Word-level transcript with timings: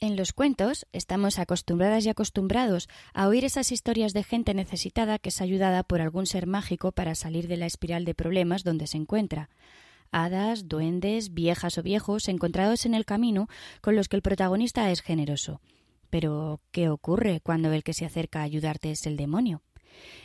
En 0.00 0.16
los 0.16 0.32
cuentos 0.32 0.86
estamos 0.92 1.38
acostumbradas 1.38 2.04
y 2.04 2.08
acostumbrados 2.08 2.88
a 3.14 3.28
oír 3.28 3.44
esas 3.44 3.70
historias 3.70 4.12
de 4.12 4.24
gente 4.24 4.52
necesitada 4.52 5.18
que 5.18 5.28
es 5.28 5.40
ayudada 5.40 5.82
por 5.84 6.00
algún 6.00 6.26
ser 6.26 6.46
mágico 6.46 6.92
para 6.92 7.14
salir 7.14 7.46
de 7.46 7.56
la 7.56 7.66
espiral 7.66 8.04
de 8.04 8.14
problemas 8.14 8.64
donde 8.64 8.86
se 8.86 8.96
encuentra. 8.96 9.50
Hadas, 10.10 10.68
duendes, 10.68 11.32
viejas 11.32 11.78
o 11.78 11.82
viejos 11.82 12.28
encontrados 12.28 12.86
en 12.86 12.94
el 12.94 13.04
camino 13.04 13.48
con 13.80 13.96
los 13.96 14.08
que 14.08 14.16
el 14.16 14.22
protagonista 14.22 14.90
es 14.90 15.00
generoso. 15.00 15.60
Pero, 16.10 16.60
¿qué 16.70 16.88
ocurre 16.88 17.40
cuando 17.40 17.72
el 17.72 17.82
que 17.82 17.94
se 17.94 18.04
acerca 18.04 18.40
a 18.40 18.44
ayudarte 18.44 18.90
es 18.90 19.06
el 19.06 19.16
demonio? 19.16 19.62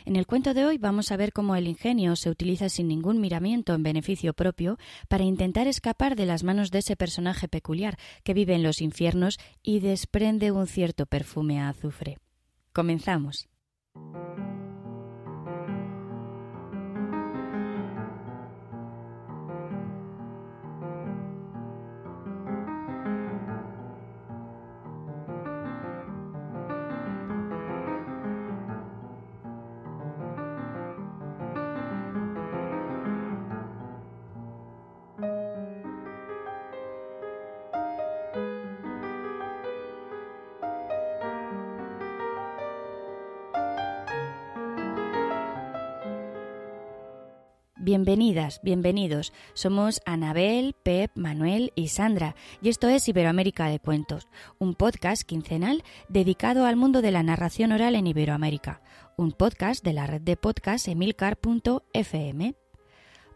En 0.04 0.16
el 0.16 0.26
cuento 0.26 0.54
de 0.54 0.64
hoy 0.64 0.78
vamos 0.78 1.12
a 1.12 1.16
ver 1.16 1.32
cómo 1.32 1.56
el 1.56 1.68
ingenio 1.68 2.16
se 2.16 2.30
utiliza 2.30 2.68
sin 2.68 2.88
ningún 2.88 3.20
miramiento 3.20 3.74
en 3.74 3.82
beneficio 3.82 4.32
propio 4.32 4.78
para 5.08 5.24
intentar 5.24 5.66
escapar 5.66 6.16
de 6.16 6.26
las 6.26 6.42
manos 6.42 6.70
de 6.70 6.78
ese 6.78 6.96
personaje 6.96 7.48
peculiar 7.48 7.96
que 8.24 8.34
vive 8.34 8.54
en 8.54 8.62
los 8.62 8.80
infiernos 8.80 9.38
y 9.62 9.80
desprende 9.80 10.52
un 10.52 10.66
cierto 10.66 11.06
perfume 11.06 11.60
a 11.60 11.68
azufre. 11.68 12.18
Comenzamos. 12.72 13.48
Bienvenidas, 47.90 48.60
bienvenidos. 48.62 49.32
Somos 49.52 50.00
Anabel, 50.06 50.76
Pep, 50.80 51.10
Manuel 51.16 51.72
y 51.74 51.88
Sandra 51.88 52.36
y 52.62 52.68
esto 52.68 52.88
es 52.88 53.08
Iberoamérica 53.08 53.66
de 53.66 53.80
Cuentos, 53.80 54.28
un 54.60 54.76
podcast 54.76 55.24
quincenal 55.24 55.82
dedicado 56.08 56.66
al 56.66 56.76
mundo 56.76 57.02
de 57.02 57.10
la 57.10 57.24
narración 57.24 57.72
oral 57.72 57.96
en 57.96 58.06
Iberoamérica, 58.06 58.80
un 59.16 59.32
podcast 59.32 59.84
de 59.84 59.92
la 59.92 60.06
red 60.06 60.20
de 60.20 60.36
podcast 60.36 60.86
emilcar.fm. 60.86 62.54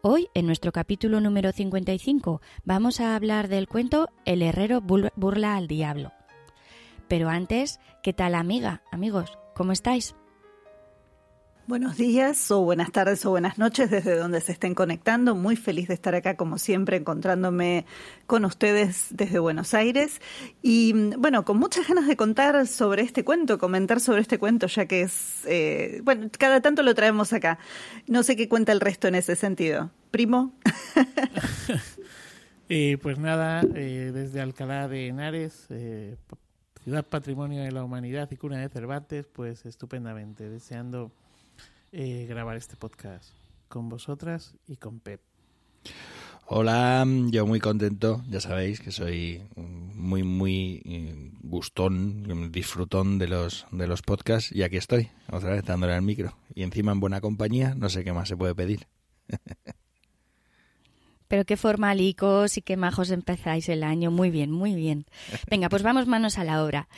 Hoy, 0.03 0.29
en 0.35 0.47
nuestro 0.47 0.71
capítulo 0.71 1.21
número 1.21 1.51
55, 1.51 2.41
vamos 2.63 3.01
a 3.01 3.17
hablar 3.17 3.49
del 3.49 3.67
cuento 3.67 4.09
El 4.25 4.41
herrero 4.41 4.81
burla 4.81 5.57
al 5.57 5.67
diablo. 5.67 6.13
Pero 7.09 7.29
antes, 7.29 7.81
¿qué 8.05 8.13
tal 8.13 8.37
amiga, 8.37 8.85
amigos? 8.93 9.37
¿Cómo 9.57 9.73
estáis? 9.73 10.15
Buenos 11.67 11.97
días 11.97 12.51
o 12.51 12.61
buenas 12.61 12.93
tardes 12.93 13.25
o 13.25 13.31
buenas 13.31 13.57
noches 13.57 13.91
desde 13.91 14.19
donde 14.19 14.43
se 14.43 14.53
estén 14.53 14.75
conectando. 14.75 15.35
Muy 15.35 15.57
feliz 15.57 15.89
de 15.89 15.95
estar 15.95 16.15
acá 16.15 16.37
como 16.37 16.59
siempre 16.59 16.99
encontrándome 16.99 17.87
con 18.27 18.45
ustedes 18.45 19.07
desde 19.11 19.39
Buenos 19.39 19.73
Aires. 19.73 20.21
Y 20.61 20.93
bueno, 21.17 21.47
con 21.47 21.57
muchas 21.57 21.89
ganas 21.89 22.07
de 22.07 22.19
contar 22.19 22.67
sobre 22.67 23.01
este 23.01 23.25
cuento, 23.25 23.57
comentar 23.57 24.01
sobre 24.01 24.21
este 24.21 24.39
cuento 24.39 24.67
ya 24.67 24.85
que 24.85 25.01
es, 25.01 25.41
eh, 25.47 26.03
bueno, 26.05 26.29
cada 26.39 26.61
tanto 26.61 26.83
lo 26.83 26.95
traemos 26.95 27.33
acá. 27.33 27.59
No 28.07 28.23
sé 28.25 28.37
qué 28.37 28.47
cuenta 28.47 28.73
el 28.73 28.81
resto 28.81 29.09
en 29.09 29.15
ese 29.15 29.35
sentido. 29.35 29.91
Primo. 30.11 30.53
eh, 32.69 32.99
pues 33.01 33.19
nada, 33.19 33.63
eh, 33.75 34.11
desde 34.13 34.43
Alcalá 34.43 34.87
de 34.87 35.07
Henares, 35.09 35.65
eh, 35.71 36.19
ciudad 36.83 37.07
patrimonio 37.07 37.63
de 37.63 37.73
la 37.73 37.85
humanidad 37.85 38.31
y 38.31 38.37
cuna 38.37 38.59
de 38.59 38.69
Cervantes, 38.69 39.27
pues 39.33 39.65
estupendamente, 39.65 40.51
deseando 40.51 41.11
eh, 41.97 42.27
grabar 42.29 42.57
este 42.57 42.75
podcast 42.75 43.31
con 43.69 43.89
vosotras 43.89 44.57
y 44.67 44.77
con 44.77 44.99
Pep. 44.99 45.21
Hola, 46.47 47.07
yo 47.31 47.47
muy 47.47 47.61
contento, 47.61 48.23
ya 48.29 48.41
sabéis 48.41 48.81
que 48.81 48.91
soy 48.91 49.43
muy 49.55 50.25
muy 50.25 50.83
eh, 50.85 51.31
gustón, 51.43 52.51
disfrutón 52.51 53.19
de 53.19 53.29
los 53.29 53.67
de 53.71 53.87
los 53.87 54.03
podcasts 54.03 54.51
y 54.51 54.65
aquí 54.65 54.77
estoy, 54.77 55.09
otra 55.31 55.51
vez 55.51 55.65
dándole 55.65 55.95
al 55.95 56.03
micro 56.03 56.37
y 56.53 56.65
encima 56.65 56.91
en 56.91 56.99
buena 56.99 57.21
compañía, 57.21 57.75
no 57.77 57.89
sé 57.89 58.03
qué 58.03 58.13
más 58.13 58.29
se 58.29 58.37
puede 58.37 58.57
pedir. 58.57 58.89
Pero 61.29 61.45
qué 61.45 61.57
formalicos 61.57 62.59
y 62.59 62.63
qué 62.63 62.77
majos 62.77 63.11
empezáis 63.11 63.69
el 63.69 63.85
año, 63.85 64.11
muy 64.11 64.31
bien, 64.31 64.51
muy 64.51 64.75
bien. 64.75 65.07
Venga, 65.49 65.69
pues 65.69 65.85
vamos 65.85 66.09
manos 66.09 66.39
a 66.39 66.45
la 66.45 66.63
obra. 66.65 66.89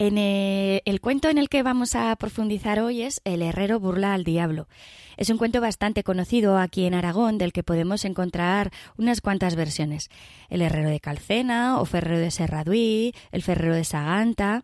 En 0.00 0.16
eh, 0.16 0.80
el, 0.84 1.00
cuento 1.00 1.28
en 1.28 1.38
el 1.38 1.48
que 1.48 1.64
vamos 1.64 1.96
a 1.96 2.14
profundizar 2.14 2.78
hoy 2.78 3.02
es 3.02 3.20
El 3.24 3.42
herrero 3.42 3.80
burla 3.80 4.14
al 4.14 4.22
diablo. 4.22 4.68
Es 5.16 5.28
un 5.28 5.38
cuento 5.38 5.60
bastante 5.60 6.04
conocido 6.04 6.56
aquí 6.56 6.84
en 6.84 6.94
Aragón 6.94 7.36
del 7.36 7.52
que 7.52 7.64
podemos 7.64 8.04
encontrar 8.04 8.70
unas 8.96 9.20
cuantas 9.20 9.56
versiones. 9.56 10.08
El 10.50 10.62
herrero 10.62 10.88
de 10.88 11.00
Calcena 11.00 11.80
o 11.80 11.84
Ferrero 11.84 12.20
de 12.20 12.30
Serraduí, 12.30 13.12
el 13.32 13.42
ferrero 13.42 13.74
de 13.74 13.82
Saganta. 13.82 14.62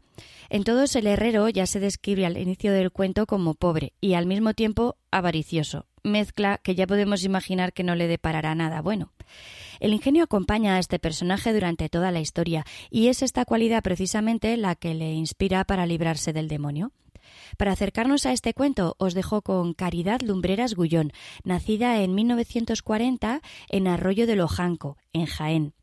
En 0.50 0.62
todos 0.62 0.94
el 0.94 1.08
herrero 1.08 1.48
ya 1.48 1.66
se 1.66 1.80
describe 1.80 2.26
al 2.26 2.38
inicio 2.38 2.72
del 2.72 2.92
cuento 2.92 3.26
como 3.26 3.54
pobre 3.54 3.92
y 4.00 4.14
al 4.14 4.26
mismo 4.26 4.54
tiempo 4.54 4.98
avaricioso, 5.10 5.88
mezcla 6.04 6.58
que 6.58 6.76
ya 6.76 6.86
podemos 6.86 7.24
imaginar 7.24 7.72
que 7.72 7.82
no 7.82 7.96
le 7.96 8.06
deparará 8.06 8.54
nada 8.54 8.82
bueno. 8.82 9.10
El 9.84 9.92
ingenio 9.92 10.24
acompaña 10.24 10.76
a 10.76 10.78
este 10.78 10.98
personaje 10.98 11.52
durante 11.52 11.90
toda 11.90 12.10
la 12.10 12.20
historia 12.20 12.64
y 12.88 13.08
es 13.08 13.20
esta 13.20 13.44
cualidad 13.44 13.82
precisamente 13.82 14.56
la 14.56 14.76
que 14.76 14.94
le 14.94 15.12
inspira 15.12 15.64
para 15.64 15.84
librarse 15.84 16.32
del 16.32 16.48
demonio. 16.48 16.92
Para 17.58 17.72
acercarnos 17.72 18.24
a 18.24 18.32
este 18.32 18.54
cuento 18.54 18.96
os 18.98 19.12
dejo 19.12 19.42
con 19.42 19.74
Caridad 19.74 20.22
Lumbreras 20.22 20.74
Gullón, 20.74 21.12
nacida 21.44 22.00
en 22.00 22.14
1940 22.14 23.42
en 23.68 23.86
Arroyo 23.86 24.26
de 24.26 24.36
Lojanco, 24.36 24.96
en 25.12 25.26
Jaén. 25.26 25.74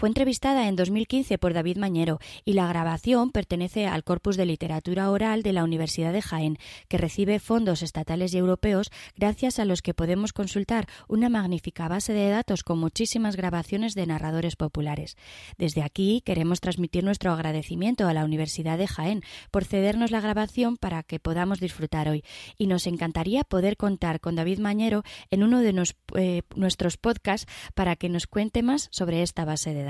Fue 0.00 0.08
entrevistada 0.08 0.66
en 0.66 0.76
2015 0.76 1.36
por 1.36 1.52
David 1.52 1.76
Mañero 1.76 2.20
y 2.46 2.54
la 2.54 2.66
grabación 2.66 3.32
pertenece 3.32 3.86
al 3.86 4.02
Corpus 4.02 4.38
de 4.38 4.46
Literatura 4.46 5.10
Oral 5.10 5.42
de 5.42 5.52
la 5.52 5.62
Universidad 5.62 6.14
de 6.14 6.22
Jaén, 6.22 6.56
que 6.88 6.96
recibe 6.96 7.38
fondos 7.38 7.82
estatales 7.82 8.32
y 8.32 8.38
europeos 8.38 8.90
gracias 9.14 9.58
a 9.58 9.66
los 9.66 9.82
que 9.82 9.92
podemos 9.92 10.32
consultar 10.32 10.86
una 11.06 11.28
magnífica 11.28 11.86
base 11.86 12.14
de 12.14 12.30
datos 12.30 12.62
con 12.62 12.78
muchísimas 12.78 13.36
grabaciones 13.36 13.94
de 13.94 14.06
narradores 14.06 14.56
populares. 14.56 15.18
Desde 15.58 15.82
aquí 15.82 16.22
queremos 16.24 16.62
transmitir 16.62 17.04
nuestro 17.04 17.32
agradecimiento 17.32 18.08
a 18.08 18.14
la 18.14 18.24
Universidad 18.24 18.78
de 18.78 18.86
Jaén 18.86 19.22
por 19.50 19.66
cedernos 19.66 20.10
la 20.10 20.22
grabación 20.22 20.78
para 20.78 21.02
que 21.02 21.20
podamos 21.20 21.60
disfrutar 21.60 22.08
hoy 22.08 22.24
y 22.56 22.68
nos 22.68 22.86
encantaría 22.86 23.44
poder 23.44 23.76
contar 23.76 24.20
con 24.20 24.34
David 24.34 24.60
Mañero 24.60 25.02
en 25.30 25.42
uno 25.42 25.60
de 25.60 25.84
eh, 26.16 26.42
nuestros 26.56 26.96
podcasts 26.96 27.52
para 27.74 27.96
que 27.96 28.08
nos 28.08 28.26
cuente 28.26 28.62
más 28.62 28.88
sobre 28.92 29.20
esta 29.20 29.44
base 29.44 29.74
de 29.74 29.82
datos. 29.82 29.89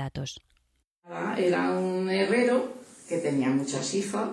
Era 1.37 1.71
un 1.71 2.09
herrero 2.09 2.73
que 3.07 3.17
tenía 3.17 3.49
muchos 3.49 3.93
hijos, 3.93 4.29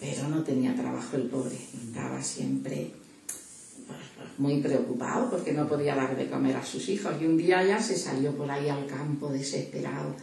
pero 0.00 0.28
no 0.28 0.42
tenía 0.42 0.74
trabajo 0.74 1.16
el 1.16 1.24
pobre. 1.24 1.56
Estaba 1.56 2.22
siempre 2.22 2.92
pues, 3.86 3.98
pues, 4.16 4.28
muy 4.38 4.60
preocupado 4.60 5.30
porque 5.30 5.52
no 5.52 5.68
podía 5.68 5.94
dar 5.94 6.16
de 6.16 6.30
comer 6.30 6.56
a 6.56 6.64
sus 6.64 6.88
hijos. 6.88 7.14
Y 7.20 7.26
un 7.26 7.36
día 7.36 7.64
ya 7.64 7.80
se 7.80 7.96
salió 7.96 8.32
por 8.32 8.50
ahí 8.50 8.68
al 8.68 8.86
campo 8.86 9.28
desesperado. 9.30 10.14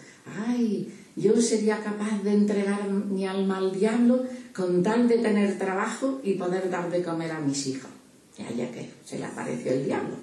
¡Ay! 0.48 0.92
Yo 1.16 1.40
sería 1.42 1.80
capaz 1.80 2.24
de 2.24 2.34
entregar 2.34 2.90
mi 2.90 3.28
alma 3.28 3.58
al 3.58 3.72
diablo 3.72 4.24
con 4.56 4.82
tal 4.82 5.08
de 5.08 5.18
tener 5.18 5.58
trabajo 5.58 6.22
y 6.24 6.36
poder 6.36 6.70
dar 6.70 6.90
de 6.90 7.04
comer 7.04 7.32
a 7.32 7.40
mis 7.40 7.68
hijos. 7.68 7.92
Y 8.38 8.44
allá 8.44 8.72
que 8.72 8.90
se 9.06 9.20
le 9.20 9.26
apareció 9.26 9.74
el 9.74 9.86
diablo. 9.86 10.16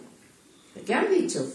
¿Qué 0.87 0.95
has 0.95 1.11
dicho? 1.11 1.47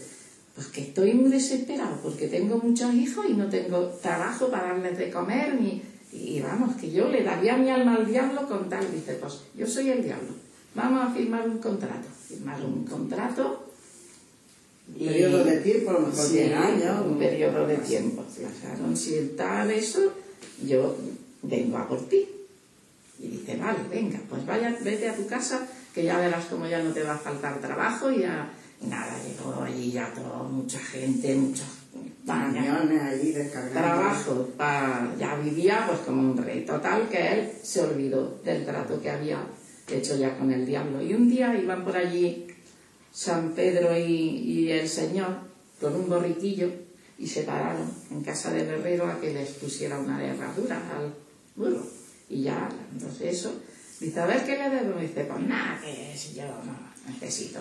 Pues 0.54 0.68
que 0.68 0.82
estoy 0.82 1.14
muy 1.14 1.30
desesperado 1.30 1.96
porque 2.02 2.28
tengo 2.28 2.58
muchos 2.58 2.94
hijos 2.94 3.26
y 3.28 3.34
no 3.34 3.48
tengo 3.48 3.88
trabajo 4.00 4.48
para 4.48 4.68
darles 4.68 4.98
de 4.98 5.10
comer 5.10 5.60
ni... 5.60 5.82
Y 6.12 6.40
vamos, 6.40 6.76
que 6.76 6.92
yo 6.92 7.08
le 7.08 7.24
daría 7.24 7.56
mi 7.56 7.70
alma 7.70 7.96
al 7.96 8.06
diablo 8.06 8.46
con 8.46 8.68
tal, 8.68 8.88
dice, 8.92 9.14
pues 9.14 9.40
yo 9.56 9.66
soy 9.66 9.90
el 9.90 10.04
diablo. 10.04 10.28
Vamos 10.74 11.04
a 11.04 11.12
firmar 11.12 11.48
un 11.48 11.58
contrato. 11.58 12.06
Firmar 12.28 12.64
un 12.64 12.84
contrato. 12.84 13.68
Un 14.88 15.06
periodo 15.06 15.44
de 15.44 15.56
tiempo, 15.58 15.90
a 15.90 15.94
lo 15.94 16.00
mejor 16.00 16.24
sí, 16.24 16.40
años. 16.40 17.06
Un 17.06 17.18
periodo 17.18 17.66
de 17.66 17.76
tiempo. 17.78 18.24
Claro, 18.60 18.94
si 18.94 19.34
tal 19.36 19.70
eso, 19.72 20.12
yo 20.64 20.96
vengo 21.42 21.78
a 21.78 21.88
por 21.88 22.08
ti. 22.08 22.28
Y 23.18 23.28
dice, 23.28 23.56
vale, 23.56 23.78
venga, 23.90 24.20
pues 24.28 24.44
vaya, 24.46 24.76
vete 24.82 25.08
a 25.08 25.16
tu 25.16 25.26
casa, 25.26 25.66
que 25.94 26.04
ya 26.04 26.18
verás 26.18 26.44
como 26.46 26.66
ya 26.66 26.82
no 26.82 26.92
te 26.92 27.02
va 27.02 27.14
a 27.14 27.18
faltar 27.18 27.60
trabajo 27.60 28.10
y 28.10 28.20
ya 28.20 28.52
nada, 28.88 29.16
llegó 29.22 29.62
allí 29.62 29.92
ya 29.92 30.12
todo, 30.12 30.44
mucha 30.44 30.78
gente, 30.78 31.34
muchos 31.34 31.66
camiones 32.26 33.02
allí 33.02 33.32
descargados. 33.32 34.24
Trabajo, 34.56 35.16
ya 35.18 35.36
vivía 35.36 35.84
pues 35.86 36.00
como 36.00 36.32
un 36.32 36.36
rey. 36.36 36.64
Total 36.64 37.08
que 37.08 37.32
él 37.32 37.52
se 37.62 37.82
olvidó 37.82 38.40
del 38.44 38.64
trato 38.64 39.00
que 39.00 39.10
había 39.10 39.44
hecho 39.88 40.16
ya 40.16 40.36
con 40.38 40.50
el 40.52 40.64
diablo. 40.66 41.02
Y 41.02 41.14
un 41.14 41.28
día 41.28 41.56
iban 41.56 41.84
por 41.84 41.96
allí 41.96 42.46
San 43.12 43.52
Pedro 43.52 43.96
y, 43.96 44.02
y 44.02 44.70
el 44.70 44.88
Señor 44.88 45.36
con 45.80 45.94
un 45.94 46.08
borriquillo 46.08 46.70
y 47.18 47.26
se 47.26 47.42
pararon 47.42 47.90
en 48.10 48.22
casa 48.22 48.50
del 48.50 48.68
herrero 48.68 49.06
a 49.06 49.20
que 49.20 49.32
les 49.32 49.50
pusiera 49.50 49.98
una 49.98 50.24
herradura 50.24 50.76
al 50.96 51.14
burro. 51.54 51.86
Y 52.28 52.42
ya, 52.42 52.68
entonces 52.92 53.34
eso, 53.34 53.60
dice, 54.00 54.20
a 54.20 54.26
ver 54.26 54.44
qué 54.44 54.56
le 54.56 54.70
debo. 54.70 54.98
dice, 54.98 55.24
pues 55.24 55.40
nada, 55.46 55.80
que 55.80 56.16
si 56.16 56.34
yo 56.34 56.44
no 56.44 57.12
necesito. 57.12 57.60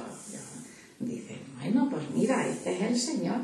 Dice, 1.06 1.38
bueno, 1.60 1.90
pues 1.90 2.04
mira, 2.14 2.48
este 2.48 2.76
es 2.76 2.82
el 2.82 3.00
Señor. 3.00 3.38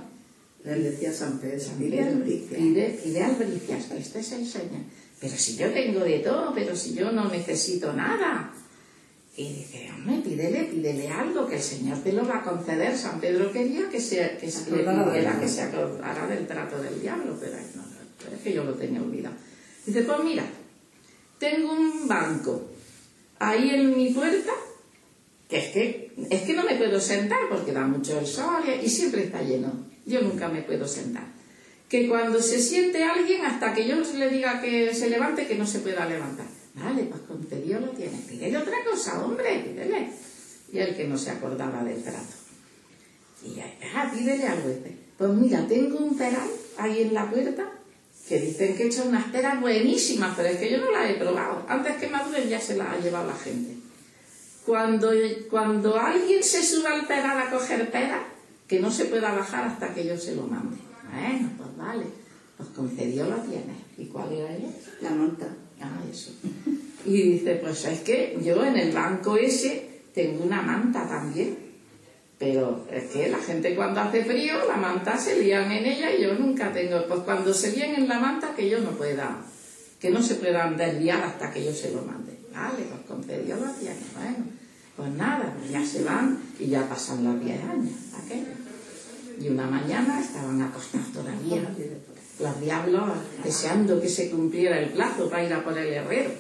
Él 0.66 0.84
decía 0.84 1.14
San 1.14 1.40
Pedro, 1.40 1.70
pide, 1.78 2.04
pide, 2.50 3.00
pide 3.04 3.24
albricias, 3.24 3.92
este 3.92 4.20
es 4.20 4.32
el 4.34 4.46
Señor. 4.46 4.82
Pero 5.20 5.36
si 5.36 5.56
yo 5.56 5.72
tengo 5.72 6.00
de 6.02 6.20
todo, 6.20 6.54
pero 6.54 6.76
si 6.76 6.94
yo 6.94 7.12
no 7.12 7.30
necesito 7.30 7.94
nada. 7.94 8.54
Y 9.36 9.54
dice, 9.54 9.90
hombre, 9.94 10.18
pídele, 10.18 10.66
pídele 10.66 11.08
algo, 11.08 11.48
que 11.48 11.56
el 11.56 11.62
Señor 11.62 12.00
te 12.00 12.12
lo 12.12 12.26
va 12.28 12.40
a 12.40 12.44
conceder. 12.44 12.98
San 12.98 13.22
Pedro 13.22 13.52
quería 13.52 13.90
que 13.90 14.02
se, 14.02 14.38
que 14.40 14.52
se 14.52 14.70
le 14.72 14.84
pidiera 14.84 15.40
que 15.40 15.48
se 15.48 15.62
acordara 15.62 16.28
del 16.28 16.46
trato 16.46 16.82
del 16.82 17.00
diablo, 17.02 17.38
pero 17.40 17.54
no, 17.76 18.36
es 18.36 18.42
que 18.42 18.54
yo 18.54 18.64
lo 18.66 18.74
tenía 18.74 19.02
olvidado. 19.02 19.36
Dice, 19.86 20.02
pues 20.02 20.20
mira, 20.24 20.44
tengo 21.38 21.72
un 21.72 22.08
banco 22.08 22.70
ahí 23.40 23.70
en 23.70 23.96
mi 23.96 24.10
puerta, 24.14 24.52
que 25.50 25.58
es 25.58 25.68
que, 25.70 26.14
es 26.30 26.42
que 26.44 26.54
no 26.54 26.64
me 26.64 26.76
puedo 26.76 27.00
sentar 27.00 27.40
porque 27.50 27.74
da 27.74 27.82
mucho 27.82 28.20
el 28.20 28.28
sol 28.28 28.64
y 28.84 28.88
siempre 28.88 29.24
está 29.24 29.42
lleno. 29.42 29.88
Yo 30.06 30.22
nunca 30.22 30.48
me 30.48 30.62
puedo 30.62 30.88
sentar. 30.88 31.26
Que 31.90 32.08
cuando 32.08 32.40
se 32.40 32.62
siente 32.62 33.04
alguien, 33.04 33.44
hasta 33.44 33.74
que 33.74 33.88
yo 33.88 33.96
le 33.96 34.30
diga 34.30 34.62
que 34.62 34.94
se 34.94 35.10
levante, 35.10 35.48
que 35.48 35.56
no 35.56 35.66
se 35.66 35.80
pueda 35.80 36.06
levantar. 36.06 36.46
Vale, 36.76 37.04
pues 37.06 37.22
con 37.24 37.48
Dios 37.66 37.82
lo 37.82 37.90
tiene. 37.90 38.16
Pídele 38.30 38.58
otra 38.58 38.78
cosa, 38.88 39.26
hombre, 39.26 39.64
pídele. 39.66 40.12
Y 40.72 40.78
el 40.78 40.96
que 40.96 41.08
no 41.08 41.18
se 41.18 41.32
acordaba 41.32 41.84
del 41.84 42.04
trato. 42.04 42.36
Y 43.44 43.56
ya, 43.56 43.66
ah, 43.96 44.12
pídele 44.14 44.46
algo 44.46 44.70
este. 44.70 44.96
Pues 45.18 45.32
mira, 45.32 45.66
tengo 45.68 45.98
un 45.98 46.16
peral 46.16 46.48
ahí 46.78 47.02
en 47.02 47.14
la 47.16 47.28
puerta 47.28 47.72
que 48.28 48.40
dicen 48.40 48.76
que 48.76 48.84
he 48.84 48.86
hecho 48.86 49.06
unas 49.06 49.32
peras 49.32 49.60
buenísimas, 49.60 50.36
pero 50.38 50.50
es 50.50 50.58
que 50.58 50.70
yo 50.72 50.78
no 50.78 50.92
las 50.92 51.10
he 51.10 51.16
probado. 51.16 51.66
Antes 51.68 51.96
que 51.96 52.08
maduren 52.08 52.48
ya 52.48 52.62
se 52.62 52.78
las 52.78 52.90
ha 52.90 53.00
llevado 53.00 53.28
la 53.28 53.36
gente. 53.36 53.89
Cuando, 54.70 55.10
cuando 55.50 55.98
alguien 55.98 56.44
se 56.44 56.62
suba 56.62 56.92
al 56.92 57.08
peral 57.08 57.40
a 57.40 57.50
coger 57.50 57.90
peras, 57.90 58.22
que 58.68 58.80
no 58.80 58.92
se 58.92 59.06
pueda 59.06 59.34
bajar 59.34 59.66
hasta 59.66 59.96
que 59.96 60.06
yo 60.06 60.16
se 60.16 60.36
lo 60.36 60.44
mande. 60.44 60.78
Bueno, 61.12 61.50
pues 61.58 61.76
vale. 61.76 62.06
Pues 62.56 62.70
concedió 62.76 63.28
la 63.28 63.42
tiene. 63.42 63.74
¿Y 63.98 64.06
cuál 64.06 64.32
era 64.32 64.56
ella? 64.56 64.70
La 65.02 65.10
monta. 65.10 65.48
Ah, 65.82 66.00
eso. 66.08 66.34
Y 67.04 67.32
dice, 67.32 67.56
pues 67.56 67.84
es 67.86 68.02
que 68.02 68.38
yo 68.44 68.64
en 68.64 68.78
el 68.78 68.92
banco 68.92 69.38
ese 69.38 70.04
tengo 70.14 70.44
una 70.44 70.62
manta 70.62 71.08
también. 71.08 71.58
Pero 72.38 72.86
es 72.92 73.06
que 73.06 73.28
la 73.28 73.40
gente 73.40 73.76
cuando 73.76 74.02
hace 74.02 74.24
frío, 74.24 74.54
la 74.68 74.78
manta 74.78 75.18
se 75.18 75.42
lían 75.42 75.72
en 75.72 75.88
ella 75.88 76.14
y 76.14 76.22
yo 76.22 76.36
nunca 76.36 76.72
tengo. 76.72 77.08
Pues 77.08 77.22
cuando 77.22 77.56
se 77.56 77.72
lían 77.72 77.96
en 77.96 78.08
la 78.08 78.20
manta, 78.20 78.54
que 78.56 78.70
yo 78.70 78.80
no 78.82 78.92
pueda, 78.92 79.42
que 80.00 80.12
no 80.12 80.22
se 80.22 80.36
puedan 80.36 80.78
desviar 80.78 81.24
hasta 81.24 81.52
que 81.52 81.66
yo 81.66 81.74
se 81.74 81.90
lo 81.90 82.04
mande. 82.04 82.38
Vale, 82.54 82.84
pues 82.84 83.02
concedió 83.08 83.56
los 83.56 83.80
días. 83.80 83.96
Bueno, 84.14 84.59
pues 85.00 85.12
nada, 85.14 85.56
pues 85.58 85.72
ya 85.72 85.86
se 85.86 86.04
van 86.04 86.38
y 86.60 86.68
ya 86.68 86.88
pasan 86.88 87.24
los 87.24 87.44
10 87.44 87.64
años. 87.64 87.94
Y 89.42 89.48
una 89.48 89.66
mañana 89.68 90.20
estaban 90.20 90.62
acostados 90.62 91.14
todavía 91.14 91.62
los 92.40 92.62
diablos 92.62 93.04
deseando 93.44 94.02
que 94.02 94.10
se 94.10 94.30
cumpliera 94.30 94.80
el 94.80 94.90
plazo 94.90 95.30
para 95.30 95.44
ir 95.44 95.54
a 95.54 95.64
por 95.64 95.78
el 95.78 95.94
herrero. 95.94 96.32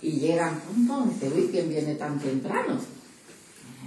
Y 0.00 0.12
llegan, 0.12 0.60
pum, 0.60 1.10
dice, 1.10 1.32
uy, 1.34 1.48
¿quién 1.50 1.68
viene 1.68 1.94
tan 1.94 2.18
temprano? 2.18 2.78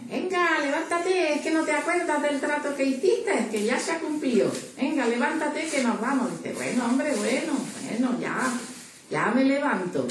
Venga, 0.10 0.60
levántate, 0.60 1.34
es 1.34 1.42
que 1.42 1.52
no 1.52 1.64
te 1.64 1.74
acuerdas 1.74 2.22
del 2.22 2.40
trato 2.40 2.76
que 2.76 2.86
hiciste, 2.86 3.48
que 3.52 3.66
ya 3.66 3.80
se 3.80 3.92
ha 3.92 4.00
cumplido. 4.00 4.52
Venga, 4.78 5.06
levántate 5.06 5.68
que 5.68 5.84
nos 5.84 6.00
vamos. 6.00 6.32
Dice, 6.32 6.54
bueno, 6.54 6.86
hombre, 6.86 7.14
bueno, 7.16 7.54
bueno, 7.84 8.20
ya, 8.20 8.52
ya 9.12 9.32
me 9.32 9.44
levanto. 9.44 10.08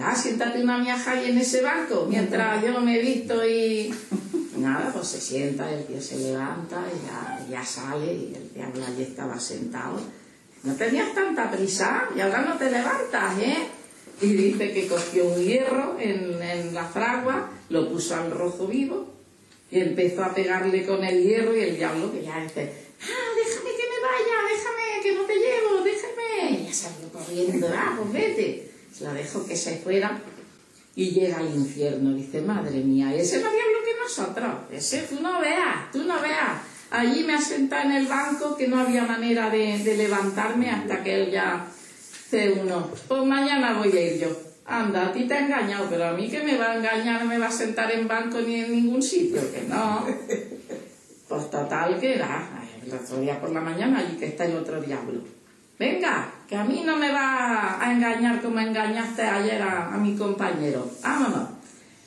Va, 0.00 0.14
siéntate 0.14 0.62
una 0.62 0.78
miaja 0.78 1.12
ahí 1.12 1.30
en 1.30 1.38
ese 1.38 1.62
banco, 1.62 2.06
mientras 2.08 2.62
yo 2.64 2.80
me 2.80 2.98
he 2.98 3.02
visto 3.02 3.46
y... 3.46 3.94
Nada, 4.56 4.92
pues 4.92 5.08
se 5.08 5.20
sienta, 5.20 5.72
el 5.72 5.84
tío 5.84 6.00
se 6.00 6.18
levanta 6.18 6.84
y 6.86 7.06
ya, 7.06 7.46
ya 7.58 7.64
sale 7.64 8.12
y 8.12 8.34
el 8.34 8.54
diablo 8.54 8.84
allí 8.86 9.02
estaba 9.02 9.38
sentado 9.40 10.00
no 10.62 10.74
tenías 10.76 11.12
tanta 11.14 11.50
prisa 11.50 12.08
y 12.14 12.20
ahora 12.20 12.42
no 12.42 12.56
te 12.56 12.70
levantas, 12.70 13.38
¿eh? 13.40 13.66
Y 14.20 14.26
dice 14.26 14.72
que 14.72 14.86
cogió 14.86 15.24
un 15.26 15.42
hierro 15.42 15.96
en, 15.98 16.72
la 16.72 16.84
fragua, 16.84 17.50
lo 17.68 17.88
puso 17.88 18.14
al 18.14 18.30
rozo 18.30 18.68
vivo 18.68 19.08
y 19.70 19.80
empezó 19.80 20.22
a 20.22 20.34
pegarle 20.34 20.86
con 20.86 21.02
el 21.02 21.22
hierro 21.22 21.56
y 21.56 21.62
el 21.62 21.76
diablo 21.76 22.12
que 22.12 22.22
ya 22.22 22.40
dice, 22.40 22.72
ah, 23.00 23.30
déjame 23.36 23.70
que 23.76 23.82
me 23.90 24.00
vaya, 24.06 24.36
déjame 24.54 25.02
que 25.02 25.14
no 25.14 25.24
te 25.24 25.34
llevo, 25.34 25.82
déjame. 25.82 26.60
Y 26.60 26.66
ya 26.66 26.72
salió 26.72 27.08
corriendo, 27.08 27.68
ah, 27.74 27.94
pues 27.98 28.12
vete. 28.12 28.71
La 29.00 29.12
dejó 29.12 29.44
que 29.46 29.56
se 29.56 29.76
fuera 29.78 30.20
y 30.94 31.10
llega 31.10 31.38
al 31.38 31.54
infierno. 31.54 32.14
Dice, 32.14 32.42
madre 32.42 32.80
mía, 32.80 33.14
ese 33.14 33.40
más 33.40 33.52
diablo 33.52 33.78
que 33.84 34.00
nosotros, 34.00 34.54
ese 34.70 35.02
tú 35.02 35.20
no 35.20 35.40
veas, 35.40 35.90
tú 35.92 36.04
no 36.04 36.20
veas. 36.20 36.60
Allí 36.90 37.24
me 37.24 37.34
asentaba 37.34 37.84
en 37.84 37.92
el 37.92 38.06
banco 38.06 38.54
que 38.54 38.68
no 38.68 38.78
había 38.78 39.04
manera 39.04 39.48
de, 39.48 39.78
levantarme 39.96 40.70
hasta 40.70 41.02
que 41.02 41.22
él 41.22 41.30
ya 41.30 41.66
se 42.30 42.52
uno. 42.52 42.90
Pues 43.08 43.24
mañana 43.24 43.78
voy 43.78 43.96
a 43.96 44.00
ir 44.00 44.20
yo. 44.20 44.28
Anda, 44.66 45.08
a 45.08 45.12
ti 45.12 45.24
te 45.26 45.34
ha 45.34 45.46
engañado, 45.46 45.86
pero 45.88 46.06
a 46.06 46.12
mí 46.12 46.28
que 46.28 46.42
me 46.42 46.56
va 46.56 46.72
a 46.72 46.76
engañar, 46.76 47.22
no 47.22 47.28
me 47.28 47.38
va 47.38 47.46
a 47.46 47.52
sentar 47.52 47.90
en 47.90 48.06
banco 48.06 48.40
ni 48.40 48.56
en 48.56 48.72
ningún 48.72 49.02
sitio, 49.02 49.40
que 49.50 49.62
no. 49.62 50.06
Pues 51.28 51.50
total 51.50 51.98
que 51.98 52.16
era. 52.16 52.46
El 52.84 52.92
otro 52.92 53.20
día 53.20 53.40
por 53.40 53.50
la 53.52 53.60
mañana 53.60 54.00
allí 54.00 54.18
que 54.18 54.26
está 54.26 54.44
el 54.44 54.56
otro 54.56 54.80
diablo. 54.82 55.20
Venga, 55.78 56.30
que 56.52 56.58
a 56.58 56.64
mí 56.64 56.82
no 56.84 56.98
me 56.98 57.10
va 57.10 57.82
a 57.82 57.92
engañar 57.94 58.42
como 58.42 58.60
engañaste 58.60 59.22
ayer 59.22 59.62
a, 59.62 59.94
a 59.94 59.96
mi 59.96 60.14
compañero. 60.14 60.86
Vámonos. 61.02 61.48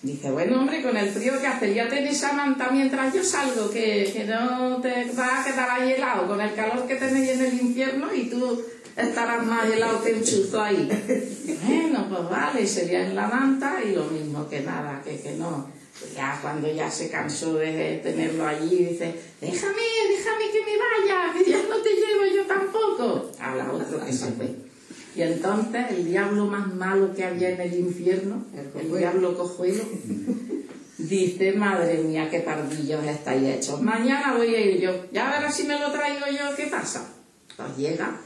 Dice, 0.03 0.29
bueno, 0.29 0.59
hombre, 0.59 0.83
con 0.83 0.95
el 0.95 1.09
frío 1.09 1.41
que 1.41 1.47
hace, 1.47 1.73
ya 1.73 1.89
tenés 1.89 2.17
esa 2.17 2.33
manta 2.33 2.69
mientras 2.69 3.11
yo 3.11 3.23
salgo, 3.23 3.71
que, 3.71 4.23
no 4.29 4.79
te 4.81 5.11
va 5.17 5.41
a 5.41 5.43
quedar 5.43 5.67
ahí 5.71 5.93
helado, 5.93 6.27
con 6.27 6.39
el 6.39 6.53
calor 6.53 6.85
que 6.85 6.93
tenéis 6.93 7.31
en 7.31 7.41
el 7.41 7.59
infierno 7.59 8.13
y 8.13 8.25
tú 8.29 8.61
estarás 8.95 9.43
más 9.43 9.65
helado 9.65 10.03
que 10.03 10.13
un 10.13 10.23
chuzo 10.23 10.61
ahí. 10.61 10.87
bueno, 11.65 12.05
pues 12.07 12.29
vale, 12.29 12.67
sería 12.67 13.03
en 13.03 13.15
la 13.15 13.25
manta 13.25 13.77
y 13.83 13.95
lo 13.95 14.03
mismo 14.03 14.47
que 14.47 14.61
nada, 14.61 15.01
que, 15.03 15.19
que 15.21 15.31
no. 15.31 15.71
Pues 15.99 16.13
ya 16.13 16.37
cuando 16.41 16.71
ya 16.71 16.91
se 16.91 17.09
cansó 17.09 17.53
de 17.53 18.01
tenerlo 18.03 18.45
allí, 18.45 18.85
dice, 18.85 19.15
déjame, 19.39 19.81
déjame 20.09 20.51
que 20.51 20.59
me 20.65 20.77
vaya, 20.77 21.33
que 21.33 21.49
ya 21.49 21.61
no 21.69 21.77
te 21.77 21.89
llevo 21.89 22.35
yo 22.35 22.45
tampoco. 22.45 23.31
Habla 23.39 23.71
otro 23.71 24.05
que 24.05 24.11
se 24.11 24.31
fue. 24.31 24.55
Y 25.15 25.21
entonces 25.21 25.85
el 25.91 26.05
diablo 26.05 26.47
más 26.47 26.73
malo 26.73 27.15
que 27.15 27.23
había 27.23 27.51
en 27.51 27.61
el 27.61 27.73
infierno, 27.73 28.43
el, 28.53 28.97
diablo 28.97 29.37
cojuelo, 29.37 29.83
dice, 30.97 31.53
madre 31.53 31.99
mía, 31.99 32.29
qué 32.29 32.41
pardillos 32.41 33.05
estáis 33.05 33.43
hechos. 33.43 33.81
Mañana 33.81 34.35
voy 34.35 34.53
a 34.53 34.59
ir 34.59 34.81
yo. 34.81 34.91
Ya 35.13 35.31
verás 35.31 35.55
si 35.55 35.63
me 35.63 35.79
lo 35.79 35.93
traigo 35.93 36.25
yo, 36.27 36.53
¿qué 36.57 36.67
pasa? 36.67 37.09
Pues 37.55 37.77
llega 37.77 38.19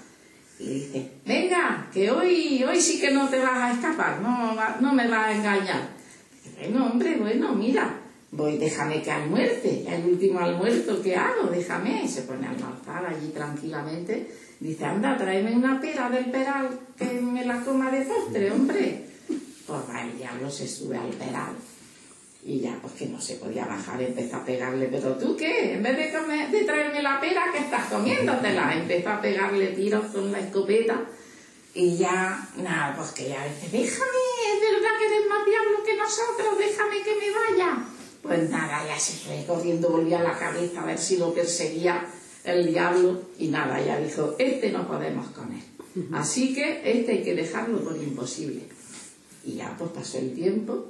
y 0.58 0.68
dice, 0.68 1.12
venga, 1.24 1.88
que 1.94 2.10
hoy, 2.10 2.64
hoy 2.64 2.82
sí 2.82 3.00
que 3.00 3.12
no 3.12 3.30
te 3.30 3.38
vas 3.38 3.58
a 3.58 3.74
escapar, 3.74 4.20
no, 4.22 4.58
no 4.82 4.94
me 4.94 5.08
vas 5.08 5.28
a 5.28 5.36
engañar. 5.36 5.99
Bueno, 6.60 6.88
hombre, 6.88 7.18
bueno, 7.18 7.56
mira, 7.56 8.00
voy, 8.32 8.58
déjame 8.58 9.02
que 9.02 9.12
almuerce, 9.12 9.86
el 9.88 10.06
último 10.06 10.40
almuerzo 10.40 11.02
que 11.02 11.16
hago, 11.16 11.50
déjame. 11.50 12.08
Se 12.08 12.24
pone 12.24 12.48
a 12.48 12.52
almorzar 12.52 13.06
allí 13.06 13.30
tranquilamente 13.30 14.28
Dice, 14.60 14.84
anda, 14.84 15.18
tráeme 15.18 15.56
una 15.56 15.80
pera 15.80 16.10
del 16.10 16.26
peral 16.32 16.78
que 16.98 17.06
me 17.06 17.46
la 17.46 17.62
coma 17.62 17.90
de 17.92 18.02
postre, 18.02 18.52
hombre. 18.52 19.06
Pues 19.66 19.80
va, 19.90 20.02
el 20.04 20.18
diablo 20.18 20.52
se 20.52 20.68
sube 20.68 20.98
al 20.98 21.12
peral. 21.12 21.56
Y 22.44 22.60
ya, 22.60 22.78
pues 22.82 22.94
que 22.94 23.06
no 23.06 23.22
se 23.22 23.36
podía 23.36 23.66
bajar, 23.66 24.02
empezó 24.02 24.38
a 24.38 24.46
pegarle, 24.46 24.90
pero 24.92 25.16
tú 25.16 25.38
qué, 25.38 25.74
en 25.74 25.84
vez 25.84 25.98
de, 25.98 26.64
traerme 26.66 27.02
la 27.02 27.22
pera, 27.22 27.52
que 27.54 27.60
estás 27.60 27.86
comiéndotela? 27.86 28.74
Empezó 28.76 29.10
a 29.10 29.22
pegarle 29.22 29.68
tiros 29.68 30.12
con 30.12 30.30
la 30.30 30.40
escopeta. 30.40 31.06
Y 31.74 31.96
ya, 31.96 32.50
nada, 32.58 32.96
pues 32.98 33.12
que 33.12 33.30
ya 33.30 33.46
dice, 33.46 33.70
déjame, 33.72 34.24
es 34.52 34.60
verdad 34.60 34.98
que 35.00 35.06
eres 35.06 35.30
más 35.30 35.46
diablo 35.46 35.84
que 35.86 35.96
nosotros, 35.96 36.58
déjame 36.58 37.02
que 37.02 37.16
me 37.16 37.32
vaya. 37.32 37.78
Pues 38.40 38.52
nada, 38.52 38.88
ya 38.88 38.98
se 38.98 39.18
fue 39.18 39.44
corriendo, 39.46 39.90
volvía 39.90 40.22
a 40.22 40.24
la 40.24 40.38
cabeza 40.38 40.82
a 40.82 40.86
ver 40.86 40.98
si 40.98 41.18
lo 41.18 41.34
perseguía 41.34 42.06
el 42.46 42.68
diablo 42.68 43.22
y 43.38 43.50
nada, 43.50 43.84
ya 43.84 44.00
dijo, 44.00 44.36
este 44.40 44.72
no 44.72 44.88
podemos 44.88 45.28
con 45.32 45.52
él. 45.52 45.62
Así 46.14 46.54
que 46.54 46.82
este 46.86 47.12
hay 47.12 47.22
que 47.22 47.36
dejarlo 47.36 47.84
por 47.84 47.98
imposible. 47.98 48.62
Y 49.44 49.56
ya 49.56 49.76
pues 49.78 49.92
pasó 49.92 50.20
el 50.20 50.34
tiempo 50.34 50.86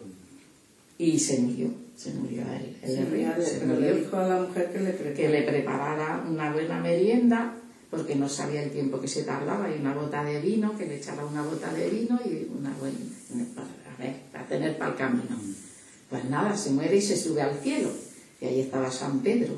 y 1.00 1.18
se 1.18 1.39
murió, 1.39 1.70
se 1.98 2.13
murió 2.13 2.44
él. 2.44 2.77
El, 2.84 3.44
se 3.44 3.65
le 3.65 3.94
dijo 3.96 4.18
a 4.18 4.27
la 4.27 4.41
mujer 4.41 4.72
que 4.72 4.79
le, 4.79 5.13
que 5.15 5.29
le 5.29 5.41
preparara 5.41 6.24
una 6.29 6.53
buena 6.53 6.79
merienda 6.79 7.56
porque 7.89 8.13
no 8.13 8.29
sabía 8.29 8.62
el 8.62 8.70
tiempo 8.70 9.01
que 9.01 9.08
se 9.08 9.24
tardaba 9.24 9.68
y 9.75 9.79
una 9.79 9.96
bota 9.96 10.24
de 10.24 10.39
vino, 10.39 10.77
que 10.77 10.86
le 10.86 10.98
echara 10.98 11.25
una 11.25 11.41
bota 11.41 11.74
de 11.74 11.89
vino 11.89 12.20
y 12.24 12.48
una 12.56 12.72
buena, 12.79 12.98
a 13.91 14.00
ver, 14.00 14.18
para 14.32 14.46
tener 14.46 14.77
para 14.77 14.91
el 14.91 14.98
camino. 14.98 15.36
Pues 16.09 16.25
nada, 16.25 16.55
se 16.57 16.71
muere 16.71 16.97
y 16.97 17.01
se 17.01 17.15
sube 17.15 17.41
al 17.41 17.59
cielo. 17.59 17.89
Y 18.41 18.45
ahí 18.45 18.61
estaba 18.61 18.89
San 18.89 19.19
Pedro, 19.19 19.53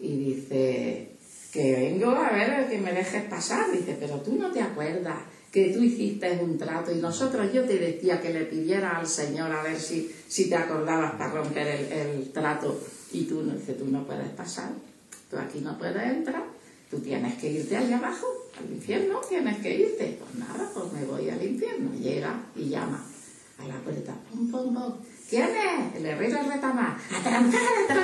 y 0.00 0.16
dice, 0.16 1.10
que 1.52 1.72
vengo 1.72 2.10
a 2.10 2.30
ver 2.30 2.68
que 2.68 2.78
me 2.78 2.92
dejes 2.92 3.24
pasar. 3.24 3.70
Dice, 3.72 3.96
pero 3.98 4.20
tú 4.20 4.34
no 4.34 4.50
te 4.50 4.60
acuerdas 4.60 5.18
que 5.50 5.70
tú 5.70 5.82
hiciste 5.82 6.38
un 6.42 6.58
trato 6.58 6.92
y 6.92 6.96
nosotros 6.96 7.50
yo 7.52 7.64
te 7.64 7.78
decía 7.78 8.20
que 8.20 8.30
le 8.30 8.44
pidiera 8.44 8.98
al 8.98 9.06
Señor 9.06 9.50
a 9.52 9.62
ver 9.62 9.80
si, 9.80 10.10
si 10.28 10.50
te 10.50 10.56
acordabas 10.56 11.12
para 11.12 11.32
romper 11.32 11.66
el, 11.66 11.92
el 11.92 12.32
trato 12.32 12.78
y 13.12 13.24
tú 13.24 13.42
no, 13.42 13.54
dice, 13.54 13.72
tú 13.72 13.86
no 13.86 14.06
puedes 14.06 14.28
pasar, 14.30 14.70
tú 15.30 15.38
aquí 15.38 15.60
no 15.60 15.78
puedes 15.78 16.02
entrar, 16.02 16.44
tú 16.90 16.98
tienes 16.98 17.34
que 17.38 17.50
irte 17.50 17.74
allá 17.74 17.96
abajo, 17.98 18.26
al 18.58 18.70
infierno 18.70 19.20
tienes 19.26 19.58
que 19.58 19.74
irte. 19.74 20.18
Pues 20.18 20.34
nada, 20.34 20.70
pues 20.74 20.92
me 20.92 21.04
voy 21.04 21.30
al 21.30 21.42
infierno. 21.42 21.90
Llega 21.98 22.44
y 22.54 22.68
llama 22.68 23.04
a 23.58 23.66
la 23.66 23.78
puerta, 23.80 24.14
pum, 24.30 24.50
pum, 24.50 24.74
pum. 24.74 24.94
¿Quién 25.28 25.48
es? 25.48 25.96
El 25.96 26.06
herrero 26.06 26.38
retama. 26.48 26.98
¡A 27.10 27.20
trancar, 27.22 27.60
a 27.90 27.94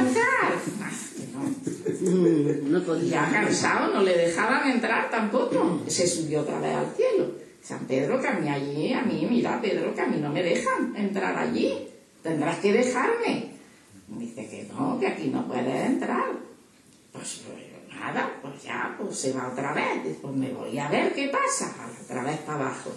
no. 1.33 2.11
Mm, 2.11 2.73
No 2.73 2.83
podía. 2.83 3.11
ya 3.11 3.31
cansado, 3.31 3.95
no 3.95 4.03
le 4.03 4.17
dejaban 4.17 4.71
entrar 4.71 5.09
tampoco. 5.11 5.83
Se 5.87 6.07
subió 6.07 6.41
otra 6.41 6.59
vez 6.59 6.75
al 6.75 6.93
cielo. 6.97 7.33
San 7.63 7.87
Pedro, 7.87 8.21
que 8.21 8.27
a 8.27 8.33
mí 8.33 8.49
allí, 8.49 8.93
a 8.93 9.03
mí, 9.03 9.25
mira, 9.31 9.61
Pedro, 9.61 9.95
que 9.95 10.01
a 10.01 10.07
mí 10.07 10.17
no 10.21 10.31
me 10.31 10.43
dejan 10.43 10.97
entrar 10.97 11.39
allí. 11.39 11.89
Tendrás 12.23 12.59
que 12.59 12.73
dejarme. 12.73 13.53
Dice 14.09 14.49
que 14.49 14.69
no, 14.73 14.99
que 14.99 15.07
aquí 15.07 15.29
no 15.29 15.47
puedes 15.47 15.87
entrar. 15.87 16.33
Pues, 17.13 17.43
pues, 17.47 17.95
nada, 18.01 18.33
pues 18.43 18.63
ya, 18.65 18.97
pues 18.99 19.17
se 19.17 19.33
va 19.33 19.49
otra 19.49 19.73
vez. 19.75 20.17
Pues 20.21 20.35
me 20.35 20.51
voy 20.51 20.77
a 20.77 20.89
ver 20.89 21.15
qué 21.15 21.29
pasa. 21.29 21.73
Otra 22.05 22.25
vez 22.25 22.39
para 22.39 22.65
abajo. 22.67 22.91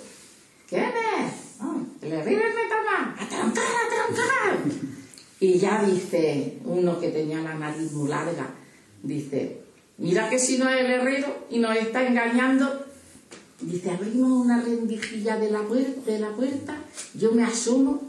¿Quién 0.68 0.86
es? 0.86 1.45
"Ah, 1.60 1.76
el 2.02 2.12
herrero 2.14 2.42
retama. 2.42 3.16
¡A 3.20 3.28
trancar, 3.28 3.64
a 3.64 4.14
trancar! 4.14 4.58
Y 5.40 5.60
ya 5.60 5.84
dice 5.84 6.60
uno 6.66 7.00
que 7.00 7.10
tenía 7.10 7.40
la 7.42 7.54
nariz 7.56 7.92
muy 7.92 8.10
larga, 8.10 8.48
dice, 9.04 9.62
mira 9.98 10.30
que 10.30 10.40
si 10.40 10.58
no 10.58 10.70
es 10.70 10.80
el 10.80 10.92
herrero 10.92 11.28
y 11.50 11.60
nos 11.60 11.76
está 11.76 12.06
engañando, 12.08 12.86
dice, 13.62 13.92
abrimos 13.92 14.46
una 14.46 14.62
rendijilla 14.62 15.38
de 15.38 15.52
la, 15.52 15.60
puer- 15.62 16.04
de 16.06 16.20
la 16.20 16.30
puerta, 16.30 16.78
yo 17.14 17.34
me 17.34 17.44
asomo 17.44 18.02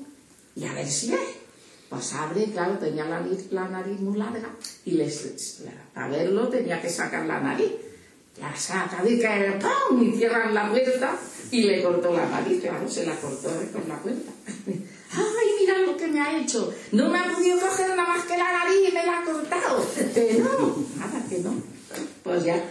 y 0.55 0.65
a 0.65 0.73
ver 0.73 0.87
si 0.89 1.13
es. 1.13 1.21
Pues 1.91 2.13
abre, 2.15 2.47
claro, 2.47 2.79
tenía 2.79 3.05
la, 3.05 3.21
nariz- 3.21 3.51
la 3.51 3.69
nariz 3.69 4.01
muy 4.01 4.19
larga 4.19 4.49
y 4.85 4.93
les, 4.93 5.63
a 5.95 6.09
verlo 6.09 6.49
tenía 6.49 6.81
que 6.83 6.89
sacar 6.89 7.27
la 7.27 7.41
nariz. 7.41 7.71
La 8.41 8.55
saca, 8.55 9.03
dice 9.03 9.23
que 9.23 9.59
¡pum! 9.59 10.03
y 10.03 10.13
cierran 10.17 10.53
la 10.53 10.69
puerta 10.69 11.17
y 11.51 11.63
le 11.63 11.83
cortó 11.83 12.13
la 12.13 12.27
nariz, 12.29 12.61
claro, 12.61 12.89
se 12.89 13.07
la 13.07 13.15
cortó 13.17 13.49
con 13.73 13.89
la 13.89 13.99
puerta. 13.99 14.31
¡Ay, 14.67 15.49
mira 15.61 15.79
lo 15.79 15.97
que 15.97 16.07
me 16.09 16.21
ha 16.21 16.39
hecho! 16.39 16.73
No 16.93 17.09
me 17.09 17.19
ha 17.19 17.33
podido 17.33 17.59
coger 17.59 17.91
nada 17.91 18.09
más 18.09 18.25
que 18.25 18.37
la 18.37 18.53
nariz 18.53 18.77
y 18.89 18.93
me 18.93 19.07
la 19.07 19.19
ha 19.19 19.25
cortado. 19.25 19.87
Que 20.15 20.39
no, 20.39 20.77
nada, 20.99 21.25
que 21.29 21.39
no. 21.39 21.55
Pues 22.23 22.45
ya, 22.45 22.63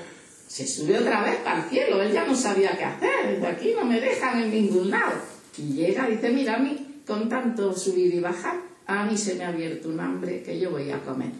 se 0.47 0.67
sube 0.67 0.99
otra 0.99 1.23
vez 1.23 1.37
para 1.37 1.63
el 1.63 1.69
cielo, 1.69 2.01
él 2.01 2.11
ya 2.13 2.25
no 2.25 2.35
sabía 2.35 2.77
qué 2.77 2.83
hacer, 2.83 3.27
desde 3.31 3.47
aquí 3.47 3.73
no 3.75 3.85
me 3.85 3.99
dejan 3.99 4.43
en 4.43 4.51
ningún 4.51 4.91
lado. 4.91 5.13
Y 5.57 5.73
llega, 5.73 6.07
dice, 6.07 6.29
mira 6.29 6.57
a 6.57 6.59
mí, 6.59 7.01
con 7.07 7.27
tanto 7.27 7.75
subir 7.75 8.13
y 8.13 8.19
bajar, 8.19 8.61
a 8.85 9.05
mí 9.05 9.17
se 9.17 9.35
me 9.35 9.45
ha 9.45 9.49
abierto 9.49 9.89
un 9.89 9.99
hambre 9.99 10.43
que 10.43 10.59
yo 10.59 10.69
voy 10.71 10.91
a 10.91 11.01
comer. 11.01 11.31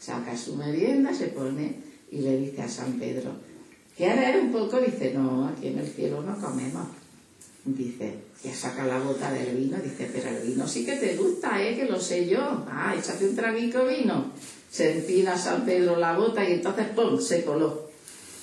Saca 0.00 0.36
su 0.36 0.56
merienda, 0.56 1.12
se 1.12 1.26
pone 1.28 1.76
y 2.10 2.20
le 2.20 2.36
dice 2.38 2.62
a 2.62 2.68
San 2.68 2.94
Pedro, 2.94 3.32
¿quieres 3.98 4.42
un 4.42 4.52
poco? 4.52 4.80
Dice, 4.80 5.12
no, 5.12 5.48
aquí 5.48 5.68
en 5.68 5.80
el 5.80 5.86
cielo 5.86 6.22
no 6.22 6.40
comemos. 6.40 6.86
Dice, 7.64 8.14
ya 8.42 8.54
saca 8.54 8.86
la 8.86 8.98
bota 8.98 9.30
del 9.30 9.56
vino, 9.56 9.76
dice, 9.76 10.08
pero 10.10 10.30
el 10.30 10.46
vino 10.46 10.66
sí 10.66 10.86
que 10.86 10.96
te 10.96 11.16
gusta, 11.16 11.62
¿eh? 11.62 11.76
Que 11.76 11.84
lo 11.84 12.00
sé 12.00 12.26
yo. 12.26 12.64
Ah, 12.70 12.94
échate 12.96 13.28
un 13.28 13.36
traguico 13.36 13.84
de 13.84 13.98
vino. 13.98 14.32
Se 14.70 14.98
empina 14.98 15.36
San 15.36 15.66
Pedro 15.66 15.96
la 15.96 16.16
bota 16.16 16.48
y 16.48 16.54
entonces, 16.54 16.86
¡pum!, 16.94 17.20
se 17.20 17.44
coló. 17.44 17.88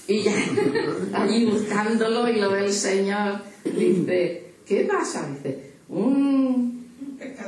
Y 0.08 0.22
ya, 0.22 0.34
allí 1.14 1.46
buscándolo 1.46 2.30
y 2.30 2.40
lo 2.40 2.52
ve 2.52 2.66
el 2.66 2.74
Señor, 2.74 3.42
dice, 3.64 4.52
¿qué 4.68 4.82
pasa? 4.82 5.28
Dice, 5.28 5.72
un... 5.90 6.65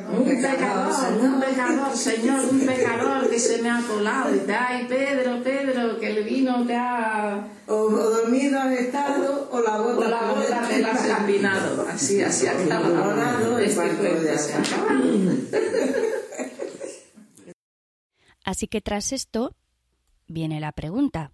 Un 0.09 0.23
pecador, 0.23 1.21
un 1.21 1.39
pecador, 1.39 1.95
Señor, 1.95 2.45
un 2.49 2.65
pecador 2.65 3.29
que 3.29 3.39
se 3.39 3.61
me 3.61 3.69
ha 3.69 3.81
colado. 3.81 4.31
Dice, 4.31 4.53
ay, 4.53 4.85
Pedro, 4.87 5.43
Pedro, 5.43 5.99
que 5.99 6.17
el 6.17 6.23
vino 6.23 6.65
te 6.65 6.75
ha... 6.75 7.47
O, 7.67 7.73
o 7.73 8.09
dormido 8.09 8.59
has 8.59 8.71
estado 8.71 9.49
o 9.51 9.59
la 9.59 9.81
O 9.81 9.93
bota 9.95 10.07
la 10.07 10.21
bota 10.31 10.67
te 10.67 10.79
la 10.79 10.91
has 10.91 11.05
empinado. 11.05 11.85
Así, 11.89 12.21
así 12.21 12.47
acaba. 12.47 12.87
Colorado, 12.87 13.59
el 13.59 13.65
Este 13.65 13.75
cuento 13.75 14.21
de 14.21 14.37
se 14.37 14.53
acaba. 14.53 14.87
Así 18.43 18.67
que 18.67 18.79
tras 18.79 19.11
esto 19.11 19.57
viene 20.25 20.61
la 20.61 20.71
pregunta. 20.71 21.33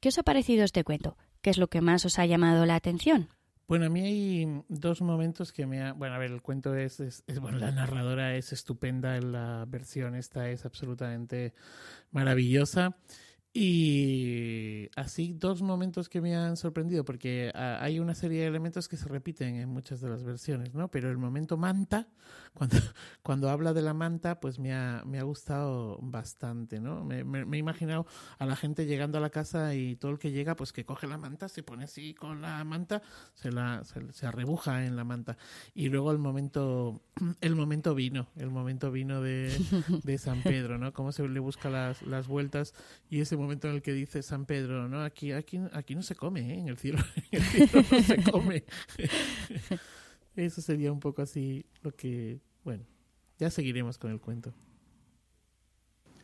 ¿Qué 0.00 0.10
os 0.10 0.18
ha 0.18 0.22
parecido 0.22 0.64
este 0.64 0.84
cuento? 0.84 1.16
¿Qué 1.40 1.48
es 1.48 1.56
lo 1.56 1.68
que 1.68 1.80
más 1.80 2.04
os 2.04 2.18
ha 2.18 2.26
llamado 2.26 2.66
la 2.66 2.74
atención? 2.74 3.30
Bueno, 3.68 3.86
a 3.86 3.88
mí 3.88 4.00
hay 4.00 4.62
dos 4.68 5.02
momentos 5.02 5.52
que 5.52 5.66
me 5.66 5.82
ha... 5.82 5.92
Bueno, 5.92 6.14
a 6.14 6.18
ver, 6.18 6.30
el 6.30 6.40
cuento 6.42 6.74
es, 6.76 7.00
es, 7.00 7.24
es- 7.26 7.40
bueno, 7.40 7.58
la 7.58 7.72
narradora 7.72 8.36
es 8.36 8.52
estupenda, 8.52 9.20
la 9.20 9.64
versión 9.68 10.14
esta 10.14 10.48
es 10.50 10.64
absolutamente 10.64 11.52
maravillosa. 12.12 12.96
Y 13.52 14.88
así 14.96 15.32
dos 15.34 15.62
momentos 15.62 16.08
que 16.10 16.20
me 16.20 16.36
han 16.36 16.56
sorprendido, 16.56 17.04
porque 17.04 17.50
ah, 17.54 17.78
hay 17.80 17.98
una 18.00 18.14
serie 18.14 18.42
de 18.42 18.46
elementos 18.48 18.88
que 18.88 18.98
se 18.98 19.08
repiten 19.08 19.56
en 19.56 19.68
muchas 19.70 20.00
de 20.00 20.10
las 20.10 20.24
versiones, 20.24 20.74
¿no? 20.74 20.90
Pero 20.90 21.10
el 21.10 21.18
momento 21.18 21.56
manta, 21.56 22.08
cuando, 22.56 22.76
cuando 23.22 23.50
habla 23.50 23.72
de 23.72 23.82
la 23.82 23.94
manta, 23.94 24.40
pues 24.40 24.58
me 24.58 24.72
ha, 24.72 25.02
me 25.04 25.18
ha 25.18 25.22
gustado 25.22 25.98
bastante, 26.00 26.80
¿no? 26.80 27.04
Me, 27.04 27.20
he 27.20 27.58
imaginado 27.58 28.06
a 28.38 28.46
la 28.46 28.56
gente 28.56 28.86
llegando 28.86 29.18
a 29.18 29.20
la 29.20 29.30
casa 29.30 29.74
y 29.74 29.96
todo 29.96 30.10
el 30.12 30.18
que 30.18 30.32
llega, 30.32 30.56
pues 30.56 30.72
que 30.72 30.84
coge 30.84 31.06
la 31.06 31.18
manta, 31.18 31.48
se 31.48 31.62
pone 31.62 31.84
así 31.84 32.14
con 32.14 32.40
la 32.40 32.64
manta, 32.64 33.02
se 33.34 33.52
la 33.52 33.84
se, 33.84 34.12
se 34.12 34.26
arrebuja 34.26 34.84
en 34.84 34.96
la 34.96 35.04
manta. 35.04 35.36
Y 35.74 35.88
luego 35.88 36.10
el 36.12 36.18
momento, 36.18 37.02
el 37.40 37.54
momento 37.54 37.94
vino, 37.94 38.28
el 38.36 38.50
momento 38.50 38.90
vino 38.90 39.20
de, 39.20 39.56
de 40.02 40.18
San 40.18 40.42
Pedro, 40.42 40.78
¿no? 40.78 40.92
Cómo 40.92 41.12
se 41.12 41.26
le 41.28 41.40
busca 41.40 41.70
las, 41.70 42.02
las 42.02 42.26
vueltas 42.26 42.74
y 43.10 43.20
ese 43.20 43.36
momento 43.36 43.68
en 43.68 43.74
el 43.74 43.82
que 43.82 43.92
dice 43.92 44.22
San 44.22 44.46
Pedro, 44.46 44.88
¿no? 44.88 45.02
Aquí, 45.02 45.32
aquí, 45.32 45.60
aquí 45.72 45.94
no 45.94 46.02
se 46.02 46.14
come, 46.14 46.40
¿eh? 46.40 46.58
En 46.58 46.68
el 46.68 46.78
cielo, 46.78 46.98
en 47.30 47.42
el 47.42 47.42
cielo 47.42 47.84
no 47.90 48.02
se 48.02 48.22
come. 48.22 48.64
Eso 50.36 50.60
sería 50.60 50.92
un 50.92 51.00
poco 51.00 51.22
así 51.22 51.64
lo 51.82 51.92
que, 51.92 52.40
bueno, 52.66 52.84
ya 53.38 53.48
seguiremos 53.48 53.96
con 53.96 54.10
el 54.10 54.20
cuento. 54.20 54.52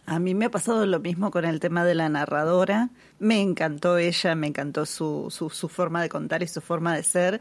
A 0.07 0.19
mí 0.19 0.35
me 0.35 0.47
ha 0.47 0.51
pasado 0.51 0.85
lo 0.85 0.99
mismo 0.99 1.31
con 1.31 1.45
el 1.45 1.61
tema 1.61 1.85
de 1.85 1.95
la 1.95 2.09
narradora. 2.09 2.91
Me 3.21 3.41
encantó 3.41 3.97
ella, 3.97 4.35
me 4.35 4.49
encantó 4.49 4.85
su, 4.85 5.29
su, 5.31 5.49
su 5.51 5.69
forma 5.69 6.03
de 6.03 6.09
contar 6.09 6.43
y 6.43 6.49
su 6.49 6.61
forma 6.61 6.97
de 6.97 7.05
ser. 7.05 7.41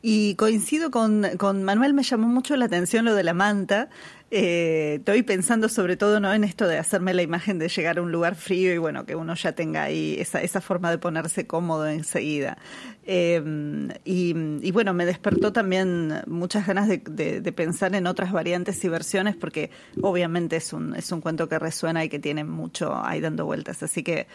Y 0.00 0.36
coincido 0.36 0.92
con, 0.92 1.26
con 1.38 1.64
Manuel, 1.64 1.92
me 1.92 2.04
llamó 2.04 2.28
mucho 2.28 2.54
la 2.56 2.66
atención 2.66 3.04
lo 3.04 3.16
de 3.16 3.24
la 3.24 3.34
manta. 3.34 3.88
Eh, 4.30 4.96
estoy 4.98 5.22
pensando 5.22 5.68
sobre 5.68 5.96
todo 5.96 6.20
no 6.20 6.32
en 6.32 6.44
esto 6.44 6.68
de 6.68 6.78
hacerme 6.78 7.14
la 7.14 7.22
imagen 7.22 7.58
de 7.58 7.68
llegar 7.68 7.98
a 7.98 8.02
un 8.02 8.12
lugar 8.12 8.36
frío 8.36 8.72
y 8.72 8.78
bueno, 8.78 9.06
que 9.06 9.16
uno 9.16 9.34
ya 9.34 9.52
tenga 9.52 9.82
ahí 9.84 10.16
esa, 10.20 10.40
esa 10.42 10.60
forma 10.60 10.90
de 10.92 10.98
ponerse 10.98 11.48
cómodo 11.48 11.88
enseguida. 11.88 12.58
Eh, 13.06 13.42
y, 14.04 14.34
y 14.62 14.70
bueno, 14.70 14.94
me 14.94 15.04
despertó 15.04 15.52
también 15.52 16.22
muchas 16.26 16.66
ganas 16.66 16.86
de, 16.88 16.98
de- 17.40 17.52
pensar 17.52 17.92
en 17.96 18.06
otras 18.06 18.30
variantes 18.30 18.84
y 18.84 18.88
versiones 18.88 19.34
porque 19.34 19.70
obviamente 20.00 20.56
es 20.56 20.72
un, 20.72 20.94
es 20.94 21.10
un 21.10 21.20
cuento 21.20 21.48
que 21.48 21.58
resuena 21.58 22.04
y 22.04 22.08
que 22.08 22.20
tiene 22.20 22.44
mucho 22.44 22.94
ahí 23.04 23.20
dando 23.20 23.46
vueltas. 23.46 23.82
Así 23.82 24.04
que 24.04 24.28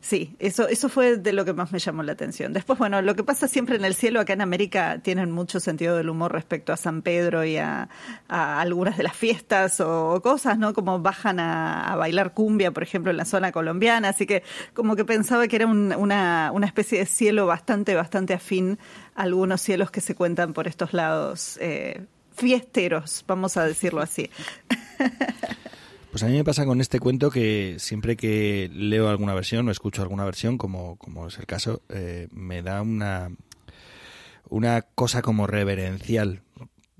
sí, 0.00 0.36
eso, 0.38 0.68
eso 0.68 0.88
fue 0.88 1.16
de 1.16 1.32
lo 1.32 1.44
que 1.44 1.52
más 1.52 1.72
me 1.72 1.78
llamó 1.78 2.02
la 2.02 2.12
atención. 2.12 2.52
Después, 2.52 2.78
bueno, 2.78 3.02
lo 3.02 3.14
que 3.16 3.24
pasa 3.24 3.48
siempre 3.48 3.76
en 3.76 3.84
el 3.84 3.94
cielo, 3.94 4.20
acá 4.20 4.32
en 4.34 4.40
América 4.40 5.00
tienen 5.02 5.30
mucho 5.30 5.60
sentido 5.60 5.96
del 5.96 6.08
humor 6.08 6.32
respecto 6.32 6.72
a 6.72 6.76
San 6.76 7.02
Pedro 7.02 7.44
y 7.44 7.56
a, 7.56 7.88
algunas 8.28 8.96
de 8.96 9.02
las 9.04 9.16
fiestas 9.16 9.80
o, 9.80 10.20
cosas, 10.22 10.58
¿no? 10.58 10.72
Como 10.74 11.00
bajan 11.00 11.40
a, 11.40 11.92
a 11.92 11.96
bailar 11.96 12.32
cumbia, 12.34 12.70
por 12.72 12.82
ejemplo, 12.82 13.10
en 13.10 13.16
la 13.16 13.24
zona 13.24 13.52
colombiana. 13.52 14.08
Así 14.10 14.26
que 14.26 14.42
como 14.74 14.96
que 14.96 15.04
pensaba 15.04 15.48
que 15.48 15.56
era 15.56 15.66
un- 15.66 15.94
una, 15.94 16.50
una 16.52 16.66
especie 16.66 16.98
de 16.98 17.06
cielo 17.06 17.46
bastante, 17.46 17.94
bastante 17.94 18.34
afín 18.34 18.78
a 19.14 19.22
algunos 19.22 19.60
cielos 19.60 19.90
que 19.90 20.00
se 20.00 20.14
cuentan 20.14 20.52
por 20.52 20.66
estos 20.68 20.92
lados. 20.92 21.58
eh, 21.60 22.04
fiesteros, 22.36 23.24
vamos 23.26 23.56
a 23.56 23.64
decirlo 23.64 24.02
así. 24.02 24.28
Pues 26.16 26.22
a 26.22 26.28
mí 26.28 26.32
me 26.32 26.44
pasa 26.44 26.64
con 26.64 26.80
este 26.80 26.98
cuento 26.98 27.30
que 27.30 27.76
siempre 27.78 28.16
que 28.16 28.70
leo 28.72 29.10
alguna 29.10 29.34
versión 29.34 29.68
o 29.68 29.70
escucho 29.70 30.00
alguna 30.00 30.24
versión, 30.24 30.56
como, 30.56 30.96
como 30.96 31.26
es 31.26 31.38
el 31.38 31.44
caso, 31.44 31.82
eh, 31.90 32.28
me 32.32 32.62
da 32.62 32.80
una, 32.80 33.28
una 34.48 34.80
cosa 34.80 35.20
como 35.20 35.46
reverencial, 35.46 36.40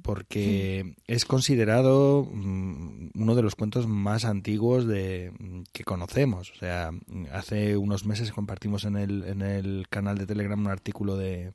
porque 0.03 0.97
es 1.07 1.25
considerado 1.25 2.29
mm, 2.31 3.13
uno 3.15 3.35
de 3.35 3.41
los 3.41 3.55
cuentos 3.55 3.87
más 3.87 4.27
antiguos 4.27 4.87
de, 4.87 5.33
que 5.73 5.83
conocemos. 5.83 6.51
O 6.51 6.57
sea, 6.57 6.91
hace 7.33 7.79
unos 7.79 8.05
meses 8.05 8.33
compartimos 8.33 8.85
en 8.85 8.99
el, 8.99 9.25
en 9.25 9.41
el 9.41 9.87
canal 9.89 10.19
de 10.19 10.27
Telegram 10.27 10.61
un 10.61 10.71
artículo 10.71 11.17
de 11.17 11.55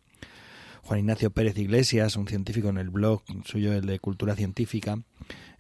Juan 0.84 1.00
Ignacio 1.00 1.32
Pérez 1.32 1.58
Iglesias, 1.58 2.16
un 2.16 2.28
científico 2.28 2.70
en 2.70 2.78
el 2.78 2.90
blog 2.90 3.24
suyo, 3.46 3.74
el 3.74 3.86
de 3.86 4.00
Cultura 4.00 4.36
Científica. 4.36 5.00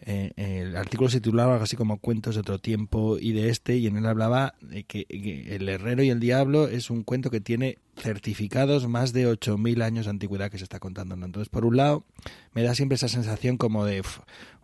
Eh, 0.03 0.31
el 0.35 0.75
artículo 0.75 1.09
se 1.09 1.21
titulaba 1.21 1.61
así 1.61 1.75
como 1.75 1.99
Cuentos 1.99 2.33
de 2.33 2.41
otro 2.41 2.57
tiempo 2.57 3.19
y 3.19 3.33
de 3.33 3.49
este, 3.49 3.77
y 3.77 3.85
en 3.85 3.97
él 3.97 4.07
hablaba 4.07 4.55
de 4.59 4.83
que, 4.83 5.05
El 5.09 5.69
Herrero 5.69 6.01
y 6.01 6.09
el 6.09 6.19
Diablo 6.19 6.67
es 6.67 6.89
un 6.89 7.03
cuento 7.03 7.29
que 7.29 7.39
tiene 7.39 7.77
certificados 7.97 8.87
más 8.87 9.13
de 9.13 9.27
8.000 9.27 9.83
años 9.83 10.05
de 10.05 10.11
antigüedad 10.11 10.49
que 10.49 10.57
se 10.57 10.63
está 10.63 10.79
contando. 10.79 11.13
Entonces, 11.13 11.49
por 11.49 11.65
un 11.65 11.77
lado, 11.77 12.03
me 12.53 12.63
da 12.63 12.73
siempre 12.73 12.95
esa 12.95 13.09
sensación 13.09 13.57
como 13.57 13.85
de 13.85 14.01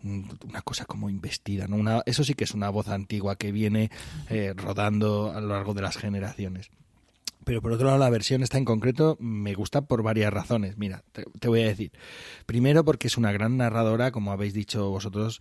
una 0.03 0.61
cosa 0.63 0.85
como 0.85 1.09
investida. 1.09 1.67
¿no? 1.67 1.75
Una, 1.75 2.01
eso 2.07 2.23
sí 2.23 2.33
que 2.33 2.45
es 2.45 2.55
una 2.55 2.69
voz 2.69 2.87
antigua 2.87 3.35
que 3.35 3.51
viene 3.51 3.91
eh, 4.29 4.53
rodando 4.55 5.31
a 5.31 5.39
lo 5.39 5.49
largo 5.49 5.75
de 5.75 5.83
las 5.83 5.97
generaciones. 5.97 6.71
Pero 7.47 7.61
por 7.61 7.71
otro 7.71 7.87
lado, 7.87 7.97
la 7.97 8.09
versión 8.09 8.43
esta 8.43 8.57
en 8.57 8.65
concreto 8.65 9.15
me 9.21 9.53
gusta 9.53 9.85
por 9.85 10.03
varias 10.03 10.33
razones. 10.33 10.77
Mira, 10.77 11.05
te, 11.13 11.23
te 11.39 11.47
voy 11.47 11.61
a 11.61 11.67
decir. 11.67 11.93
Primero, 12.45 12.83
porque 12.83 13.07
es 13.07 13.15
una 13.15 13.31
gran 13.31 13.55
narradora, 13.55 14.11
como 14.11 14.33
habéis 14.33 14.53
dicho 14.53 14.89
vosotros. 14.89 15.39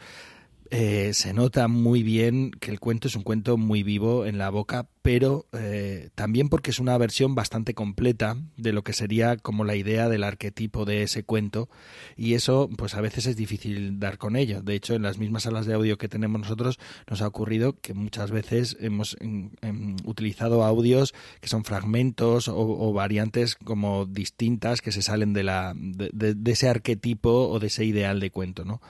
Eh, 0.70 1.12
se 1.14 1.32
nota 1.32 1.68
muy 1.68 2.02
bien 2.02 2.50
que 2.50 2.70
el 2.70 2.80
cuento 2.80 3.08
es 3.08 3.16
un 3.16 3.22
cuento 3.22 3.56
muy 3.56 3.82
vivo 3.82 4.26
en 4.26 4.38
la 4.38 4.50
boca, 4.50 4.88
pero 5.02 5.46
eh, 5.52 6.10
también 6.14 6.48
porque 6.48 6.70
es 6.70 6.78
una 6.78 6.96
versión 6.98 7.34
bastante 7.34 7.74
completa 7.74 8.36
de 8.56 8.72
lo 8.72 8.82
que 8.82 8.92
sería 8.92 9.36
como 9.36 9.64
la 9.64 9.76
idea 9.76 10.08
del 10.08 10.24
arquetipo 10.24 10.84
de 10.84 11.02
ese 11.02 11.22
cuento 11.22 11.68
y 12.16 12.34
eso 12.34 12.68
pues 12.76 12.94
a 12.94 13.00
veces 13.00 13.26
es 13.26 13.36
difícil 13.36 14.00
dar 14.00 14.18
con 14.18 14.34
ello. 14.36 14.62
De 14.62 14.74
hecho, 14.74 14.94
en 14.94 15.02
las 15.02 15.18
mismas 15.18 15.44
salas 15.44 15.66
de 15.66 15.74
audio 15.74 15.98
que 15.98 16.08
tenemos 16.08 16.40
nosotros 16.40 16.78
nos 17.08 17.22
ha 17.22 17.28
ocurrido 17.28 17.78
que 17.80 17.94
muchas 17.94 18.30
veces 18.30 18.76
hemos 18.80 19.16
em, 19.20 19.50
em, 19.62 19.96
utilizado 20.04 20.64
audios 20.64 21.14
que 21.40 21.48
son 21.48 21.64
fragmentos 21.64 22.48
o, 22.48 22.92
variantes 22.92 23.54
como 23.56 24.06
distintas 24.06 24.80
que 24.80 24.92
se 24.92 25.02
salen 25.02 25.32
de, 25.32 25.44
la, 25.44 25.72
de- 25.76 26.34
de 26.34 26.52
ese 26.52 26.68
arquetipo 26.68 27.48
o 27.48 27.58
de 27.60 27.68
ese 27.68 27.84
ideal 27.84 28.20
de 28.20 28.30
cuento, 28.30 28.64
¿no? 28.64 28.80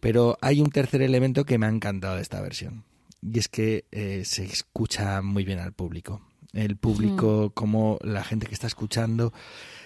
Pero 0.00 0.38
hay 0.40 0.60
un 0.60 0.70
tercer 0.70 1.02
elemento 1.02 1.44
que 1.44 1.58
me 1.58 1.66
ha 1.66 1.70
encantado 1.70 2.16
de 2.16 2.22
esta 2.22 2.40
versión 2.40 2.84
y 3.22 3.38
es 3.38 3.48
que 3.48 3.84
eh, 3.90 4.22
se 4.24 4.44
escucha 4.44 5.22
muy 5.22 5.44
bien 5.44 5.58
al 5.58 5.72
público. 5.72 6.20
El 6.52 6.76
público, 6.76 7.50
como 7.50 7.98
la 8.02 8.24
gente 8.24 8.46
que 8.46 8.54
está 8.54 8.66
escuchando, 8.66 9.32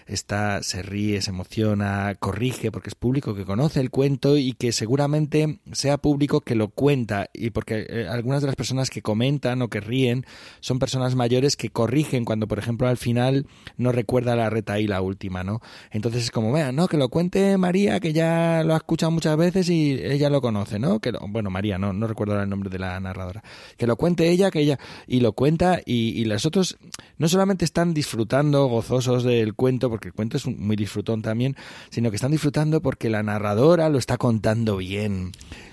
está, 0.06 0.62
se 0.62 0.82
ríe, 0.82 1.20
se 1.22 1.30
emociona, 1.30 2.14
corrige, 2.18 2.70
porque 2.70 2.88
es 2.90 2.94
público 2.94 3.34
que 3.34 3.44
conoce 3.44 3.80
el 3.80 3.90
cuento 3.90 4.36
y 4.36 4.52
que 4.52 4.72
seguramente 4.72 5.60
sea 5.72 5.98
público 5.98 6.40
que 6.40 6.54
lo 6.54 6.68
cuenta. 6.68 7.28
Y 7.32 7.50
porque 7.50 7.86
eh, 7.88 8.06
algunas 8.08 8.40
de 8.40 8.46
las 8.46 8.56
personas 8.56 8.90
que 8.90 9.02
comentan 9.02 9.62
o 9.62 9.68
que 9.68 9.80
ríen 9.80 10.24
son 10.60 10.78
personas 10.78 11.14
mayores 11.14 11.56
que 11.56 11.70
corrigen 11.70 12.24
cuando, 12.24 12.46
por 12.48 12.58
ejemplo, 12.58 12.88
al 12.88 12.96
final 12.96 13.46
no 13.76 13.92
recuerda 13.92 14.36
la 14.36 14.50
reta 14.50 14.78
y 14.80 14.86
la 14.86 15.00
última, 15.02 15.44
¿no? 15.44 15.60
Entonces 15.90 16.24
es 16.24 16.30
como, 16.30 16.52
vea, 16.52 16.72
no, 16.72 16.88
que 16.88 16.96
lo 16.96 17.08
cuente 17.08 17.56
María, 17.58 18.00
que 18.00 18.12
ya 18.12 18.62
lo 18.64 18.74
ha 18.74 18.78
escuchado 18.78 19.10
muchas 19.12 19.36
veces 19.36 19.68
y 19.70 19.92
ella 20.02 20.30
lo 20.30 20.40
conoce, 20.40 20.78
¿no? 20.78 21.00
Que 21.00 21.12
lo- 21.12 21.20
bueno, 21.28 21.50
María, 21.50 21.78
no, 21.78 21.92
no 21.92 22.06
recuerdo 22.06 22.40
el 22.40 22.48
nombre 22.48 22.70
de 22.70 22.78
la 22.78 22.98
narradora. 23.00 23.42
Que 23.76 23.86
lo 23.86 23.96
cuente 23.96 24.28
ella, 24.30 24.50
que 24.50 24.60
ella, 24.60 24.78
y 25.06 25.20
lo 25.20 25.32
cuenta, 25.32 25.80
y, 25.84 26.10
y 26.20 26.24
los 26.24 26.46
otros 26.46 26.78
no 27.18 27.28
solamente 27.28 27.64
están 27.64 27.94
disfrutando, 27.94 28.66
gozosos 28.66 29.22
del 29.24 29.54
cuento, 29.54 29.90
porque 29.92 30.08
el 30.08 30.14
cuento 30.14 30.38
es 30.38 30.46
muy 30.46 30.74
disfrutón 30.74 31.20
también, 31.20 31.54
sino 31.90 32.08
que 32.08 32.16
están 32.16 32.30
disfrutando 32.30 32.80
porque 32.80 33.10
la 33.10 33.22
narradora 33.22 33.90
lo 33.90 33.98
está 33.98 34.16
contando 34.16 34.78
bien, 34.78 35.32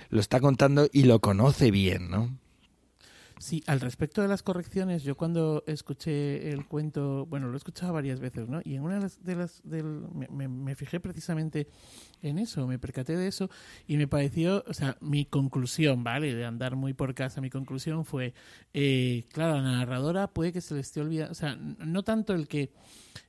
lo 0.09 0.19
está 0.19 0.41
contando 0.41 0.89
y 0.91 1.03
lo 1.03 1.21
conoce 1.21 1.71
bien, 1.71 2.09
¿no? 2.11 2.37
Sí, 3.41 3.63
al 3.67 3.79
respecto 3.79 4.21
de 4.21 4.27
las 4.27 4.43
correcciones, 4.43 5.03
yo 5.03 5.15
cuando 5.15 5.63
escuché 5.65 6.51
el 6.51 6.67
cuento, 6.67 7.25
bueno, 7.25 7.47
lo 7.47 7.53
he 7.53 7.57
escuchado 7.57 7.93
varias 7.93 8.19
veces, 8.19 8.49
¿no? 8.49 8.59
Y 8.65 8.75
en 8.75 8.81
una 8.83 8.95
de 8.95 8.99
las, 9.01 9.23
de 9.23 9.35
las 9.37 9.61
del, 9.63 9.85
me, 10.29 10.49
me- 10.49 10.75
fijé 10.75 10.99
precisamente 10.99 11.69
en 12.21 12.37
eso, 12.37 12.67
me 12.67 12.77
percaté 12.79 13.15
de 13.15 13.27
eso 13.27 13.49
y 13.87 13.95
me 13.95 14.09
pareció, 14.09 14.65
o 14.67 14.73
sea, 14.73 14.97
mi 14.99 15.23
conclusión, 15.25 16.03
¿vale? 16.03 16.35
De 16.35 16.43
andar 16.45 16.75
muy 16.75 16.93
por 16.93 17.15
casa, 17.15 17.39
mi 17.39 17.49
conclusión 17.49 18.03
fue, 18.03 18.33
eh, 18.73 19.23
claro, 19.31 19.55
la 19.55 19.71
narradora 19.71 20.27
puede 20.27 20.51
que 20.51 20.59
se 20.59 20.73
le 20.75 20.81
esté 20.81 20.99
olvidando, 20.99 21.31
o 21.31 21.35
sea, 21.35 21.55
no 21.55 22.03
tanto 22.03 22.33
el 22.33 22.45
que 22.49 22.73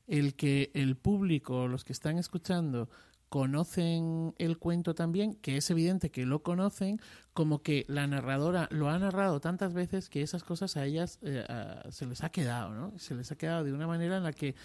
el 0.07 0.35
que 0.35 0.71
el 0.75 0.97
público, 0.97 1.69
los 1.69 1.85
que 1.85 1.93
están 1.93 2.19
escuchando, 2.19 2.89
conocen 3.31 4.35
el 4.39 4.59
cuento 4.59 4.95
también, 4.95 5.35
que 5.35 5.57
es 5.57 5.71
evidente 5.71 6.11
que 6.11 6.27
lo 6.27 6.43
conocen, 6.43 7.01
como 7.33 7.63
que 7.63 7.87
la 7.89 8.07
narradora 8.09 8.69
lo 8.73 8.91
ha 8.91 8.99
narrado 8.99 9.41
tantas 9.41 9.73
veces 9.73 10.11
que 10.11 10.21
esas 10.21 10.43
cosas 10.43 10.77
a 10.77 10.85
ellas 10.85 11.21
eh, 11.23 11.47
se 11.91 12.07
les 12.07 12.25
ha 12.25 12.31
quedado, 12.31 12.75
¿no? 12.75 12.93
Se 12.99 13.15
les 13.15 13.31
ha 13.31 13.37
quedado 13.37 13.65
de 13.65 13.73
una 13.73 13.87
manera 13.87 14.17
en 14.17 14.25
la 14.25 14.33
que 14.33 14.57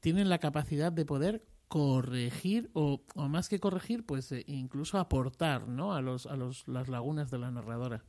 tienen 0.00 0.28
la 0.28 0.38
capacidad 0.38 0.92
de 0.92 1.06
poder 1.06 1.42
corregir 1.66 2.70
o, 2.74 3.00
o 3.14 3.28
más 3.28 3.48
que 3.48 3.58
corregir, 3.58 4.04
pues 4.04 4.30
eh, 4.32 4.44
incluso 4.46 4.98
aportar, 4.98 5.66
¿no? 5.66 5.94
A 5.94 6.02
los 6.02 6.26
a 6.26 6.36
los 6.36 6.68
las 6.68 6.88
lagunas 6.88 7.30
de 7.30 7.38
la 7.38 7.50
narradora. 7.50 8.04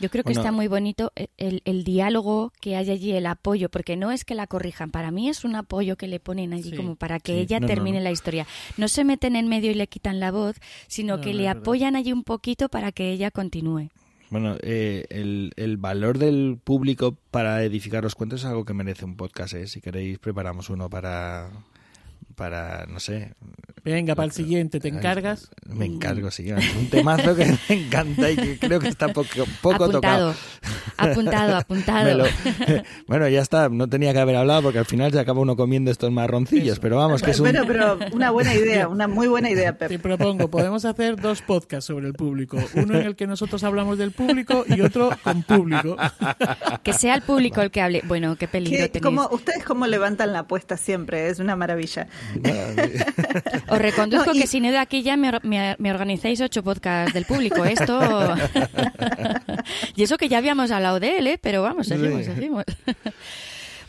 Yo 0.00 0.08
creo 0.10 0.24
que 0.24 0.30
Bueno. 0.30 0.40
está 0.40 0.52
muy 0.52 0.68
bonito 0.68 1.12
e- 1.16 1.28
el, 1.36 1.62
el 1.64 1.84
diálogo 1.84 2.52
que 2.60 2.76
hay 2.76 2.90
allí, 2.90 3.12
el 3.12 3.26
apoyo, 3.26 3.68
porque 3.68 3.96
no 3.96 4.10
es 4.10 4.24
que 4.24 4.34
la 4.34 4.46
corrijan, 4.46 4.90
para 4.90 5.10
mí 5.10 5.28
es 5.28 5.44
un 5.44 5.54
apoyo 5.56 5.96
que 5.96 6.06
le 6.08 6.20
ponen 6.20 6.52
allí 6.52 6.70
Sí, 6.70 6.76
como 6.76 6.96
para 6.96 7.20
que 7.20 7.34
sí, 7.34 7.40
ella 7.40 7.60
no, 7.60 7.66
termine 7.66 7.98
no. 7.98 8.04
la 8.04 8.10
historia. 8.10 8.46
No 8.76 8.88
se 8.88 9.04
meten 9.04 9.36
en 9.36 9.48
medio 9.48 9.70
y 9.70 9.74
le 9.74 9.86
quitan 9.86 10.20
la 10.20 10.30
voz, 10.30 10.56
sino 10.88 11.16
No, 11.16 11.22
que 11.22 11.32
no, 11.32 11.38
le 11.38 11.48
apoyan 11.48 11.96
allí 11.96 12.12
un 12.12 12.24
poquito 12.24 12.68
para 12.68 12.92
que 12.92 13.10
ella 13.12 13.30
continúe. 13.30 13.88
Bueno, 14.30 14.56
eh, 14.62 15.06
el, 15.10 15.52
el 15.56 15.76
valor 15.76 16.16
del 16.18 16.56
público 16.62 17.16
para 17.32 17.64
edificar 17.64 18.04
los 18.04 18.14
cuentos 18.14 18.40
es 18.42 18.46
algo 18.46 18.64
que 18.64 18.74
merece 18.74 19.04
un 19.04 19.16
podcast. 19.16 19.54
¿eh? 19.54 19.66
Si 19.66 19.80
queréis, 19.80 20.20
preparamos 20.20 20.70
uno 20.70 20.88
para, 20.88 21.50
para 22.36 22.86
no 22.86 23.00
sé. 23.00 23.32
Venga, 23.84 24.14
para 24.14 24.26
el 24.26 24.32
siguiente, 24.32 24.80
¿te 24.80 24.88
encargas? 24.88 25.50
Me 25.66 25.86
encargo, 25.86 26.30
sí. 26.30 26.50
Un 26.52 26.88
temazo 26.90 27.34
que 27.34 27.46
me 27.68 27.74
encanta 27.76 28.30
y 28.30 28.36
que 28.36 28.58
creo 28.58 28.80
que 28.80 28.88
está 28.88 29.08
poco, 29.08 29.28
poco 29.62 29.88
tocado. 29.88 30.34
apuntado, 30.96 31.56
apuntado, 31.56 31.56
apuntado. 32.14 32.18
Lo- 32.18 32.24
bueno, 33.06 33.28
ya 33.28 33.40
está. 33.40 33.68
No 33.68 33.88
tenía 33.88 34.12
que 34.12 34.18
haber 34.18 34.36
hablado 34.36 34.62
porque 34.62 34.78
al 34.78 34.84
final 34.86 35.12
se 35.12 35.18
acaba 35.20 35.40
uno 35.40 35.56
comiendo 35.56 35.90
estos 35.90 36.10
marroncillos. 36.10 36.78
Pero 36.78 36.96
vamos, 36.96 37.22
que 37.22 37.30
es 37.30 37.40
un... 37.40 37.44
Bueno, 37.44 37.64
pero 37.66 37.98
una 38.12 38.30
buena 38.30 38.54
idea, 38.54 38.88
una 38.88 39.08
muy 39.08 39.28
buena 39.28 39.50
idea, 39.50 39.72
Te 39.76 39.88
Pep. 39.88 40.02
propongo, 40.02 40.48
podemos 40.48 40.84
hacer 40.84 41.16
dos 41.16 41.42
podcasts 41.42 41.86
sobre 41.86 42.06
el 42.06 42.14
público. 42.14 42.58
Uno 42.74 42.98
en 42.98 43.06
el 43.06 43.16
que 43.16 43.26
nosotros 43.26 43.64
hablamos 43.64 43.98
del 43.98 44.12
público 44.12 44.64
y 44.68 44.80
otro 44.80 45.10
con 45.22 45.42
público. 45.42 45.96
Que 46.82 46.92
sea 46.92 47.14
el 47.14 47.22
público 47.22 47.60
el 47.62 47.70
que 47.70 47.80
hable. 47.80 48.02
Bueno, 48.06 48.36
qué 48.36 48.46
peligro 48.48 48.78
¿Qué- 48.90 49.00
tenéis. 49.00 49.20
ustedes 49.30 49.64
cómo 49.64 49.86
levantan 49.86 50.32
la 50.32 50.40
apuesta 50.40 50.76
siempre, 50.76 51.28
es 51.28 51.38
una 51.38 51.56
maravilla. 51.56 52.08
Os 53.70 53.78
reconduzco 53.78 54.30
No, 54.32 54.36
y- 54.36 54.40
que 54.40 54.46
si 54.46 54.60
no 54.60 54.70
de 54.70 54.78
aquí 54.78 55.02
ya 55.02 55.16
me, 55.16 55.28
or- 55.28 55.44
me- 55.44 55.76
me 55.78 55.90
organizáis 55.90 56.40
ocho 56.40 56.62
podcasts 56.62 57.14
del 57.14 57.24
público. 57.24 57.64
Esto. 57.64 57.98
y 59.96 60.02
eso 60.02 60.16
que 60.18 60.28
ya 60.28 60.38
habíamos 60.38 60.70
hablado 60.70 61.00
de 61.00 61.18
él, 61.18 61.26
¿eh? 61.26 61.38
Pero 61.40 61.62
vamos, 61.62 61.86
seguimos, 61.86 62.24
Sí. 62.24 62.32
seguimos. 62.34 62.64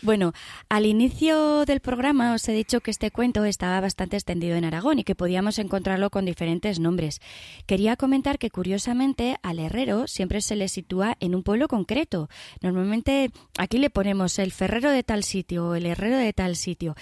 Bueno, 0.03 0.33
al 0.67 0.87
inicio 0.87 1.63
del 1.65 1.79
programa 1.79 2.33
os 2.33 2.49
he 2.49 2.53
dicho 2.53 2.81
que 2.81 2.89
este 2.89 3.11
cuento 3.11 3.45
estaba 3.45 3.79
bastante 3.81 4.17
extendido 4.17 4.55
en 4.55 4.65
Aragón 4.65 4.97
y 4.97 5.03
que 5.03 5.13
podíamos 5.13 5.59
encontrarlo 5.59 6.09
con 6.09 6.25
diferentes 6.25 6.79
nombres. 6.79 7.21
Quería 7.67 7.95
comentar 7.97 8.39
que 8.39 8.49
curiosamente 8.49 9.37
al 9.43 9.59
herrero 9.59 10.07
siempre 10.07 10.41
se 10.41 10.55
le 10.55 10.69
sitúa 10.69 11.17
en 11.19 11.35
un 11.35 11.43
pueblo 11.43 11.67
concreto. 11.67 12.29
Normalmente 12.61 13.31
aquí 13.59 13.77
le 13.77 13.91
ponemos 13.91 14.39
el 14.39 14.51
ferrero 14.51 14.89
de 14.89 15.03
tal 15.03 15.23
sitio 15.23 15.67
o 15.67 15.75
el 15.75 15.85
herrero 15.85 16.17
de 16.17 16.33
tal 16.33 16.55
sitio. 16.55 16.95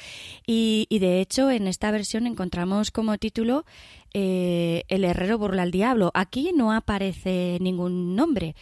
Y, 0.46 0.86
de 0.90 1.22
hecho 1.22 1.50
en 1.50 1.68
esta 1.68 1.92
versión 1.92 2.28
encontramos 2.28 2.92
como 2.92 3.18
título 3.18 3.64
eh, 4.14 4.84
El 4.90 5.06
herrero 5.06 5.38
burla 5.38 5.64
al 5.64 5.72
diablo. 5.72 6.12
Aquí 6.14 6.52
no 6.54 6.74
aparece 6.74 7.60
ningún 7.62 8.18
nombre, 8.18 8.56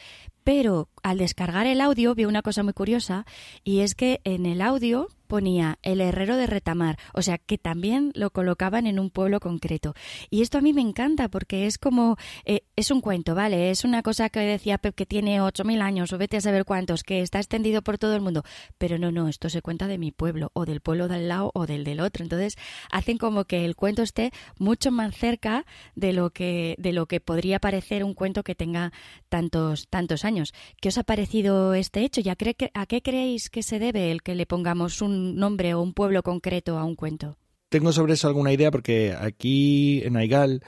pero 0.47 0.87
al 1.03 1.17
descargar 1.17 1.67
el 1.67 1.81
audio 1.81 2.15
vi 2.15 2.23
una 2.23 2.41
cosa 2.41 2.63
muy 2.63 2.71
curiosa 2.71 3.25
y 3.65 3.81
es 3.81 3.95
que 3.95 4.21
en 4.23 4.45
el 4.45 4.61
audio 4.61 5.09
ponía 5.27 5.79
el 5.83 6.01
herrero 6.01 6.37
de 6.37 6.47
retamar, 6.47 6.97
o 7.13 7.21
sea 7.21 7.37
que 7.37 7.57
también 7.57 8.11
lo 8.15 8.31
colocaban 8.31 8.87
en 8.87 8.99
un 8.99 9.09
pueblo 9.09 9.39
concreto. 9.39 9.93
Y 10.29 10.41
esto 10.41 10.57
a 10.57 10.61
mí 10.61 10.73
me 10.73 10.81
encanta 10.81 11.29
porque 11.29 11.65
es 11.65 11.77
como, 11.77 12.17
eh, 12.45 12.61
es 12.75 12.91
un 12.91 13.01
cuento, 13.01 13.35
¿vale? 13.35 13.69
Es 13.69 13.83
una 13.83 14.01
cosa 14.01 14.29
que 14.29 14.39
decía 14.39 14.77
Pep 14.77 14.95
que 14.95 15.05
tiene 15.05 15.41
8.000 15.41 15.81
años 15.81 16.13
o 16.13 16.17
vete 16.17 16.37
a 16.37 16.41
saber 16.41 16.65
cuántos, 16.65 17.03
que 17.03 17.21
está 17.21 17.39
extendido 17.39 17.81
por 17.81 17.97
todo 17.97 18.15
el 18.15 18.21
mundo. 18.21 18.43
Pero 18.77 18.97
no, 18.97 19.11
no, 19.11 19.27
esto 19.27 19.49
se 19.49 19.61
cuenta 19.61 19.87
de 19.87 19.97
mi 19.97 20.11
pueblo 20.11 20.51
o 20.53 20.65
del 20.65 20.81
pueblo 20.81 21.07
de 21.07 21.15
al 21.15 21.27
lado 21.27 21.51
o 21.53 21.65
del 21.65 21.83
del 21.83 21.99
otro. 21.99 22.23
Entonces 22.23 22.57
hacen 22.91 23.17
como 23.17 23.45
que 23.45 23.65
el 23.65 23.75
cuento 23.75 24.01
esté 24.01 24.31
mucho 24.57 24.91
más 24.91 25.15
cerca 25.15 25.65
de 25.95 26.13
lo 26.13 26.29
que, 26.29 26.75
de 26.77 26.93
lo 26.93 27.05
que 27.05 27.19
podría 27.19 27.59
parecer 27.59 28.03
un 28.03 28.13
cuento 28.13 28.43
que 28.43 28.55
tenga 28.55 28.91
tantos, 29.29 29.87
tantos 29.89 30.25
años. 30.25 30.53
¿Qué 30.81 30.89
os 30.89 30.97
ha 30.97 31.03
parecido 31.03 31.73
este 31.73 32.01
hecho? 32.01 32.21
¿Ya 32.21 32.35
¿A 32.73 32.85
qué 32.85 33.01
creéis 33.01 33.49
que 33.49 33.63
se 33.63 33.79
debe 33.79 34.11
el 34.11 34.21
que 34.21 34.35
le 34.35 34.45
pongamos 34.45 35.01
un 35.01 35.16
nombre 35.17 35.73
o 35.73 35.81
un 35.81 35.93
pueblo 35.93 36.23
concreto 36.23 36.77
a 36.77 36.83
un 36.83 36.95
cuento? 36.95 37.37
Tengo 37.69 37.91
sobre 37.91 38.13
eso 38.13 38.27
alguna 38.27 38.53
idea 38.53 38.71
porque 38.71 39.13
aquí 39.19 40.01
en 40.03 40.15
Aigal 40.15 40.61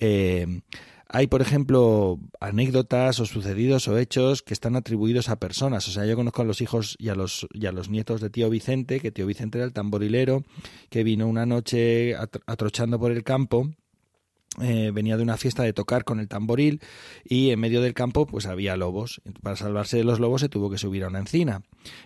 eh, 0.00 0.62
hay, 1.08 1.26
por 1.26 1.42
ejemplo, 1.42 2.18
anécdotas 2.40 3.20
o 3.20 3.26
sucedidos 3.26 3.86
o 3.86 3.98
hechos 3.98 4.42
que 4.42 4.54
están 4.54 4.76
atribuidos 4.76 5.28
a 5.28 5.38
personas. 5.38 5.86
O 5.86 5.90
sea, 5.92 6.06
yo 6.06 6.16
conozco 6.16 6.42
a 6.42 6.46
los 6.46 6.62
hijos 6.62 6.96
y 6.98 7.10
a 7.10 7.14
los, 7.14 7.46
y 7.52 7.66
a 7.66 7.72
los 7.72 7.90
nietos 7.90 8.22
de 8.22 8.30
tío 8.30 8.48
Vicente, 8.48 8.98
que 8.98 9.12
tío 9.12 9.26
Vicente 9.26 9.58
era 9.58 9.66
el 9.66 9.74
tamborilero, 9.74 10.42
que 10.88 11.04
vino 11.04 11.28
una 11.28 11.44
noche 11.44 12.16
atrochando 12.46 12.98
por 12.98 13.12
el 13.12 13.22
campo 13.22 13.70
eh, 14.60 14.90
venía 14.92 15.16
de 15.16 15.22
una 15.22 15.38
fiesta 15.38 15.62
de 15.62 15.72
tocar 15.72 16.04
con 16.04 16.20
el 16.20 16.28
tamboril 16.28 16.80
y 17.24 17.50
en 17.50 17.60
medio 17.60 17.80
del 17.80 17.94
campo 17.94 18.26
pues 18.26 18.46
había 18.46 18.76
lobos. 18.76 19.22
Para 19.42 19.56
salvarse 19.56 19.96
de 19.96 20.04
los 20.04 20.20
lobos 20.20 20.42
se 20.42 20.48
tuvo 20.48 20.68
que 20.70 20.78
subir 20.78 21.04
a 21.04 21.08
una 21.08 21.20
encina. 21.20 21.62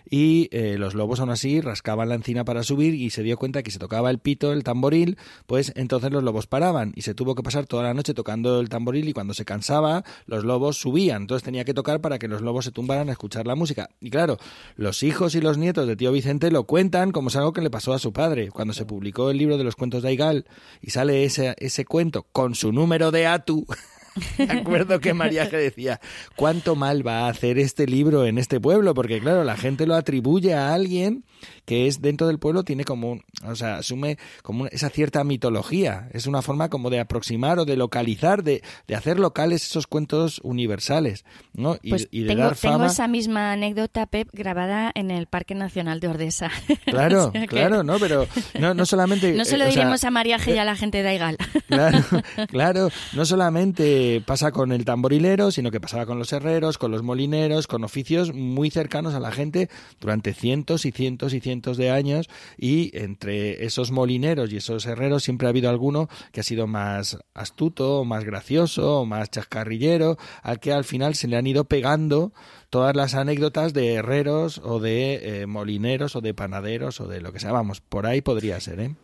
Y 0.09 0.47
eh, 0.51 0.77
los 0.77 0.95
lobos 0.95 1.19
aún 1.19 1.29
así 1.29 1.59
rascaban 1.59 2.09
la 2.09 2.15
encina 2.15 2.45
para 2.45 2.63
subir 2.63 2.93
y 2.93 3.09
se 3.09 3.23
dio 3.23 3.37
cuenta 3.37 3.63
que 3.63 3.71
si 3.71 3.79
tocaba 3.79 4.09
el 4.09 4.19
pito, 4.19 4.53
el 4.53 4.63
tamboril, 4.63 5.17
pues 5.45 5.73
entonces 5.75 6.11
los 6.11 6.23
lobos 6.23 6.47
paraban 6.47 6.93
y 6.95 7.01
se 7.01 7.13
tuvo 7.13 7.35
que 7.35 7.43
pasar 7.43 7.65
toda 7.65 7.83
la 7.83 7.93
noche 7.93 8.13
tocando 8.13 8.59
el 8.61 8.69
tamboril 8.69 9.09
y 9.09 9.13
cuando 9.13 9.33
se 9.33 9.43
cansaba 9.43 10.03
los 10.25 10.45
lobos 10.45 10.77
subían. 10.77 11.23
Entonces 11.23 11.43
tenía 11.43 11.65
que 11.65 11.73
tocar 11.73 11.99
para 11.99 12.17
que 12.17 12.27
los 12.27 12.41
lobos 12.41 12.65
se 12.65 12.71
tumbaran 12.71 13.09
a 13.09 13.11
escuchar 13.11 13.45
la 13.45 13.55
música. 13.55 13.89
Y 13.99 14.09
claro, 14.09 14.37
los 14.77 15.03
hijos 15.03 15.35
y 15.35 15.41
los 15.41 15.57
nietos 15.57 15.85
de 15.85 15.97
tío 15.97 16.11
Vicente 16.13 16.49
lo 16.49 16.63
cuentan 16.63 17.11
como 17.11 17.27
es 17.27 17.35
algo 17.35 17.51
que 17.51 17.61
le 17.61 17.69
pasó 17.69 17.93
a 17.93 17.99
su 17.99 18.13
padre. 18.13 18.51
Cuando 18.51 18.73
se 18.73 18.85
publicó 18.85 19.29
el 19.29 19.37
libro 19.37 19.57
de 19.57 19.65
los 19.65 19.75
cuentos 19.75 20.01
de 20.03 20.09
Aigal 20.09 20.45
y 20.81 20.91
sale 20.91 21.25
ese, 21.25 21.55
ese 21.59 21.83
cuento 21.83 22.25
con 22.37 22.53
su 22.53 22.71
número 22.71 23.09
de 23.09 23.25
ATU. 23.25 23.65
Me 24.37 24.59
acuerdo 24.59 24.99
que 24.99 25.13
María 25.13 25.45
decía, 25.45 25.99
¿cuánto 26.35 26.75
mal 26.75 27.05
va 27.05 27.25
a 27.25 27.29
hacer 27.29 27.59
este 27.59 27.87
libro 27.87 28.25
en 28.25 28.37
este 28.37 28.59
pueblo? 28.59 28.93
Porque 28.93 29.19
claro, 29.19 29.43
la 29.43 29.57
gente 29.57 29.85
lo 29.85 29.95
atribuye 29.95 30.53
a 30.53 30.73
alguien 30.73 31.23
que 31.65 31.87
es 31.87 32.01
dentro 32.01 32.27
del 32.27 32.39
pueblo, 32.39 32.63
tiene 32.63 32.85
como, 32.85 33.19
o 33.43 33.55
sea, 33.55 33.77
asume 33.77 34.17
como 34.41 34.67
esa 34.67 34.89
cierta 34.89 35.23
mitología. 35.25 36.07
Es 36.13 36.25
una 36.25 36.41
forma 36.41 36.69
como 36.69 36.89
de 36.89 37.01
aproximar 37.01 37.59
o 37.59 37.65
de 37.65 37.75
localizar, 37.75 38.43
de, 38.43 38.63
de 38.87 38.95
hacer 38.95 39.19
locales 39.19 39.65
esos 39.65 39.85
cuentos 39.85 40.39
universales, 40.43 41.25
¿no? 41.53 41.77
Y, 41.81 41.89
pues 41.89 42.09
de 42.09 42.25
tengo, 42.25 42.43
dar 42.43 42.55
fama... 42.55 42.75
tengo 42.75 42.85
esa 42.85 43.07
misma 43.07 43.51
anécdota, 43.51 44.05
Pep, 44.05 44.29
grabada 44.31 44.91
en 44.95 45.11
el 45.11 45.27
Parque 45.27 45.55
Nacional 45.55 45.99
de 45.99 46.07
Ordesa. 46.07 46.51
Claro, 46.87 47.33
claro, 47.47 47.83
¿no? 47.83 47.99
Pero 47.99 48.27
no, 48.59 48.73
no 48.73 48.85
solamente... 48.85 49.33
no 49.35 49.45
se 49.45 49.57
lo 49.57 49.67
diremos 49.67 50.03
a 50.03 50.11
María 50.11 50.39
G 50.39 50.55
y 50.55 50.57
a 50.57 50.65
la 50.65 50.75
gente 50.75 51.03
de 51.03 51.09
Aigal. 51.09 51.37
Claro, 51.67 51.99
claro. 52.47 52.89
No 53.13 53.25
solamente 53.25 54.06
pasa 54.25 54.51
con 54.51 54.71
el 54.71 54.85
tamborilero, 54.85 55.51
sino 55.51 55.71
que 55.71 55.79
pasaba 55.79 56.05
con 56.05 56.19
los 56.19 56.33
herreros, 56.33 56.77
con 56.77 56.91
los 56.91 57.03
molineros, 57.03 57.67
con 57.67 57.83
oficios 57.83 58.33
muy 58.33 58.69
cercanos 58.69 59.13
a 59.13 59.19
la 59.19 59.31
gente 59.31 59.69
durante 59.99 60.33
cientos 60.33 60.85
y 60.85 60.91
cientos 60.91 61.33
y 61.33 61.39
cientos 61.39 61.77
de 61.77 61.91
años 61.91 62.29
y 62.57 62.91
entre 62.97 63.65
esos 63.65 63.91
molineros 63.91 64.51
y 64.51 64.57
esos 64.57 64.85
herreros 64.85 65.23
siempre 65.23 65.47
ha 65.47 65.49
habido 65.49 65.69
alguno 65.69 66.09
que 66.31 66.41
ha 66.41 66.43
sido 66.43 66.67
más 66.67 67.17
astuto, 67.33 68.03
más 68.05 68.23
gracioso, 68.23 69.05
más 69.05 69.29
chascarrillero, 69.31 70.17
al 70.43 70.59
que 70.59 70.73
al 70.73 70.83
final 70.83 71.15
se 71.15 71.27
le 71.27 71.37
han 71.37 71.47
ido 71.47 71.65
pegando 71.65 72.33
todas 72.69 72.95
las 72.95 73.15
anécdotas 73.15 73.73
de 73.73 73.93
herreros 73.93 74.59
o 74.63 74.79
de 74.79 75.41
eh, 75.41 75.47
molineros 75.47 76.15
o 76.15 76.21
de 76.21 76.33
panaderos 76.33 76.99
o 77.01 77.07
de 77.07 77.21
lo 77.21 77.31
que 77.31 77.39
sea. 77.39 77.51
Vamos, 77.51 77.81
por 77.81 78.05
ahí 78.05 78.21
podría 78.21 78.59
ser, 78.59 78.79
¿eh? 78.79 78.95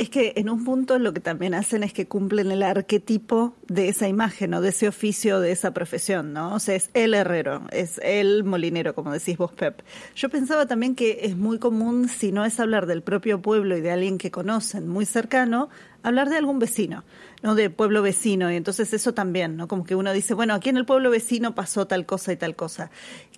Es 0.00 0.08
que 0.08 0.32
en 0.36 0.48
un 0.48 0.64
punto 0.64 0.98
lo 0.98 1.12
que 1.12 1.20
también 1.20 1.52
hacen 1.52 1.82
es 1.82 1.92
que 1.92 2.08
cumplen 2.08 2.50
el 2.50 2.62
arquetipo 2.62 3.54
de 3.68 3.90
esa 3.90 4.08
imagen 4.08 4.54
o 4.54 4.62
de 4.62 4.70
ese 4.70 4.88
oficio, 4.88 5.40
de 5.40 5.52
esa 5.52 5.74
profesión, 5.74 6.32
¿no? 6.32 6.54
O 6.54 6.58
sea, 6.58 6.74
es 6.74 6.88
el 6.94 7.12
herrero, 7.12 7.64
es 7.70 8.00
el 8.02 8.42
molinero, 8.42 8.94
como 8.94 9.12
decís 9.12 9.36
vos, 9.36 9.52
Pep. 9.52 9.82
Yo 10.16 10.30
pensaba 10.30 10.64
también 10.64 10.94
que 10.94 11.18
es 11.24 11.36
muy 11.36 11.58
común, 11.58 12.08
si 12.08 12.32
no 12.32 12.46
es 12.46 12.58
hablar 12.60 12.86
del 12.86 13.02
propio 13.02 13.42
pueblo 13.42 13.76
y 13.76 13.82
de 13.82 13.90
alguien 13.90 14.16
que 14.16 14.30
conocen 14.30 14.88
muy 14.88 15.04
cercano, 15.04 15.68
hablar 16.02 16.30
de 16.30 16.38
algún 16.38 16.58
vecino. 16.58 17.04
¿no? 17.42 17.54
de 17.54 17.70
pueblo 17.70 18.02
vecino 18.02 18.50
y 18.52 18.56
entonces 18.56 18.92
eso 18.92 19.14
también, 19.14 19.56
¿no? 19.56 19.68
Como 19.68 19.84
que 19.84 19.94
uno 19.94 20.12
dice, 20.12 20.34
bueno, 20.34 20.54
aquí 20.54 20.68
en 20.68 20.76
el 20.76 20.84
pueblo 20.84 21.10
vecino 21.10 21.54
pasó 21.54 21.86
tal 21.86 22.06
cosa 22.06 22.32
y 22.32 22.36
tal 22.36 22.54
cosa. 22.54 22.90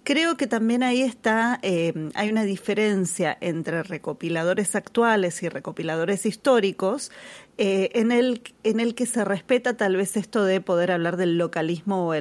Creo 0.04 0.36
que 0.36 0.48
también 0.48 0.82
ahí 0.82 1.02
está, 1.02 1.60
eh, 1.62 2.10
hay 2.14 2.28
una 2.28 2.42
diferencia 2.42 3.38
entre 3.40 3.84
recopiladores 3.84 4.74
actuales 4.74 5.40
y 5.44 5.48
recopiladores 5.48 6.26
históricos 6.26 7.12
eh, 7.56 7.90
en, 7.94 8.10
el, 8.10 8.42
en 8.64 8.80
el 8.80 8.96
que 8.96 9.06
se 9.06 9.24
respeta 9.24 9.76
tal 9.76 9.94
vez 9.94 10.16
esto 10.16 10.44
de 10.44 10.60
poder 10.60 10.90
hablar 10.90 11.16
del 11.16 11.38
localismo 11.38 12.12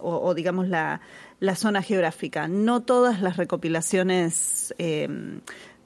o, 0.00 0.34
digamos 0.34 0.68
la, 0.68 1.00
la 1.40 1.56
zona 1.56 1.80
geográfica. 1.80 2.46
No 2.46 2.82
todas 2.82 3.22
las 3.22 3.38
recopilaciones 3.38 4.74
eh, 4.76 5.08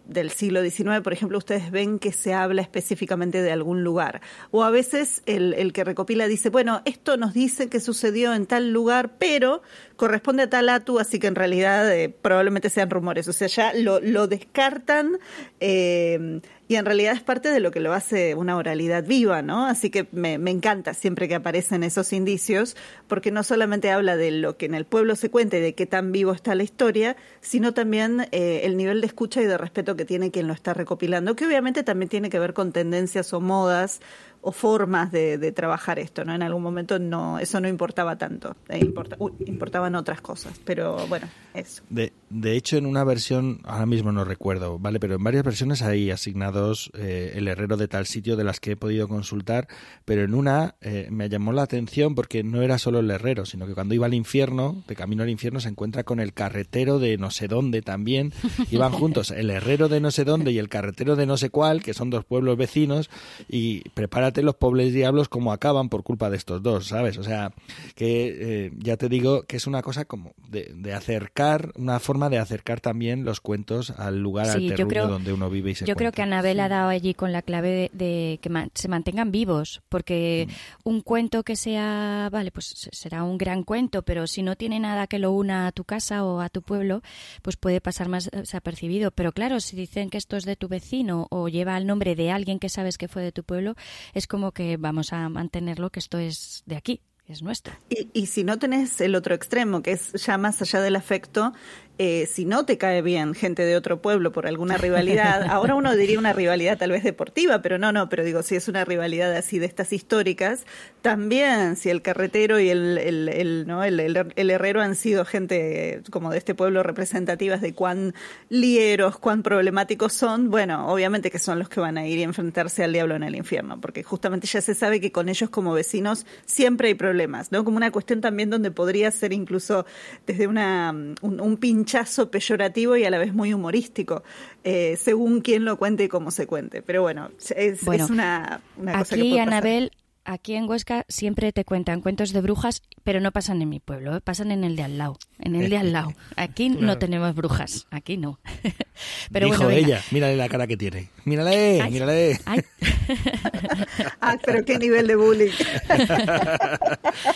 del 0.07 0.31
siglo 0.31 0.63
XIX, 0.63 1.01
por 1.03 1.13
ejemplo, 1.13 1.39
ustedes 1.39 1.71
ven 1.71 1.99
que 1.99 2.13
se 2.13 2.33
habla 2.33 2.63
específicamente 2.63 3.43
de 3.43 3.51
algún 3.51 3.83
lugar. 3.83 4.21
O 4.51 4.65
a 4.65 4.71
veces 4.71 5.23
el, 5.27 5.55
el, 5.55 5.73
que 5.73 5.85
recopila 5.85 6.29
dice, 6.29 6.49
bueno, 6.49 6.83
esto 6.85 7.17
nos 7.17 7.35
dice 7.35 7.69
que 7.69 7.81
sucedió 7.81 8.33
en 8.33 8.47
tal 8.47 8.73
lugar, 8.73 9.19
pero 9.19 9.63
corresponde 9.97 10.45
a 10.45 10.51
tal 10.51 10.69
atu, 10.69 10.99
así 10.99 11.19
que 11.19 11.27
en 11.27 11.35
realidad 11.35 11.93
eh, 11.93 12.09
probablemente 12.09 12.71
sean 12.71 12.91
rumores. 12.91 13.27
O 13.29 13.33
sea, 13.33 13.49
ya 13.49 13.73
lo, 13.75 14.27
descartan 14.27 15.19
eh, 15.61 16.41
y 16.69 16.77
en 16.77 16.85
realidad 16.85 17.13
es 17.13 17.23
parte 17.23 17.51
de 17.51 17.61
lo 17.61 17.71
que 17.71 17.81
lo 17.81 17.93
hace 17.93 18.35
una 18.35 18.57
oralidad 18.57 19.05
viva, 19.05 19.41
¿no? 19.43 19.67
Así 19.67 19.91
que 19.91 20.09
me, 20.13 20.35
encanta 20.35 20.95
siempre 20.95 21.29
que 21.29 21.37
aparecen 21.37 21.85
esos 21.85 22.13
indicios, 22.13 22.77
porque 23.07 23.31
no 23.31 23.45
solamente 23.45 23.91
habla 23.91 24.17
de 24.17 24.33
lo 24.33 24.57
que 24.57 24.67
en 24.67 24.75
el 24.75 24.85
pueblo 24.85 25.15
se 25.15 25.31
cuenta 25.31 25.59
y 25.59 25.61
de 25.61 25.75
qué 25.75 25.87
tan 25.87 26.11
vivo 26.11 26.33
está 26.33 26.55
la 26.55 26.65
historia, 26.65 27.17
sino 27.41 27.73
también 27.73 28.27
eh, 28.33 28.63
el 28.65 28.77
nivel 28.77 29.01
de 29.01 29.07
escucha 29.07 29.41
y 29.41 29.47
de 29.47 29.59
respeto 29.59 29.97
que 29.97 30.05
tiene 30.05 30.31
quien 30.31 30.49
lo 30.49 30.55
está 30.55 30.75
recopilando, 30.75 31.37
que 31.37 31.47
obviamente 31.47 31.85
también 31.85 32.09
tiene 32.09 32.31
que 32.31 32.39
ver 32.39 32.53
con 32.53 32.73
tendencias 32.73 33.33
o 33.33 33.41
modas 33.41 34.01
o 34.47 34.53
formas 34.53 35.11
de, 35.11 35.39
de, 35.39 35.51
trabajar 35.51 35.99
esto, 35.99 36.25
¿no? 36.25 36.33
En 36.33 36.41
algún 36.41 36.63
momento 36.63 37.01
no, 37.01 37.41
eso 37.41 37.61
no 37.61 37.67
importaba 37.67 38.17
tanto, 38.17 38.55
eh, 38.69 38.79
importa, 38.79 39.17
uy, 39.19 39.33
importaban 39.45 39.97
otras 39.97 40.21
cosas, 40.21 40.61
pero 40.65 41.05
bueno, 41.09 41.27
eso. 41.53 41.83
De, 41.91 42.13
de 42.31 42.57
hecho, 42.57 42.77
en 42.77 42.87
una 42.87 43.03
versión, 43.03 43.59
ahora 43.65 43.87
mismo 43.87 44.13
no 44.13 44.25
recuerdo, 44.25 44.79
¿vale? 44.79 45.01
Pero 45.01 45.17
en 45.17 45.25
varias 45.25 45.43
versiones 45.43 45.83
hay 45.83 46.13
asignados 46.13 46.93
eh, 46.95 47.33
el 47.35 47.49
herrero 47.49 47.77
de 47.77 47.89
tal 47.89 48.07
sitio 48.07 48.37
de 48.37 48.45
las 48.45 48.61
que 48.61 48.73
he 48.73 48.77
podido 48.77 49.09
consultar, 49.09 49.67
pero 50.05 50.23
en 50.23 50.33
una 50.33 50.77
eh, 50.81 51.09
me 51.11 51.29
llamó 51.29 51.53
la 51.53 51.63
atención 51.63 52.15
porque 52.15 52.45
no 52.45 52.63
era 52.63 52.79
solo 52.79 53.01
el 53.01 53.11
herrero, 53.11 53.47
sino 53.47 53.67
que 53.67 53.75
cuando 53.75 53.97
iba 53.97 54.07
al 54.07 54.15
infierno, 54.15 54.85
de 54.87 54.95
camino 54.95 55.25
al 55.25 55.31
infierno, 55.31 55.59
se 55.59 55.71
encuentra 55.71 56.05
con 56.05 56.21
el 56.21 56.33
carretero 56.33 57.01
de 57.01 57.19
no 57.19 57.33
sé 57.33 57.49
dónde 57.49 57.83
también, 57.83 58.33
iban 58.71 58.93
juntos 58.93 59.33
el 59.33 59.51
herrero 59.51 59.89
de 59.89 60.01
no 60.01 60.13
sé 60.13 60.23
dónde 60.23 60.53
y 60.53 60.61
el 60.61 60.69
carretero 60.69 61.17
de 61.17 61.27
no 61.27 61.37
sé 61.37 61.51
cuál, 61.51 61.83
que 61.83 61.95
son 61.95 62.11
dos 62.11 62.25
pueblos 62.25 62.57
vecinos, 62.57 63.11
y 63.49 63.89
prepárate 63.91 64.36
los 64.43 64.57
pobres 64.57 64.93
diablos 64.93 65.29
como 65.29 65.53
acaban 65.53 65.89
por 65.89 66.03
culpa 66.03 66.31
de 66.31 66.37
estos 66.37 66.63
dos, 66.63 66.89
¿sabes? 66.89 67.19
O 67.19 67.23
sea, 67.23 67.53
que 67.95 68.67
eh, 68.67 68.73
ya 68.77 68.97
te 68.97 69.09
digo 69.09 69.43
que 69.43 69.57
es 69.57 69.67
una 69.67 69.83
cosa 69.83 70.05
como 70.05 70.33
de, 70.49 70.95
acercar, 70.95 71.73
una 71.77 72.01
forma 72.01 72.29
de 72.29 72.39
acercar 72.39 72.81
también 72.81 73.25
los 73.25 73.41
cuentos 73.41 73.91
al 73.91 74.21
lugar, 74.21 74.49
al 74.49 74.67
terruño 74.67 75.09
donde 75.09 75.33
uno 75.33 75.51
vive 75.51 75.71
y 75.71 75.75
se 75.75 75.85
Yo 75.85 75.97
creo 75.97 76.13
que 76.13 76.23
Anabel 76.23 76.61
ha 76.61 76.69
dado 76.69 76.89
allí 76.89 77.15
con 77.15 77.33
la 77.33 77.43
clave 77.43 77.91
de, 77.93 78.39
que 78.41 78.51
se 78.75 78.89
mantengan 78.89 79.31
vivos, 79.31 79.83
porque 79.89 80.49
mm. 80.49 80.89
un 80.89 81.01
cuento 81.01 81.43
que 81.43 81.57
sea, 81.57 82.29
vale, 82.31 82.51
pues 82.51 82.89
será 82.93 83.23
un 83.25 83.39
gran 83.39 83.63
cuento, 83.63 84.03
pero 84.03 84.27
si 84.27 84.43
no 84.43 84.57
tiene 84.57 84.81
nada 84.81 85.07
que 85.07 85.19
lo 85.19 85.33
una 85.33 85.67
a 85.67 85.73
tu 85.73 85.85
casa 85.85 86.25
o 86.25 86.41
a 86.41 86.49
tu 86.49 86.63
pueblo, 86.63 87.03
pues 87.43 87.57
puede 87.57 87.81
pasar 87.81 88.09
más 88.09 88.31
desapercibido. 88.31 89.11
Pero 89.11 89.33
claro, 89.33 89.61
si 89.61 89.77
dicen 89.77 90.11
que 90.11 90.19
esto 90.19 90.37
es 90.37 90.45
de 90.45 90.57
tu 90.57 90.69
vecino 90.69 91.27
o 91.31 91.49
lleva 91.49 91.77
el 91.77 91.87
nombre 91.87 92.15
de 92.15 92.31
alguien 92.31 92.59
que 92.59 92.69
sabes 92.69 92.99
que 92.99 93.09
fue 93.09 93.23
de 93.23 93.33
tu 93.33 93.45
pueblo, 93.45 93.75
es 94.15 94.26
como 94.27 94.53
que 94.53 94.77
vamos 94.77 95.13
a 95.13 95.29
mantenerlo, 95.29 95.91
que 95.91 96.01
esto 96.01 96.19
es 96.19 96.63
de 96.67 96.77
aquí, 96.77 97.01
es 97.27 97.43
nuestro. 97.43 97.75
Y, 97.91 98.09
y 98.13 98.27
si 98.27 98.45
no 98.45 98.59
tenés 98.59 99.01
el 99.01 99.15
otro 99.15 99.35
extremo, 99.35 99.83
que 99.83 99.93
es 99.93 100.13
ya 100.13 100.39
más 100.39 100.63
allá 100.63 100.81
del 100.81 100.97
afecto, 100.97 101.53
eh, 101.99 102.29
si 102.31 102.45
no 102.45 102.67
te 102.67 102.77
cae 102.77 103.01
bien 103.01 103.35
gente 103.35 103.65
de 103.65 103.75
otro 103.75 104.03
pueblo 104.03 104.31
por 104.31 104.47
alguna 104.47 104.77
rivalidad, 104.77 105.43
ahora 105.51 105.75
uno 105.75 105.97
diría 105.97 106.19
una 106.19 106.35
rivalidad 106.35 106.77
tal 106.77 106.91
vez 106.91 107.03
deportiva, 107.03 107.63
pero 107.63 107.79
no, 107.79 107.91
no, 107.91 108.09
pero 108.11 108.23
digo, 108.23 108.43
si 108.43 108.55
es 108.55 108.69
una 108.69 108.85
rivalidad 108.85 109.33
así 109.35 109.59
de 109.59 109.67
estas 109.67 109.93
históricas, 109.93 110.67
también 111.01 111.77
si 111.77 111.89
el 111.89 112.03
carretero 112.03 112.61
y 112.61 112.69
el, 112.69 112.99
el, 112.99 113.29
el 113.29 113.67
¿no? 113.67 113.83
el, 113.83 114.01
el, 114.01 114.51
herrero 114.51 114.83
han 114.83 114.95
sido 114.95 115.25
gente 115.25 116.03
como 116.11 116.31
de 116.31 116.39
este 116.39 116.55
pueblo 116.55 116.83
representativas 116.83 117.63
de 117.63 117.73
cuán 117.73 118.15
lieros, 118.51 119.19
cuán 119.19 119.43
problemáticos 119.43 120.13
son, 120.13 120.51
bueno, 120.51 120.89
obviamente 120.89 121.31
que 121.31 121.39
son 121.39 121.59
los 121.59 121.69
que 121.69 121.81
van 121.81 121.97
a 121.97 122.07
ir 122.07 122.19
y 122.19 122.25
enfrentarse 122.25 122.85
al 122.85 122.93
diablo 122.93 123.15
en 123.15 123.23
el 123.23 123.37
infierno, 123.37 123.81
porque 123.81 124.03
justamente 124.03 124.47
ya 124.47 124.61
se 124.61 124.75
sabe 124.75 125.01
que 125.01 125.13
con 125.13 125.31
ellos 125.31 125.49
como 125.49 125.73
vecinos 125.73 126.27
siempre 126.45 126.89
hay 126.89 126.95
problemas, 126.95 127.53
¿no? 127.53 127.65
Como 127.65 127.79
una 127.79 127.91
cuestión 127.91 128.21
también 128.21 128.51
donde 128.51 128.71
podría 128.71 129.11
ser 129.11 129.33
incluso 129.33 129.87
desde 130.27 130.47
una, 130.47 130.91
un, 130.91 131.41
un 131.41 131.57
pinchazo 131.87 132.31
peyorativo 132.31 132.97
y 132.97 133.05
a 133.05 133.11
la 133.11 133.19
vez 133.19 133.33
muy 133.33 133.55
humorístico, 133.55 134.25
eh, 134.65 134.97
según 135.01 135.41
quién 135.41 135.65
lo 135.65 135.79
cuente 135.79 136.05
y 136.05 136.09
cómo 136.09 136.33
se 136.33 136.47
cuente. 136.47 136.83
Pero 136.83 137.03
bueno, 137.03 137.31
es, 137.39 137.53
es 137.87 138.11
una, 138.11 138.61
una, 138.77 138.99
cosa 138.99 139.15
aquí, 139.15 139.33
que 139.33 139.41
Anabel, 139.41 139.93
aquí 140.25 140.55
en 140.55 140.69
Huesca 140.69 141.05
siempre 141.07 141.53
te 141.53 141.65
cuentan 141.65 142.01
cuentos 142.01 142.33
de 142.33 142.41
brujas, 142.41 142.83
pero 143.05 143.21
no 143.21 143.31
pasan 143.31 143.63
en 143.63 143.69
mi 143.69 143.79
pueblo, 143.79 144.17
¿eh? 144.17 144.21
pasan 144.21 144.51
en 144.51 144.65
el 144.65 144.75
de 144.75 144.83
al 144.83 144.99
lado, 144.99 145.17
en 145.39 145.55
el 145.55 145.71
de 145.71 145.77
al 145.77 145.93
lado. 145.93 146.13
Aquí 146.37 146.71
no 146.71 146.99
tenemos 146.99 147.33
brujas, 147.37 147.87
aquí 147.91 148.17
no. 148.17 148.41
pero 149.33 149.47
Dijo 149.47 149.63
bueno, 149.63 149.79
ella, 149.79 150.03
mírale 150.11 150.37
la 150.37 150.49
cara 150.49 150.67
que 150.67 150.77
tiene. 150.77 151.09
Mírale, 151.25 151.89
mírale. 151.89 152.41
ah, 154.21 154.37
pero 154.45 154.65
qué 154.65 154.77
nivel 154.77 155.07
de 155.07 155.15
bullying. 155.15 155.53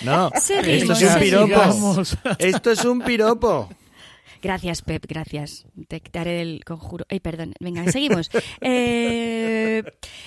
no, 0.02 0.32
esto 0.34 0.92
es 0.92 1.02
un 1.02 1.20
piropo. 1.20 2.02
Esto 2.38 2.70
es 2.72 2.84
un 2.84 3.00
piropo. 3.02 3.68
Gracias, 4.42 4.82
Pep, 4.82 5.04
gracias. 5.06 5.66
Te 5.88 6.00
quitaré 6.00 6.40
el 6.40 6.64
conjuro. 6.64 7.04
Ay, 7.08 7.20
perdón. 7.20 7.54
Venga, 7.60 7.90
seguimos. 7.90 8.30
Eh, 8.62 9.82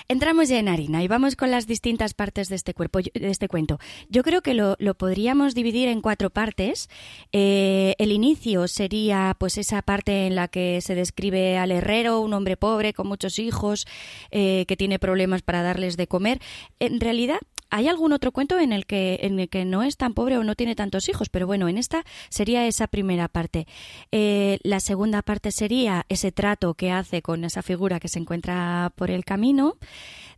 entramos 0.07 0.49
ya 0.49 0.57
en 0.57 0.67
harina 0.67 1.03
y 1.03 1.07
vamos 1.07 1.35
con 1.35 1.51
las 1.51 1.67
distintas 1.67 2.13
partes 2.13 2.49
de 2.49 2.55
este 2.55 2.73
cuerpo, 2.73 2.99
de 2.99 3.29
este 3.29 3.47
cuento. 3.47 3.79
Yo 4.09 4.23
creo 4.23 4.41
que 4.41 4.53
lo, 4.53 4.75
podríamos 4.97 5.53
dividir 5.53 5.87
en 5.87 6.01
cuatro 6.01 6.29
partes. 6.29 6.89
Eh, 7.31 7.95
el 7.99 8.11
inicio 8.11 8.67
sería, 8.67 9.35
pues, 9.39 9.57
esa 9.57 9.81
parte 9.81 10.25
en 10.27 10.35
la 10.35 10.47
que 10.47 10.81
se 10.81 10.95
describe 10.95 11.57
al 11.57 11.71
herrero, 11.71 12.21
un 12.21 12.33
hombre 12.33 12.57
pobre 12.57 12.93
con 12.93 13.07
muchos 13.07 13.39
hijos, 13.39 13.85
eh, 14.31 14.65
que 14.67 14.77
tiene 14.77 14.99
problemas 14.99 15.41
para 15.41 15.61
darles 15.61 15.97
de 15.97 16.07
comer. 16.07 16.39
En 16.79 16.99
realidad, 16.99 17.39
hay 17.73 17.87
algún 17.87 18.13
otro 18.13 18.31
cuento 18.31 18.59
en 18.59 18.71
el 18.71 18.85
que 18.85 19.17
en 19.23 19.39
el 19.39 19.49
que 19.49 19.65
no 19.65 19.81
es 19.81 19.97
tan 19.97 20.13
pobre 20.13 20.37
o 20.37 20.43
no 20.43 20.53
tiene 20.53 20.75
tantos 20.75 21.09
hijos, 21.09 21.29
pero 21.29 21.47
bueno, 21.47 21.67
en 21.67 21.79
esta 21.79 22.03
sería 22.29 22.67
esa 22.67 22.85
primera 22.85 23.27
parte. 23.27 23.65
Eh, 24.11 24.59
la 24.61 24.79
segunda 24.79 25.23
parte 25.23 25.51
sería 25.51 26.05
ese 26.07 26.31
trato 26.31 26.75
que 26.75 26.91
hace 26.91 27.23
con 27.23 27.43
esa 27.43 27.63
figura 27.63 27.99
que 27.99 28.09
se 28.09 28.19
encuentra 28.19 28.93
por 28.95 29.09
el 29.09 29.25
camino. 29.25 29.77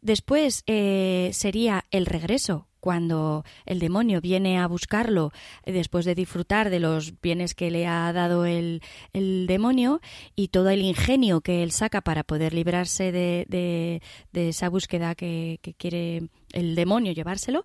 Después 0.02 0.64
eh, 0.66 1.30
sería 1.34 1.84
el 1.92 2.06
regreso, 2.06 2.68
cuando 2.86 3.44
el 3.66 3.80
demonio 3.80 4.22
viene 4.22 4.60
a 4.60 4.68
buscarlo 4.68 5.32
eh, 5.64 5.72
después 5.72 6.06
de 6.06 6.14
disfrutar 6.14 6.70
de 6.70 6.80
los 6.80 7.20
bienes 7.20 7.56
que 7.56 7.72
le 7.72 7.88
ha 7.88 8.14
dado 8.14 8.46
el, 8.46 8.80
demonio 9.12 10.02
y 10.36 10.50
todo 10.50 10.70
el 10.70 10.84
ingenio 10.84 11.42
que 11.42 11.64
él 11.64 11.72
saca 11.72 12.02
para 12.02 12.24
poder 12.24 12.54
librarse 12.54 13.12
de, 13.12 14.02
esa 14.34 14.70
búsqueda 14.70 15.16
que, 15.16 15.60
quiere 15.80 16.30
el 16.56 16.74
demonio 16.74 17.12
llevárselo. 17.12 17.64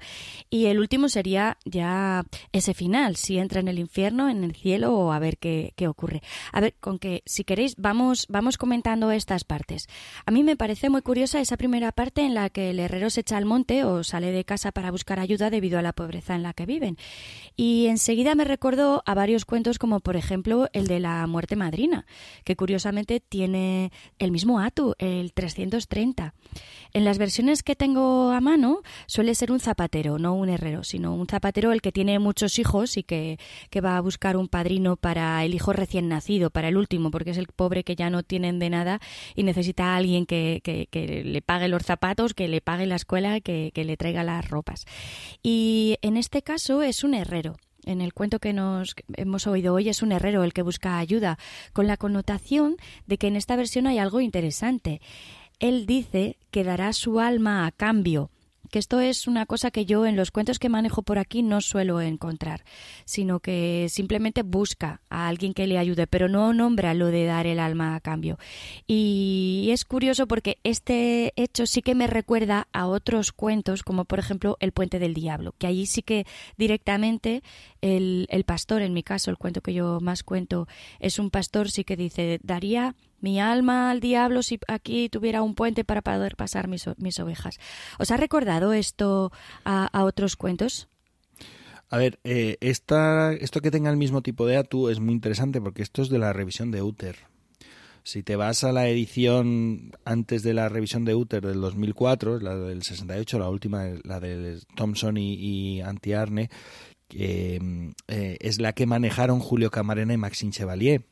Y 0.51 0.67
el 0.67 0.79
último 0.79 1.09
sería 1.09 1.57
ya 1.65 2.25
ese 2.53 2.75
final, 2.75 3.17
si 3.17 3.39
entra 3.39 3.61
en 3.61 3.69
el 3.69 3.79
infierno, 3.79 4.29
en 4.29 4.45
el 4.45 4.55
cielo 4.55 4.95
o 4.95 5.13
a 5.13 5.19
ver 5.19 5.39
qué, 5.39 5.73
qué 5.77 5.89
ocurre. 5.89 6.21
A 6.53 6.61
ver, 6.61 6.75
con 6.81 6.99
que 6.99 7.23
si 7.25 7.45
queréis 7.45 7.77
vamos, 7.77 8.27
vamos 8.29 8.59
comentando 8.59 9.11
estas 9.11 9.45
partes. 9.45 9.87
A 10.27 10.31
mí 10.31 10.43
me 10.43 10.57
parece 10.57 10.91
muy 10.91 11.03
curiosa 11.03 11.41
esa 11.41 11.57
primera 11.57 11.93
parte 11.93 12.23
en 12.23 12.35
la 12.35 12.51
que 12.51 12.71
el 12.71 12.79
herrero 12.81 13.09
se 13.09 13.21
echa 13.21 13.37
al 13.37 13.47
monte 13.47 13.85
o 13.85 14.05
sale 14.05 14.33
de 14.33 14.45
casa 14.45 14.73
para 14.73 14.91
buscar 14.91 15.19
ayuda 15.21 15.51
debido 15.51 15.79
a 15.79 15.83
la 15.83 15.93
pobreza 15.93 16.35
en 16.35 16.43
la 16.43 16.53
que 16.53 16.67
viven. 16.67 16.99
Y 17.57 17.87
enseguida 17.87 18.35
me 18.35 18.45
recordó 18.45 19.03
a 19.07 19.15
varios 19.15 19.45
cuentos 19.45 19.79
como 19.79 20.01
por 20.01 20.17
ejemplo 20.17 20.69
el 20.73 20.87
de 20.87 21.01
la 21.01 21.27
muerte 21.27 21.57
madrina, 21.57 22.07
que 22.45 22.57
curiosamente 22.57 23.21
tiene 23.21 23.93
el 24.19 24.31
mismo 24.31 24.61
atu, 24.61 24.95
el 24.99 25.33
330. 25.33 26.35
En 26.93 27.05
las 27.05 27.19
versiones 27.19 27.63
que 27.63 27.77
tengo 27.77 28.31
a 28.33 28.41
mano 28.41 28.80
suele 29.07 29.35
ser 29.35 29.53
un 29.53 29.61
zapatero, 29.61 30.19
no 30.19 30.35
un 30.35 30.49
herrero, 30.49 30.85
sino 30.85 31.15
un 31.15 31.27
zapatero 31.27 31.73
el 31.73 31.83
que 31.83 31.93
tiene 31.93 32.19
muchos 32.19 32.59
hijos 32.59 32.97
y 32.97 33.03
que, 33.03 33.39
que 33.71 33.81
va 33.81 33.97
a 33.97 34.01
buscar 34.01 34.37
un 34.37 34.49
padrino 34.49 34.97
para 34.97 35.45
el 35.45 35.55
hijo 35.55 35.73
recién 35.73 36.09
nacido, 36.09 36.51
para 36.51 36.69
el 36.69 36.77
último, 36.77 37.11
porque 37.11 37.31
es 37.31 37.39
el 37.39 37.47
pobre 37.47 37.85
que 37.85 37.97
ya 37.97 38.11
no 38.11 38.23
tienen 38.23 38.59
de 38.59 38.71
nada 38.71 39.01
y 39.35 39.43
necesita 39.43 39.93
a 39.93 39.97
alguien 39.97 40.27
que, 40.27 40.61
que, 40.63 40.87
que 40.91 41.25
le 41.25 41.43
pague 41.43 41.69
los 41.69 41.83
zapatos, 41.83 42.35
que 42.35 42.49
le 42.49 42.61
pague 42.61 42.87
la 42.87 42.97
escuela, 42.97 43.41
que, 43.41 43.71
que 43.75 43.85
le 43.85 43.97
traiga 43.97 44.25
las 44.25 44.49
ropas. 44.49 44.85
Y 45.43 45.97
en 46.03 46.17
este 46.17 46.43
caso 46.43 46.83
es 46.83 47.05
un 47.05 47.15
herrero. 47.15 47.57
En 47.87 48.01
el 48.03 48.13
cuento 48.13 48.41
que 48.41 48.53
nos 48.53 48.95
hemos 49.17 49.47
oído 49.47 49.75
hoy 49.75 49.89
es 49.89 50.03
un 50.03 50.13
herrero 50.13 50.45
el 50.45 50.53
que 50.53 50.63
busca 50.63 50.99
ayuda, 50.99 51.39
con 51.73 51.87
la 51.87 51.97
connotación 51.97 52.77
de 53.07 53.17
que 53.17 53.29
en 53.29 53.37
esta 53.37 53.57
versión 53.57 53.87
hay 53.87 53.99
algo 53.99 54.21
interesante. 54.21 55.01
Él 55.61 55.87
dice 55.87 56.37
que 56.51 56.65
dará 56.65 56.93
su 56.93 57.21
alma 57.21 57.67
a 57.67 57.71
cambio 57.71 58.31
que 58.71 58.79
esto 58.79 59.01
es 59.01 59.27
una 59.27 59.47
cosa 59.47 59.71
que 59.71 59.85
yo 59.85 60.07
en 60.07 60.17
los 60.17 60.31
cuentos 60.31 60.59
que 60.59 60.69
manejo 60.69 61.03
por 61.03 61.19
aquí 61.19 61.43
no 61.43 61.61
suelo 61.61 62.01
encontrar, 62.01 62.65
sino 63.05 63.41
que 63.41 63.89
simplemente 63.91 64.43
busca 64.43 65.03
a 65.11 65.29
alguien 65.29 65.55
que 65.55 65.67
le 65.67 65.79
ayude, 65.79 66.07
pero 66.07 66.29
no 66.29 66.53
nombra 66.55 66.95
lo 66.95 67.07
de 67.07 67.25
dar 67.27 67.47
el 67.47 67.59
alma 67.59 67.95
a 67.95 68.01
cambio. 68.01 68.39
Y 68.87 69.69
es 69.73 69.85
curioso 69.85 70.27
porque 70.27 70.59
este 70.65 71.33
hecho 71.37 71.67
sí 71.67 71.83
que 71.83 71.95
me 71.95 72.07
recuerda 72.07 72.69
a 72.73 72.87
otros 72.87 73.33
cuentos, 73.33 73.83
como 73.83 74.05
por 74.05 74.19
ejemplo 74.19 74.57
El 74.61 74.73
puente 74.73 74.99
del 74.99 75.15
diablo, 75.15 75.55
que 75.59 75.67
allí 75.67 75.87
sí 75.87 76.03
que 76.03 76.27
directamente 76.57 77.43
el, 77.81 78.27
el 78.31 78.45
pastor, 78.45 78.83
en 78.83 78.95
mi 78.95 79.03
caso, 79.03 79.31
el 79.31 79.39
cuento 79.39 79.61
que 79.61 79.75
yo 79.75 80.01
más 80.01 80.23
cuento, 80.23 80.69
es 80.99 81.19
un 81.19 81.31
pastor, 81.31 81.71
sí 81.71 81.85
que 81.85 81.97
dice, 81.97 82.41
daría 82.43 82.95
mi 83.21 83.41
alma 83.41 83.91
al 83.91 84.01
diablo 84.01 84.43
si 84.43 84.59
aquí 84.69 85.09
tuviera 85.09 85.43
un 85.43 85.55
puente 85.55 85.85
para 85.85 86.03
poder 86.03 86.37
pasar 86.37 86.69
mis, 86.69 86.89
mis 86.99 87.19
ovejas. 87.21 87.59
¿Os 87.99 88.11
ha 88.11 88.17
recordado 88.17 88.73
esto 88.73 89.33
a, 89.65 90.05
otros 90.05 90.37
cuentos? 90.37 90.89
A 91.89 91.99
ver, 91.99 92.19
eh, 92.25 92.57
esta, 92.61 93.33
esto 93.33 93.61
que 93.61 93.71
tenga 93.71 93.91
el 93.91 93.97
mismo 93.97 94.23
tipo 94.23 94.47
de 94.47 94.57
atu 94.57 94.89
es 94.89 95.01
muy 95.01 95.13
interesante 95.13 95.61
porque 95.61 95.83
esto 95.83 96.03
es 96.03 96.09
de 96.09 96.19
la 96.19 96.33
revisión 96.33 96.71
de 96.71 96.83
Uther. 96.83 97.17
Si 98.03 98.23
te 98.23 98.37
vas 98.37 98.65
a 98.65 98.73
la 98.73 98.89
edición 98.89 99.93
antes 100.05 100.43
de 100.43 100.55
la 100.55 100.69
revisión 100.69 101.05
de 101.05 101.15
Uther 101.15 101.47
del 101.47 101.61
2004, 101.61 102.41
la 102.41 102.57
del 102.57 102.83
68, 102.83 103.39
la 103.39 103.51
última, 103.51 103.85
la 104.05 104.21
de 104.21 104.59
Thompson 104.75 105.17
y, 105.19 105.83
Antiarne, 105.83 106.49
eh, 107.11 107.83
es 108.09 108.61
la 108.61 108.73
que 108.73 108.87
manejaron 108.87 109.41
Julio 109.41 109.71
Camarena 109.71 110.15
y 110.15 110.17
Maxine 110.17 110.53
Chevalier. 110.53 111.05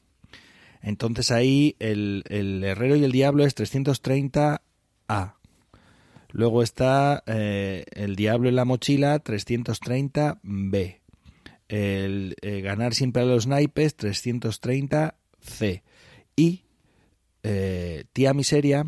Entonces 0.82 1.30
ahí 1.30 1.76
el, 1.78 2.24
herrero 2.64 2.96
y 2.96 3.04
el 3.04 3.12
diablo 3.12 3.44
es 3.44 3.56
330A. 3.56 5.34
Luego 6.30 6.62
está 6.62 7.22
eh, 7.26 7.84
el 7.92 8.16
diablo 8.16 8.48
en 8.48 8.56
la 8.56 8.64
mochila 8.64 9.22
330B. 9.22 11.00
El 11.68 12.36
eh, 12.40 12.60
ganar 12.60 12.94
siempre 12.94 13.22
a 13.22 13.26
los 13.26 13.46
naipes 13.46 13.96
330C. 13.96 15.82
Y 16.36 16.64
eh, 17.42 18.04
tía 18.12 18.34
miseria 18.34 18.86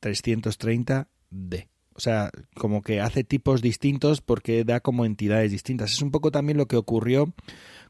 330D. 0.00 1.68
O 1.94 2.00
sea, 2.00 2.30
como 2.54 2.82
que 2.82 3.00
hace 3.00 3.24
tipos 3.24 3.60
distintos 3.60 4.20
porque 4.20 4.62
da 4.64 4.78
como 4.80 5.04
entidades 5.04 5.50
distintas. 5.50 5.92
Es 5.92 6.00
un 6.00 6.12
poco 6.12 6.30
también 6.30 6.56
lo 6.56 6.66
que 6.66 6.76
ocurrió 6.76 7.34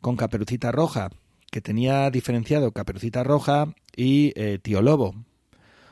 con 0.01 0.17
Caperucita 0.17 0.73
Roja 0.73 1.11
que 1.51 1.61
tenía 1.61 2.11
diferenciado 2.11 2.73
Caperucita 2.73 3.25
Roja 3.25 3.75
y 3.97 4.33
eh, 4.37 4.59
Tío 4.63 4.83
Lobo. 4.83 5.15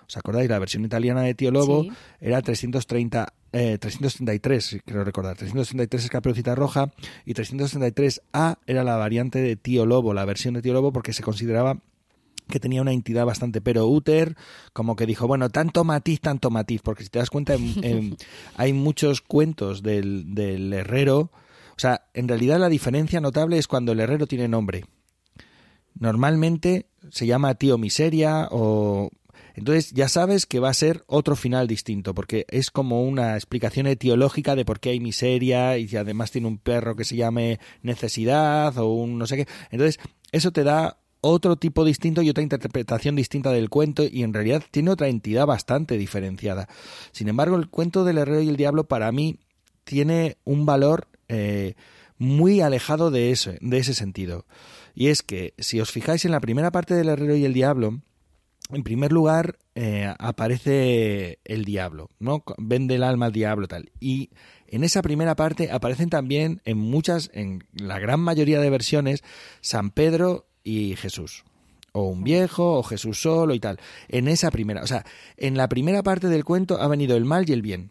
¿Os 0.07 0.17
acordáis? 0.17 0.49
La 0.49 0.59
versión 0.59 0.85
italiana 0.85 1.23
de 1.23 1.35
Tío 1.35 1.51
Lobo 1.51 1.85
era 2.21 2.41
330, 2.41 3.33
eh, 3.53 3.79
333, 3.79 4.83
creo 4.85 5.03
recordar. 5.03 5.37
333 5.37 6.05
es 6.05 6.11
Caperucita 6.11 6.55
Roja 6.55 6.93
y 7.25 7.35
333A 7.35 8.59
era 8.67 8.85
la 8.85 8.97
variante 8.97 9.41
de 9.41 9.57
Tío 9.57 9.85
Lobo, 9.85 10.15
la 10.15 10.25
versión 10.25 10.55
de 10.55 10.63
Tío 10.63 10.75
Lobo, 10.75 10.93
porque 10.93 11.13
se 11.13 11.25
consideraba 11.25 11.79
que 12.49 12.61
tenía 12.61 12.81
una 12.81 12.93
entidad 12.93 13.27
bastante 13.27 13.61
pero 13.61 13.89
úter, 13.89 14.37
como 14.73 14.95
que 14.95 15.07
dijo, 15.07 15.27
bueno, 15.27 15.51
tanto 15.51 15.83
matiz, 15.83 16.21
tanto 16.21 16.51
matiz, 16.51 16.81
porque 16.83 17.03
si 17.03 17.09
te 17.09 17.19
das 17.19 17.31
cuenta, 17.31 17.57
hay 18.57 18.73
muchos 18.73 19.21
cuentos 19.21 19.83
del, 19.83 20.33
del 20.33 20.73
herrero, 20.73 21.33
o 21.71 21.79
sea, 21.79 22.07
en 22.15 22.29
realidad 22.29 22.61
la 22.61 22.69
diferencia 22.69 23.21
notable 23.21 23.59
es 23.59 23.67
cuando 23.67 23.91
el 23.91 23.99
herrero 23.99 24.29
tiene 24.29 24.47
nombre 24.47 24.85
normalmente 25.99 26.87
se 27.11 27.27
llama 27.27 27.55
tío 27.55 27.79
miseria 27.79 28.49
o 28.51 29.11
entonces 29.57 29.93
ya 29.93 30.09
sabes 30.09 30.45
que 30.45 30.61
va 30.61 30.69
a 30.69 30.75
ser 30.75 31.03
otro 31.07 31.35
final 31.35 31.67
distinto, 31.67 32.15
porque 32.15 32.45
es 32.51 32.71
como 32.71 33.03
una 33.03 33.35
explicación 33.37 33.87
etiológica 33.87 34.55
de 34.55 34.67
por 34.67 34.81
qué 34.81 34.91
hay 34.91 35.01
miseria 35.01 35.79
y 35.79 35.97
además 35.97 36.31
tiene 36.31 36.47
un 36.47 36.59
perro 36.59 36.95
que 36.95 37.05
se 37.05 37.17
llame 37.17 37.59
necesidad 37.83 38.77
o 38.77 38.93
un 38.93 39.17
no 39.17 39.27
sé 39.27 39.37
qué. 39.39 39.49
Entonces 39.71 39.99
eso 40.31 40.53
te 40.53 40.63
da 40.63 40.99
otro 41.23 41.57
tipo 41.57 41.87
distinto 41.87 42.21
y 42.21 42.29
otra 42.29 42.43
interpretación 42.43 43.17
distinta 43.17 43.51
del 43.51 43.71
cuento 43.71 44.05
y 44.05 44.23
en 44.23 44.35
realidad 44.35 44.63
tiene 44.71 44.91
otra 44.91 45.09
entidad 45.09 45.47
bastante 45.47 45.97
diferenciada. 45.97 46.69
Sin 47.13 47.29
embargo, 47.29 47.57
el 47.57 47.71
cuento 47.71 48.05
del 48.05 48.19
herrero 48.19 48.43
y 48.43 48.51
el 48.51 48.59
diablo 48.59 48.85
para 48.85 49.11
mí 49.11 49.39
tiene 49.85 50.37
un 50.45 50.67
valor 50.67 51.09
eh, 51.29 51.75
muy 52.19 52.61
alejado 52.61 53.11
de, 53.11 53.31
eso, 53.31 53.53
de 53.61 53.79
ese 53.79 53.95
sentido. 53.95 54.45
Y 54.97 55.09
es 55.09 55.23
que, 55.23 55.53
si 55.59 55.79
os 55.79 55.93
fijáis 55.93 56.25
en 56.25 56.31
la 56.31 56.41
primera 56.41 56.73
parte 56.73 56.95
del 56.95 57.11
herrero 57.11 57.37
y 57.37 57.45
el 57.45 57.53
diablo, 57.53 58.01
en 58.71 58.83
primer 58.83 59.13
lugar 59.13 59.59
eh, 59.75 60.11
aparece 60.19 61.39
el 61.45 61.67
diablo, 61.67 62.09
¿no? 62.19 62.43
Vende 62.57 62.95
el 62.95 63.03
alma 63.03 63.27
al 63.27 63.33
diablo 63.33 63.69
tal. 63.69 63.93
Y 64.01 64.31
en 64.67 64.85
esa 64.85 65.03
primera 65.03 65.37
parte 65.37 65.71
aparecen 65.71 66.09
también 66.09 66.63
en 66.65 66.79
muchas, 66.79 67.31
en 67.35 67.63
la 67.75 67.99
gran 67.99 68.21
mayoría 68.21 68.59
de 68.59 68.71
versiones, 68.71 69.23
San 69.61 69.91
Pedro 69.91 70.47
y 70.65 70.97
Jesús. 70.97 71.45
O 71.93 72.05
un 72.05 72.25
viejo, 72.25 72.79
o 72.79 72.83
Jesús 72.83 73.21
solo 73.21 73.53
y 73.53 73.61
tal. 73.61 73.79
En 74.09 74.29
esa 74.29 74.51
primera, 74.51 74.83
o 74.83 74.87
sea, 74.87 75.05
en 75.37 75.59
la 75.59 75.69
primera 75.69 76.03
parte 76.03 76.29
del 76.29 76.45
cuento 76.45 76.81
ha 76.81 76.89
venido 76.89 77.19
el 77.19 77.27
mal 77.27 77.49
y 77.49 77.53
el 77.53 77.61
bien. 77.61 77.91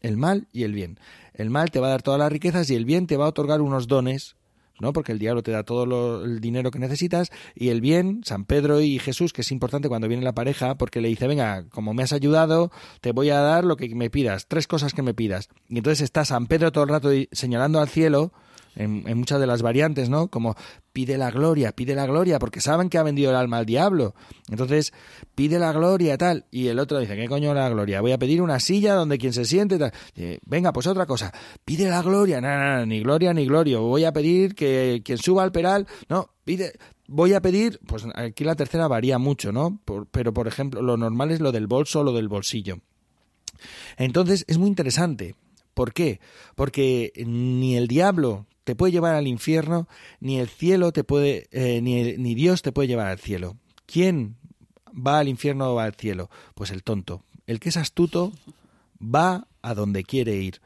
el 0.00 0.16
mal 0.16 0.48
y 0.52 0.64
el 0.64 0.72
bien. 0.72 0.98
El 1.34 1.50
mal 1.50 1.70
te 1.70 1.78
va 1.78 1.86
a 1.86 1.90
dar 1.90 2.02
todas 2.02 2.18
las 2.18 2.32
riquezas 2.32 2.68
y 2.68 2.74
el 2.74 2.84
bien 2.84 3.06
te 3.06 3.16
va 3.16 3.26
a 3.26 3.28
otorgar 3.28 3.60
unos 3.60 3.86
dones 3.86 4.34
¿no? 4.80 4.92
Porque 4.92 5.12
el 5.12 5.18
diablo 5.18 5.42
te 5.42 5.50
da 5.50 5.62
todo 5.62 6.24
el 6.24 6.40
dinero 6.40 6.70
que 6.70 6.78
necesitas 6.78 7.30
y 7.54 7.68
el 7.68 7.80
bien, 7.80 8.22
San 8.24 8.44
Pedro 8.44 8.80
y 8.80 8.98
Jesús, 8.98 9.32
que 9.32 9.42
es 9.42 9.52
importante 9.52 9.88
cuando 9.88 10.08
viene 10.08 10.22
la 10.22 10.34
pareja, 10.34 10.76
porque 10.76 11.00
le 11.00 11.08
dice, 11.08 11.26
venga, 11.26 11.64
como 11.70 11.94
me 11.94 12.02
has 12.02 12.12
ayudado, 12.12 12.70
te 13.00 13.12
voy 13.12 13.30
a 13.30 13.40
dar 13.40 13.64
lo 13.64 13.76
que 13.76 13.94
me 13.94 14.10
pidas, 14.10 14.46
tres 14.46 14.66
cosas 14.66 14.94
que 14.94 15.02
me 15.02 15.14
pidas. 15.14 15.48
Y 15.68 15.78
entonces 15.78 16.02
está 16.02 16.24
San 16.24 16.46
Pedro 16.46 16.72
todo 16.72 16.84
el 16.84 16.90
rato 16.90 17.10
señalando 17.32 17.80
al 17.80 17.88
cielo, 17.88 18.32
en, 18.76 19.18
muchas 19.18 19.40
de 19.40 19.46
las 19.46 19.62
variantes, 19.62 20.08
¿no? 20.08 20.28
Como 20.28 20.54
pide 20.92 21.18
la 21.18 21.30
gloria, 21.30 21.72
pide 21.72 21.94
la 21.94 22.06
gloria, 22.06 22.38
porque 22.38 22.60
saben 22.60 22.88
que 22.88 22.98
ha 22.98 23.02
vendido 23.02 23.30
el 23.30 23.36
alma 23.36 23.58
al 23.58 23.66
diablo. 23.66 24.14
Entonces, 24.48 24.92
pide 25.34 25.58
la 25.58 25.72
gloria, 25.72 26.16
tal. 26.16 26.46
Y 26.50 26.68
el 26.68 26.78
otro 26.78 26.98
dice, 26.98 27.16
¿qué 27.16 27.28
coño 27.28 27.52
la 27.54 27.68
gloria? 27.68 28.00
Voy 28.00 28.12
a 28.12 28.18
pedir 28.18 28.40
una 28.40 28.60
silla 28.60 28.94
donde 28.94 29.18
quien 29.18 29.32
se 29.32 29.44
siente, 29.44 29.78
tal. 29.78 29.92
Venga, 30.46 30.72
pues 30.72 30.86
otra 30.86 31.06
cosa, 31.06 31.32
pide 31.64 31.88
la 31.88 32.02
gloria, 32.02 32.40
no, 32.40 32.86
ni 32.86 33.00
gloria 33.00 33.32
ni 33.34 33.46
gloria. 33.46 33.78
Voy 33.78 34.04
a 34.04 34.12
pedir 34.12 34.54
que 34.54 35.02
quien 35.04 35.18
suba 35.18 35.42
al 35.42 35.52
peral, 35.52 35.86
no, 36.08 36.30
pide, 36.44 36.72
voy 37.08 37.34
a 37.34 37.40
pedir, 37.40 37.80
pues 37.86 38.06
aquí 38.14 38.44
la 38.44 38.54
tercera 38.54 38.88
varía 38.88 39.18
mucho, 39.18 39.52
¿no? 39.52 39.80
pero, 40.10 40.32
por 40.32 40.48
ejemplo, 40.48 40.82
lo 40.82 40.96
normal 40.96 41.30
es 41.30 41.40
lo 41.40 41.52
del 41.52 41.66
bolso 41.66 42.00
o 42.00 42.04
lo 42.04 42.12
del 42.12 42.28
bolsillo. 42.28 42.78
Entonces, 43.96 44.44
es 44.48 44.58
muy 44.58 44.68
interesante. 44.68 45.34
¿Por 45.74 45.92
qué? 45.92 46.20
Porque 46.54 47.12
ni 47.26 47.76
el 47.76 47.86
diablo 47.86 48.46
te 48.66 48.74
puede 48.74 48.90
llevar 48.90 49.14
al 49.14 49.28
infierno, 49.28 49.86
ni 50.18 50.40
el 50.40 50.48
cielo 50.48 50.90
te 50.90 51.04
puede, 51.04 51.46
eh, 51.52 51.80
ni, 51.80 52.16
ni 52.16 52.34
Dios 52.34 52.62
te 52.62 52.72
puede 52.72 52.88
llevar 52.88 53.06
al 53.06 53.20
cielo. 53.20 53.56
¿Quién 53.86 54.34
va 54.92 55.20
al 55.20 55.28
infierno 55.28 55.70
o 55.70 55.76
va 55.76 55.84
al 55.84 55.94
cielo? 55.94 56.30
Pues 56.56 56.72
el 56.72 56.82
tonto. 56.82 57.22
El 57.46 57.60
que 57.60 57.68
es 57.68 57.76
astuto 57.76 58.32
va 59.00 59.46
a 59.62 59.74
donde 59.74 60.02
quiere 60.02 60.34
ir 60.34 60.60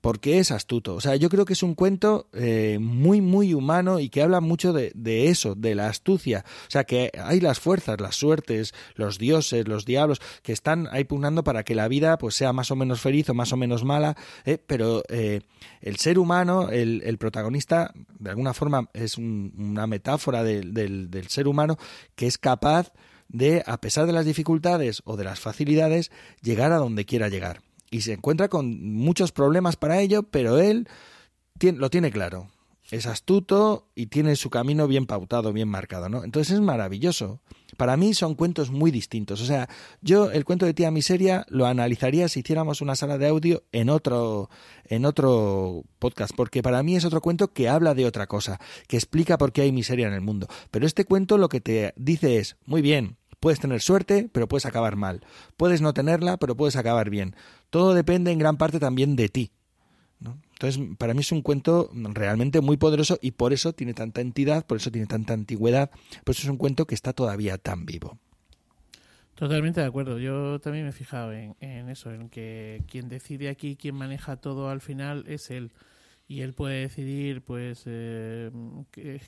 porque 0.00 0.38
es 0.38 0.50
astuto. 0.50 0.94
O 0.94 1.00
sea, 1.00 1.16
yo 1.16 1.28
creo 1.28 1.44
que 1.44 1.52
es 1.52 1.62
un 1.62 1.74
cuento 1.74 2.28
eh, 2.32 2.78
muy, 2.80 3.20
muy 3.20 3.54
humano 3.54 4.00
y 4.00 4.08
que 4.08 4.22
habla 4.22 4.40
mucho 4.40 4.72
de, 4.72 4.92
eso, 5.28 5.54
de 5.54 5.74
la 5.74 5.88
astucia. 5.88 6.44
O 6.66 6.70
sea, 6.70 6.84
que 6.84 7.10
hay 7.22 7.40
las 7.40 7.60
fuerzas, 7.60 8.00
las 8.00 8.16
suertes, 8.16 8.74
los 8.94 9.18
dioses, 9.18 9.66
los 9.66 9.84
diablos, 9.84 10.20
que 10.42 10.52
están 10.52 10.88
ahí 10.90 11.04
pugnando 11.04 11.44
para 11.44 11.62
que 11.64 11.74
la 11.74 11.88
vida 11.88 12.18
pues 12.18 12.34
sea 12.34 12.52
más 12.52 12.70
o 12.70 12.76
menos 12.76 13.00
feliz 13.00 13.28
o 13.30 13.34
más 13.34 13.52
o 13.52 13.56
menos 13.56 13.84
mala, 13.84 14.16
¿eh? 14.44 14.58
pero 14.64 15.02
eh, 15.08 15.40
el 15.80 15.96
ser 15.96 16.18
humano, 16.18 16.70
el, 16.70 17.02
el, 17.04 17.18
protagonista, 17.18 17.92
de 18.18 18.30
alguna 18.30 18.54
forma 18.54 18.88
es 18.92 19.18
una 19.18 19.86
metáfora 19.86 20.42
del, 20.42 20.72
del 20.72 21.28
ser 21.28 21.48
humano 21.48 21.76
que 22.14 22.26
es 22.26 22.38
capaz 22.38 22.92
de, 23.28 23.62
a 23.66 23.80
pesar 23.80 24.06
de 24.06 24.12
las 24.12 24.24
dificultades 24.24 25.02
o 25.04 25.16
de 25.16 25.24
las 25.24 25.40
facilidades, 25.40 26.10
llegar 26.42 26.72
a 26.72 26.78
donde 26.78 27.04
quiera 27.04 27.28
llegar 27.28 27.60
y 27.90 28.02
se 28.02 28.12
encuentra 28.14 28.48
con 28.48 28.94
muchos 28.94 29.32
problemas 29.32 29.76
para 29.76 30.00
ello, 30.00 30.22
pero 30.24 30.58
él 30.58 30.88
lo 31.60 31.90
tiene 31.90 32.10
claro. 32.10 32.48
Es 32.90 33.04
astuto 33.06 33.90
y 33.94 34.06
tiene 34.06 34.34
su 34.34 34.48
camino 34.48 34.88
bien 34.88 35.06
pautado, 35.06 35.52
bien 35.52 35.68
marcado, 35.68 36.08
¿no? 36.08 36.24
Entonces 36.24 36.54
es 36.54 36.60
maravilloso. 36.60 37.40
Para 37.76 37.98
mí 37.98 38.14
son 38.14 38.34
cuentos 38.34 38.70
muy 38.70 38.90
distintos. 38.90 39.42
O 39.42 39.44
sea, 39.44 39.68
yo 40.00 40.30
el 40.30 40.46
cuento 40.46 40.64
de 40.64 40.72
Tía 40.72 40.90
Miseria 40.90 41.44
lo 41.50 41.66
analizaría 41.66 42.28
si 42.28 42.40
hiciéramos 42.40 42.80
una 42.80 42.96
sala 42.96 43.18
de 43.18 43.28
audio 43.28 43.62
en 43.72 43.90
otro, 43.90 44.48
en 44.84 45.04
otro 45.04 45.84
podcast, 45.98 46.32
porque 46.34 46.62
para 46.62 46.82
mí 46.82 46.96
es 46.96 47.04
otro 47.04 47.20
cuento 47.20 47.52
que 47.52 47.68
habla 47.68 47.94
de 47.94 48.06
otra 48.06 48.26
cosa, 48.26 48.58
que 48.86 48.96
explica 48.96 49.36
por 49.36 49.52
qué 49.52 49.62
hay 49.62 49.72
miseria 49.72 50.08
en 50.08 50.14
el 50.14 50.22
mundo. 50.22 50.48
Pero 50.70 50.86
este 50.86 51.04
cuento 51.04 51.36
lo 51.36 51.50
que 51.50 51.60
te 51.60 51.92
dice 51.96 52.38
es, 52.38 52.56
muy 52.64 52.80
bien, 52.80 53.18
Puedes 53.40 53.60
tener 53.60 53.80
suerte, 53.80 54.28
pero 54.32 54.48
puedes 54.48 54.66
acabar 54.66 54.96
mal. 54.96 55.20
Puedes 55.56 55.80
no 55.80 55.94
tenerla, 55.94 56.36
pero 56.38 56.56
puedes 56.56 56.76
acabar 56.76 57.10
bien. 57.10 57.36
Todo 57.70 57.94
depende 57.94 58.32
en 58.32 58.38
gran 58.38 58.56
parte 58.56 58.80
también 58.80 59.16
de 59.16 59.28
ti. 59.28 59.52
Entonces, 60.20 60.96
para 60.98 61.14
mí 61.14 61.20
es 61.20 61.30
un 61.30 61.42
cuento 61.42 61.90
realmente 61.94 62.60
muy 62.60 62.76
poderoso 62.76 63.18
y 63.22 63.32
por 63.32 63.52
eso 63.52 63.72
tiene 63.72 63.94
tanta 63.94 64.20
entidad, 64.20 64.66
por 64.66 64.78
eso 64.78 64.90
tiene 64.90 65.06
tanta 65.06 65.32
antigüedad, 65.32 65.90
por 66.24 66.34
eso 66.34 66.42
es 66.42 66.48
un 66.48 66.56
cuento 66.56 66.86
que 66.86 66.96
está 66.96 67.12
todavía 67.12 67.58
tan 67.58 67.86
vivo. 67.86 68.18
Totalmente 69.36 69.80
de 69.80 69.86
acuerdo. 69.86 70.18
Yo 70.18 70.58
también 70.58 70.84
me 70.84 70.90
he 70.90 70.92
fijado 70.92 71.32
en, 71.32 71.54
eso, 71.60 72.12
en 72.12 72.28
que 72.28 72.82
quien 72.88 73.08
decide 73.08 73.48
aquí, 73.48 73.76
quien 73.76 73.94
maneja 73.94 74.34
todo 74.36 74.68
al 74.68 74.80
final 74.80 75.24
es 75.28 75.50
él. 75.50 75.70
Y 76.26 76.40
él 76.40 76.54
puede 76.54 76.80
decidir, 76.80 77.42
pues, 77.42 77.84
eh, 77.86 78.50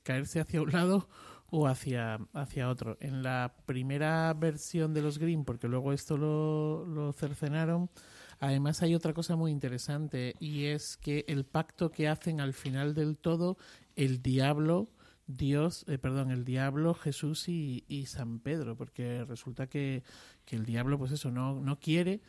caerse 0.03 0.40
hacia 0.40 0.61
un 0.61 0.73
lado 0.73 1.09
o 1.50 1.66
hacia, 1.66 2.18
hacia 2.32 2.68
otro. 2.68 2.96
En 3.00 3.22
la 3.22 3.54
primera 3.66 4.32
versión 4.34 4.94
de 4.94 5.02
los 5.02 5.18
Green, 5.18 5.44
porque 5.44 5.68
luego 5.68 5.92
esto 5.92 6.16
lo, 6.16 6.86
lo 6.86 7.12
cercenaron, 7.12 7.90
además 8.38 8.82
hay 8.82 8.94
otra 8.94 9.12
cosa 9.12 9.36
muy 9.36 9.50
interesante 9.50 10.34
y 10.38 10.66
es 10.66 10.96
que 10.96 11.24
el 11.28 11.44
pacto 11.44 11.90
que 11.90 12.08
hacen 12.08 12.40
al 12.40 12.54
final 12.54 12.94
del 12.94 13.18
todo 13.18 13.58
el 13.96 14.22
diablo, 14.22 14.88
Dios, 15.26 15.84
eh, 15.88 15.98
perdón, 15.98 16.30
el 16.30 16.44
diablo, 16.44 16.94
Jesús 16.94 17.48
y, 17.48 17.84
y 17.88 18.06
San 18.06 18.40
Pedro, 18.40 18.76
porque 18.76 19.24
resulta 19.24 19.68
que, 19.68 20.02
que 20.44 20.56
el 20.56 20.64
diablo, 20.64 20.98
pues 20.98 21.12
eso, 21.12 21.30
no, 21.30 21.60
no 21.60 21.78
quiere 21.78 22.20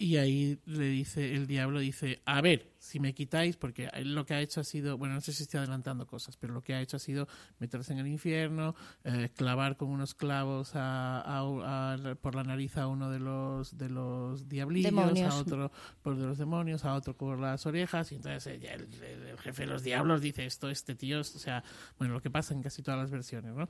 y 0.00 0.16
ahí 0.16 0.58
le 0.64 0.86
dice, 0.86 1.34
el 1.34 1.46
diablo 1.46 1.78
dice, 1.78 2.22
a 2.24 2.40
ver, 2.40 2.72
si 2.78 2.98
me 2.98 3.12
quitáis, 3.12 3.58
porque 3.58 3.90
lo 4.02 4.24
que 4.24 4.32
ha 4.32 4.40
hecho 4.40 4.62
ha 4.62 4.64
sido, 4.64 4.96
bueno, 4.96 5.14
no 5.14 5.20
sé 5.20 5.34
si 5.34 5.42
estoy 5.42 5.58
adelantando 5.58 6.06
cosas, 6.06 6.38
pero 6.38 6.54
lo 6.54 6.62
que 6.62 6.72
ha 6.72 6.80
hecho 6.80 6.96
ha 6.96 7.00
sido 7.00 7.28
meterse 7.58 7.92
en 7.92 7.98
el 7.98 8.06
infierno, 8.06 8.74
eh, 9.04 9.28
clavar 9.36 9.76
con 9.76 9.90
unos 9.90 10.14
clavos 10.14 10.70
por 10.70 12.34
la 12.34 12.44
nariz 12.46 12.78
a 12.78 12.86
uno 12.86 13.10
de 13.10 13.18
los 13.18 13.76
de 13.76 13.90
los 13.90 14.48
diablillos, 14.48 14.90
a 15.20 15.36
otro 15.36 15.70
por 16.00 16.16
de 16.16 16.24
los 16.24 16.38
demonios, 16.38 16.86
a 16.86 16.94
otro 16.94 17.14
por 17.14 17.38
las 17.38 17.66
orejas, 17.66 18.10
y 18.12 18.14
entonces 18.14 18.46
el, 18.46 19.02
el, 19.04 19.38
jefe 19.38 19.64
de 19.64 19.68
los 19.68 19.82
diablos 19.82 20.22
dice 20.22 20.46
esto, 20.46 20.70
este 20.70 20.94
tío, 20.94 21.20
o 21.20 21.24
sea, 21.24 21.62
bueno, 21.98 22.14
lo 22.14 22.22
que 22.22 22.30
pasa 22.30 22.54
en 22.54 22.62
casi 22.62 22.82
todas 22.82 22.98
las 23.00 23.10
versiones, 23.10 23.54
¿no? 23.54 23.68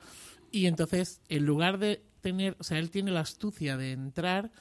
Y 0.53 0.67
entonces, 0.67 1.23
en 1.29 1.45
lugar 1.45 1.79
de 1.79 2.05
tener, 2.21 2.55
o 2.61 2.63
sea, 2.63 2.79
él 2.79 2.93
tiene 2.93 3.11
la 3.11 3.21
astucia 3.21 3.77
de 3.77 3.91
entrar 3.91 4.53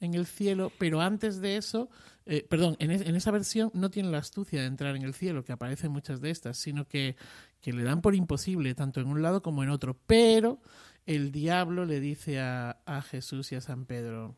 en 0.00 0.14
el 0.14 0.26
cielo, 0.26 0.72
pero 0.78 1.00
antes 1.00 1.40
de 1.40 1.56
eso, 1.56 1.88
eh, 2.26 2.46
perdón, 2.48 2.76
en, 2.78 2.90
en, 2.90 3.14
esa 3.16 3.30
versión 3.30 3.70
no 3.74 3.90
tiene 3.90 4.10
la 4.10 4.18
astucia 4.18 4.60
de 4.60 4.66
entrar 4.66 4.96
en 4.96 5.02
el 5.02 5.14
cielo, 5.14 5.44
que 5.44 5.52
aparecen 5.52 5.92
muchas 5.92 6.20
de 6.20 6.30
estas, 6.30 6.58
sino 6.58 6.86
que, 6.86 7.16
que, 7.60 7.72
le 7.72 7.84
dan 7.84 8.02
por 8.02 8.14
imposible 8.14 8.74
tanto 8.74 9.00
en 9.00 9.06
un 9.06 9.22
lado 9.22 9.42
como 9.42 9.62
en 9.62 9.70
otro. 9.70 9.96
Pero 10.06 10.60
el 11.06 11.32
diablo 11.32 11.84
le 11.84 12.00
dice 12.00 12.40
a, 12.40 12.78
a 12.84 13.02
Jesús 13.02 13.52
y 13.52 13.54
a 13.54 13.60
San 13.60 13.86
Pedro, 13.86 14.36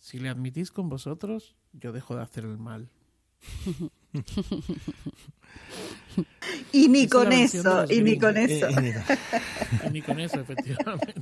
si 0.00 0.18
le 0.18 0.28
admitís 0.28 0.70
con 0.70 0.88
vosotros, 0.88 1.54
yo 1.72 1.92
dejo 1.92 2.16
de 2.16 2.22
hacer 2.22 2.44
el 2.44 2.58
mal. 2.58 2.88
y 6.72 6.88
ni 6.88 7.08
con 7.08 7.32
eso, 7.32 7.84
y 7.90 8.02
ni 8.02 8.18
con 8.18 8.36
eso. 8.36 8.68
y 8.70 9.90
ni 9.90 10.02
con 10.02 10.20
eso, 10.20 10.40
efectivamente. 10.40 11.14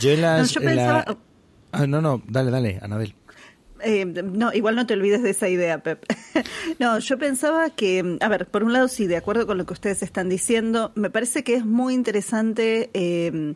Yo 0.00 0.16
las, 0.16 0.54
pensaba... 0.54 1.18
Ah, 1.72 1.86
no, 1.86 2.00
no, 2.00 2.22
dale, 2.26 2.50
dale, 2.50 2.78
Anabel. 2.82 3.14
Eh, 3.82 4.04
no, 4.04 4.52
igual 4.52 4.76
no 4.76 4.86
te 4.86 4.94
olvides 4.94 5.22
de 5.22 5.30
esa 5.30 5.48
idea, 5.48 5.82
Pep. 5.82 6.04
no, 6.78 6.98
yo 6.98 7.18
pensaba 7.18 7.70
que, 7.70 8.18
a 8.20 8.28
ver, 8.28 8.46
por 8.46 8.62
un 8.62 8.72
lado 8.72 8.88
sí, 8.88 9.06
de 9.06 9.16
acuerdo 9.16 9.46
con 9.46 9.58
lo 9.58 9.66
que 9.66 9.72
ustedes 9.72 10.02
están 10.02 10.28
diciendo, 10.28 10.92
me 10.94 11.10
parece 11.10 11.44
que 11.44 11.54
es 11.54 11.64
muy 11.64 11.94
interesante 11.94 12.90
eh, 12.92 13.54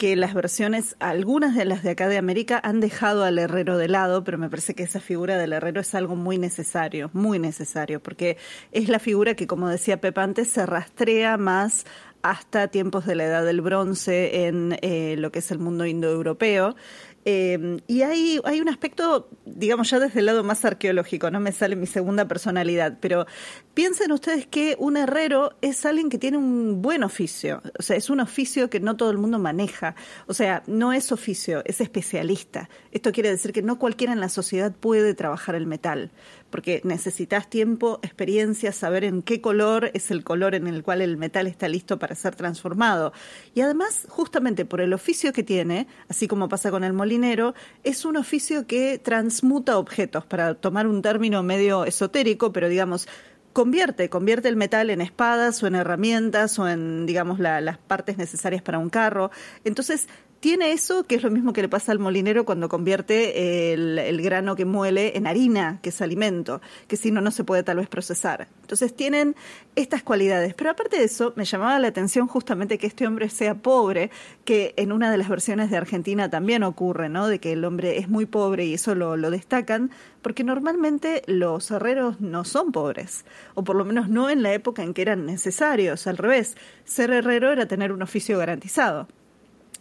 que 0.00 0.16
las 0.16 0.32
versiones, 0.32 0.96
algunas 0.98 1.54
de 1.54 1.66
las 1.66 1.82
de 1.82 1.90
acá 1.90 2.08
de 2.08 2.16
América, 2.16 2.58
han 2.64 2.80
dejado 2.80 3.22
al 3.22 3.38
herrero 3.38 3.76
de 3.76 3.86
lado, 3.86 4.24
pero 4.24 4.38
me 4.38 4.48
parece 4.48 4.74
que 4.74 4.82
esa 4.82 4.98
figura 4.98 5.36
del 5.36 5.52
herrero 5.52 5.82
es 5.82 5.94
algo 5.94 6.16
muy 6.16 6.38
necesario, 6.38 7.10
muy 7.12 7.38
necesario, 7.38 8.02
porque 8.02 8.38
es 8.72 8.88
la 8.88 8.98
figura 8.98 9.34
que, 9.34 9.46
como 9.46 9.68
decía 9.68 10.00
Pep 10.00 10.16
antes, 10.16 10.48
se 10.48 10.64
rastrea 10.64 11.36
más 11.36 11.84
hasta 12.22 12.68
tiempos 12.68 13.06
de 13.06 13.14
la 13.14 13.24
edad 13.24 13.44
del 13.44 13.60
bronce 13.60 14.46
en 14.46 14.78
eh, 14.82 15.16
lo 15.18 15.30
que 15.32 15.40
es 15.40 15.50
el 15.50 15.58
mundo 15.58 15.86
indoeuropeo. 15.86 16.76
Eh, 17.24 17.80
y 17.86 18.02
hay, 18.02 18.40
hay 18.44 18.60
un 18.60 18.68
aspecto, 18.68 19.28
digamos 19.44 19.90
ya 19.90 19.98
desde 20.00 20.20
el 20.20 20.26
lado 20.26 20.42
más 20.42 20.64
arqueológico, 20.64 21.30
no 21.30 21.38
me 21.38 21.52
sale 21.52 21.76
mi 21.76 21.86
segunda 21.86 22.26
personalidad, 22.26 22.96
pero 22.98 23.26
piensen 23.74 24.10
ustedes 24.12 24.46
que 24.46 24.74
un 24.78 24.96
herrero 24.96 25.54
es 25.60 25.84
alguien 25.84 26.08
que 26.08 26.16
tiene 26.16 26.38
un 26.38 26.80
buen 26.80 27.02
oficio, 27.02 27.62
o 27.78 27.82
sea, 27.82 27.96
es 27.96 28.08
un 28.08 28.20
oficio 28.20 28.70
que 28.70 28.80
no 28.80 28.96
todo 28.96 29.10
el 29.10 29.18
mundo 29.18 29.38
maneja, 29.38 29.94
o 30.26 30.34
sea, 30.34 30.62
no 30.66 30.94
es 30.94 31.12
oficio, 31.12 31.62
es 31.66 31.82
especialista. 31.82 32.70
Esto 32.90 33.12
quiere 33.12 33.30
decir 33.30 33.52
que 33.52 33.62
no 33.62 33.78
cualquiera 33.78 34.14
en 34.14 34.20
la 34.20 34.30
sociedad 34.30 34.72
puede 34.72 35.12
trabajar 35.12 35.54
el 35.54 35.66
metal 35.66 36.10
porque 36.50 36.80
necesitas 36.84 37.48
tiempo, 37.48 38.00
experiencia, 38.02 38.72
saber 38.72 39.04
en 39.04 39.22
qué 39.22 39.40
color 39.40 39.90
es 39.94 40.10
el 40.10 40.24
color 40.24 40.54
en 40.54 40.66
el 40.66 40.82
cual 40.82 41.00
el 41.00 41.16
metal 41.16 41.46
está 41.46 41.68
listo 41.68 41.98
para 41.98 42.14
ser 42.14 42.34
transformado. 42.34 43.12
Y 43.54 43.60
además, 43.60 44.06
justamente 44.08 44.64
por 44.64 44.80
el 44.80 44.92
oficio 44.92 45.32
que 45.32 45.42
tiene, 45.42 45.86
así 46.08 46.28
como 46.28 46.48
pasa 46.48 46.70
con 46.70 46.84
el 46.84 46.92
molinero, 46.92 47.54
es 47.84 48.04
un 48.04 48.16
oficio 48.16 48.66
que 48.66 48.98
transmuta 48.98 49.78
objetos, 49.78 50.24
para 50.26 50.54
tomar 50.54 50.86
un 50.86 51.02
término 51.02 51.42
medio 51.42 51.84
esotérico, 51.84 52.52
pero 52.52 52.68
digamos, 52.68 53.08
convierte, 53.52 54.08
convierte 54.08 54.48
el 54.48 54.56
metal 54.56 54.90
en 54.90 55.00
espadas 55.00 55.62
o 55.62 55.66
en 55.66 55.74
herramientas 55.74 56.58
o 56.58 56.68
en, 56.68 57.06
digamos, 57.06 57.38
las 57.38 57.78
partes 57.78 58.16
necesarias 58.16 58.62
para 58.62 58.78
un 58.78 58.90
carro. 58.90 59.30
Entonces, 59.64 60.08
tiene 60.40 60.72
eso 60.72 61.04
que 61.04 61.16
es 61.16 61.22
lo 61.22 61.30
mismo 61.30 61.52
que 61.52 61.60
le 61.60 61.68
pasa 61.68 61.92
al 61.92 61.98
molinero 61.98 62.46
cuando 62.46 62.70
convierte 62.70 63.72
el, 63.74 64.22
grano 64.22 64.56
que 64.56 64.64
muele 64.64 65.16
en 65.16 65.26
harina, 65.26 65.78
que 65.82 65.90
es 65.90 66.00
alimento, 66.00 66.62
que 66.88 66.96
si 66.96 67.10
no, 67.10 67.20
no 67.20 67.30
se 67.30 67.44
puede 67.44 67.62
tal 67.62 67.76
vez 67.76 67.88
procesar. 67.88 68.48
Entonces 68.62 68.96
tienen 68.96 69.36
estas 69.76 70.02
cualidades. 70.02 70.54
Pero 70.54 70.70
aparte 70.70 70.96
de 70.96 71.04
eso, 71.04 71.34
me 71.36 71.44
llamaba 71.44 71.78
la 71.78 71.88
atención 71.88 72.26
justamente 72.26 72.78
que 72.78 72.86
este 72.86 73.06
hombre 73.06 73.28
sea 73.28 73.54
pobre, 73.54 74.10
que 74.46 74.72
en 74.78 74.92
una 74.92 75.10
de 75.10 75.18
las 75.18 75.28
versiones 75.28 75.70
de 75.70 75.76
Argentina 75.76 76.30
también 76.30 76.62
ocurre, 76.62 77.10
¿no? 77.10 77.28
De 77.28 77.38
que 77.38 77.52
el 77.52 77.64
hombre 77.64 77.98
es 77.98 78.08
muy 78.08 78.24
pobre 78.24 78.64
y 78.64 78.74
eso 78.74 78.94
lo, 78.94 79.18
lo 79.18 79.30
destacan, 79.30 79.90
porque 80.22 80.42
normalmente 80.42 81.22
los 81.26 81.70
herreros 81.70 82.20
no 82.20 82.44
son 82.46 82.72
pobres, 82.72 83.26
o 83.54 83.62
por 83.62 83.76
lo 83.76 83.84
menos 83.84 84.08
no 84.08 84.30
en 84.30 84.42
la 84.42 84.54
época 84.54 84.82
en 84.82 84.94
que 84.94 85.02
eran 85.02 85.26
necesarios. 85.26 86.06
Al 86.06 86.16
revés, 86.16 86.56
ser 86.86 87.10
herrero 87.10 87.52
era 87.52 87.66
tener 87.66 87.92
un 87.92 88.00
oficio 88.00 88.38
garantizado 88.38 89.06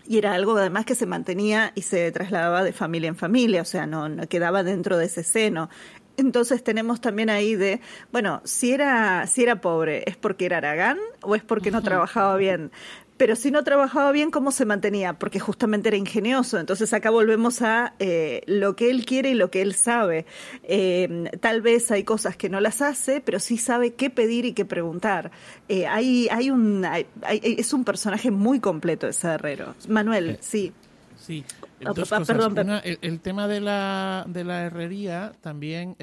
y 0.09 0.17
era 0.17 0.33
algo 0.33 0.57
además 0.57 0.85
que 0.85 0.95
se 0.95 1.05
mantenía 1.05 1.71
y 1.75 1.83
se 1.83 2.11
trasladaba 2.11 2.63
de 2.63 2.73
familia 2.73 3.09
en 3.09 3.15
familia, 3.15 3.61
o 3.61 3.65
sea, 3.65 3.85
no, 3.85 4.09
no, 4.09 4.27
quedaba 4.27 4.63
dentro 4.63 4.97
de 4.97 5.05
ese 5.05 5.21
seno. 5.21 5.69
Entonces 6.17 6.63
tenemos 6.63 6.99
también 6.99 7.29
ahí 7.29 7.55
de, 7.55 7.79
bueno, 8.11 8.41
si 8.43 8.71
era, 8.71 9.27
si 9.27 9.43
era 9.43 9.61
pobre, 9.61 10.03
¿es 10.07 10.17
porque 10.17 10.47
era 10.47 10.57
Aragán 10.57 10.97
o 11.21 11.35
es 11.35 11.43
porque 11.43 11.69
no 11.69 11.83
trabajaba 11.83 12.37
bien? 12.37 12.71
Pero 13.19 13.35
si 13.35 13.51
no 13.51 13.65
trabajaba 13.65 14.13
bien, 14.13 14.31
¿cómo 14.31 14.49
se 14.49 14.63
mantenía? 14.63 15.19
Porque 15.19 15.41
justamente 15.41 15.89
era 15.89 15.97
ingenioso. 15.97 16.57
Entonces 16.57 16.93
acá 16.93 17.09
volvemos 17.09 17.61
a 17.61 17.93
eh, 17.99 18.43
lo 18.45 18.77
que 18.77 18.89
él 18.89 19.05
quiere 19.05 19.31
y 19.31 19.33
lo 19.33 19.51
que 19.51 19.61
él 19.61 19.73
sabe. 19.73 20.25
Eh, 20.63 21.29
tal 21.41 21.61
vez 21.61 21.91
hay 21.91 22.05
cosas 22.05 22.37
que 22.37 22.47
no 22.47 22.61
las 22.61 22.81
hace, 22.81 23.19
pero 23.19 23.41
sí 23.41 23.57
sabe 23.57 23.93
qué 23.93 24.09
pedir 24.09 24.45
y 24.45 24.53
qué 24.53 24.63
preguntar. 24.63 25.31
Eh, 25.67 25.85
hay, 25.85 26.29
hay 26.31 26.49
un, 26.49 26.85
hay, 26.85 27.07
hay, 27.23 27.41
es 27.43 27.73
un 27.73 27.83
personaje 27.83 28.31
muy 28.31 28.61
completo 28.61 29.05
ese 29.05 29.27
herrero. 29.27 29.75
Manuel, 29.89 30.37
sí. 30.39 30.71
Sí. 31.17 31.43
Dos 31.81 31.99
cosas. 31.99 32.25
Perdón, 32.25 32.57
Una, 32.57 32.79
el, 32.79 32.99
el, 33.01 33.19
tema 33.19 33.49
de 33.49 33.59
la, 33.59 34.23
de 34.29 34.45
la 34.45 34.61
herrería 34.61 35.33
también, 35.41 35.97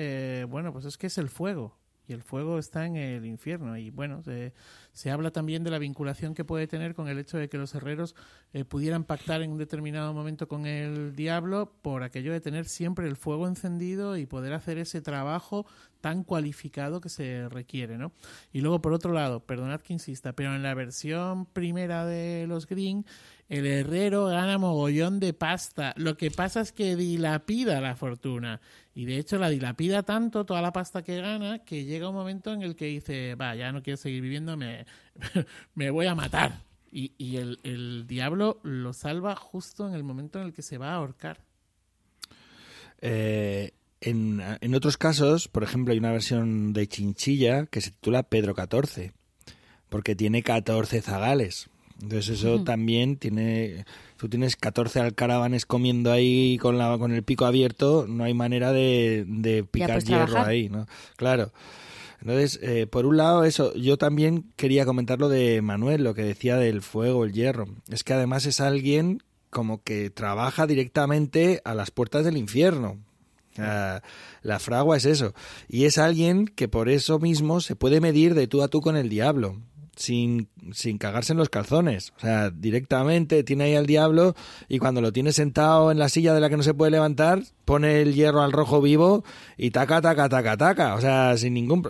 bueno, 0.51 0.71
pues 0.71 0.85
es 0.85 0.99
que 0.99 1.07
es 1.07 1.17
el 1.17 1.31
fuego. 1.31 1.75
Y 2.09 2.13
el 2.13 2.23
fuego 2.23 2.59
está 2.59 2.87
en 2.87 2.97
el 2.97 3.27
infierno. 3.27 3.77
Y 3.77 3.91
bueno, 3.91 4.23
se, 4.23 4.53
se 4.93 5.11
habla 5.11 5.31
también 5.31 5.65
de 5.65 5.71
la 5.71 5.79
vinculación 5.79 6.35
que 6.35 6.45
puede 6.45 6.67
tener 6.67 6.95
con 6.95 7.09
el 7.09 7.19
hecho 7.19 7.39
de 7.39 7.49
que 7.49 7.59
los 7.59 7.75
herreros 7.75 8.15
eh, 8.53 8.65
pudieran 8.65 9.05
pactar 9.05 9.43
en 9.43 9.51
un 9.51 9.59
determinado 9.59 10.15
momento 10.15 10.49
con 10.49 10.67
el 10.67 11.15
diablo 11.15 11.73
por 11.83 12.03
aquello 12.03 12.33
de 12.33 12.41
tener 12.41 12.67
siempre 12.67 13.07
el 13.07 13.17
fuego 13.17 13.47
encendido 13.49 14.17
y 14.17 14.27
poder 14.27 14.53
hacer 14.53 14.79
ese 14.79 15.01
trabajo 15.01 15.67
tan 16.01 16.23
cualificado 16.23 17.01
que 17.01 17.09
se 17.09 17.49
requiere, 17.49 17.99
¿no? 17.99 18.13
Y 18.53 18.61
luego, 18.61 18.81
por 18.81 18.93
otro 18.93 19.13
lado, 19.13 19.41
perdonad 19.41 19.81
que 19.81 19.93
insista, 19.93 20.33
pero 20.33 20.55
en 20.55 20.63
la 20.63 20.75
versión 20.75 21.47
primera 21.47 22.07
de 22.07 22.47
los 22.47 22.67
Green, 22.67 23.05
el 23.49 23.67
herrero 23.67 24.27
gana 24.27 24.59
mogollón 24.59 25.21
de 25.21 25.33
pasta. 25.33 25.95
Lo 25.97 26.17
que 26.17 26.31
pasa 26.31 26.61
es 26.61 26.73
que 26.73 26.97
dilapida 26.97 27.81
la 27.81 27.97
fortuna. 27.97 28.61
Y 28.97 29.05
de 29.05 29.19
hecho 29.19 29.37
la 29.37 29.51
dilapida 29.51 30.05
tanto, 30.05 30.47
toda 30.47 30.63
la 30.63 30.73
pasta 30.73 31.05
que 31.05 31.21
gana, 31.21 31.59
que 31.59 31.85
llega 31.85 32.09
un 32.09 32.15
momento 32.15 32.55
en 32.55 32.63
el 32.63 32.75
que 32.75 32.87
dice, 32.87 33.35
va, 33.35 33.55
ya 33.55 33.71
no 33.71 33.83
quiero 33.83 33.99
seguir 33.99 34.23
viviendo, 34.23 34.57
me, 34.57 34.87
me 35.75 35.91
voy 35.91 36.07
a 36.07 36.15
matar. 36.15 36.63
Y, 36.91 37.13
y 37.19 37.37
el, 37.37 37.61
el, 37.63 38.07
diablo 38.07 38.59
lo 38.63 38.95
salva 38.95 39.37
justo 39.37 39.87
en 39.87 39.95
el 39.95 40.03
momento 40.03 40.41
en 40.41 40.47
el 40.47 40.55
que 40.55 40.63
se 40.63 40.79
va 40.79 40.93
a 40.93 40.95
ahorcar. 40.95 41.43
Eh, 43.03 43.73
en, 44.01 44.41
en, 44.63 44.75
otros 44.75 44.97
casos, 44.97 45.47
por 45.47 45.63
ejemplo, 45.63 45.93
hay 45.93 45.99
una 45.99 46.13
versión 46.13 46.73
de 46.73 46.89
Chinchilla 46.89 47.67
que 47.67 47.83
se 47.83 47.91
titula 47.91 48.23
Pedro 48.23 48.55
XIV, 48.55 49.13
porque 49.91 50.17
tiene 50.17 50.43
14 50.43 51.03
zagales. 51.03 51.69
Entonces 52.03 52.39
eso 52.39 52.55
uh 52.55 52.59
-huh. 52.59 52.65
también 52.65 53.17
tiene... 53.17 53.85
Tú 54.17 54.29
tienes 54.29 54.57
14 54.57 55.01
alcaravanes 55.01 55.67
comiendo 55.67 56.11
ahí 56.11 56.57
con, 56.59 56.79
la, 56.79 56.97
con 56.97 57.13
el 57.13 57.23
pico 57.23 57.45
abierto, 57.45 58.07
no 58.09 58.25
hay 58.25 58.33
manera 58.33 58.73
de, 58.73 59.25
de 59.29 59.63
picar 59.63 60.03
hierro 60.03 60.25
trabajar. 60.27 60.49
ahí, 60.49 60.71
¿no? 60.71 60.87
Claro. 61.17 61.53
Entonces, 62.23 62.59
eh, 62.63 62.87
por 62.87 63.05
un 63.05 63.19
lado, 63.19 63.45
eso, 63.45 63.75
yo 63.75 63.99
también 63.99 64.51
quería 64.57 64.87
comentar 64.87 65.21
lo 65.21 65.29
de 65.29 65.61
Manuel, 65.61 66.03
lo 66.03 66.15
que 66.15 66.23
decía 66.23 66.57
del 66.57 66.81
fuego, 66.81 67.25
el 67.25 67.33
hierro. 67.33 67.67
Es 67.91 68.05
que 68.05 68.15
además 68.15 68.47
es 68.47 68.61
alguien 68.61 69.23
como 69.51 69.83
que 69.83 70.11
trabaja 70.11 70.67
directamente 70.67 71.61
a 71.65 71.75
las 71.75 71.91
puertas 71.91 72.25
del 72.25 72.37
infierno. 72.37 72.99
Uh, 73.59 74.01
la 74.43 74.59
fragua 74.59 74.97
es 74.97 75.05
eso. 75.05 75.35
Y 75.69 75.85
es 75.85 75.99
alguien 75.99 76.47
que 76.47 76.69
por 76.69 76.89
eso 76.89 77.19
mismo 77.19 77.61
se 77.61 77.77
puede 77.77 78.01
medir 78.01 78.35
de 78.35 78.47
tú 78.47 78.63
a 78.63 78.69
tú 78.69 78.81
con 78.81 78.97
el 78.97 79.09
diablo 79.09 79.61
sin, 79.97 80.49
sin 80.73 80.99
cagarse 80.99 81.33
en 81.33 81.39
los 81.39 81.49
calzones. 81.49 82.13
O 82.17 82.21
sea, 82.21 82.51
directamente 82.51 83.43
tiene 83.43 83.65
ahí 83.65 83.75
al 83.75 83.87
diablo 83.87 84.35
y 84.69 84.79
cuando 84.79 85.01
lo 85.01 85.13
tiene 85.13 85.33
sentado 85.33 85.91
en 85.91 85.99
la 85.99 86.09
silla 86.09 86.35
de 86.35 86.41
la 86.41 86.49
que 86.51 86.57
no 86.57 86.63
se 86.63 86.75
puede 86.75 86.91
levantar, 86.91 87.43
pone 87.65 88.03
el 88.03 88.15
hierro 88.15 88.43
al 88.43 88.53
rojo 88.53 88.81
vivo 88.81 89.25
y 89.57 89.71
taca, 89.71 90.01
taca, 90.01 90.29
taca, 90.29 90.57
taca. 90.57 90.95
O 90.95 91.01
sea, 91.01 91.37
sin 91.37 91.55
ningún... 91.55 91.83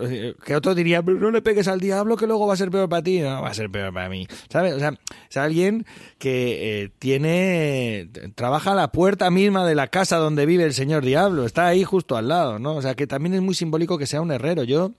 Que 0.45 0.57
otro 0.57 0.75
diría, 0.75 1.03
no 1.03 1.31
le 1.31 1.43
pegues 1.43 1.69
al 1.69 1.81
diablo 1.81 2.17
que 2.17 2.27
luego 2.27 2.47
va 2.47 2.55
a 2.55 2.57
ser 2.57 2.71
peor 2.71 2.89
para 2.89 3.03
ti. 3.03 3.19
No, 3.19 3.43
va 3.43 3.51
a 3.51 3.55
ser 3.55 3.71
peor 3.71 3.93
para 3.93 4.09
mí. 4.09 4.27
¿Sabes? 4.49 4.75
O 4.75 4.79
sea, 4.79 4.95
es 5.29 5.37
alguien 5.37 5.85
que 6.19 6.85
eh, 6.85 6.91
tiene... 6.99 8.09
Trabaja 8.37 8.73
a 8.73 8.77
la 8.77 8.93
puerta 8.93 9.31
misma 9.31 9.67
de 9.67 9.75
la 9.75 9.89
casa 9.89 10.17
donde 10.17 10.47
vive 10.47 10.65
el 10.65 10.75
señor 10.75 11.05
diablo. 11.05 11.45
Está 11.45 11.67
ahí 11.67 11.83
justo 11.83 12.17
al 12.17 12.29
lado, 12.29 12.61
¿no? 12.61 12.77
O 12.77 12.83
sea, 12.83 12.95
que 12.95 13.07
también 13.07 13.35
es 13.35 13.43
muy 13.43 13.55
simbólico 13.55 13.99
que 13.99 14.07
sea 14.07 14.21
un 14.21 14.31
herrero. 14.31 14.63
Yo 14.63 14.93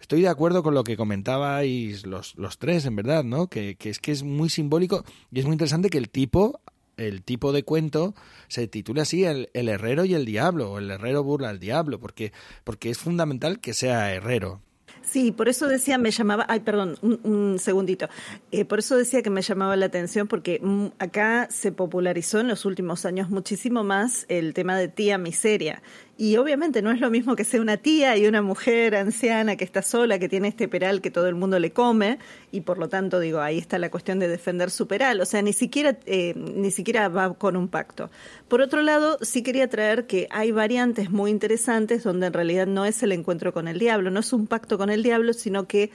estoy 0.00 0.22
de 0.22 0.28
acuerdo 0.28 0.62
con 0.62 0.74
lo 0.74 0.84
que 0.84 0.96
comentabais 0.96 2.06
los, 2.06 2.34
los 2.36 2.58
tres, 2.58 2.86
en 2.86 2.96
verdad, 2.96 3.24
¿no? 3.24 3.48
Que, 3.48 3.76
que, 3.76 3.90
es 3.90 3.98
que 3.98 4.12
es 4.12 4.22
muy 4.22 4.48
simbólico 4.48 5.04
y 5.30 5.40
es 5.40 5.44
muy 5.44 5.52
interesante 5.52 5.90
que 5.90 5.98
el 5.98 6.10
tipo, 6.10 6.60
el 6.96 7.22
tipo 7.22 7.52
de 7.52 7.62
cuento 7.62 8.14
se 8.48 8.66
titule 8.66 9.02
así, 9.02 9.24
el, 9.24 9.50
el 9.54 9.68
herrero 9.68 10.04
y 10.04 10.14
el 10.14 10.24
diablo, 10.24 10.72
o 10.72 10.78
el 10.78 10.90
herrero 10.90 11.22
burla 11.22 11.50
al 11.50 11.60
diablo, 11.60 12.00
porque, 12.00 12.32
porque 12.64 12.90
es 12.90 12.98
fundamental 12.98 13.60
que 13.60 13.74
sea 13.74 14.12
herrero. 14.12 14.60
Sí, 15.02 15.32
por 15.32 15.48
eso 15.48 15.66
decía, 15.66 15.98
me 15.98 16.12
llamaba, 16.12 16.46
ay, 16.48 16.60
perdón, 16.60 16.96
un, 17.02 17.20
un 17.24 17.58
segundito, 17.58 18.08
eh, 18.52 18.64
por 18.64 18.78
eso 18.78 18.96
decía 18.96 19.22
que 19.22 19.30
me 19.30 19.42
llamaba 19.42 19.74
la 19.74 19.86
atención 19.86 20.28
porque 20.28 20.60
mm, 20.62 20.86
acá 21.00 21.48
se 21.50 21.72
popularizó 21.72 22.38
en 22.38 22.46
los 22.46 22.64
últimos 22.64 23.04
años 23.04 23.28
muchísimo 23.28 23.82
más 23.82 24.24
el 24.28 24.54
tema 24.54 24.78
de 24.78 24.86
tía 24.86 25.18
miseria 25.18 25.82
y 26.20 26.36
obviamente 26.36 26.82
no 26.82 26.90
es 26.90 27.00
lo 27.00 27.08
mismo 27.08 27.34
que 27.34 27.44
sea 27.44 27.62
una 27.62 27.78
tía 27.78 28.14
y 28.18 28.26
una 28.26 28.42
mujer 28.42 28.94
anciana 28.94 29.56
que 29.56 29.64
está 29.64 29.80
sola, 29.80 30.18
que 30.18 30.28
tiene 30.28 30.48
este 30.48 30.68
peral 30.68 31.00
que 31.00 31.10
todo 31.10 31.26
el 31.28 31.34
mundo 31.34 31.58
le 31.58 31.72
come, 31.72 32.18
y 32.52 32.60
por 32.60 32.76
lo 32.76 32.90
tanto, 32.90 33.20
digo, 33.20 33.40
ahí 33.40 33.56
está 33.56 33.78
la 33.78 33.90
cuestión 33.90 34.18
de 34.18 34.28
defender 34.28 34.70
su 34.70 34.86
peral. 34.86 35.22
O 35.22 35.24
sea, 35.24 35.40
ni 35.40 35.54
siquiera, 35.54 35.98
eh, 36.04 36.34
ni 36.36 36.70
siquiera 36.72 37.08
va 37.08 37.32
con 37.32 37.56
un 37.56 37.68
pacto. 37.68 38.10
Por 38.48 38.60
otro 38.60 38.82
lado, 38.82 39.16
sí 39.22 39.42
quería 39.42 39.70
traer 39.70 40.06
que 40.06 40.28
hay 40.30 40.50
variantes 40.50 41.10
muy 41.10 41.30
interesantes 41.30 42.02
donde 42.02 42.26
en 42.26 42.34
realidad 42.34 42.66
no 42.66 42.84
es 42.84 43.02
el 43.02 43.12
encuentro 43.12 43.54
con 43.54 43.66
el 43.66 43.78
diablo, 43.78 44.10
no 44.10 44.20
es 44.20 44.30
un 44.34 44.46
pacto 44.46 44.76
con 44.76 44.90
el 44.90 45.02
diablo, 45.02 45.32
sino 45.32 45.66
que 45.66 45.90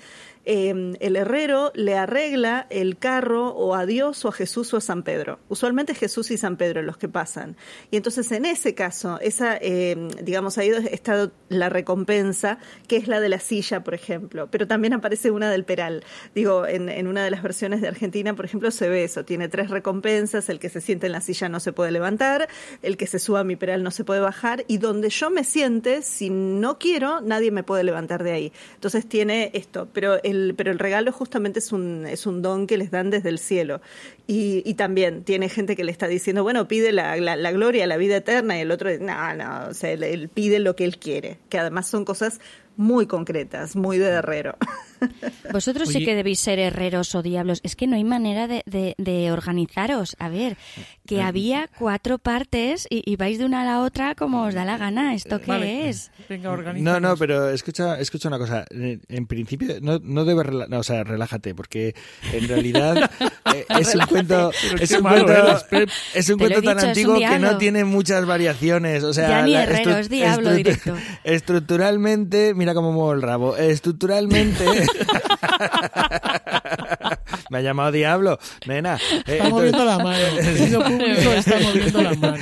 eh, 0.45 0.93
el 0.99 1.15
herrero 1.15 1.71
le 1.75 1.95
arregla 1.95 2.67
el 2.69 2.97
carro 2.97 3.49
o 3.49 3.75
a 3.75 3.85
Dios 3.85 4.23
o 4.25 4.29
a 4.29 4.31
Jesús 4.31 4.73
o 4.73 4.77
a 4.77 4.81
San 4.81 5.03
Pedro. 5.03 5.39
Usualmente 5.49 5.95
Jesús 5.95 6.31
y 6.31 6.37
San 6.37 6.57
Pedro 6.57 6.81
los 6.81 6.97
que 6.97 7.09
pasan. 7.09 7.57
Y 7.91 7.97
entonces 7.97 8.31
en 8.31 8.45
ese 8.45 8.75
caso, 8.75 9.19
esa, 9.21 9.57
eh, 9.61 9.95
digamos, 10.21 10.57
ahí 10.57 10.69
está 10.91 11.31
la 11.49 11.69
recompensa, 11.69 12.59
que 12.87 12.97
es 12.97 13.07
la 13.07 13.19
de 13.19 13.29
la 13.29 13.39
silla, 13.39 13.83
por 13.83 13.93
ejemplo. 13.93 14.49
Pero 14.51 14.67
también 14.67 14.93
aparece 14.93 15.31
una 15.31 15.49
del 15.49 15.65
peral. 15.65 16.03
Digo, 16.33 16.65
en, 16.67 17.07
una 17.07 17.23
de 17.23 17.31
las 17.31 17.41
versiones 17.41 17.81
de 17.81 17.87
Argentina, 17.87 18.35
por 18.35 18.45
ejemplo, 18.45 18.71
se 18.71 18.89
ve 18.89 19.03
eso. 19.03 19.25
Tiene 19.25 19.47
tres 19.47 19.69
recompensas. 19.69 20.49
El 20.49 20.59
que 20.59 20.69
se 20.69 20.81
siente 20.81 21.07
en 21.07 21.13
la 21.13 21.21
silla 21.21 21.49
no 21.49 21.59
se 21.59 21.73
puede 21.73 21.91
levantar. 21.91 22.47
El 22.81 22.97
que 22.97 23.07
se 23.07 23.19
suba 23.19 23.41
a 23.41 23.43
mi 23.43 23.55
peral 23.55 23.83
no 23.83 23.91
se 23.91 24.03
puede 24.03 24.19
bajar. 24.19 24.65
Y 24.67 24.77
donde 24.77 25.09
yo 25.09 25.29
me 25.29 25.43
siente, 25.43 26.01
si 26.01 26.29
no 26.29 26.77
quiero, 26.77 27.21
nadie 27.21 27.51
me 27.51 27.63
puede 27.63 27.83
levantar 27.83 28.23
de 28.23 28.31
ahí. 28.31 28.53
Entonces 28.75 29.07
tiene 29.07 29.51
esto. 29.53 29.87
Pero 29.93 30.19
el, 30.35 30.53
pero 30.55 30.71
el 30.71 30.79
regalo 30.79 31.11
justamente 31.11 31.59
es 31.59 31.71
un, 31.71 32.05
es 32.05 32.25
un 32.25 32.41
don 32.41 32.67
que 32.67 32.77
les 32.77 32.91
dan 32.91 33.09
desde 33.09 33.29
el 33.29 33.39
cielo. 33.39 33.81
Y, 34.27 34.61
y 34.65 34.75
también 34.75 35.23
tiene 35.23 35.49
gente 35.49 35.75
que 35.75 35.83
le 35.83 35.91
está 35.91 36.07
diciendo, 36.07 36.43
bueno, 36.43 36.67
pide 36.67 36.91
la, 36.91 37.15
la, 37.17 37.35
la, 37.35 37.51
gloria, 37.51 37.87
la 37.87 37.97
vida 37.97 38.17
eterna, 38.17 38.57
y 38.57 38.61
el 38.61 38.71
otro, 38.71 38.89
no, 38.99 39.33
no, 39.35 39.67
o 39.69 39.73
sea, 39.73 39.91
él, 39.91 40.03
él 40.03 40.29
pide 40.29 40.59
lo 40.59 40.75
que 40.75 40.83
él 40.83 40.97
quiere, 40.97 41.37
que 41.49 41.59
además 41.59 41.87
son 41.87 42.05
cosas 42.05 42.39
muy 42.77 43.07
concretas, 43.07 43.75
muy 43.75 43.97
de 43.97 44.07
herrero. 44.07 44.57
Vosotros 45.53 45.89
Oye. 45.89 45.99
sí 45.99 46.05
que 46.05 46.15
debéis 46.15 46.39
ser 46.39 46.59
herreros 46.59 47.15
o 47.15 47.21
diablos. 47.21 47.59
Es 47.63 47.75
que 47.75 47.87
no 47.87 47.95
hay 47.95 48.03
manera 48.03 48.47
de, 48.47 48.63
de, 48.65 48.95
de 48.97 49.31
organizaros. 49.31 50.15
A 50.19 50.29
ver, 50.29 50.57
que 51.05 51.21
había 51.21 51.69
cuatro 51.77 52.17
partes 52.17 52.87
y, 52.89 53.01
y, 53.05 53.15
vais 53.15 53.37
de 53.37 53.45
una 53.45 53.61
a 53.61 53.65
la 53.65 53.81
otra 53.81 54.15
como 54.15 54.43
os 54.43 54.53
da 54.53 54.65
la 54.65 54.77
gana. 54.77 55.13
¿Esto 55.13 55.39
qué 55.39 55.51
vale. 55.51 55.89
es? 55.89 56.11
Venga, 56.29 56.55
no, 56.75 56.99
no, 56.99 57.17
pero 57.17 57.49
escucha, 57.49 57.99
escucha 57.99 58.27
una 58.27 58.37
cosa. 58.37 58.65
En 58.71 59.27
principio, 59.27 59.75
no, 59.81 59.99
no 60.03 60.25
debes, 60.25 60.47
no, 60.69 60.79
o 60.79 60.83
sea, 60.83 61.03
relájate, 61.03 61.53
porque 61.53 61.95
en 62.33 62.47
realidad 62.47 63.09
eh, 63.53 63.65
es 63.79 63.95
un 63.95 64.05
cuento, 64.07 64.51
es 64.79 64.91
un 64.91 65.01
cuento, 65.01 65.33
es 66.13 66.29
un 66.29 66.37
cuento 66.37 66.61
tan 66.61 66.79
antiguo 66.79 67.17
que 67.17 67.39
no 67.39 67.57
tiene 67.57 67.85
muchas 67.85 68.25
variaciones. 68.25 69.03
O 69.03 69.13
sea, 69.13 69.29
ya 69.29 69.41
ni 69.43 69.55
herrero, 69.55 69.97
es 69.97 70.09
diablo 70.09 70.53
directo. 70.53 70.95
Estructuralmente, 71.23 72.53
mira 72.53 72.73
cómo 72.73 72.91
muevo 72.91 73.13
el 73.13 73.21
rabo. 73.21 73.57
Estructuralmente 73.57 74.65
Me 77.49 77.59
ha 77.59 77.61
llamado 77.61 77.91
diablo, 77.91 78.39
nena. 78.67 78.95
Eh, 79.27 79.37
Está 79.37 79.49
moviendo 79.49 79.85
la 79.85 79.97
mano. 79.99 80.25
El 80.39 80.57
sitio 80.57 80.83
público 80.83 81.31
está 81.35 81.59
moviendo 81.59 82.01
la 82.01 82.13
mano. 82.15 82.37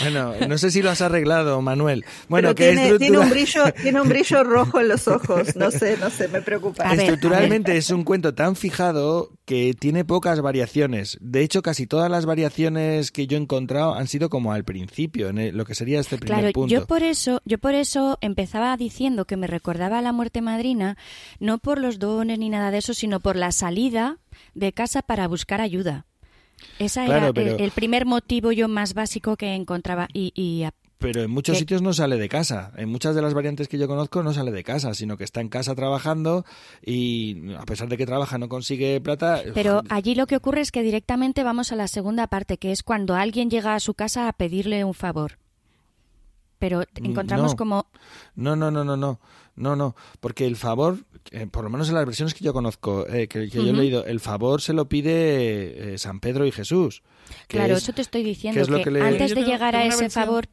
Bueno, 0.00 0.34
no 0.48 0.58
sé 0.58 0.70
si 0.70 0.82
lo 0.82 0.90
has 0.90 1.00
arreglado, 1.00 1.60
Manuel. 1.62 2.04
Bueno, 2.28 2.48
Pero 2.48 2.54
que 2.54 2.76
tiene, 2.76 2.98
tiene 2.98 3.18
un 3.18 3.30
brillo, 3.30 3.64
tiene 3.82 4.00
un 4.00 4.08
brillo 4.08 4.44
rojo 4.44 4.80
en 4.80 4.88
los 4.88 5.08
ojos. 5.08 5.56
No 5.56 5.70
sé, 5.70 5.96
no 5.98 6.10
sé, 6.10 6.28
me 6.28 6.42
preocupa. 6.42 6.88
A 6.88 6.94
Estructuralmente 6.94 7.76
es 7.76 7.90
un 7.90 8.04
cuento 8.04 8.34
tan 8.34 8.56
fijado 8.56 9.30
que 9.44 9.74
tiene 9.78 10.04
pocas 10.04 10.40
variaciones. 10.40 11.18
De 11.20 11.42
hecho, 11.42 11.62
casi 11.62 11.86
todas 11.86 12.10
las 12.10 12.26
variaciones 12.26 13.10
que 13.10 13.26
yo 13.26 13.36
he 13.36 13.40
encontrado 13.40 13.94
han 13.94 14.06
sido 14.08 14.28
como 14.30 14.52
al 14.52 14.64
principio, 14.64 15.28
en 15.28 15.38
el- 15.38 15.56
lo 15.56 15.64
que 15.64 15.74
sería 15.74 16.00
este 16.00 16.16
primer 16.18 16.38
Claro, 16.40 16.52
punto. 16.52 16.72
yo 16.72 16.86
por 16.86 17.02
eso, 17.02 17.40
yo 17.44 17.58
por 17.58 17.74
eso 17.74 18.18
empezaba 18.20 18.76
diciendo 18.76 19.24
que 19.24 19.36
me 19.36 19.46
recordaba 19.46 19.98
a 19.98 20.02
la 20.02 20.12
muerte 20.12 20.40
madrina, 20.40 20.96
no 21.40 21.58
por 21.58 21.78
los 21.78 21.98
dones 21.98 22.38
ni 22.38 22.48
nada 22.48 22.70
de 22.70 22.78
eso, 22.78 22.94
sino 22.94 23.20
por 23.20 23.36
la 23.36 23.51
salida 23.52 24.18
de 24.54 24.72
casa 24.72 25.02
para 25.02 25.28
buscar 25.28 25.60
ayuda. 25.60 26.06
Ese 26.78 27.04
Claro, 27.04 27.24
era 27.26 27.32
pero- 27.32 27.56
el, 27.56 27.60
el 27.62 27.70
primer 27.72 28.06
motivo 28.06 28.52
yo 28.52 28.68
más 28.68 28.94
básico 28.94 29.36
que 29.36 29.54
encontraba 29.54 30.08
y, 30.12 30.32
y 30.36 30.64
Pero 30.98 31.22
en 31.22 31.30
muchos 31.32 31.58
sitios 31.58 31.82
no 31.82 31.92
sale 31.92 32.16
de 32.16 32.28
casa. 32.28 32.72
En 32.76 32.88
muchas 32.88 33.16
de 33.16 33.22
las 33.22 33.34
variantes 33.34 33.66
que 33.66 33.76
yo 33.78 33.88
conozco 33.88 34.22
no 34.22 34.32
sale 34.32 34.52
de 34.52 34.62
casa, 34.62 34.94
sino 34.94 35.16
que 35.16 35.24
está 35.24 35.40
en 35.40 35.48
casa 35.48 35.74
trabajando 35.74 36.44
y 36.80 37.52
a 37.54 37.64
pesar 37.64 37.88
de 37.88 37.96
que 37.96 38.06
trabaja 38.06 38.38
no 38.38 38.48
consigue 38.48 39.00
plata. 39.00 39.42
Pero 39.54 39.82
allí 39.88 40.14
lo 40.14 40.28
que 40.28 40.36
ocurre 40.36 40.60
es 40.60 40.70
que 40.70 40.82
directamente 40.84 41.42
vamos 41.42 41.72
a 41.72 41.76
la 41.76 41.88
segunda 41.88 42.28
parte, 42.28 42.58
que 42.58 42.70
es 42.70 42.84
cuando 42.84 43.16
alguien 43.16 43.50
llega 43.50 43.74
a 43.74 43.80
su 43.80 43.94
casa 43.94 44.28
a 44.28 44.32
pedirle 44.32 44.84
un 44.84 44.94
favor. 44.94 45.38
Pero 46.60 46.82
Mm, 47.00 47.06
encontramos 47.06 47.52
no. 47.52 47.56
como 47.56 47.86
No, 48.36 48.54
no, 48.54 48.70
no, 48.70 48.84
no, 48.84 48.96
no, 48.96 49.18
no, 49.56 49.76
no, 49.76 49.94
porque 50.20 50.46
el 50.46 50.56
favor, 50.56 50.98
eh, 51.30 51.46
por 51.46 51.64
lo 51.64 51.70
menos 51.70 51.88
en 51.88 51.94
las 51.94 52.06
versiones 52.06 52.34
que 52.34 52.44
yo 52.44 52.52
conozco, 52.52 53.06
eh, 53.08 53.28
que, 53.28 53.48
que 53.48 53.62
yo 53.64 53.70
he 53.70 53.72
leído, 53.72 54.04
el 54.06 54.20
favor 54.20 54.60
se 54.62 54.72
lo 54.72 54.88
pide 54.88 55.94
eh, 55.94 55.98
San 55.98 56.20
Pedro 56.20 56.46
y 56.46 56.52
Jesús. 56.52 57.02
Claro, 57.48 57.74
es- 57.76 57.82
eso 57.84 57.92
te 57.92 58.02
estoy 58.02 58.22
diciendo, 58.22 58.60
es 58.60 58.68
lo 58.68 58.78
que, 58.78 58.84
que 58.84 58.90
le- 58.92 59.02
antes 59.02 59.30
de 59.30 59.34
tengo- 59.36 59.46
llegar 59.48 59.76
a 59.76 59.84
ese 59.84 60.04
versión- 60.04 60.10
favor... 60.10 60.48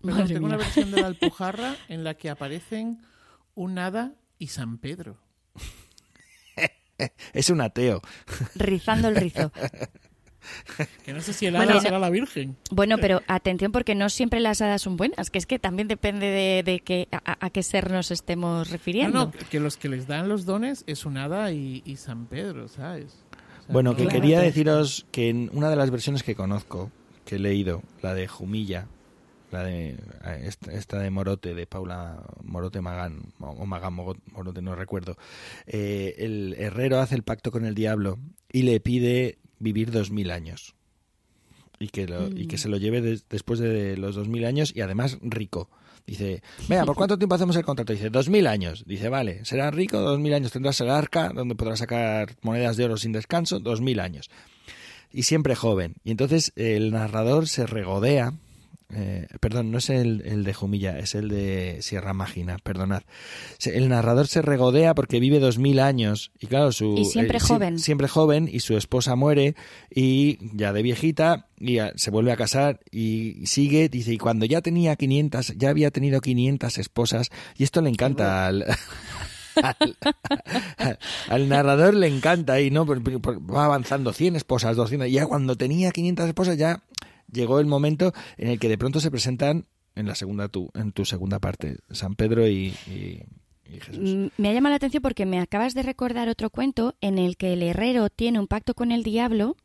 Perdón, 0.00 0.28
tengo 0.28 0.46
una 0.46 0.56
versión 0.56 0.90
de 0.92 1.00
la 1.00 1.06
Alpujarra 1.08 1.76
en 1.88 2.04
la 2.04 2.14
que 2.14 2.30
aparecen 2.30 3.02
un 3.54 3.78
hada 3.78 4.14
y 4.38 4.46
San 4.48 4.78
Pedro. 4.78 5.18
es 7.32 7.50
un 7.50 7.60
ateo. 7.60 8.00
Rizando 8.54 9.08
el 9.08 9.16
rizo. 9.16 9.52
Que 11.04 11.12
no 11.12 11.20
sé 11.20 11.32
si 11.32 11.46
el 11.46 11.56
hada 11.56 11.64
Bueno, 11.64 11.80
será 11.80 11.98
la 11.98 12.10
Virgen. 12.10 12.56
Bueno, 12.70 12.96
pero 12.98 13.22
atención 13.26 13.72
porque 13.72 13.94
no 13.94 14.08
siempre 14.10 14.40
las 14.40 14.60
hadas 14.60 14.82
son 14.82 14.96
buenas, 14.96 15.30
que 15.30 15.38
es 15.38 15.46
que 15.46 15.58
también 15.58 15.88
depende 15.88 16.26
de, 16.26 16.62
de 16.62 16.80
que, 16.80 17.08
a, 17.12 17.44
a 17.46 17.50
qué 17.50 17.62
ser 17.62 17.90
nos 17.90 18.10
estemos 18.10 18.68
No, 18.68 18.72
refiriendo. 18.72 19.18
no, 19.26 19.30
que 19.50 19.60
los 19.60 19.76
que 19.76 19.88
les 19.88 20.06
dan 20.06 20.28
los 20.28 20.44
dones 20.44 20.84
es 20.86 21.04
un 21.06 21.16
hada 21.16 21.52
y, 21.52 21.82
y 21.84 21.96
San 21.96 22.26
Pedro, 22.26 22.68
¿sabes? 22.68 23.24
O 23.60 23.62
sea, 23.64 23.72
Bueno, 23.72 23.90
no- 23.92 23.96
que 23.96 24.04
Claro. 24.04 24.20
quería 24.20 24.40
deciros 24.40 25.06
que 25.10 25.28
en 25.30 25.50
una 25.52 25.70
de 25.70 25.76
las 25.76 25.90
versiones 25.90 26.22
que 26.22 26.34
conozco, 26.34 26.90
que 27.24 27.36
he 27.36 27.38
leído, 27.38 27.82
la 28.02 28.14
de 28.14 28.26
Jumilla, 28.28 28.86
la 29.50 29.64
de 29.64 29.90
eh, 29.90 29.96
esta, 30.44 30.72
esta 30.72 30.98
de 30.98 31.08
Morote, 31.10 31.54
de 31.54 31.66
Paula 31.66 32.22
Morote 32.42 32.82
Magán, 32.82 33.32
o 33.40 33.64
Magán 33.64 33.94
Morote, 33.94 34.60
no 34.62 34.74
recuerdo, 34.74 35.16
eh, 35.66 36.14
el 36.18 36.54
herrero 36.58 36.98
hace 37.00 37.14
el 37.14 37.22
pacto 37.22 37.50
con 37.50 37.64
el 37.64 37.74
diablo 37.74 38.18
y 38.52 38.62
le 38.62 38.78
pide 38.80 39.38
vivir 39.58 39.90
dos 39.90 40.10
mil 40.10 40.30
años. 40.30 40.74
Y 41.80 41.88
que, 41.88 42.06
lo- 42.08 42.28
y 42.28 42.46
que 42.46 42.56
Mm. 42.56 42.58
se 42.58 42.68
lo 42.68 42.76
lleve 42.76 43.00
des- 43.00 43.24
después 43.28 43.60
de 43.60 43.96
los 43.96 44.14
dos 44.16 44.28
mil 44.28 44.44
años 44.44 44.72
y 44.74 44.80
además 44.80 45.18
rico. 45.22 45.68
Dice, 46.06 46.42
venga, 46.68 46.84
¿por 46.86 46.96
cuánto 46.96 47.18
tiempo 47.18 47.34
hacemos 47.34 47.54
el 47.56 47.64
contrato? 47.64 47.92
Dice, 47.92 48.08
dos 48.10 48.28
mil 48.30 48.46
años. 48.46 48.82
Dice, 48.86 49.08
vale, 49.10 49.44
serás 49.44 49.74
rico, 49.74 49.98
dos 50.00 50.18
mil 50.18 50.32
años 50.32 50.50
tendrás 50.52 50.80
el 50.80 50.88
arca 50.90 51.28
donde 51.34 51.54
podrás 51.54 51.80
sacar 51.80 52.34
monedas 52.42 52.76
de 52.78 52.86
oro 52.86 52.96
sin 52.96 53.12
descanso, 53.12 53.60
dos 53.60 53.80
mil 53.82 54.00
años. 54.00 54.30
Y 55.12 55.22
siempre 55.24 55.54
joven. 55.54 55.96
Y 56.04 56.10
entonces 56.10 56.52
el 56.56 56.90
narrador 56.92 57.46
se 57.46 57.66
regodea. 57.66 58.32
Eh, 58.94 59.26
perdón, 59.40 59.70
no 59.70 59.78
es 59.78 59.90
el, 59.90 60.22
el 60.24 60.44
de 60.44 60.54
Jumilla, 60.54 60.98
es 60.98 61.14
el 61.14 61.28
de 61.28 61.78
Sierra 61.82 62.12
Mágina, 62.14 62.56
perdonad. 62.62 63.02
El 63.64 63.88
narrador 63.90 64.26
se 64.28 64.40
regodea 64.42 64.94
porque 64.94 65.20
vive 65.20 65.40
dos 65.40 65.58
mil 65.58 65.78
años 65.80 66.32
y 66.38 66.46
claro, 66.46 66.72
su... 66.72 66.94
Y 66.96 67.04
siempre 67.04 67.36
eh, 67.38 67.40
joven. 67.40 67.78
siempre 67.78 68.08
joven 68.08 68.48
y 68.50 68.60
su 68.60 68.76
esposa 68.76 69.14
muere 69.14 69.54
y 69.94 70.38
ya 70.56 70.72
de 70.72 70.82
viejita 70.82 71.48
y 71.58 71.78
a- 71.78 71.92
se 71.96 72.10
vuelve 72.10 72.32
a 72.32 72.36
casar 72.36 72.80
y 72.90 73.44
sigue, 73.46 73.88
dice, 73.88 74.12
y 74.14 74.18
cuando 74.18 74.46
ya 74.46 74.62
tenía 74.62 74.96
500, 74.96 75.54
ya 75.56 75.68
había 75.70 75.90
tenido 75.90 76.20
500 76.20 76.78
esposas 76.78 77.30
y 77.56 77.64
esto 77.64 77.82
le 77.82 77.90
encanta 77.90 78.46
al... 78.46 78.64
al, 79.56 79.96
al- 80.78 80.98
al 81.28 81.48
narrador 81.48 81.94
le 81.94 82.06
encanta 82.06 82.60
y 82.60 82.70
no 82.70 82.86
Por- 82.86 83.02
por- 83.20 83.54
va 83.54 83.64
avanzando 83.64 84.12
100 84.12 84.36
esposas 84.36 84.76
200 84.76 85.08
y 85.08 85.12
ya 85.12 85.26
cuando 85.26 85.56
tenía 85.56 85.90
500 85.90 86.26
esposas 86.28 86.56
ya 86.56 86.80
llegó 87.32 87.60
el 87.60 87.66
momento 87.66 88.12
en 88.36 88.48
el 88.48 88.58
que 88.58 88.68
de 88.68 88.78
pronto 88.78 89.00
se 89.00 89.10
presentan 89.10 89.66
en 89.94 90.06
la 90.06 90.14
segunda 90.14 90.48
tu 90.48 90.70
en 90.74 90.92
tu 90.92 91.04
segunda 91.04 91.38
parte 91.40 91.78
San 91.90 92.14
Pedro 92.14 92.46
y, 92.46 92.74
y- 92.86 93.22
Jesús. 93.80 94.14
Mm, 94.14 94.26
Me 94.38 94.48
ha 94.48 94.52
llamado 94.54 94.70
la 94.70 94.76
atención 94.76 95.02
porque 95.02 95.26
me 95.26 95.38
acabas 95.40 95.74
de 95.74 95.82
recordar 95.82 96.30
otro 96.30 96.48
cuento 96.48 96.94
en 97.02 97.18
el 97.18 97.36
que 97.36 97.52
el 97.52 97.62
herrero 97.62 98.08
tiene 98.08 98.38
un 98.40 98.46
pacto 98.46 98.72
con 98.74 98.92
el 98.92 99.02
diablo 99.02 99.56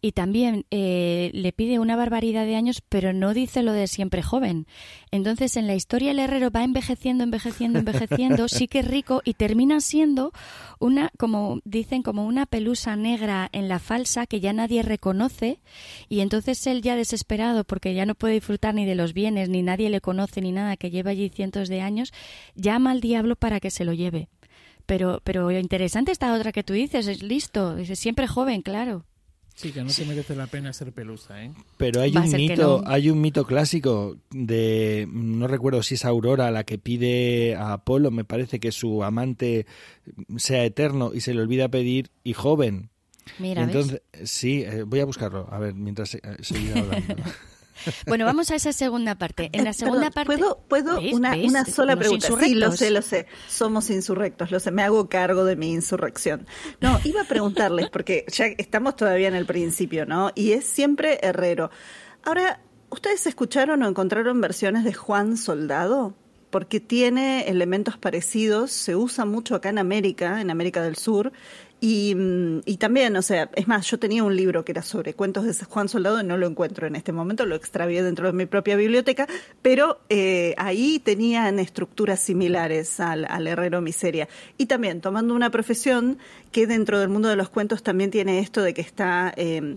y 0.00 0.12
también 0.12 0.64
eh, 0.70 1.30
le 1.34 1.52
pide 1.52 1.78
una 1.78 1.96
barbaridad 1.96 2.44
de 2.44 2.54
años, 2.54 2.82
pero 2.88 3.12
no 3.12 3.34
dice 3.34 3.62
lo 3.62 3.72
de 3.72 3.88
siempre 3.88 4.22
joven. 4.22 4.66
Entonces, 5.10 5.56
en 5.56 5.66
la 5.66 5.74
historia 5.74 6.12
el 6.12 6.20
herrero 6.20 6.50
va 6.50 6.62
envejeciendo, 6.62 7.24
envejeciendo, 7.24 7.80
envejeciendo, 7.80 8.48
sí 8.48 8.68
que 8.68 8.80
es 8.80 8.86
rico 8.88 9.22
y 9.24 9.34
termina 9.34 9.80
siendo 9.80 10.32
una, 10.78 11.10
como 11.18 11.60
dicen, 11.64 12.02
como 12.02 12.26
una 12.26 12.46
pelusa 12.46 12.94
negra 12.94 13.48
en 13.52 13.68
la 13.68 13.80
falsa 13.80 14.26
que 14.26 14.40
ya 14.40 14.52
nadie 14.52 14.82
reconoce 14.82 15.60
y 16.08 16.20
entonces 16.20 16.64
él 16.66 16.82
ya 16.82 16.94
desesperado 16.94 17.64
porque 17.64 17.94
ya 17.94 18.06
no 18.06 18.14
puede 18.14 18.34
disfrutar 18.34 18.74
ni 18.74 18.86
de 18.86 18.94
los 18.94 19.12
bienes, 19.14 19.48
ni 19.48 19.62
nadie 19.62 19.90
le 19.90 20.00
conoce, 20.00 20.40
ni 20.40 20.52
nada, 20.52 20.76
que 20.76 20.90
lleva 20.90 21.10
allí 21.10 21.28
cientos 21.28 21.68
de 21.68 21.80
años, 21.80 22.12
llama 22.54 22.92
al 22.92 23.00
diablo 23.00 23.34
para 23.34 23.58
que 23.58 23.70
se 23.70 23.84
lo 23.84 23.92
lleve. 23.92 24.28
Pero, 24.86 25.20
pero 25.24 25.50
interesante 25.50 26.12
esta 26.12 26.32
otra 26.32 26.52
que 26.52 26.62
tú 26.62 26.72
dices, 26.72 27.08
es 27.08 27.22
listo, 27.22 27.74
dices 27.74 27.98
siempre 27.98 28.26
joven, 28.26 28.62
claro. 28.62 29.04
Sí, 29.58 29.72
que 29.72 29.82
no 29.82 29.90
te 29.90 30.04
merece 30.04 30.36
la 30.36 30.46
pena 30.46 30.72
ser 30.72 30.92
pelusa, 30.92 31.42
¿eh? 31.44 31.50
Pero 31.78 32.00
hay 32.00 32.12
Va 32.12 32.20
un 32.20 32.30
mito, 32.30 32.80
no. 32.80 32.88
hay 32.88 33.10
un 33.10 33.20
mito 33.20 33.44
clásico 33.44 34.16
de 34.30 35.08
no 35.12 35.48
recuerdo 35.48 35.82
si 35.82 35.96
es 35.96 36.04
Aurora 36.04 36.52
la 36.52 36.62
que 36.62 36.78
pide 36.78 37.56
a 37.56 37.72
Apolo, 37.72 38.12
me 38.12 38.22
parece 38.24 38.60
que 38.60 38.70
su 38.70 39.02
amante 39.02 39.66
sea 40.36 40.64
eterno 40.64 41.10
y 41.12 41.22
se 41.22 41.34
le 41.34 41.42
olvida 41.42 41.68
pedir 41.68 42.10
y 42.22 42.34
joven. 42.34 42.90
Mira, 43.40 43.66
¿ves? 43.66 43.74
Entonces, 43.74 44.02
sí, 44.30 44.62
eh, 44.62 44.84
voy 44.84 45.00
a 45.00 45.04
buscarlo, 45.06 45.48
a 45.50 45.58
ver, 45.58 45.74
mientras 45.74 46.14
eh, 46.14 46.20
seguir 46.40 46.78
hablando. 46.78 47.16
Bueno, 48.06 48.24
vamos 48.24 48.50
a 48.50 48.56
esa 48.56 48.72
segunda 48.72 49.14
parte. 49.16 49.50
En 49.52 49.64
la 49.64 49.72
segunda 49.72 50.10
perdón, 50.10 50.12
parte... 50.12 50.38
¿Puedo, 50.38 50.58
puedo 50.68 51.00
¿Ves? 51.00 51.12
una, 51.12 51.30
¿Ves? 51.32 51.48
una 51.48 51.64
sola 51.64 51.96
pregunta? 51.96 52.28
Sí, 52.40 52.54
lo 52.54 52.72
sé, 52.72 52.90
lo 52.90 53.02
sé. 53.02 53.26
Somos 53.48 53.90
insurrectos, 53.90 54.50
lo 54.50 54.60
sé. 54.60 54.70
Me 54.70 54.82
hago 54.82 55.08
cargo 55.08 55.44
de 55.44 55.56
mi 55.56 55.72
insurrección. 55.72 56.46
No, 56.80 56.98
iba 57.04 57.22
a 57.22 57.24
preguntarles, 57.24 57.90
porque 57.90 58.24
ya 58.28 58.46
estamos 58.46 58.96
todavía 58.96 59.28
en 59.28 59.34
el 59.34 59.46
principio, 59.46 60.06
¿no? 60.06 60.30
Y 60.34 60.52
es 60.52 60.64
siempre 60.64 61.18
Herrero. 61.22 61.70
Ahora, 62.24 62.60
¿ustedes 62.90 63.26
escucharon 63.26 63.82
o 63.82 63.88
encontraron 63.88 64.40
versiones 64.40 64.84
de 64.84 64.94
Juan 64.94 65.36
Soldado? 65.36 66.14
Porque 66.50 66.80
tiene 66.80 67.48
elementos 67.48 67.98
parecidos, 67.98 68.70
se 68.70 68.96
usa 68.96 69.26
mucho 69.26 69.54
acá 69.54 69.68
en 69.68 69.78
América, 69.78 70.40
en 70.40 70.50
América 70.50 70.82
del 70.82 70.96
Sur, 70.96 71.32
y, 71.80 72.14
mm, 72.14 72.60
y 72.64 72.76
también, 72.78 73.16
o 73.16 73.22
sea, 73.22 73.50
es 73.54 73.68
más, 73.68 73.88
yo 73.90 73.98
tenía 73.98 74.24
un 74.24 74.34
libro 74.34 74.64
que 74.64 74.72
era 74.72 74.82
sobre 74.82 75.14
cuentos 75.14 75.44
de 75.44 75.64
Juan 75.64 75.88
Soldado 75.88 76.22
no 76.22 76.36
lo 76.36 76.46
encuentro 76.46 76.86
en 76.86 76.96
este 76.96 77.12
momento, 77.12 77.46
lo 77.46 77.54
extravié 77.54 78.02
dentro 78.02 78.26
de 78.26 78.32
mi 78.32 78.46
propia 78.46 78.76
biblioteca, 78.76 79.26
pero 79.62 80.00
eh, 80.08 80.54
ahí 80.58 80.98
tenían 80.98 81.58
estructuras 81.58 82.20
similares 82.20 83.00
al, 83.00 83.24
al 83.26 83.46
Herrero 83.46 83.80
Miseria. 83.80 84.28
Y 84.56 84.66
también 84.66 85.00
tomando 85.00 85.34
una 85.34 85.50
profesión 85.50 86.18
que 86.52 86.66
dentro 86.66 86.98
del 86.98 87.08
mundo 87.08 87.28
de 87.28 87.36
los 87.36 87.48
cuentos 87.48 87.82
también 87.82 88.10
tiene 88.10 88.40
esto 88.40 88.62
de 88.62 88.74
que 88.74 88.80
está... 88.82 89.32
eh, 89.36 89.76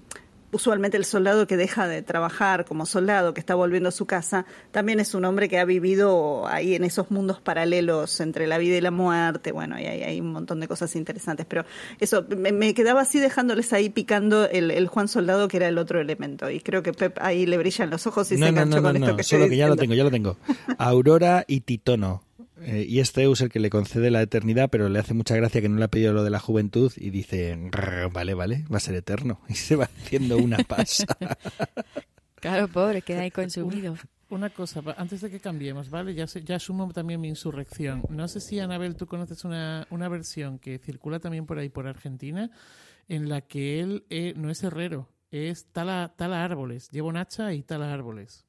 usualmente 0.52 0.98
el 0.98 1.06
soldado 1.06 1.48
que 1.48 1.58
deja 1.58 1.88
de 1.88 2.02
trabajar 2.02 2.66
como 2.66 2.86
soldado, 2.86 3.34
que 3.34 3.40
está 3.40 3.56
volviendo 3.56 3.90
a 3.90 3.92
su 3.92 4.06
casa, 4.06 4.46
también 4.72 5.00
es 5.00 5.14
un 5.14 5.26
hombre 5.26 5.50
que 5.50 5.60
ha 5.60 5.66
vivido 5.66 6.48
ahí 6.48 6.76
en 6.76 6.84
esos 6.84 7.12
mundos 7.12 7.40
paralelos 7.40 8.20
entre 8.20 8.48
la 8.48 8.58
vida 8.58 8.78
y 8.78 8.82
la 8.82 8.92
muerte. 8.92 9.52
Bueno, 9.52 9.80
y 9.80 9.86
hay, 9.86 10.04
hay 10.04 10.20
un 10.20 10.32
montón 10.32 10.60
de 10.60 10.68
cosas 10.68 10.96
interesantes, 10.96 11.46
pero 11.48 11.66
eso, 12.00 12.26
me, 12.38 12.52
me 12.52 12.74
quedaba 12.74 13.02
así 13.02 13.20
dejándoles 13.20 13.74
ahí 13.74 13.90
picando 13.90 14.48
el, 14.50 14.72
el 14.72 14.88
Juan 14.88 15.08
Soldado, 15.08 15.48
que 15.48 15.58
era 15.58 15.68
el 15.68 15.78
otro 15.78 16.00
elemento. 16.00 16.50
Y 16.50 16.60
creo 16.60 16.84
que 16.84 16.94
Pep 16.94 17.18
ahí 17.22 17.46
le 17.46 17.58
brillan 17.58 17.90
los 17.90 18.06
ojos 18.08 18.32
y 18.32 18.36
no, 18.36 18.46
se 18.46 18.50
enganchó 18.50 18.76
no, 18.78 18.82
no, 18.82 18.88
con 18.88 18.96
esto 18.98 19.12
no, 19.12 19.18
que 19.18 19.24
solo 19.24 19.44
estoy 19.44 19.56
que 19.56 19.58
ya 19.58 19.68
lo 19.68 19.76
tengo, 19.76 19.94
ya 19.94 20.04
lo 20.04 20.12
tengo. 20.12 20.38
Aurora 20.78 21.46
y 21.48 21.62
Titono. 21.62 22.24
Eh, 22.62 22.86
y 22.88 23.00
es 23.00 23.12
Zeus 23.12 23.42
el 23.42 23.50
que 23.50 23.60
le 23.60 23.70
concede 23.70 24.12
la 24.12 24.22
eternidad, 24.22 24.70
pero 24.70 24.90
le 24.90 25.00
hace 25.00 25.14
mucha 25.14 25.36
gracia 25.36 25.62
que 25.62 25.70
no 25.70 25.78
le 25.78 25.86
ha 25.86 25.88
pedido 25.90 26.14
lo 26.14 26.24
de 26.24 26.30
la 26.30 26.40
juventud 26.40 26.92
y 26.96 27.10
dice, 27.10 27.58
"Grr, 27.72 28.12
vale, 28.12 28.34
vale, 28.34 28.66
va 28.72 28.78
a 28.78 28.80
ser 28.80 28.96
eterno. 28.96 29.42
Y 29.50 29.56
se 29.56 29.76
va 29.76 29.86
haciendo 29.86 30.38
una 30.38 30.58
pasa. 30.60 31.06
Claro, 32.36 32.68
pobre, 32.68 33.04
queda 33.04 33.22
ahí 33.22 33.30
consumido. 33.30 33.96
una 34.30 34.50
cosa, 34.50 34.82
antes 34.98 35.22
de 35.22 35.30
que 35.30 35.40
cambiemos, 35.40 35.92
¿vale? 35.92 36.16
Ya, 36.16 36.26
ya 36.26 36.56
asumo 36.56 36.92
también 36.92 37.22
mi 37.22 37.28
insurrección. 37.28 38.02
No 38.10 38.28
sé 38.28 38.40
si, 38.40 38.60
Anabel, 38.60 38.96
tú 38.96 39.06
conoces 39.06 39.44
una, 39.46 39.86
una 39.92 40.10
versión 40.10 40.58
que 40.58 40.80
circula 40.80 41.20
también 41.20 41.46
por 41.46 41.60
ahí, 41.60 41.70
por 41.70 41.86
Argentina, 41.86 42.50
en 43.08 43.30
la 43.30 43.42
que 43.42 43.80
él 43.80 44.06
eh, 44.10 44.34
no 44.36 44.50
es 44.50 44.64
herrero, 44.64 45.08
es 45.30 45.66
tala, 45.72 46.14
tala 46.18 46.44
árboles. 46.44 46.90
Lleva 46.90 47.10
un 47.10 47.18
hacha 47.18 47.54
y 47.54 47.62
tala 47.62 47.94
árboles. 47.94 48.48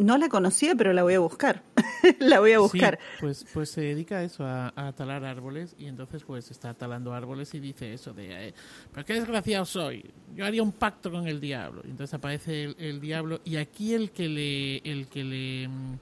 No 0.00 0.16
la 0.16 0.30
conocía, 0.30 0.74
pero 0.74 0.94
la 0.94 1.02
voy 1.02 1.12
a 1.12 1.18
buscar. 1.18 1.62
la 2.20 2.40
voy 2.40 2.52
a 2.52 2.58
buscar. 2.58 2.98
pues, 3.20 3.44
pues 3.52 3.70
se 3.70 3.82
dedica 3.82 4.16
a 4.16 4.22
eso, 4.22 4.46
a, 4.46 4.94
talar 4.96 5.26
árboles, 5.26 5.76
y 5.78 5.88
entonces 5.88 6.24
pues 6.24 6.50
está 6.50 6.72
talando 6.72 7.12
árboles 7.12 7.52
y 7.54 7.60
dice 7.60 7.92
eso 7.92 8.14
de, 8.14 8.48
eh, 8.48 8.54
pero 8.94 9.04
qué 9.04 9.12
desgraciado 9.12 9.66
soy, 9.66 10.10
yo 10.34 10.46
haría 10.46 10.62
un 10.62 10.72
pacto 10.72 11.10
con 11.10 11.28
el 11.28 11.38
diablo. 11.38 11.82
Y 11.84 11.90
entonces 11.90 12.14
aparece 12.14 12.74
el, 12.78 12.98
diablo, 12.98 13.42
y 13.44 13.56
aquí 13.56 13.92
el 13.92 14.10
que 14.10 14.26
le, 14.30 14.78
el 14.78 15.06
que 15.08 15.22
le 15.22 15.68
mm, 15.68 15.98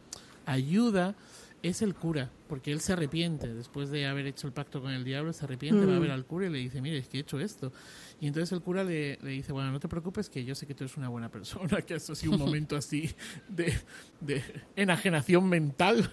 ayuda 0.46 1.16
es 1.62 1.82
el 1.82 1.94
cura, 1.94 2.30
porque 2.48 2.72
él 2.72 2.80
se 2.80 2.92
arrepiente, 2.92 3.52
después 3.52 3.90
de 3.90 4.06
haber 4.06 4.26
hecho 4.26 4.46
el 4.46 4.52
pacto 4.52 4.80
con 4.80 4.92
el 4.92 5.04
diablo, 5.04 5.32
se 5.32 5.44
arrepiente, 5.44 5.84
va 5.86 5.96
a 5.96 5.98
ver 5.98 6.10
mm. 6.10 6.14
al 6.14 6.24
cura 6.24 6.46
y 6.46 6.50
le 6.50 6.58
dice, 6.58 6.80
mire, 6.80 6.98
es 6.98 7.08
que 7.08 7.18
he 7.18 7.20
hecho 7.20 7.40
esto. 7.40 7.72
Y 8.20 8.26
entonces 8.26 8.52
el 8.52 8.62
cura 8.62 8.84
le, 8.84 9.16
dice, 9.16 9.52
bueno, 9.52 9.70
no 9.72 9.80
te 9.80 9.88
preocupes, 9.88 10.28
que 10.30 10.44
yo 10.44 10.54
sé 10.54 10.66
que 10.66 10.74
tú 10.74 10.84
eres 10.84 10.96
una 10.96 11.08
buena 11.08 11.30
persona, 11.30 11.82
que 11.86 11.94
esto 11.94 12.12
ha 12.12 12.16
sido 12.16 12.32
un 12.32 12.38
momento 12.38 12.76
así 12.78 13.10
de, 13.48 13.72
de 14.20 14.42
enajenación 14.76 15.48
mental 15.48 16.10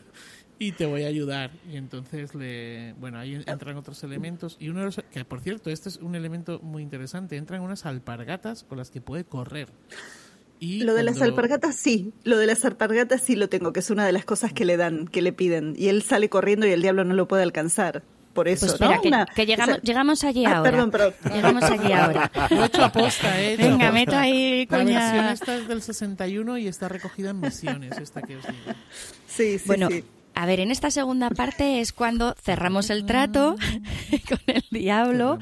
y 0.60 0.72
te 0.72 0.86
voy 0.86 1.04
a 1.04 1.08
ayudar. 1.08 1.52
Y 1.72 1.78
entonces, 1.78 2.36
le, 2.36 2.94
bueno, 2.94 3.20
ahí 3.20 3.42
entran 3.46 3.78
otros 3.78 4.04
elementos. 4.04 4.58
Y 4.60 4.70
uno 4.70 4.80
de 4.80 4.86
los, 4.86 5.02
que 5.12 5.26
por 5.26 5.42
cierto, 5.42 5.70
este 5.70 5.90
es 5.90 5.98
un 5.98 6.16
elemento 6.16 6.60
muy 6.60 6.84
interesante, 6.84 7.38
entran 7.38 7.62
unas 7.62 7.86
alpargatas 7.86 8.64
con 8.64 8.78
las 8.78 8.90
que 8.90 9.02
puede 9.02 9.26
correr. 9.26 9.70
Y 10.60 10.82
lo 10.84 10.94
de 10.94 11.04
las 11.04 11.22
alpargatas 11.22 11.76
sí, 11.76 12.14
lo 12.24 12.38
de 12.38 12.46
las 12.46 12.64
alpargatas 12.66 13.22
sí 13.22 13.36
lo 13.36 13.50
tengo, 13.50 13.74
que 13.74 13.82
es 13.82 13.90
una 13.90 14.06
de 14.06 14.12
las 14.12 14.26
cosas 14.26 14.54
que 14.54 14.66
le 14.66 14.78
dan, 14.78 15.08
que 15.08 15.22
le 15.22 15.34
piden. 15.34 15.76
Y 15.78 15.90
él 15.90 16.02
sale 16.02 16.30
corriendo 16.30 16.66
y 16.66 16.72
el 16.72 16.82
diablo 16.82 17.04
no 17.04 17.14
lo 17.14 17.28
puede 17.28 17.44
alcanzar 17.44 18.04
por 18.36 18.46
pues 18.46 18.62
eso. 18.62 18.78
que, 19.34 19.46
llegamos, 19.46 19.82
llegamos 19.82 20.24
allí 20.24 20.46
ah, 20.46 20.58
ahora. 20.58 20.72
Perdón, 20.72 20.92
perdón. 20.92 21.14
Llegamos 21.34 21.64
allí 21.64 21.92
ahora. 21.94 22.32
Lo 22.52 22.64
he 22.64 22.66
hecho 22.68 22.84
aposta, 22.84 23.42
¿eh? 23.42 23.56
Venga, 23.58 23.92
meto 23.92 24.16
ahí 24.16 24.68
coña. 24.68 25.00
La 25.00 25.12
versión 25.12 25.26
esta 25.34 25.56
es 25.56 25.68
del 25.68 25.82
61 25.82 26.58
y 26.58 26.68
está 26.68 26.90
recogida 26.90 27.30
en 27.32 27.40
Misiones, 27.40 27.98
esta 27.98 28.22
que 28.22 28.36
os 28.36 28.44
digo. 28.46 28.78
Sí, 29.26 29.58
sí, 29.58 29.64
bueno, 29.66 29.88
sí. 29.90 30.04
A 30.36 30.46
ver, 30.46 30.60
en 30.60 30.70
esta 30.70 30.92
segunda 30.92 31.30
parte 31.30 31.80
es 31.80 31.94
cuando 31.94 32.36
cerramos 32.44 32.90
el 32.90 33.06
trato 33.06 33.56
con 34.30 34.40
el 34.48 34.66
diablo, 34.70 35.40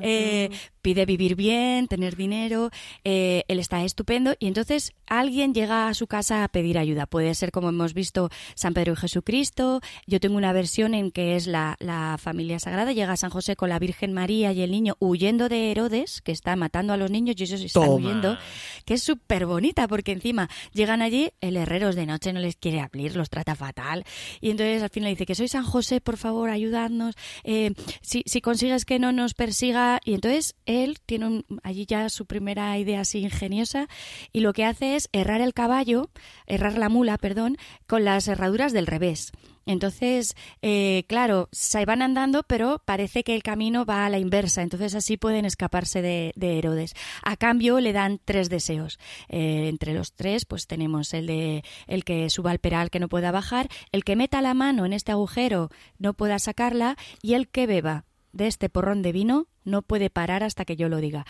eh, 0.00 0.50
pide 0.86 1.04
vivir 1.04 1.34
bien, 1.34 1.88
tener 1.88 2.14
dinero, 2.14 2.70
eh, 3.02 3.42
él 3.48 3.58
está 3.58 3.82
estupendo 3.82 4.36
y 4.38 4.46
entonces 4.46 4.92
alguien 5.08 5.52
llega 5.52 5.88
a 5.88 5.94
su 5.94 6.06
casa 6.06 6.44
a 6.44 6.48
pedir 6.48 6.78
ayuda. 6.78 7.06
Puede 7.06 7.34
ser 7.34 7.50
como 7.50 7.70
hemos 7.70 7.92
visto 7.92 8.30
San 8.54 8.72
Pedro 8.72 8.92
y 8.92 8.96
Jesucristo. 8.96 9.80
Yo 10.06 10.20
tengo 10.20 10.36
una 10.36 10.52
versión 10.52 10.94
en 10.94 11.10
que 11.10 11.34
es 11.34 11.48
la, 11.48 11.76
familia 12.22 12.60
sagrada, 12.60 12.92
llega 12.92 13.16
San 13.16 13.30
José 13.30 13.56
con 13.56 13.68
la 13.68 13.80
Virgen 13.80 14.12
María 14.12 14.52
y 14.52 14.62
el 14.62 14.70
niño 14.70 14.94
huyendo 15.00 15.48
de 15.48 15.72
Herodes, 15.72 16.22
que 16.22 16.30
está 16.30 16.54
matando 16.54 16.92
a 16.92 16.96
los 16.96 17.10
niños 17.10 17.34
y 17.36 17.42
ellos 17.42 17.62
están 17.62 17.88
huyendo, 17.88 18.38
que 18.84 18.94
es 18.94 19.02
súper 19.02 19.44
bonita 19.46 19.88
porque 19.88 20.12
encima 20.12 20.48
llegan 20.72 21.02
allí, 21.02 21.32
el 21.40 21.56
herrero 21.56 21.92
de 21.92 22.06
noche 22.06 22.32
no 22.32 22.38
les 22.38 22.54
quiere 22.54 22.80
abrir, 22.80 23.16
los 23.16 23.28
trata 23.28 23.56
fatal. 23.56 24.04
Y 24.40 24.50
entonces 24.50 24.84
al 24.84 24.90
final 24.90 25.10
dice 25.10 25.26
que 25.26 25.34
soy 25.34 25.48
San 25.48 25.64
José, 25.64 26.00
por 26.00 26.16
favor, 26.16 26.48
ayudadnos, 26.48 27.16
eh, 27.42 27.72
si, 28.02 28.22
si 28.24 28.40
consigues 28.40 28.84
que 28.84 29.00
no 29.00 29.10
nos 29.10 29.34
persiga. 29.34 30.00
Y 30.04 30.14
entonces 30.14 30.54
él 30.84 30.98
tiene 31.04 31.44
allí 31.62 31.86
ya 31.86 32.08
su 32.08 32.26
primera 32.26 32.76
idea 32.78 33.00
así 33.00 33.20
ingeniosa 33.20 33.88
y 34.32 34.40
lo 34.40 34.52
que 34.52 34.64
hace 34.64 34.96
es 34.96 35.08
errar 35.12 35.40
el 35.40 35.54
caballo, 35.54 36.10
errar 36.46 36.78
la 36.78 36.88
mula, 36.88 37.18
perdón, 37.18 37.56
con 37.86 38.04
las 38.04 38.28
herraduras 38.28 38.72
del 38.72 38.86
revés. 38.86 39.32
Entonces, 39.66 40.36
eh, 40.62 41.04
claro, 41.08 41.48
se 41.50 41.84
van 41.84 42.00
andando, 42.00 42.44
pero 42.44 42.80
parece 42.84 43.24
que 43.24 43.34
el 43.34 43.42
camino 43.42 43.84
va 43.84 44.06
a 44.06 44.10
la 44.10 44.18
inversa. 44.18 44.62
Entonces, 44.62 44.94
así 44.94 45.16
pueden 45.16 45.44
escaparse 45.44 46.02
de, 46.02 46.32
Herodes. 46.36 46.94
A 47.22 47.36
cambio, 47.36 47.80
le 47.80 47.92
dan 47.92 48.20
tres 48.24 48.48
deseos. 48.48 49.00
Eh, 49.28 49.66
entre 49.68 49.92
los 49.92 50.12
tres, 50.12 50.44
pues 50.44 50.68
tenemos 50.68 51.12
el 51.12 51.26
de 51.26 51.64
el 51.88 52.04
que 52.04 52.30
suba 52.30 52.52
al 52.52 52.60
peral 52.60 52.90
que 52.90 53.00
no 53.00 53.08
pueda 53.08 53.32
bajar, 53.32 53.68
el 53.90 54.04
que 54.04 54.14
meta 54.14 54.40
la 54.40 54.54
mano 54.54 54.86
en 54.86 54.92
este 54.92 55.10
agujero 55.10 55.70
no 55.98 56.14
pueda 56.14 56.38
sacarla 56.38 56.96
y 57.20 57.34
el 57.34 57.48
que 57.48 57.66
beba 57.66 58.04
de 58.32 58.46
este 58.46 58.68
porrón 58.68 59.02
de 59.02 59.12
vino 59.12 59.48
no 59.66 59.82
puede 59.82 60.08
parar 60.08 60.42
hasta 60.42 60.64
que 60.64 60.76
yo 60.76 60.88
lo 60.88 60.98
diga. 60.98 61.26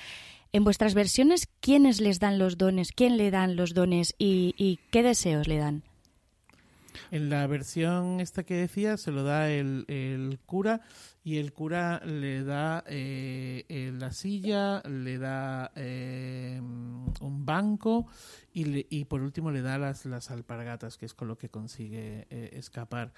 En 0.52 0.64
vuestras 0.64 0.94
versiones, 0.94 1.48
¿quiénes 1.60 2.00
les 2.00 2.18
dan 2.18 2.38
los 2.38 2.56
dones? 2.56 2.92
¿Quién 2.92 3.16
le 3.16 3.30
dan 3.30 3.56
los 3.56 3.74
dones 3.74 4.14
y, 4.18 4.78
qué 4.90 5.02
deseos 5.02 5.48
le 5.48 5.58
dan? 5.58 5.82
En 7.10 7.28
la 7.28 7.46
versión 7.46 8.20
esta 8.20 8.44
que 8.44 8.54
decía 8.54 8.96
se 8.96 9.12
lo 9.12 9.22
da 9.22 9.50
el, 9.50 10.38
cura 10.46 10.80
y 11.22 11.36
el 11.36 11.52
cura 11.52 12.00
le 12.06 12.42
da 12.42 12.82
eh, 12.86 13.92
la 13.98 14.12
silla, 14.12 14.80
le 14.88 15.18
da 15.18 15.72
eh, 15.76 16.58
un 16.58 17.44
banco 17.44 18.06
y, 18.54 19.04
por 19.04 19.20
último 19.20 19.50
le 19.50 19.60
da 19.60 19.76
las, 19.76 20.30
alpargatas, 20.30 20.96
que 20.96 21.04
es 21.04 21.12
con 21.12 21.28
lo 21.28 21.36
que 21.36 21.50
consigue 21.50 22.26
eh, 22.30 22.50
escapar. 22.54 23.12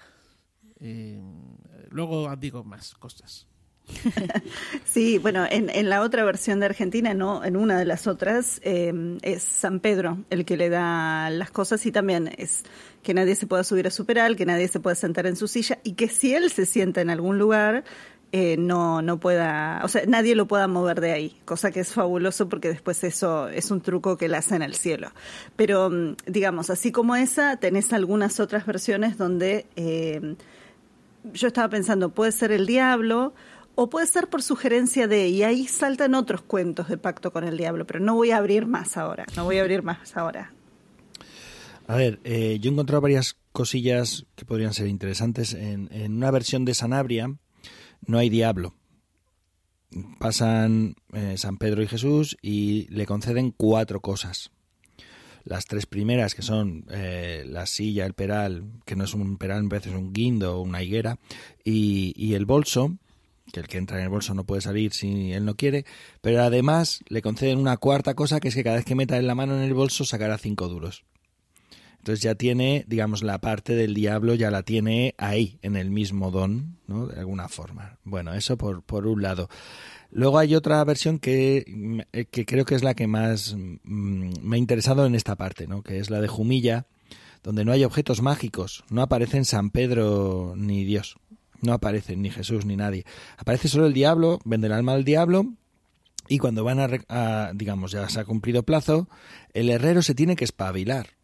luego 1.89 2.35
digo 2.35 2.65
más 2.65 2.95
cosas. 2.95 3.47
sí, 4.85 5.17
bueno, 5.17 5.45
en, 5.49 5.69
en, 5.69 5.89
la 5.89 6.01
otra 6.01 6.23
versión 6.23 6.59
de 6.59 6.67
Argentina, 6.67 7.13
no, 7.13 7.43
en 7.43 7.55
una 7.55 7.77
de 7.77 7.85
las 7.85 8.07
otras, 8.07 8.59
eh, 8.63 9.17
es 9.21 9.43
San 9.43 9.79
Pedro 9.79 10.19
el 10.29 10.45
que 10.45 10.57
le 10.57 10.69
da 10.69 11.29
las 11.29 11.51
cosas 11.51 11.85
y 11.85 11.91
también 11.91 12.33
es 12.37 12.63
que 13.03 13.13
nadie 13.13 13.35
se 13.35 13.47
pueda 13.47 13.63
subir 13.63 13.87
a 13.87 13.91
su 13.91 14.05
peral, 14.05 14.35
que 14.35 14.45
nadie 14.45 14.67
se 14.67 14.79
pueda 14.79 14.95
sentar 14.95 15.25
en 15.25 15.35
su 15.35 15.47
silla 15.47 15.79
y 15.83 15.93
que 15.93 16.07
si 16.07 16.33
él 16.33 16.51
se 16.51 16.65
sienta 16.65 17.01
en 17.01 17.09
algún 17.09 17.37
lugar, 17.37 17.83
eh, 18.31 18.57
no, 18.57 19.01
no 19.01 19.19
pueda, 19.19 19.81
o 19.83 19.87
sea, 19.87 20.03
nadie 20.07 20.35
lo 20.35 20.47
pueda 20.47 20.67
mover 20.67 21.01
de 21.01 21.11
ahí, 21.11 21.41
cosa 21.45 21.71
que 21.71 21.79
es 21.79 21.93
fabuloso 21.93 22.47
porque 22.47 22.67
después 22.67 23.03
eso 23.03 23.47
es 23.47 23.71
un 23.71 23.81
truco 23.81 24.17
que 24.17 24.29
le 24.29 24.37
hace 24.37 24.55
en 24.55 24.61
el 24.61 24.75
cielo. 24.75 25.11
Pero, 25.55 25.89
mm, 25.89 26.15
digamos, 26.27 26.69
así 26.69 26.91
como 26.91 27.15
esa, 27.15 27.57
tenés 27.57 27.91
algunas 27.91 28.39
otras 28.39 28.67
versiones 28.67 29.17
donde 29.17 29.65
eh, 29.75 30.35
yo 31.33 31.47
estaba 31.47 31.69
pensando, 31.69 32.09
puede 32.09 32.31
ser 32.31 32.51
el 32.51 32.65
diablo, 32.67 33.33
o 33.81 33.89
puede 33.89 34.07
ser 34.07 34.27
por 34.27 34.43
sugerencia 34.43 35.07
de, 35.07 35.29
y 35.29 35.43
ahí 35.43 35.65
saltan 35.65 36.13
otros 36.13 36.41
cuentos 36.41 36.89
de 36.89 36.97
pacto 36.97 37.31
con 37.31 37.45
el 37.45 37.55
diablo, 37.55 37.87
pero 37.87 38.01
no 38.01 38.13
voy 38.13 38.31
a 38.31 38.37
abrir 38.37 38.65
más 38.65 38.97
ahora, 38.97 39.25
no 39.37 39.45
voy 39.45 39.57
a 39.57 39.61
abrir 39.61 39.83
más 39.83 40.17
ahora. 40.17 40.51
A 41.87 41.95
ver, 41.95 42.19
eh, 42.25 42.57
yo 42.59 42.69
he 42.69 42.73
encontrado 42.73 42.99
varias 42.99 43.37
cosillas 43.53 44.25
que 44.35 44.43
podrían 44.43 44.73
ser 44.73 44.87
interesantes. 44.87 45.53
En, 45.53 45.87
en 45.93 46.11
una 46.17 46.29
versión 46.29 46.65
de 46.65 46.73
Sanabria 46.73 47.33
no 48.05 48.17
hay 48.17 48.29
diablo. 48.29 48.75
Pasan 50.19 50.95
eh, 51.13 51.35
San 51.37 51.57
Pedro 51.57 51.81
y 51.81 51.87
Jesús 51.87 52.35
y 52.41 52.85
le 52.89 53.05
conceden 53.05 53.51
cuatro 53.55 54.01
cosas. 54.01 54.51
Las 55.45 55.67
tres 55.67 55.85
primeras, 55.85 56.35
que 56.35 56.41
son 56.41 56.85
eh, 56.91 57.45
la 57.47 57.65
silla, 57.65 58.05
el 58.05 58.13
peral, 58.13 58.65
que 58.85 58.97
no 58.97 59.05
es 59.05 59.13
un 59.13 59.37
peral, 59.37 59.65
a 59.65 59.69
veces 59.69 59.93
es 59.93 59.97
un 59.97 60.11
guindo 60.11 60.57
o 60.57 60.61
una 60.63 60.83
higuera, 60.83 61.17
y, 61.63 62.13
y 62.17 62.33
el 62.33 62.45
bolso, 62.45 62.97
que 63.51 63.59
el 63.59 63.67
que 63.67 63.77
entra 63.77 63.97
en 63.97 64.03
el 64.03 64.09
bolso 64.09 64.33
no 64.33 64.43
puede 64.43 64.61
salir 64.61 64.93
si 64.93 65.33
él 65.33 65.45
no 65.45 65.55
quiere, 65.55 65.85
pero 66.21 66.41
además 66.41 67.01
le 67.07 67.21
conceden 67.21 67.59
una 67.59 67.77
cuarta 67.77 68.13
cosa, 68.13 68.39
que 68.39 68.49
es 68.49 68.55
que 68.55 68.63
cada 68.63 68.77
vez 68.77 68.85
que 68.85 68.95
meta 68.95 69.21
la 69.21 69.35
mano 69.35 69.55
en 69.55 69.63
el 69.63 69.73
bolso 69.73 70.05
sacará 70.05 70.37
cinco 70.37 70.67
duros. 70.67 71.03
Entonces 71.99 72.23
ya 72.23 72.35
tiene, 72.35 72.85
digamos, 72.87 73.23
la 73.23 73.39
parte 73.41 73.75
del 73.75 73.93
diablo 73.93 74.33
ya 74.33 74.51
la 74.51 74.63
tiene 74.63 75.15
ahí, 75.17 75.59
en 75.61 75.75
el 75.75 75.91
mismo 75.91 76.31
don, 76.31 76.77
¿no? 76.87 77.07
De 77.07 77.19
alguna 77.19 77.49
forma. 77.49 77.97
Bueno, 78.05 78.33
eso 78.33 78.57
por, 78.57 78.83
por 78.83 79.05
un 79.05 79.21
lado. 79.21 79.49
Luego 80.11 80.39
hay 80.39 80.55
otra 80.55 80.83
versión 80.85 81.19
que, 81.19 82.05
que 82.31 82.45
creo 82.45 82.65
que 82.65 82.75
es 82.75 82.83
la 82.83 82.95
que 82.95 83.07
más 83.07 83.55
mm, 83.83 84.31
me 84.41 84.55
ha 84.55 84.59
interesado 84.59 85.05
en 85.05 85.13
esta 85.13 85.35
parte, 85.35 85.67
¿no? 85.67 85.83
Que 85.83 85.99
es 85.99 86.09
la 86.09 86.21
de 86.21 86.29
Jumilla, 86.29 86.87
donde 87.43 87.65
no 87.65 87.73
hay 87.73 87.83
objetos 87.83 88.21
mágicos, 88.21 88.83
no 88.89 89.01
aparecen 89.01 89.45
San 89.45 89.69
Pedro 89.69 90.53
ni 90.55 90.85
Dios. 90.85 91.17
No 91.61 91.73
aparecen 91.73 92.21
ni 92.21 92.29
Jesús 92.29 92.65
ni 92.65 92.75
nadie. 92.75 93.05
Aparece 93.37 93.67
solo 93.67 93.85
el 93.85 93.93
diablo, 93.93 94.39
vende 94.45 94.67
el 94.67 94.73
alma 94.73 94.93
al 94.93 95.03
diablo 95.03 95.45
y 96.29 96.37
cuando 96.37 96.63
van 96.63 96.79
a, 97.09 97.51
digamos, 97.55 97.91
ya 97.91 98.07
se 98.07 98.19
ha 98.19 98.23
cumplido 98.23 98.61
plazo, 98.61 99.09
el 99.53 99.69
herrero 99.69 100.03
se 100.03 100.13
tiene 100.13 100.35
que 100.35 100.45
espabilar. 100.45 101.17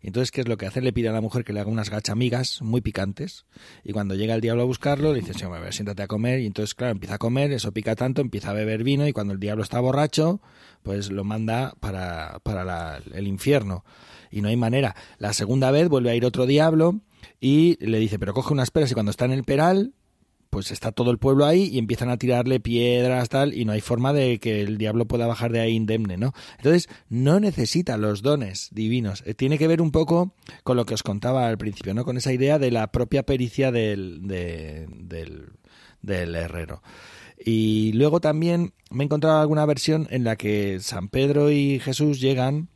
Y 0.00 0.06
entonces, 0.08 0.30
¿qué 0.30 0.40
es 0.40 0.48
lo 0.48 0.56
que 0.56 0.66
hace? 0.66 0.80
Le 0.80 0.92
pide 0.92 1.08
a 1.08 1.12
la 1.12 1.20
mujer 1.20 1.44
que 1.44 1.52
le 1.52 1.60
haga 1.60 1.70
unas 1.70 1.90
gachamigas 1.90 2.62
muy 2.62 2.80
picantes. 2.80 3.44
Y 3.84 3.92
cuando 3.92 4.14
llega 4.14 4.34
el 4.34 4.40
diablo 4.40 4.62
a 4.62 4.66
buscarlo, 4.66 5.12
le 5.12 5.20
dice, 5.20 5.32
siéntate 5.70 6.02
a 6.02 6.06
comer. 6.08 6.40
Y 6.40 6.46
entonces, 6.46 6.74
claro, 6.74 6.92
empieza 6.92 7.16
a 7.16 7.18
comer, 7.18 7.52
eso 7.52 7.72
pica 7.72 7.94
tanto, 7.96 8.20
empieza 8.20 8.50
a 8.50 8.52
beber 8.52 8.84
vino. 8.84 9.06
Y 9.06 9.12
cuando 9.12 9.32
el 9.32 9.40
diablo 9.40 9.62
está 9.62 9.78
borracho, 9.80 10.40
pues 10.82 11.10
lo 11.10 11.22
manda 11.24 11.74
para, 11.80 12.40
para 12.42 12.98
el 13.14 13.26
infierno. 13.26 13.84
Y 14.30 14.42
no 14.42 14.48
hay 14.48 14.56
manera. 14.56 14.94
La 15.18 15.32
segunda 15.32 15.72
vez 15.72 15.88
vuelve 15.88 16.10
a 16.10 16.14
ir 16.14 16.24
otro 16.24 16.46
diablo 16.46 17.00
y 17.44 17.76
le 17.84 17.98
dice, 17.98 18.20
pero 18.20 18.34
coge 18.34 18.52
unas 18.52 18.70
peras 18.70 18.92
y 18.92 18.94
cuando 18.94 19.10
está 19.10 19.24
en 19.24 19.32
el 19.32 19.42
peral, 19.42 19.94
pues 20.48 20.70
está 20.70 20.92
todo 20.92 21.10
el 21.10 21.18
pueblo 21.18 21.44
ahí 21.44 21.64
y 21.64 21.78
empiezan 21.78 22.08
a 22.08 22.16
tirarle 22.16 22.60
piedras 22.60 23.28
tal 23.28 23.52
y 23.52 23.64
no 23.64 23.72
hay 23.72 23.80
forma 23.80 24.12
de 24.12 24.38
que 24.38 24.60
el 24.60 24.78
diablo 24.78 25.06
pueda 25.06 25.26
bajar 25.26 25.50
de 25.50 25.58
ahí 25.58 25.72
indemne, 25.72 26.16
¿no? 26.18 26.34
Entonces 26.58 26.88
no 27.08 27.40
necesita 27.40 27.96
los 27.96 28.22
dones 28.22 28.68
divinos. 28.70 29.24
Eh, 29.26 29.34
tiene 29.34 29.58
que 29.58 29.66
ver 29.66 29.82
un 29.82 29.90
poco 29.90 30.36
con 30.62 30.76
lo 30.76 30.86
que 30.86 30.94
os 30.94 31.02
contaba 31.02 31.48
al 31.48 31.58
principio, 31.58 31.94
¿no? 31.94 32.04
Con 32.04 32.16
esa 32.16 32.32
idea 32.32 32.60
de 32.60 32.70
la 32.70 32.92
propia 32.92 33.24
pericia 33.24 33.72
del, 33.72 34.20
del, 34.28 35.48
del 36.00 36.34
herrero. 36.36 36.80
Y 37.44 37.92
luego 37.94 38.20
también 38.20 38.72
me 38.88 39.02
he 39.02 39.06
encontrado 39.06 39.40
alguna 39.40 39.66
versión 39.66 40.06
en 40.10 40.22
la 40.22 40.36
que 40.36 40.78
San 40.78 41.08
Pedro 41.08 41.50
y 41.50 41.80
Jesús 41.80 42.20
llegan 42.20 42.68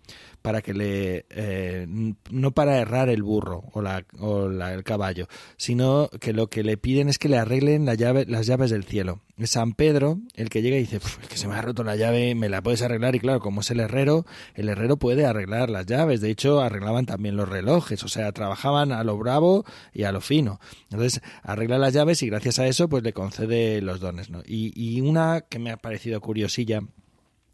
para 0.47 0.63
que 0.63 0.75
le 0.75 1.27
eh, 1.31 1.89
no 2.31 2.53
para 2.53 2.79
errar 2.79 3.09
el 3.09 3.25
burro 3.25 3.65
o, 3.73 3.83
la, 3.83 4.05
o 4.21 4.47
el 4.47 4.85
caballo, 4.85 5.27
sino 5.57 6.09
que 6.21 6.33
lo 6.33 6.47
que 6.47 6.63
le 6.63 6.77
piden 6.77 7.09
es 7.09 7.19
que 7.19 7.29
le 7.29 7.37
arreglen 7.37 7.85
la 7.85 7.95
llave, 7.95 8.27
las 8.29 8.47
llaves 8.47 8.71
del 8.71 8.85
cielo. 8.85 9.23
San 9.43 9.73
Pedro 9.73 10.21
el 10.37 10.49
que 10.49 10.63
llega 10.63 10.77
y 10.77 10.83
dice, 10.83 10.99
es 10.99 11.29
que 11.29 11.37
se 11.37 11.49
me 11.49 11.57
ha 11.57 11.63
roto 11.63 11.83
la 11.83 11.97
llave, 11.97 12.37
me 12.37 12.49
la 12.49 12.63
puedes 12.63 12.81
arreglar 12.83 13.17
y 13.17 13.19
claro, 13.19 13.41
como 13.41 13.61
es 13.61 13.73
el 13.73 13.81
herrero, 13.81 14.25
el 14.55 14.69
herrero 14.69 14.99
puede 14.99 15.27
arreglar 15.27 15.69
las 15.69 15.87
llaves. 15.87 16.21
De 16.21 16.31
hecho, 16.31 16.61
arreglaban 16.61 17.07
también 17.07 17.35
los 17.35 17.49
relojes, 17.49 18.05
o 18.05 18.09
sea, 18.09 18.31
trabajaban 18.31 18.93
a 18.93 19.03
lo 19.03 19.19
bravo 19.19 19.65
y 19.93 20.05
a 20.05 20.13
lo 20.13 20.21
fino. 20.21 20.61
Entonces, 20.93 21.23
arregla 21.43 21.77
las 21.79 21.93
llaves 21.93 22.23
y 22.23 22.29
gracias 22.29 22.61
a 22.61 22.69
eso, 22.69 22.89
pues 22.89 23.03
le 23.03 23.13
concede 23.13 23.83
los 23.83 23.99
dones. 23.99 24.29
Y, 24.47 24.73
y 24.81 25.01
una 25.01 25.41
que 25.41 25.59
me 25.59 25.73
ha 25.73 25.77
parecido 25.77 26.21
curiosilla 26.21 26.83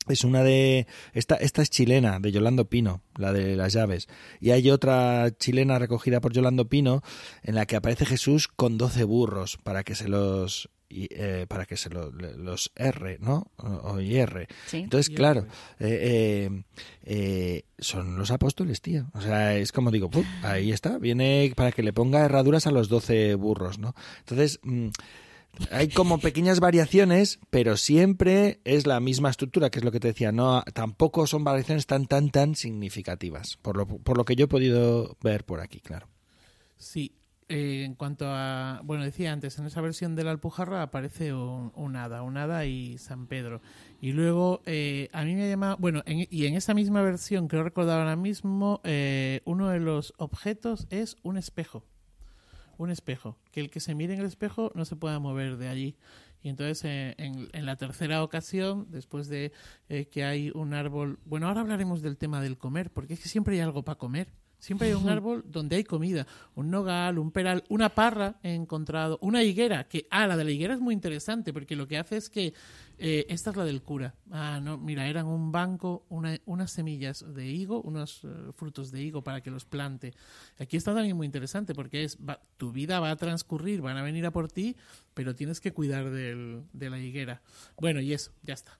es 0.08 0.24
una 0.24 0.42
de 0.42 0.86
esta 1.12 1.36
esta 1.36 1.62
es 1.62 1.70
chilena 1.70 2.18
de 2.20 2.32
Yolando 2.32 2.66
Pino 2.66 3.02
la 3.16 3.32
de 3.32 3.56
las 3.56 3.72
llaves 3.72 4.08
y 4.40 4.50
hay 4.50 4.70
otra 4.70 5.30
chilena 5.38 5.78
recogida 5.78 6.20
por 6.20 6.32
Yolando 6.32 6.68
Pino 6.68 7.02
en 7.42 7.54
la 7.54 7.66
que 7.66 7.76
aparece 7.76 8.06
Jesús 8.06 8.48
con 8.48 8.78
doce 8.78 9.04
burros 9.04 9.58
para 9.62 9.84
que 9.84 9.94
se 9.94 10.08
los 10.08 10.70
eh, 10.94 11.46
para 11.48 11.64
que 11.64 11.78
se 11.78 11.88
los 11.88 12.70
R, 12.76 13.16
¿no? 13.20 13.50
O, 13.56 13.98
R. 13.98 14.46
Entonces, 14.72 15.08
claro, 15.08 15.46
eh, 15.80 16.64
eh, 17.04 17.64
son 17.78 18.18
los 18.18 18.30
apóstoles, 18.30 18.82
tío. 18.82 19.06
O 19.14 19.22
sea, 19.22 19.56
es 19.56 19.72
como 19.72 19.90
digo, 19.90 20.10
ahí 20.42 20.70
está, 20.70 20.98
viene 20.98 21.50
para 21.56 21.72
que 21.72 21.82
le 21.82 21.94
ponga 21.94 22.26
herraduras 22.26 22.66
a 22.66 22.72
los 22.72 22.90
doce 22.90 23.34
burros, 23.36 23.78
¿no? 23.78 23.94
Entonces, 24.18 24.60
mm, 24.64 24.88
hay 25.70 25.88
como 25.88 26.18
pequeñas 26.18 26.60
variaciones, 26.60 27.38
pero 27.50 27.76
siempre 27.76 28.60
es 28.64 28.86
la 28.86 29.00
misma 29.00 29.30
estructura, 29.30 29.70
que 29.70 29.78
es 29.78 29.84
lo 29.84 29.92
que 29.92 30.00
te 30.00 30.08
decía. 30.08 30.32
No, 30.32 30.62
tampoco 30.74 31.26
son 31.26 31.44
variaciones 31.44 31.86
tan, 31.86 32.06
tan, 32.06 32.30
tan 32.30 32.54
significativas, 32.54 33.58
por 33.58 33.76
lo, 33.76 33.86
por 33.86 34.16
lo 34.16 34.24
que 34.24 34.36
yo 34.36 34.46
he 34.46 34.48
podido 34.48 35.16
ver 35.22 35.44
por 35.44 35.60
aquí, 35.60 35.80
claro. 35.80 36.08
Sí, 36.76 37.12
eh, 37.48 37.84
en 37.84 37.94
cuanto 37.94 38.24
a, 38.28 38.80
bueno, 38.82 39.04
decía 39.04 39.32
antes, 39.32 39.58
en 39.58 39.66
esa 39.66 39.80
versión 39.82 40.16
de 40.16 40.24
la 40.24 40.30
Alpujarra 40.30 40.82
aparece 40.82 41.34
un, 41.34 41.96
hada, 41.96 42.22
un 42.22 42.36
hada 42.38 42.64
y 42.64 42.96
San 42.98 43.26
Pedro. 43.26 43.60
Y 44.00 44.12
luego, 44.12 44.62
eh, 44.64 45.10
a 45.12 45.24
mí 45.24 45.34
me 45.34 45.44
ha 45.44 45.48
llamado, 45.48 45.76
bueno, 45.78 46.02
y 46.06 46.46
en 46.46 46.54
esa 46.54 46.72
misma 46.74 47.02
versión, 47.02 47.48
creo 47.48 47.62
recordar 47.62 48.00
ahora 48.00 48.16
mismo, 48.16 48.80
eh, 48.84 49.42
uno 49.44 49.68
de 49.68 49.80
los 49.80 50.14
objetos 50.16 50.86
es 50.90 51.16
un 51.22 51.36
espejo 51.36 51.84
un 52.82 52.90
espejo, 52.90 53.38
que 53.50 53.60
el 53.60 53.70
que 53.70 53.80
se 53.80 53.94
mire 53.94 54.14
en 54.14 54.20
el 54.20 54.26
espejo 54.26 54.72
no 54.74 54.84
se 54.84 54.96
pueda 54.96 55.18
mover 55.18 55.56
de 55.56 55.68
allí. 55.68 55.96
Y 56.42 56.48
entonces 56.48 56.84
eh, 56.84 57.14
en, 57.18 57.48
en, 57.52 57.66
la 57.66 57.76
tercera 57.76 58.22
ocasión, 58.24 58.86
después 58.90 59.28
de 59.28 59.52
eh, 59.88 60.06
que 60.06 60.24
hay 60.24 60.50
un 60.54 60.74
árbol, 60.74 61.20
bueno, 61.24 61.46
ahora 61.46 61.60
hablaremos 61.60 62.02
del 62.02 62.16
tema 62.16 62.40
del 62.40 62.58
comer, 62.58 62.90
porque 62.90 63.14
es 63.14 63.20
que 63.20 63.28
siempre 63.28 63.54
hay 63.54 63.60
algo 63.60 63.84
para 63.84 63.98
comer. 63.98 64.28
Siempre 64.62 64.86
hay 64.86 64.94
un 64.94 65.08
árbol 65.08 65.44
donde 65.48 65.74
hay 65.74 65.82
comida, 65.82 66.24
un 66.54 66.70
nogal, 66.70 67.18
un 67.18 67.32
peral, 67.32 67.64
una 67.68 67.88
parra 67.88 68.38
he 68.44 68.54
encontrado, 68.54 69.18
una 69.20 69.42
higuera, 69.42 69.88
que, 69.88 70.06
ah, 70.08 70.28
la 70.28 70.36
de 70.36 70.44
la 70.44 70.52
higuera 70.52 70.74
es 70.74 70.80
muy 70.80 70.94
interesante 70.94 71.52
porque 71.52 71.74
lo 71.74 71.88
que 71.88 71.98
hace 71.98 72.16
es 72.16 72.30
que, 72.30 72.54
eh, 73.04 73.26
esta 73.28 73.50
es 73.50 73.56
la 73.56 73.64
del 73.64 73.82
cura, 73.82 74.14
ah, 74.30 74.60
no, 74.62 74.78
mira, 74.78 75.08
eran 75.08 75.26
un 75.26 75.50
banco, 75.50 76.06
una, 76.08 76.38
unas 76.46 76.70
semillas 76.70 77.24
de 77.34 77.46
higo, 77.46 77.82
unos 77.82 78.22
eh, 78.22 78.28
frutos 78.54 78.92
de 78.92 79.02
higo 79.02 79.22
para 79.24 79.40
que 79.40 79.50
los 79.50 79.64
plante. 79.64 80.14
Aquí 80.58 80.76
está 80.76 80.94
también 80.94 81.16
muy 81.16 81.26
interesante 81.26 81.74
porque 81.74 82.04
es, 82.04 82.18
tu 82.56 82.70
vida 82.70 83.00
va 83.00 83.10
a 83.10 83.16
transcurrir, 83.16 83.80
van 83.80 83.96
a 83.96 84.02
venir 84.02 84.24
a 84.24 84.30
por 84.30 84.50
ti, 84.50 84.76
pero 85.14 85.34
tienes 85.34 85.60
que 85.60 85.72
cuidar 85.72 86.10
de 86.10 86.90
la 86.90 86.98
higuera. 86.98 87.42
Bueno, 87.76 88.00
y 88.00 88.12
eso, 88.12 88.32
ya 88.42 88.54
está. 88.54 88.78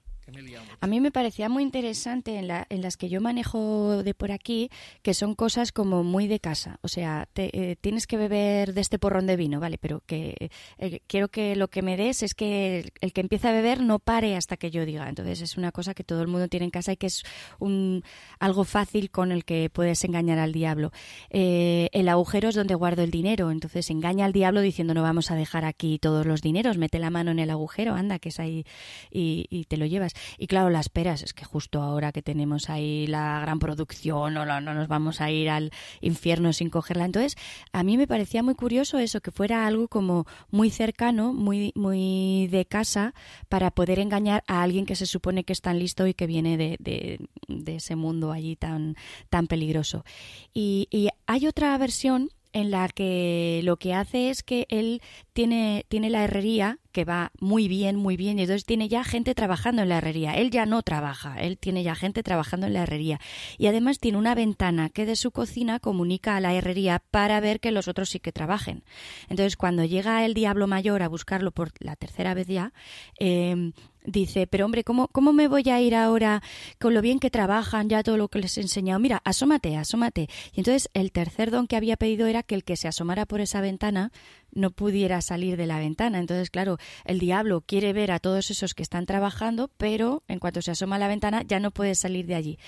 A 0.79 0.87
mí 0.87 1.01
me 1.01 1.11
parecía 1.11 1.49
muy 1.49 1.63
interesante 1.63 2.37
en, 2.37 2.47
la, 2.47 2.65
en, 2.69 2.81
las 2.81 2.95
que 2.95 3.09
yo 3.09 3.19
manejo 3.19 4.03
de 4.03 4.13
por 4.13 4.31
aquí, 4.31 4.69
que 5.01 5.13
son 5.13 5.35
cosas 5.35 5.71
como 5.71 6.03
muy 6.03 6.27
de 6.27 6.39
casa. 6.39 6.79
O 6.81 6.87
sea, 6.87 7.27
eh, 7.35 7.75
tienes 7.81 8.07
que 8.07 8.17
beber 8.17 8.73
de 8.73 8.81
este 8.81 8.99
porrón 8.99 9.27
de 9.27 9.35
vino, 9.35 9.59
¿vale? 9.59 9.77
Pero 9.77 10.01
que 10.05 10.49
eh, 10.77 11.01
quiero 11.07 11.27
que 11.27 11.55
lo 11.55 11.67
que 11.67 11.81
me 11.81 11.97
des 11.97 12.23
es 12.23 12.33
que 12.33 12.91
el, 13.01 13.13
que 13.13 13.21
empieza 13.21 13.49
a 13.49 13.51
beber 13.51 13.81
no 13.81 13.99
pare 13.99 14.37
hasta 14.37 14.55
que 14.55 14.71
yo 14.71 14.85
diga. 14.85 15.09
Entonces 15.09 15.41
es 15.41 15.57
una 15.57 15.71
cosa 15.71 15.93
que 15.93 16.03
todo 16.03 16.21
el 16.21 16.27
mundo 16.27 16.47
tiene 16.47 16.65
en 16.65 16.71
casa 16.71 16.93
y 16.93 16.97
que 16.97 17.07
es 17.07 17.23
un, 17.59 18.03
algo 18.39 18.63
fácil 18.63 19.11
con 19.11 19.31
el 19.31 19.43
que 19.43 19.69
puedes 19.69 20.03
engañar 20.05 20.39
al 20.39 20.53
diablo. 20.53 20.91
Eh, 21.31 21.89
el 21.91 22.07
agujero 22.07 22.49
es 22.49 22.55
donde 22.55 22.75
guardo 22.75 23.03
el 23.03 23.11
dinero. 23.11 23.51
Entonces 23.51 23.89
engaña 23.89 24.25
al 24.25 24.31
diablo 24.31 24.61
diciendo 24.61 24.93
no 24.93 25.03
vamos 25.03 25.31
a 25.31 25.35
dejar 25.35 25.65
aquí 25.65 25.99
todos 25.99 26.25
los 26.25 26.41
dineros, 26.41 26.77
mete 26.77 26.99
la 26.99 27.09
mano 27.09 27.31
en 27.31 27.39
el 27.39 27.49
agujero, 27.49 27.93
anda, 27.93 28.19
que 28.19 28.29
es 28.29 28.39
ahí 28.39 28.65
y 29.11 29.65
te 29.65 29.77
lo 29.77 29.85
llevas. 29.85 30.12
Y 30.37 30.47
claro, 30.47 30.69
las 30.69 30.89
peras, 30.89 31.23
es 31.23 31.33
que 31.33 31.45
justo 31.45 31.81
ahora 31.81 32.11
que 32.11 32.21
tenemos 32.21 32.69
ahí 32.69 33.07
la 33.07 33.39
gran 33.39 33.59
producción, 33.59 34.33
no, 34.33 34.45
no 34.45 34.61
nos 34.73 34.87
vamos 34.87 35.21
a 35.21 35.31
ir 35.31 35.49
al 35.49 35.71
infierno 36.01 36.53
sin 36.53 36.69
cogerla. 36.69 37.05
Entonces, 37.05 37.35
a 37.71 37.83
mí 37.83 37.97
me 37.97 38.07
parecía 38.07 38.43
muy 38.43 38.55
curioso 38.55 38.97
eso, 38.99 39.21
que 39.21 39.31
fuera 39.31 39.65
algo 39.65 39.87
como 39.87 40.25
muy 40.51 40.69
cercano, 40.69 41.33
muy, 41.33 41.71
muy 41.75 42.47
de 42.47 42.65
casa, 42.65 43.13
para 43.49 43.71
poder 43.71 43.99
engañar 43.99 44.43
a 44.47 44.61
alguien 44.61 44.85
que 44.85 44.95
se 44.95 45.05
supone 45.05 45.43
que 45.43 45.53
es 45.53 45.61
tan 45.61 45.79
listo 45.79 46.07
y 46.07 46.13
que 46.13 46.27
viene 46.27 46.57
de, 46.57 46.77
de, 46.79 47.75
ese 47.75 47.95
mundo 47.95 48.31
allí 48.31 48.55
tan, 48.55 48.95
tan 49.29 49.47
peligroso. 49.47 50.05
Y, 50.53 50.87
y 50.91 51.09
hay 51.25 51.47
otra 51.47 51.77
versión 51.77 52.29
en 52.53 52.71
la 52.71 52.87
que 52.87 53.61
lo 53.63 53.77
que 53.77 53.93
hace 53.93 54.29
es 54.29 54.43
que 54.43 54.65
él 54.69 55.01
tiene, 55.33 55.85
tiene 55.89 56.09
la 56.09 56.23
herrería 56.23 56.79
que 56.91 57.05
va 57.05 57.31
muy 57.39 57.67
bien, 57.67 57.95
muy 57.95 58.15
bien, 58.15 58.37
y 58.37 58.43
entonces 58.43 58.65
tiene 58.65 58.87
ya 58.87 59.03
gente 59.03 59.33
trabajando 59.33 59.81
en 59.81 59.89
la 59.89 59.97
herrería. 59.97 60.35
Él 60.35 60.51
ya 60.51 60.65
no 60.67 60.83
trabaja, 60.83 61.41
él 61.41 61.57
tiene 61.57 61.83
ya 61.83 61.95
gente 61.95 62.21
trabajando 62.21 62.67
en 62.67 62.73
la 62.73 62.83
herrería. 62.83 63.19
Y 63.57 63.65
además 63.65 63.99
tiene 63.99 64.19
una 64.19 64.35
ventana 64.35 64.89
que 64.89 65.07
de 65.07 65.15
su 65.15 65.31
cocina 65.31 65.79
comunica 65.79 66.35
a 66.35 66.39
la 66.39 66.53
herrería 66.53 67.01
para 67.11 67.39
ver 67.39 67.59
que 67.59 67.71
los 67.71 67.87
otros 67.87 68.09
sí 68.09 68.19
que 68.19 68.31
trabajen. 68.31 68.83
Entonces, 69.27 69.57
cuando 69.57 69.83
llega 69.83 70.23
el 70.23 70.35
diablo 70.35 70.67
mayor 70.67 71.01
a 71.01 71.09
buscarlo 71.09 71.51
por 71.51 71.71
la 71.79 71.95
tercera 71.95 72.35
vez 72.35 72.47
ya, 72.47 72.73
eh, 73.19 73.73
dice, 74.05 74.47
pero 74.47 74.65
hombre, 74.65 74.83
¿cómo, 74.83 75.07
¿cómo 75.09 75.33
me 75.33 75.47
voy 75.47 75.69
a 75.69 75.81
ir 75.81 75.95
ahora 75.95 76.41
con 76.79 76.93
lo 76.93 77.01
bien 77.01 77.19
que 77.19 77.29
trabajan, 77.29 77.89
ya 77.89 78.03
todo 78.03 78.17
lo 78.17 78.27
que 78.27 78.39
les 78.39 78.57
he 78.57 78.61
enseñado? 78.61 78.99
Mira, 78.99 79.21
asómate, 79.25 79.77
asómate. 79.77 80.29
Y 80.53 80.59
entonces 80.59 80.89
el 80.93 81.11
tercer 81.11 81.51
don 81.51 81.67
que 81.67 81.75
había 81.75 81.97
pedido 81.97 82.27
era 82.27 82.43
que 82.43 82.55
el 82.55 82.63
que 82.63 82.77
se 82.77 82.87
asomara 82.87 83.25
por 83.25 83.41
esa 83.41 83.61
ventana 83.61 84.11
no 84.51 84.71
pudiera 84.71 85.21
salir 85.21 85.57
de 85.57 85.65
la 85.65 85.79
ventana. 85.79 86.19
Entonces, 86.19 86.49
claro, 86.49 86.77
el 87.05 87.19
diablo 87.19 87.61
quiere 87.61 87.93
ver 87.93 88.11
a 88.11 88.19
todos 88.19 88.51
esos 88.51 88.73
que 88.73 88.83
están 88.83 89.05
trabajando, 89.05 89.69
pero 89.77 90.23
en 90.27 90.39
cuanto 90.39 90.61
se 90.61 90.71
asoma 90.71 90.97
a 90.97 90.99
la 90.99 91.07
ventana 91.07 91.43
ya 91.43 91.59
no 91.59 91.71
puede 91.71 91.95
salir 91.95 92.27
de 92.27 92.35
allí. 92.35 92.59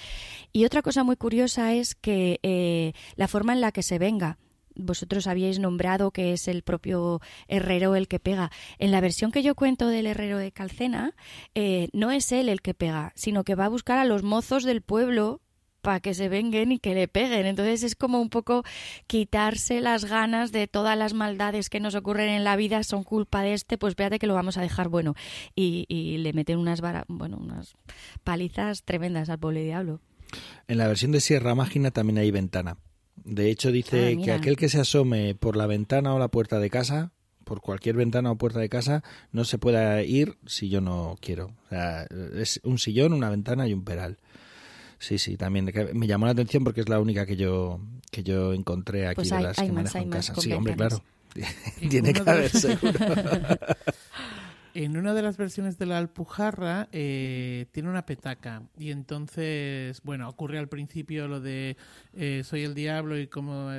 Y 0.52 0.66
otra 0.66 0.82
cosa 0.82 1.04
muy 1.04 1.16
curiosa 1.16 1.74
es 1.74 1.96
que 1.96 2.40
eh, 2.44 2.94
la 3.16 3.28
forma 3.28 3.54
en 3.54 3.62
la 3.62 3.72
que 3.72 3.84
se 3.84 4.00
venga 4.00 4.38
vosotros 4.76 5.28
habíais 5.28 5.60
nombrado 5.60 6.12
que 6.12 6.34
es 6.34 6.48
el 6.48 6.62
propio 6.64 7.22
herrero 7.48 7.96
el 7.96 8.08
que 8.08 8.20
pega. 8.20 8.52
En 8.78 8.92
la 8.92 9.02
versión 9.02 9.32
que 9.32 9.44
yo 9.44 9.56
cuento 9.56 9.88
del 9.88 10.08
herrero 10.08 10.38
de 10.38 10.52
Calcena, 10.52 11.14
eh, 11.54 11.90
no 11.94 12.12
es 12.12 12.32
él 12.32 12.50
el 12.50 12.62
que 12.62 12.74
pega, 12.74 13.12
sino 13.16 13.44
que 13.44 13.56
va 13.56 13.66
a 13.66 13.70
buscar 13.70 13.98
a 13.98 14.06
los 14.06 14.24
mozos 14.24 14.64
del 14.64 14.82
pueblo 14.82 15.42
para 15.86 16.00
que 16.00 16.16
se 16.16 16.30
venguen 16.30 16.72
y 16.72 16.80
que 16.80 16.96
le 16.96 17.08
peguen. 17.08 17.46
Entonces 17.46 17.84
es 17.84 17.96
como 17.96 18.20
un 18.20 18.30
poco 18.30 18.64
quitarse 19.06 19.82
las 19.82 20.06
ganas 20.06 20.52
de 20.52 20.68
todas 20.68 20.98
las 20.98 21.14
maldades 21.14 21.70
que 21.70 21.80
nos 21.80 21.94
ocurren 21.94 22.30
en 22.30 22.44
la 22.44 22.56
vida 22.56 22.84
son 22.84 23.04
culpa 23.04 23.44
de 23.44 23.54
este, 23.54 23.78
pues 23.78 23.94
fíjate 23.96 24.18
que 24.18 24.26
lo 24.26 24.34
vamos 24.34 24.58
a 24.58 24.62
dejar 24.62 24.90
bueno. 24.90 25.14
Y, 25.56 25.86
le 26.18 26.34
meten 26.34 26.58
unas, 26.58 26.82
bueno, 27.08 27.38
unas 27.38 27.76
palizas 28.24 28.84
tremendas 28.84 29.30
al 29.30 29.38
pobre 29.38 29.64
diablo. 29.64 30.02
En 30.68 30.80
la 30.80 30.88
versión 30.88 31.12
de 31.12 31.22
Sierra 31.22 31.54
Mágina 31.54 31.92
también 31.92 32.18
hay 32.18 32.32
ventana. 32.32 32.78
De 33.26 33.50
hecho, 33.50 33.72
dice 33.72 34.16
ah, 34.16 34.24
que 34.24 34.32
aquel 34.32 34.56
que 34.56 34.70
se 34.70 34.80
asome 34.80 35.36
por 35.36 35.58
la 35.58 35.66
ventana 35.66 36.14
o 36.14 36.20
la 36.20 36.28
puerta 36.28 36.60
de 36.60 36.70
casa, 36.70 37.12
por 37.44 37.60
cualquier 37.60 37.96
ventana 37.96 38.32
o 38.32 38.38
puerta 38.38 38.60
de 38.60 38.70
casa, 38.70 39.04
no 39.32 39.46
se 39.46 39.58
pueda 39.58 40.02
ir 40.04 40.38
si 40.46 40.70
yo 40.70 40.80
no 40.80 41.18
quiero. 41.20 41.48
O 41.66 41.70
sea, 41.70 42.08
es 42.36 42.62
un 42.64 42.78
sillón, 42.78 43.14
una 43.14 43.32
ventana 43.32 43.68
y 43.68 43.74
un 43.74 43.84
peral. 43.84 44.20
Sí, 45.00 45.18
sí, 45.18 45.38
también 45.38 45.72
me 45.94 46.08
llamó 46.08 46.26
la 46.28 46.34
atención 46.34 46.64
porque 46.64 46.82
es 46.82 46.90
la 46.90 47.00
única 47.00 47.26
que 47.26 47.36
yo 47.36 47.80
que 48.12 48.24
yo 48.24 48.54
encontré 48.54 49.08
aquí 49.08 49.16
pues 49.16 49.30
de 49.30 49.42
las 49.42 49.58
que 49.58 49.72
manejo 49.72 49.98
en 49.98 50.10
casa. 50.10 50.36
Sí, 50.36 50.54
hombre, 50.54 50.76
claro. 50.76 51.04
Tiene 51.90 52.14
que 52.14 52.22
haber 52.22 52.50
seguro. 52.50 53.00
en 54.76 54.98
una 54.98 55.14
de 55.14 55.22
las 55.22 55.38
versiones 55.38 55.78
de 55.78 55.86
la 55.86 55.98
Alpujarra 55.98 56.90
eh, 56.92 57.66
tiene 57.72 57.90
una 57.90 58.06
petaca 58.06 58.62
y 58.78 58.92
entonces, 58.92 60.02
bueno, 60.04 60.28
ocurre 60.28 60.60
al 60.60 60.68
principio 60.68 61.30
lo 61.30 61.40
de 61.40 61.78
eh, 62.14 62.44
soy 62.44 62.64
el 62.64 62.76
diablo 62.76 63.18
y 63.18 63.28
cómo, 63.28 63.70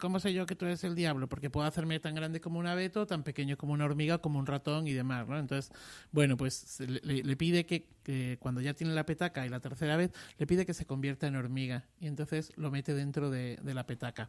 cómo 0.00 0.18
sé 0.18 0.34
yo 0.34 0.44
que 0.44 0.56
tú 0.56 0.64
eres 0.64 0.82
el 0.82 0.96
diablo, 0.96 1.28
porque 1.28 1.48
puedo 1.48 1.64
hacerme 1.64 2.00
tan 2.00 2.16
grande 2.16 2.40
como 2.40 2.58
un 2.58 2.66
abeto, 2.66 3.06
tan 3.06 3.22
pequeño 3.22 3.56
como 3.56 3.72
una 3.72 3.84
hormiga, 3.84 4.18
como 4.18 4.40
un 4.40 4.46
ratón 4.46 4.88
y 4.88 4.92
demás, 4.92 5.28
¿no? 5.28 5.38
Entonces, 5.38 5.72
bueno, 6.10 6.36
pues 6.36 6.80
le, 6.80 7.36
pide 7.36 7.64
que, 7.64 8.36
cuando 8.40 8.60
ya 8.60 8.74
tiene 8.74 8.94
la 8.94 9.06
petaca 9.06 9.46
y 9.46 9.48
la 9.48 9.60
tercera 9.60 9.96
vez, 9.96 10.10
le 10.38 10.46
pide 10.48 10.66
que 10.66 10.74
se 10.74 10.86
convierta 10.86 11.28
en 11.28 11.36
hormiga 11.36 11.84
y 12.00 12.08
entonces 12.08 12.50
lo 12.56 12.72
mete 12.72 12.94
dentro 12.94 13.30
de, 13.30 13.60
de 13.62 13.74
la 13.74 13.86
petaca. 13.86 14.28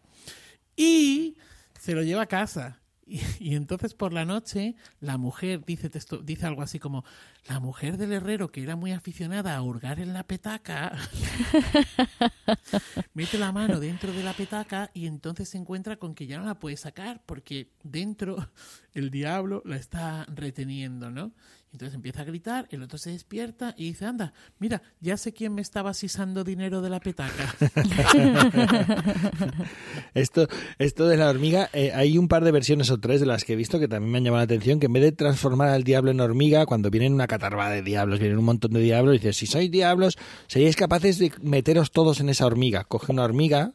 Y 0.76 1.38
se 1.80 1.96
lo 1.96 2.04
lleva 2.04 2.22
a 2.22 2.28
casa 2.28 2.83
y, 3.40 3.56
entonces 3.56 3.94
por 3.94 4.14
la 4.14 4.26
noche 4.26 4.76
la 5.00 5.18
mujer 5.18 5.64
dice, 5.66 5.90
dice 6.24 6.46
algo 6.46 6.62
así 6.62 6.80
como, 6.80 7.04
la 7.48 7.60
mujer 7.60 7.98
del 7.98 8.14
herrero 8.14 8.52
que 8.52 8.64
era 8.64 8.76
muy 8.76 8.92
aficionada 8.92 9.56
a 9.56 9.62
hurgar 9.62 10.00
en 10.00 10.14
la 10.14 10.24
petaca, 10.24 10.98
mete 13.14 13.38
la 13.38 13.52
mano 13.52 13.80
dentro 13.80 14.12
de 14.14 14.24
la 14.24 14.34
petaca 14.34 14.90
y 14.94 15.08
entonces 15.08 15.50
se 15.50 15.58
encuentra 15.58 15.98
con 15.98 16.16
que 16.16 16.28
ya 16.28 16.38
no 16.38 16.46
la 16.46 16.60
puede 16.60 16.78
sacar 16.78 17.22
porque 17.26 17.72
dentro 17.84 18.50
el 18.94 19.10
diablo 19.10 19.62
la 19.66 19.76
está 19.76 20.26
reteniendo, 20.26 21.10
¿no? 21.10 21.34
Entonces 21.74 21.96
empieza 21.96 22.22
a 22.22 22.26
gritar, 22.26 22.68
el 22.70 22.84
otro 22.84 23.00
se 23.00 23.10
despierta 23.10 23.74
y 23.76 23.86
dice, 23.86 24.06
anda, 24.06 24.32
mira, 24.60 24.84
ya 25.02 25.18
sé 25.18 25.34
quién 25.34 25.56
me 25.56 25.62
estaba 25.64 25.96
sisando 25.96 26.44
dinero 26.44 26.84
de 26.84 26.90
la 26.92 27.00
petaca. 27.00 27.56
esto, 30.14 30.48
esto 30.78 31.08
de 31.08 31.18
la 31.18 31.30
hormiga, 31.30 31.72
eh, 31.74 31.92
hay 31.96 32.20
un 32.20 32.28
par 32.28 32.44
de 32.44 32.52
versiones 32.52 32.92
o 32.92 33.00
tres 33.00 33.22
de 33.22 33.26
las 33.26 33.44
que 33.44 33.54
he 33.54 33.56
visto 33.56 33.80
que 33.80 33.88
también 33.88 34.12
me 34.12 34.20
han 34.20 34.24
llamado 34.24 34.42
la 34.42 34.44
atención, 34.44 34.80
que 34.80 34.86
en 34.86 34.94
vez 34.94 35.02
de 35.02 35.14
transformar 35.14 35.70
al 35.70 35.84
diablo 35.84 36.12
en 36.12 36.22
hormiga, 36.22 36.68
cuando 36.68 36.92
vienen 36.92 37.12
una 37.12 37.26
catarba 37.26 37.72
de 37.72 37.82
diablos, 37.82 38.20
vienen 38.20 38.38
un 38.38 38.46
montón 38.46 38.74
de 38.74 38.80
diablos, 38.80 39.14
dice, 39.14 39.34
si 39.34 39.48
sois 39.48 39.72
diablos, 39.72 40.20
seríais 40.46 40.76
capaces 40.76 41.18
de 41.18 41.32
meteros 41.42 41.90
todos 41.90 42.20
en 42.20 42.30
esa 42.30 42.46
hormiga. 42.46 42.84
Coge 42.84 43.12
una 43.12 43.24
hormiga, 43.24 43.74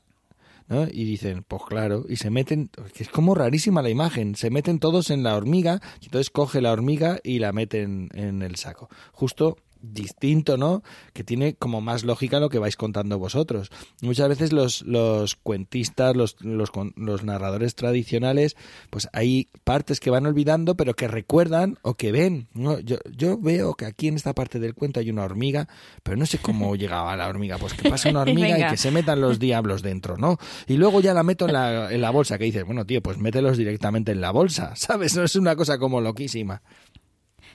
y 0.71 1.05
dicen, 1.05 1.45
pues 1.47 1.63
claro, 1.67 2.05
y 2.09 2.17
se 2.17 2.31
meten, 2.31 2.71
que 2.93 3.03
es 3.03 3.09
como 3.09 3.35
rarísima 3.35 3.83
la 3.83 3.91
imagen, 3.91 4.35
se 4.35 4.51
meten 4.51 4.79
todos 4.79 5.11
en 5.11 5.23
la 5.23 5.35
hormiga, 5.35 5.81
entonces 6.03 6.31
coge 6.31 6.61
la 6.61 6.73
hormiga 6.73 7.19
y 7.25 7.39
la 7.39 7.53
meten 7.53 8.11
en 8.13 8.43
el 8.43 8.57
saco. 8.57 8.89
Justo 9.13 9.57
distinto, 9.81 10.57
¿no? 10.57 10.83
Que 11.13 11.25
tiene 11.25 11.55
como 11.55 11.81
más 11.81 12.05
lógica 12.05 12.41
lo 12.41 12.49
que 12.49 12.59
vais 12.59 12.77
contando 12.77 13.19
vosotros. 13.19 13.71
Muchas 14.03 14.29
veces 14.29 14.53
los, 14.53 14.83
los 14.83 15.37
cuentistas, 15.37 16.17
los, 16.17 16.37
los, 16.41 16.71
los, 16.97 17.25
narradores 17.25 17.75
tradicionales, 17.75 18.57
pues 18.91 19.09
hay 19.13 19.49
partes 19.65 20.01
que 20.01 20.11
van 20.11 20.27
olvidando, 20.27 20.77
pero 20.77 20.95
que 20.95 21.09
recuerdan 21.09 21.79
o 21.83 21.95
que 21.95 22.13
ven. 22.13 22.49
¿no? 22.55 22.79
Yo, 22.81 22.99
yo 23.15 23.39
veo 23.39 23.75
que 23.75 23.87
aquí 23.87 24.09
en 24.09 24.17
esta 24.17 24.35
parte 24.35 24.59
del 24.59 24.75
cuento 24.75 25.01
hay 25.01 25.11
una 25.11 25.25
hormiga, 25.25 25.69
pero 26.03 26.17
no 26.17 26.27
sé 26.27 26.39
cómo 26.39 26.75
llegaba 26.77 27.17
la 27.17 27.29
hormiga. 27.29 27.59
Pues 27.59 27.75
que 27.75 27.89
pasa 27.89 28.11
una 28.11 28.21
hormiga 28.23 28.59
y 28.59 28.71
que 28.71 28.77
se 28.77 28.91
metan 28.91 29.21
los 29.21 29.39
diablos 29.39 29.83
dentro, 29.83 30.17
¿no? 30.17 30.39
Y 30.67 30.77
luego 30.77 31.01
ya 31.01 31.15
la 31.15 31.23
meto 31.23 31.47
en 31.47 31.53
la, 31.53 31.93
en 31.93 32.01
la 32.01 32.11
bolsa, 32.11 32.39
que 32.39 32.45
dices, 32.45 32.65
bueno, 32.65 32.85
tío, 32.85 33.03
pues 33.03 33.19
mételos 33.19 33.57
directamente 33.57 34.13
en 34.13 34.21
la 34.21 34.31
bolsa, 34.31 34.73
¿sabes? 34.77 35.17
No 35.17 35.25
es 35.25 35.37
una 35.37 35.57
cosa 35.57 35.79
como 35.79 36.01
loquísima. 36.01 36.63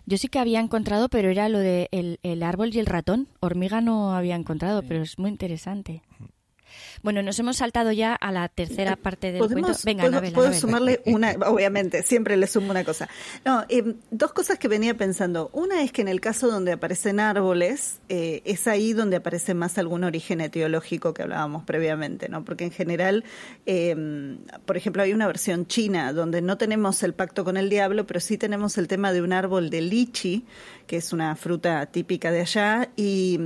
Yo 0.05 0.17
sí 0.17 0.27
que 0.27 0.39
había 0.39 0.59
encontrado, 0.59 1.07
pero 1.09 1.29
era 1.29 1.47
lo 1.47 1.59
de 1.59 1.87
el, 1.91 2.19
el 2.23 2.43
árbol 2.43 2.71
y 2.73 2.79
el 2.79 2.85
ratón. 2.85 3.27
Hormiga 3.39 3.79
no 3.79 4.13
había 4.13 4.35
encontrado, 4.35 4.83
pero 4.83 5.01
es 5.01 5.17
muy 5.17 5.29
interesante. 5.29 6.01
Bueno, 7.03 7.21
nos 7.21 7.37
hemos 7.37 7.57
saltado 7.57 7.91
ya 7.91 8.15
a 8.15 8.31
la 8.31 8.47
tercera 8.47 8.95
parte 8.95 9.33
del 9.33 9.45
cuento. 9.45 9.73
Venga, 9.83 10.09
¿puedo, 10.09 10.33
puedo 10.33 10.53
sumarle 10.53 11.01
una, 11.05 11.33
obviamente, 11.47 12.01
siempre 12.01 12.37
le 12.37 12.47
sumo 12.47 12.71
una 12.71 12.85
cosa. 12.85 13.09
No, 13.43 13.65
eh, 13.67 13.95
dos 14.09 14.31
cosas 14.31 14.57
que 14.57 14.69
venía 14.69 14.95
pensando. 14.95 15.49
Una 15.51 15.83
es 15.83 15.91
que 15.91 16.01
en 16.01 16.07
el 16.07 16.21
caso 16.21 16.47
donde 16.47 16.71
aparecen 16.71 17.19
árboles, 17.19 17.99
eh, 18.07 18.41
es 18.45 18.67
ahí 18.67 18.93
donde 18.93 19.17
aparece 19.17 19.53
más 19.53 19.77
algún 19.77 20.05
origen 20.05 20.39
etiológico 20.39 21.13
que 21.13 21.23
hablábamos 21.23 21.65
previamente, 21.65 22.29
¿no? 22.29 22.45
Porque 22.45 22.63
en 22.63 22.71
general, 22.71 23.25
eh, 23.65 24.37
por 24.65 24.77
ejemplo, 24.77 25.03
hay 25.03 25.11
una 25.11 25.27
versión 25.27 25.67
china 25.67 26.13
donde 26.13 26.41
no 26.41 26.57
tenemos 26.57 27.03
el 27.03 27.13
pacto 27.13 27.43
con 27.43 27.57
el 27.57 27.69
diablo, 27.69 28.07
pero 28.07 28.21
sí 28.21 28.37
tenemos 28.37 28.77
el 28.77 28.87
tema 28.87 29.11
de 29.11 29.21
un 29.21 29.33
árbol 29.33 29.69
de 29.69 29.81
lichi, 29.81 30.45
que 30.87 30.97
es 30.97 31.11
una 31.11 31.35
fruta 31.35 31.85
típica 31.87 32.31
de 32.31 32.41
allá, 32.41 32.89
y 32.95 33.39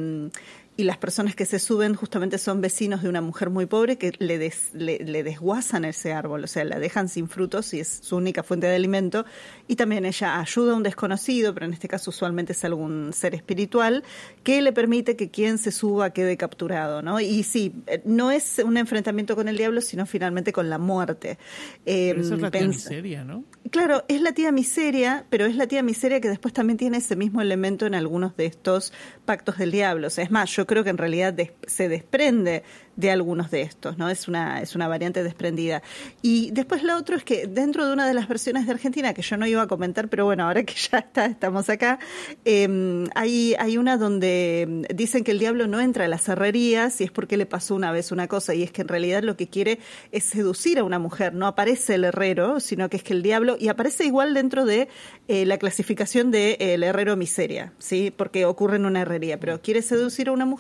y 0.77 0.83
las 0.83 0.97
personas 0.97 1.35
que 1.35 1.47
se 1.47 1.57
suben 1.57 1.95
justamente 1.95 2.37
son 2.37 2.61
vecinos 2.61 3.01
de 3.01 3.09
una 3.09 3.19
mujer 3.19 3.49
muy 3.49 3.65
pobre 3.65 3.97
que 3.97 4.13
le, 4.19 4.37
le, 4.73 5.23
desguazan 5.23 5.85
ese 5.85 6.13
árbol, 6.13 6.43
o 6.43 6.47
sea, 6.47 6.63
la 6.65 6.77
dejan 6.77 7.09
sin 7.09 7.27
frutos 7.27 7.73
y 7.73 7.79
es 7.79 7.99
su 8.03 8.15
única 8.15 8.43
fuente 8.43 8.67
de 8.67 8.75
alimento. 8.75 9.25
Y 9.67 9.75
también 9.75 10.05
ella 10.05 10.39
ayuda 10.39 10.73
a 10.73 10.75
un 10.75 10.83
desconocido, 10.83 11.55
pero 11.55 11.65
en 11.65 11.73
este 11.73 11.87
caso 11.87 12.11
usualmente 12.11 12.51
es 12.51 12.63
algún 12.63 13.11
ser 13.11 13.33
espiritual, 13.33 14.03
que 14.43 14.61
le 14.61 14.71
permite 14.71 15.15
que 15.15 15.31
quien 15.31 15.57
se 15.57 15.71
suba 15.71 16.11
quede 16.11 16.37
capturado, 16.37 17.01
¿no? 17.01 17.19
Y 17.19 17.41
sí, 17.41 17.73
eh, 17.87 18.03
no 18.05 18.29
es 18.29 18.61
un 18.63 18.77
enfrentamiento 18.77 19.35
con 19.35 19.47
el 19.47 19.57
diablo, 19.57 19.81
sino 19.81 20.05
finalmente 20.05 20.53
con 20.53 20.69
la 20.69 20.77
muerte. 20.77 21.39
Pero 21.85 22.21
es 22.21 22.29
la 22.29 22.51
tía 22.51 22.67
miseria, 22.67 23.23
¿no? 23.23 23.43
Claro, 23.71 24.05
es 24.07 24.21
la 24.21 24.31
tía 24.31 24.51
miseria, 24.51 25.25
pero 25.31 25.47
es 25.47 25.55
la 25.55 25.65
tía 25.65 25.81
miseria 25.81 26.21
que 26.21 26.29
después 26.29 26.53
también 26.53 26.77
tiene 26.77 26.97
ese 26.97 27.15
mismo 27.15 27.41
elemento 27.41 27.87
en 27.87 27.95
algunos 27.95 28.37
de 28.37 28.45
estos 28.45 28.93
pactos 29.25 29.57
del 29.57 29.71
diablo. 29.71 30.05
O 30.07 30.09
sea, 30.11 30.23
es 30.23 30.29
más, 30.29 30.51
yo 30.55 30.66
creo 30.67 30.83
que 30.83 30.91
en 30.91 30.97
realidad 30.97 31.35
se 31.65 31.89
desprende 31.89 32.63
de 32.97 33.11
algunos 33.11 33.51
de 33.51 33.61
estos, 33.61 33.97
¿no? 33.97 34.09
Es 34.09 34.27
una, 34.27 34.61
es 34.61 34.75
una 34.75 34.87
variante 34.87 35.23
desprendida. 35.23 35.83
Y 36.21 36.49
después 36.51 36.83
lo 36.83 36.97
otro 36.97 37.15
es 37.15 37.23
que 37.23 37.45
dentro 37.45 37.85
de 37.85 37.93
una 37.93 38.07
de 38.07 38.13
las 38.13 38.27
versiones 38.27 38.65
de 38.65 38.73
Argentina, 38.73 39.13
que 39.13 39.21
yo 39.21 39.37
no 39.37 39.45
iba 39.45 39.61
a 39.61 39.67
comentar, 39.67 40.09
pero 40.09 40.25
bueno, 40.25 40.45
ahora 40.45 40.63
que 40.63 40.73
ya 40.73 40.97
está, 40.99 41.25
estamos 41.27 41.69
acá, 41.69 41.99
eh, 42.43 43.07
hay, 43.15 43.55
hay 43.59 43.77
una 43.77 43.97
donde 43.97 44.85
dicen 44.93 45.23
que 45.23 45.31
el 45.31 45.39
diablo 45.39 45.67
no 45.67 45.79
entra 45.79 46.05
a 46.05 46.07
las 46.07 46.27
herrerías 46.27 46.99
y 46.99 47.05
es 47.05 47.11
porque 47.11 47.37
le 47.37 47.45
pasó 47.45 47.75
una 47.75 47.91
vez 47.91 48.11
una 48.11 48.27
cosa, 48.27 48.55
y 48.55 48.63
es 48.63 48.71
que 48.71 48.81
en 48.81 48.87
realidad 48.87 49.23
lo 49.23 49.37
que 49.37 49.47
quiere 49.47 49.79
es 50.11 50.23
seducir 50.23 50.79
a 50.79 50.83
una 50.83 50.97
mujer, 50.97 51.35
no 51.35 51.45
aparece 51.45 51.95
el 51.95 52.03
herrero, 52.03 52.59
sino 52.59 52.89
que 52.89 52.97
es 52.97 53.03
que 53.03 53.13
el 53.13 53.21
diablo, 53.21 53.57
y 53.59 53.67
aparece 53.67 54.05
igual 54.05 54.33
dentro 54.33 54.65
de 54.65 54.87
eh, 55.27 55.45
la 55.45 55.59
clasificación 55.59 56.31
de, 56.31 56.57
el 56.59 56.83
herrero 56.83 57.15
miseria, 57.15 57.73
¿sí? 57.77 58.11
Porque 58.15 58.45
ocurre 58.45 58.77
en 58.77 58.87
una 58.87 59.01
herrería, 59.01 59.39
pero 59.39 59.61
quiere 59.61 59.83
seducir 59.83 60.29
a 60.29 60.31
una 60.31 60.45
mujer, 60.45 60.56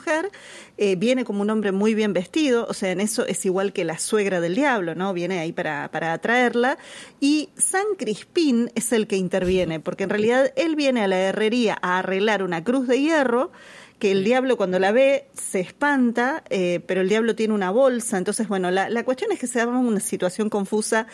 eh, 0.77 0.95
viene 0.95 1.25
como 1.25 1.41
un 1.41 1.49
hombre 1.49 1.71
muy 1.71 1.93
bien 1.93 2.13
vestido, 2.13 2.65
o 2.69 2.73
sea, 2.73 2.91
en 2.91 3.01
eso 3.01 3.25
es 3.25 3.45
igual 3.45 3.73
que 3.73 3.83
la 3.83 3.97
suegra 3.97 4.39
del 4.39 4.55
diablo, 4.55 4.95
¿no? 4.95 5.13
Viene 5.13 5.39
ahí 5.39 5.51
para, 5.51 5.89
para 5.91 6.13
atraerla. 6.13 6.77
Y 7.19 7.49
San 7.57 7.85
Crispín 7.97 8.71
es 8.75 8.91
el 8.91 9.07
que 9.07 9.17
interviene, 9.17 9.79
porque 9.79 10.03
en 10.03 10.09
realidad 10.09 10.53
él 10.55 10.75
viene 10.75 11.03
a 11.03 11.07
la 11.07 11.19
herrería 11.19 11.77
a 11.81 11.99
arreglar 11.99 12.43
una 12.43 12.63
cruz 12.63 12.87
de 12.87 13.01
hierro 13.01 13.51
que 13.99 14.11
el 14.11 14.23
diablo 14.23 14.57
cuando 14.57 14.77
la 14.79 14.91
ve 14.91 15.27
se 15.33 15.59
espanta, 15.59 16.43
eh, 16.49 16.81
pero 16.85 17.01
el 17.01 17.09
diablo 17.09 17.35
tiene 17.35 17.53
una 17.53 17.71
bolsa. 17.71 18.17
Entonces, 18.17 18.47
bueno, 18.47 18.69
la, 18.69 18.89
la 18.89 19.03
cuestión 19.03 19.31
es 19.31 19.39
que 19.39 19.47
se 19.47 19.59
da 19.59 19.67
una 19.67 19.99
situación 19.99 20.49
confusa 20.49 21.07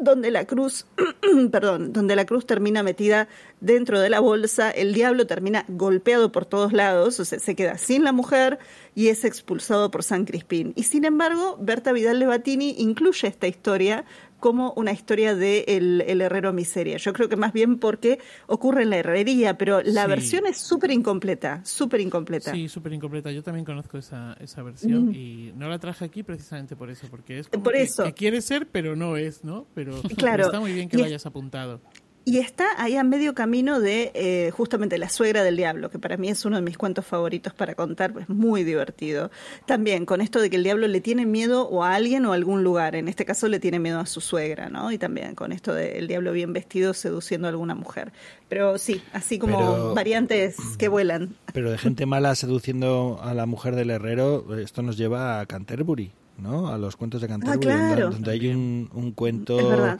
donde 0.00 0.30
la 0.30 0.46
cruz, 0.46 0.86
perdón, 1.52 1.92
donde 1.92 2.16
la 2.16 2.24
cruz 2.24 2.46
termina 2.46 2.82
metida 2.82 3.28
dentro 3.60 4.00
de 4.00 4.10
la 4.10 4.20
bolsa, 4.20 4.70
el 4.70 4.94
diablo 4.94 5.26
termina 5.26 5.64
golpeado 5.68 6.32
por 6.32 6.46
todos 6.46 6.72
lados, 6.72 7.20
o 7.20 7.24
sea, 7.24 7.38
se 7.38 7.54
queda 7.54 7.78
sin 7.78 8.04
la 8.04 8.12
mujer 8.12 8.58
y 8.94 9.08
es 9.08 9.24
expulsado 9.24 9.90
por 9.90 10.02
San 10.02 10.24
Crispín. 10.24 10.72
Y 10.76 10.84
sin 10.84 11.04
embargo, 11.04 11.56
Berta 11.60 11.92
Vidal 11.92 12.18
de 12.18 12.26
Batini 12.26 12.74
incluye 12.78 13.28
esta 13.28 13.46
historia 13.46 14.04
como 14.40 14.72
una 14.76 14.92
historia 14.92 15.34
de 15.34 15.64
el, 15.68 16.20
herrero 16.20 16.52
miseria. 16.52 16.96
Yo 16.96 17.12
creo 17.12 17.28
que 17.28 17.36
más 17.36 17.52
bien 17.52 17.78
porque 17.78 18.18
ocurre 18.46 18.82
en 18.82 18.90
la 18.90 18.96
herrería, 18.96 19.56
pero 19.56 19.82
la 19.82 20.06
versión 20.06 20.46
es 20.46 20.58
súper 20.58 20.90
incompleta, 20.90 21.60
súper 21.64 22.00
incompleta. 22.00 22.52
Sí, 22.52 22.68
súper 22.68 22.92
incompleta. 22.92 23.30
Yo 23.30 23.42
también 23.42 23.64
conozco 23.64 23.98
esa, 23.98 24.36
esa 24.40 24.62
versión 24.62 25.14
y 25.14 25.52
no 25.56 25.68
la 25.68 25.78
traje 25.78 26.04
aquí 26.04 26.22
precisamente 26.22 26.76
por 26.76 26.90
eso, 26.90 27.06
porque 27.10 27.38
es 27.38 27.48
como 27.48 27.64
que, 27.64 28.14
quiere 28.14 28.40
ser, 28.40 28.66
pero 28.66 28.96
no 28.96 29.16
es, 29.16 29.44
¿no? 29.44 29.66
Pero 29.74 30.00
claro. 30.16 30.46
está 30.46 30.60
muy 30.60 30.72
bien 30.72 30.88
que 30.88 30.96
lo 30.96 31.04
hayas 31.04 31.26
apuntado. 31.26 31.80
Y 32.24 32.38
está 32.38 32.66
ahí 32.76 32.96
a 32.96 33.02
medio 33.02 33.34
camino 33.34 33.80
de 33.80 34.12
eh, 34.14 34.50
justamente 34.50 34.98
La 34.98 35.08
suegra 35.08 35.42
del 35.42 35.56
diablo, 35.56 35.90
que 35.90 35.98
para 35.98 36.18
mí 36.18 36.28
es 36.28 36.44
uno 36.44 36.56
de 36.56 36.62
mis 36.62 36.76
cuentos 36.76 37.06
favoritos 37.06 37.54
para 37.54 37.74
contar, 37.74 38.12
es 38.20 38.28
muy 38.28 38.62
divertido. 38.62 39.30
También 39.66 40.04
con 40.04 40.20
esto 40.20 40.38
de 40.40 40.50
que 40.50 40.56
el 40.56 40.62
diablo 40.62 40.86
le 40.86 41.00
tiene 41.00 41.24
miedo 41.24 41.66
o 41.68 41.82
a 41.82 41.94
alguien 41.94 42.26
o 42.26 42.32
a 42.32 42.34
algún 42.34 42.62
lugar, 42.62 42.94
en 42.94 43.08
este 43.08 43.24
caso 43.24 43.48
le 43.48 43.58
tiene 43.58 43.78
miedo 43.78 43.98
a 44.00 44.06
su 44.06 44.20
suegra, 44.20 44.68
¿no? 44.68 44.92
Y 44.92 44.98
también 44.98 45.34
con 45.34 45.50
esto 45.50 45.72
del 45.72 46.06
diablo 46.08 46.32
bien 46.32 46.52
vestido 46.52 46.92
seduciendo 46.92 47.48
a 47.48 47.50
alguna 47.50 47.74
mujer. 47.74 48.12
Pero 48.48 48.76
sí, 48.76 49.00
así 49.14 49.38
como 49.38 49.94
variantes 49.94 50.56
que 50.78 50.88
vuelan. 50.88 51.34
Pero 51.54 51.70
de 51.70 51.78
gente 51.78 52.04
mala 52.04 52.34
seduciendo 52.34 53.18
a 53.22 53.32
la 53.32 53.46
mujer 53.46 53.74
del 53.76 53.90
herrero, 53.90 54.58
esto 54.58 54.82
nos 54.82 54.98
lleva 54.98 55.40
a 55.40 55.46
Canterbury, 55.46 56.12
¿no? 56.36 56.68
A 56.68 56.76
los 56.76 56.96
cuentos 56.96 57.22
de 57.22 57.28
ah, 57.28 57.30
Canterbury, 57.30 58.02
donde, 58.02 58.30
hay 58.30 58.48
un, 58.48 58.90
un 58.92 59.12
cuento 59.12 59.98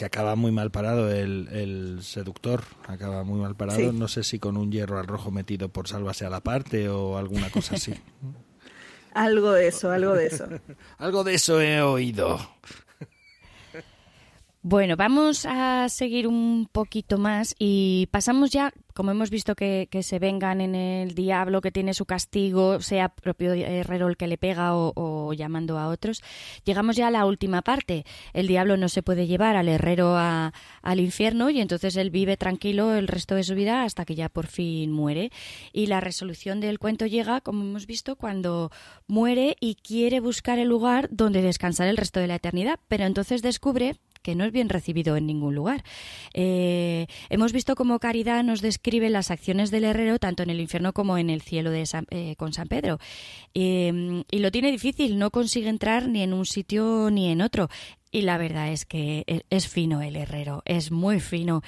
que 0.00 0.06
acaba 0.06 0.34
muy 0.34 0.50
mal 0.50 0.70
parado 0.70 1.12
el, 1.12 1.46
el 1.52 1.98
seductor, 2.02 2.64
acaba 2.88 3.22
muy 3.22 3.38
mal 3.38 3.54
parado, 3.54 3.92
no 3.92 4.08
sé 4.08 4.24
si 4.24 4.38
con 4.38 4.56
un 4.56 4.72
hierro 4.72 4.98
al 4.98 5.06
rojo 5.06 5.30
metido 5.30 5.68
por 5.68 5.88
sálvase 5.88 6.24
a 6.24 6.30
la 6.30 6.40
parte 6.40 6.88
o 6.88 7.18
alguna 7.18 7.50
cosa 7.50 7.74
así. 7.74 7.92
algo 9.12 9.52
de 9.52 9.68
eso, 9.68 9.90
algo 9.90 10.14
de 10.14 10.28
eso. 10.28 10.46
algo 10.96 11.22
de 11.22 11.34
eso 11.34 11.60
he 11.60 11.82
oído. 11.82 12.40
Bueno, 14.62 14.96
vamos 14.96 15.44
a 15.44 15.86
seguir 15.90 16.26
un 16.26 16.66
poquito 16.72 17.18
más 17.18 17.54
y 17.58 18.08
pasamos 18.10 18.48
ya, 18.48 18.72
como 19.00 19.12
hemos 19.12 19.30
visto 19.30 19.54
que, 19.54 19.88
se 20.02 20.18
vengan 20.18 20.60
en 20.60 20.74
el 20.74 21.14
diablo 21.14 21.62
que 21.62 21.72
tiene 21.72 21.94
su 21.94 22.04
castigo, 22.04 22.82
sea 22.82 23.08
propio 23.08 23.54
herrero 23.54 24.08
el 24.08 24.18
que 24.18 24.26
le 24.26 24.36
pega 24.36 24.74
o, 24.74 25.32
llamando 25.32 25.78
a 25.78 25.88
otros, 25.88 26.22
llegamos 26.66 26.96
ya 26.96 27.06
a 27.06 27.10
la 27.10 27.24
última 27.24 27.62
parte. 27.62 28.04
El 28.34 28.46
diablo 28.46 28.76
no 28.76 28.90
se 28.90 29.02
puede 29.02 29.26
llevar 29.26 29.56
al 29.56 29.70
herrero 29.70 30.18
al 30.18 31.00
infierno 31.00 31.48
y 31.48 31.62
entonces 31.62 31.96
él 31.96 32.10
vive 32.10 32.36
tranquilo 32.36 32.94
el 32.94 33.08
resto 33.08 33.36
de 33.36 33.44
su 33.44 33.54
vida 33.54 33.84
hasta 33.84 34.04
que 34.04 34.14
ya 34.14 34.28
por 34.28 34.46
fin 34.48 34.92
muere. 34.92 35.32
Y 35.72 35.86
la 35.86 36.00
resolución 36.02 36.60
del 36.60 36.78
cuento 36.78 37.06
llega, 37.06 37.40
como 37.40 37.62
hemos 37.62 37.86
visto, 37.86 38.16
cuando 38.16 38.70
muere 39.06 39.56
y 39.60 39.76
quiere 39.76 40.20
buscar 40.20 40.58
el 40.58 40.68
lugar 40.68 41.08
donde 41.10 41.40
descansar 41.40 41.88
el 41.88 41.96
resto 41.96 42.20
de 42.20 42.26
la 42.26 42.34
eternidad, 42.34 42.78
pero 42.86 43.04
entonces 43.04 43.40
descubre 43.40 43.96
que 44.22 44.34
no 44.34 44.44
es 44.44 44.52
bien 44.52 44.68
recibido 44.68 45.16
en 45.16 45.26
ningún 45.26 45.54
lugar. 45.54 45.84
Eh, 46.34 47.06
hemos 47.28 47.52
visto 47.52 47.74
cómo 47.74 47.98
Caridad 47.98 48.44
nos 48.44 48.60
describe 48.60 49.10
las 49.10 49.30
acciones 49.30 49.70
del 49.70 49.84
herrero 49.84 50.18
tanto 50.18 50.42
en 50.42 50.50
el 50.50 50.60
infierno 50.60 50.92
como 50.92 51.18
en 51.18 51.30
el 51.30 51.42
cielo 51.42 51.70
de 51.70 51.84
eh, 52.10 52.36
con 52.36 52.52
San 52.52 52.68
Pedro. 52.68 52.98
Eh, 53.54 54.22
y 54.30 54.38
lo 54.38 54.50
tiene 54.50 54.70
difícil, 54.70 55.18
no 55.18 55.30
consigue 55.30 55.68
entrar 55.68 56.08
ni 56.08 56.22
en 56.22 56.32
un 56.32 56.46
sitio 56.46 57.10
ni 57.10 57.30
en 57.30 57.42
otro. 57.42 57.68
Y 58.12 58.22
la 58.22 58.38
verdad 58.38 58.72
es 58.72 58.86
que 58.86 59.24
e, 59.26 59.42
es 59.50 59.68
fino 59.68 60.02
el 60.02 60.16
herrero, 60.16 60.62
es 60.64 60.90
muy 60.90 61.20
fino. 61.20 61.62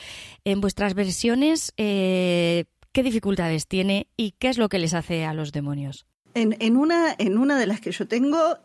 En 0.44 0.60
vuestras 0.60 0.94
versiones, 0.94 1.72
¿qué 1.76 2.66
dificultades 2.92 3.66
tiene 3.66 4.08
y 4.16 4.32
qué 4.32 4.48
es 4.48 4.58
lo 4.58 4.68
que 4.68 4.78
les 4.78 4.94
hace 4.94 5.24
a 5.24 5.34
los 5.34 5.52
demonios? 5.52 6.06
En, 6.34 6.56
en, 6.60 6.76
una, 6.76 7.14
en 7.18 7.36
una 7.36 7.58
de 7.58 7.66
las 7.66 7.80
que 7.80 7.92
yo 7.92 8.08
tengo, 8.08 8.56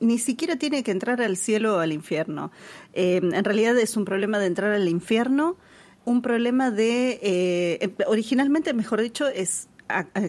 ni 0.00 0.18
siquiera 0.18 0.56
tiene 0.56 0.82
que 0.82 0.90
entrar 0.90 1.20
al 1.20 1.36
cielo 1.36 1.76
o 1.76 1.78
al 1.78 1.92
infierno. 1.92 2.50
Eh, 2.94 3.20
en 3.22 3.44
realidad 3.44 3.78
es 3.78 3.96
un 3.96 4.04
problema 4.04 4.38
de 4.38 4.46
entrar 4.46 4.72
al 4.72 4.88
infierno, 4.88 5.56
un 6.04 6.22
problema 6.22 6.70
de, 6.70 7.20
eh, 7.22 7.94
originalmente, 8.06 8.72
mejor 8.72 9.00
dicho, 9.00 9.28
es 9.28 9.68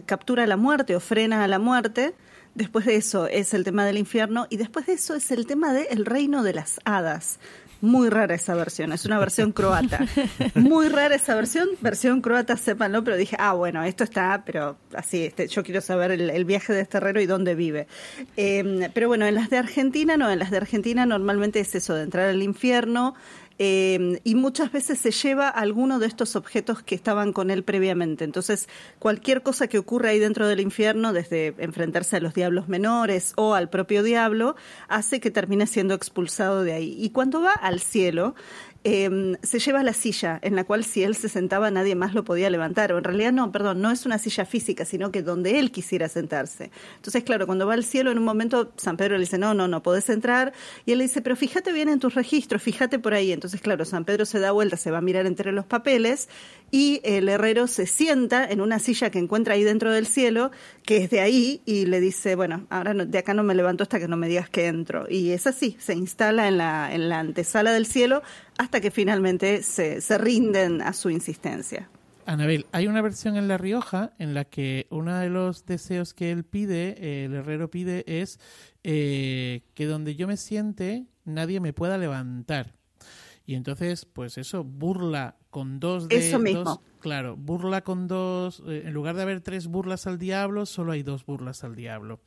captura 0.06 0.46
la 0.46 0.56
muerte 0.56 0.94
o 0.96 1.00
frena 1.00 1.44
a 1.44 1.48
la 1.48 1.58
muerte. 1.58 2.14
Después 2.54 2.84
de 2.84 2.96
eso 2.96 3.26
es 3.28 3.54
el 3.54 3.64
tema 3.64 3.86
del 3.86 3.96
infierno 3.96 4.46
y 4.50 4.58
después 4.58 4.86
de 4.86 4.92
eso 4.92 5.14
es 5.14 5.30
el 5.30 5.46
tema 5.46 5.72
del 5.72 6.04
reino 6.04 6.42
de 6.42 6.52
las 6.52 6.80
hadas. 6.84 7.40
Muy 7.82 8.10
rara 8.10 8.36
esa 8.36 8.54
versión, 8.54 8.92
es 8.92 9.06
una 9.06 9.18
versión 9.18 9.50
croata. 9.50 10.06
Muy 10.54 10.88
rara 10.88 11.16
esa 11.16 11.34
versión, 11.34 11.68
versión 11.80 12.20
croata, 12.20 12.56
sépanlo, 12.56 13.02
pero 13.02 13.16
dije, 13.16 13.34
ah, 13.40 13.54
bueno, 13.54 13.82
esto 13.82 14.04
está, 14.04 14.44
pero 14.46 14.76
así, 14.94 15.24
este, 15.24 15.48
yo 15.48 15.64
quiero 15.64 15.80
saber 15.80 16.12
el, 16.12 16.44
viaje 16.44 16.72
de 16.72 16.82
este 16.82 16.98
herrero 16.98 17.20
y 17.20 17.26
dónde 17.26 17.56
vive. 17.56 17.88
Em, 18.36 18.88
pero 18.94 19.08
bueno, 19.08 19.26
en 19.26 19.34
las 19.34 19.50
de 19.50 19.58
Argentina 19.58 20.16
no, 20.16 20.30
en 20.30 20.38
las 20.38 20.52
de 20.52 20.58
Argentina 20.58 21.06
normalmente 21.06 21.58
es 21.58 21.74
eso, 21.74 21.94
de 21.94 22.04
entrar 22.04 22.28
al 22.28 22.40
infierno, 22.40 23.16
eh, 23.58 24.20
y 24.24 24.34
muchas 24.34 24.72
veces 24.72 24.98
se 24.98 25.10
lleva 25.10 25.48
alguno 25.48 25.98
de 25.98 26.06
estos 26.06 26.36
objetos 26.36 26.82
que 26.82 26.94
estaban 26.94 27.32
con 27.32 27.50
él 27.50 27.64
previamente. 27.64 28.24
Entonces, 28.24 28.68
cualquier 28.98 29.42
cosa 29.42 29.68
que 29.68 29.78
ocurra 29.78 30.10
ahí 30.10 30.18
dentro 30.18 30.46
del 30.46 30.60
infierno, 30.60 31.12
desde 31.12 31.54
enfrentarse 31.58 32.16
a 32.16 32.20
los 32.20 32.34
diablos 32.34 32.68
menores 32.68 33.32
o 33.36 33.54
al 33.54 33.68
propio 33.68 34.02
diablo, 34.02 34.56
hace 34.88 35.20
que 35.20 35.30
termine 35.30 35.66
siendo 35.66 35.94
expulsado 35.94 36.64
de 36.64 36.72
ahí. 36.72 36.96
Y 36.98 37.10
cuando 37.10 37.42
va 37.42 37.52
al 37.52 37.80
cielo, 37.80 38.34
eh, 38.84 39.36
se 39.42 39.58
lleva 39.58 39.82
la 39.82 39.92
silla 39.92 40.38
en 40.42 40.56
la 40.56 40.64
cual 40.64 40.84
si 40.84 41.02
él 41.02 41.14
se 41.14 41.28
sentaba 41.28 41.70
nadie 41.70 41.94
más 41.94 42.14
lo 42.14 42.24
podía 42.24 42.50
levantar. 42.50 42.92
O 42.92 42.98
en 42.98 43.04
realidad 43.04 43.32
no, 43.32 43.52
perdón, 43.52 43.80
no 43.80 43.90
es 43.90 44.06
una 44.06 44.18
silla 44.18 44.44
física, 44.44 44.84
sino 44.84 45.12
que 45.12 45.22
donde 45.22 45.58
él 45.58 45.70
quisiera 45.70 46.08
sentarse. 46.08 46.70
Entonces, 46.96 47.22
claro, 47.24 47.46
cuando 47.46 47.66
va 47.66 47.74
al 47.74 47.84
cielo, 47.84 48.10
en 48.10 48.18
un 48.18 48.24
momento 48.24 48.72
San 48.76 48.96
Pedro 48.96 49.14
le 49.14 49.20
dice, 49.20 49.38
no, 49.38 49.54
no, 49.54 49.68
no 49.68 49.82
podés 49.82 50.08
entrar. 50.08 50.52
Y 50.84 50.92
él 50.92 50.98
le 50.98 51.04
dice, 51.04 51.22
pero 51.22 51.36
fíjate 51.36 51.72
bien 51.72 51.88
en 51.88 52.00
tus 52.00 52.14
registros, 52.14 52.62
fíjate 52.62 52.98
por 52.98 53.14
ahí. 53.14 53.32
Entonces, 53.32 53.60
claro, 53.60 53.84
San 53.84 54.04
Pedro 54.04 54.26
se 54.26 54.40
da 54.40 54.52
vuelta, 54.52 54.76
se 54.76 54.90
va 54.90 54.98
a 54.98 55.02
mirar 55.02 55.26
entre 55.26 55.52
los 55.52 55.64
papeles 55.64 56.28
y 56.72 57.02
el 57.04 57.28
herrero 57.28 57.68
se 57.68 57.86
sienta 57.86 58.50
en 58.50 58.62
una 58.62 58.78
silla 58.78 59.10
que 59.10 59.18
encuentra 59.18 59.54
ahí 59.54 59.62
dentro 59.62 59.92
del 59.92 60.06
cielo, 60.06 60.50
que 60.84 61.04
es 61.04 61.10
de 61.10 61.20
ahí, 61.20 61.60
y 61.66 61.84
le 61.84 62.00
dice, 62.00 62.34
bueno, 62.34 62.66
ahora 62.70 62.94
de 62.94 63.18
acá 63.18 63.34
no 63.34 63.44
me 63.44 63.54
levanto 63.54 63.82
hasta 63.84 64.00
que 64.00 64.08
no 64.08 64.16
me 64.16 64.26
digas 64.26 64.48
que 64.48 64.66
entro. 64.66 65.06
Y 65.08 65.30
es 65.30 65.46
así, 65.46 65.76
se 65.78 65.94
instala 65.94 66.48
en 66.48 66.56
la, 66.56 66.92
en 66.92 67.10
la 67.10 67.20
antesala 67.20 67.72
del 67.72 67.84
cielo 67.84 68.22
hasta 68.56 68.80
que 68.80 68.90
finalmente 68.90 69.62
se, 69.62 70.00
se 70.00 70.16
rinden 70.16 70.80
a 70.80 70.94
su 70.94 71.10
insistencia. 71.10 71.90
Anabel, 72.24 72.66
hay 72.72 72.86
una 72.86 73.02
versión 73.02 73.36
en 73.36 73.48
La 73.48 73.58
Rioja 73.58 74.14
en 74.18 74.32
la 74.32 74.44
que 74.44 74.86
uno 74.90 75.18
de 75.18 75.28
los 75.28 75.66
deseos 75.66 76.14
que 76.14 76.30
él 76.30 76.44
pide, 76.44 77.24
el 77.24 77.34
herrero 77.34 77.68
pide, 77.68 78.04
es 78.06 78.40
eh, 78.82 79.62
que 79.74 79.86
donde 79.86 80.14
yo 80.14 80.26
me 80.26 80.38
siente 80.38 81.06
nadie 81.24 81.60
me 81.60 81.72
pueda 81.72 81.98
levantar. 81.98 82.74
Y 83.44 83.54
entonces, 83.54 84.04
pues 84.04 84.38
eso, 84.38 84.64
burla 84.64 85.36
con 85.50 85.80
dos 85.80 86.08
de... 86.08 86.16
Eso 86.16 86.38
mismo. 86.38 86.82
claro, 87.00 87.36
burla 87.36 87.82
con 87.82 88.06
dos... 88.06 88.62
Eh, 88.66 88.84
en 88.86 88.94
lugar 88.94 89.16
de 89.16 89.22
haber 89.22 89.40
tres 89.40 89.66
burlas 89.66 90.06
al 90.06 90.18
diablo, 90.18 90.66
solo 90.66 90.92
hay 90.92 91.02
dos 91.02 91.26
burlas 91.26 91.64
al 91.64 91.74
diablo. 91.74 92.20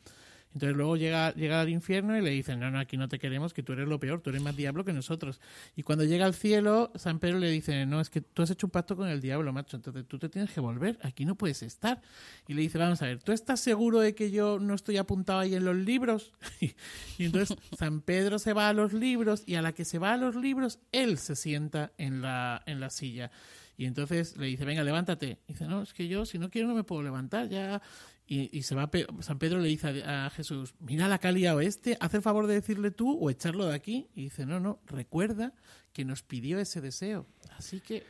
Entonces 0.56 0.78
luego 0.78 0.96
llega, 0.96 1.34
llega 1.34 1.60
al 1.60 1.68
infierno 1.68 2.18
y 2.18 2.22
le 2.22 2.30
dicen, 2.30 2.62
no, 2.62 2.72
no, 2.72 2.80
aquí 2.80 2.96
no 2.96 3.10
te 3.10 3.20
queremos, 3.20 3.54
que 3.54 3.62
tú 3.62 3.74
eres 3.74 3.90
lo 3.90 4.00
peor, 4.00 4.22
tú 4.22 4.30
eres 4.30 4.42
más 4.42 4.56
diablo 4.56 4.86
que 4.86 4.94
nosotros. 4.94 5.42
Y 5.76 5.84
cuando 5.84 6.06
llega 6.06 6.26
al 6.26 6.34
cielo, 6.34 6.94
San 6.96 7.20
Pedro 7.20 7.40
le 7.40 7.52
dice, 7.52 7.86
no, 7.86 8.00
es 8.00 8.10
que 8.10 8.22
tú 8.22 8.42
has 8.42 8.52
hecho 8.52 8.68
un 8.68 8.72
pacto 8.72 8.96
con 8.96 9.10
el 9.10 9.20
diablo, 9.20 9.52
macho, 9.52 9.76
entonces 9.76 10.08
tú 10.08 10.18
te 10.18 10.30
tienes 10.30 10.50
que 10.52 10.62
volver, 10.62 10.98
aquí 11.02 11.26
no 11.26 11.36
puedes 11.36 11.62
estar. 11.62 12.02
Y 12.48 12.54
le 12.54 12.62
dice, 12.62 12.78
vamos 12.78 13.02
a 13.02 13.06
ver, 13.06 13.22
¿tú 13.22 13.34
estás 13.34 13.60
seguro 13.60 14.00
de 14.00 14.16
que 14.16 14.32
yo 14.32 14.58
no 14.58 14.76
estoy 14.76 14.96
apuntado 14.96 15.40
ahí 15.40 15.56
en 15.56 15.66
los 15.66 15.76
libros? 15.76 16.32
y 16.62 17.26
entonces 17.26 17.58
San 17.78 18.00
Pedro 18.00 18.40
se 18.40 18.54
va 18.54 18.70
a 18.70 18.74
los 18.74 18.94
libros 18.94 19.44
y 19.46 19.56
a 19.56 19.62
la 19.62 19.74
que 19.74 19.84
se 19.84 20.00
va 20.00 20.14
a 20.14 20.18
los 20.18 20.38
libros, 20.38 20.80
él 20.94 21.18
se 21.18 21.36
sienta 21.36 21.92
en 21.98 22.22
la, 22.22 22.64
en 22.66 22.80
la 22.80 22.90
silla. 22.90 23.30
Y 23.78 23.86
entonces 23.88 24.38
le 24.38 24.46
dice, 24.46 24.64
venga, 24.64 24.84
levántate. 24.84 25.40
Y 25.48 25.54
dice, 25.54 25.66
no, 25.66 25.82
es 25.82 25.94
que 25.94 26.08
yo 26.08 26.26
si 26.26 26.40
no 26.40 26.50
quiero 26.50 26.68
no 26.68 26.76
me 26.76 26.86
puedo 26.86 27.04
levantar, 27.04 27.50
ya 27.50 27.82
y, 28.28 28.64
se 28.64 28.74
va 28.74 28.90
San 29.20 29.38
Pedro 29.38 29.60
le 29.60 29.70
dice 29.70 30.04
a, 30.04 30.30
Jesús, 30.32 30.74
mira 30.80 31.08
la 31.08 31.20
calidad 31.20 31.56
oeste, 31.56 31.96
haz 32.00 32.14
el 32.16 32.24
favor 32.24 32.48
de 32.48 32.56
decirle 32.56 32.90
tú 32.90 33.18
o 33.20 33.30
echarlo 33.30 33.68
de 33.68 33.76
aquí. 33.76 34.08
Y 34.16 34.24
dice, 34.24 34.46
no, 34.46 34.60
no, 34.60 34.80
recuerda 34.88 35.54
que 35.94 36.06
nos 36.06 36.24
pidió 36.24 36.60
ese 36.60 36.82
deseo. 36.82 37.28
Así 37.58 37.80
que... 37.80 38.04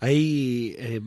Hay, 0.00 0.74
eh, 0.78 1.00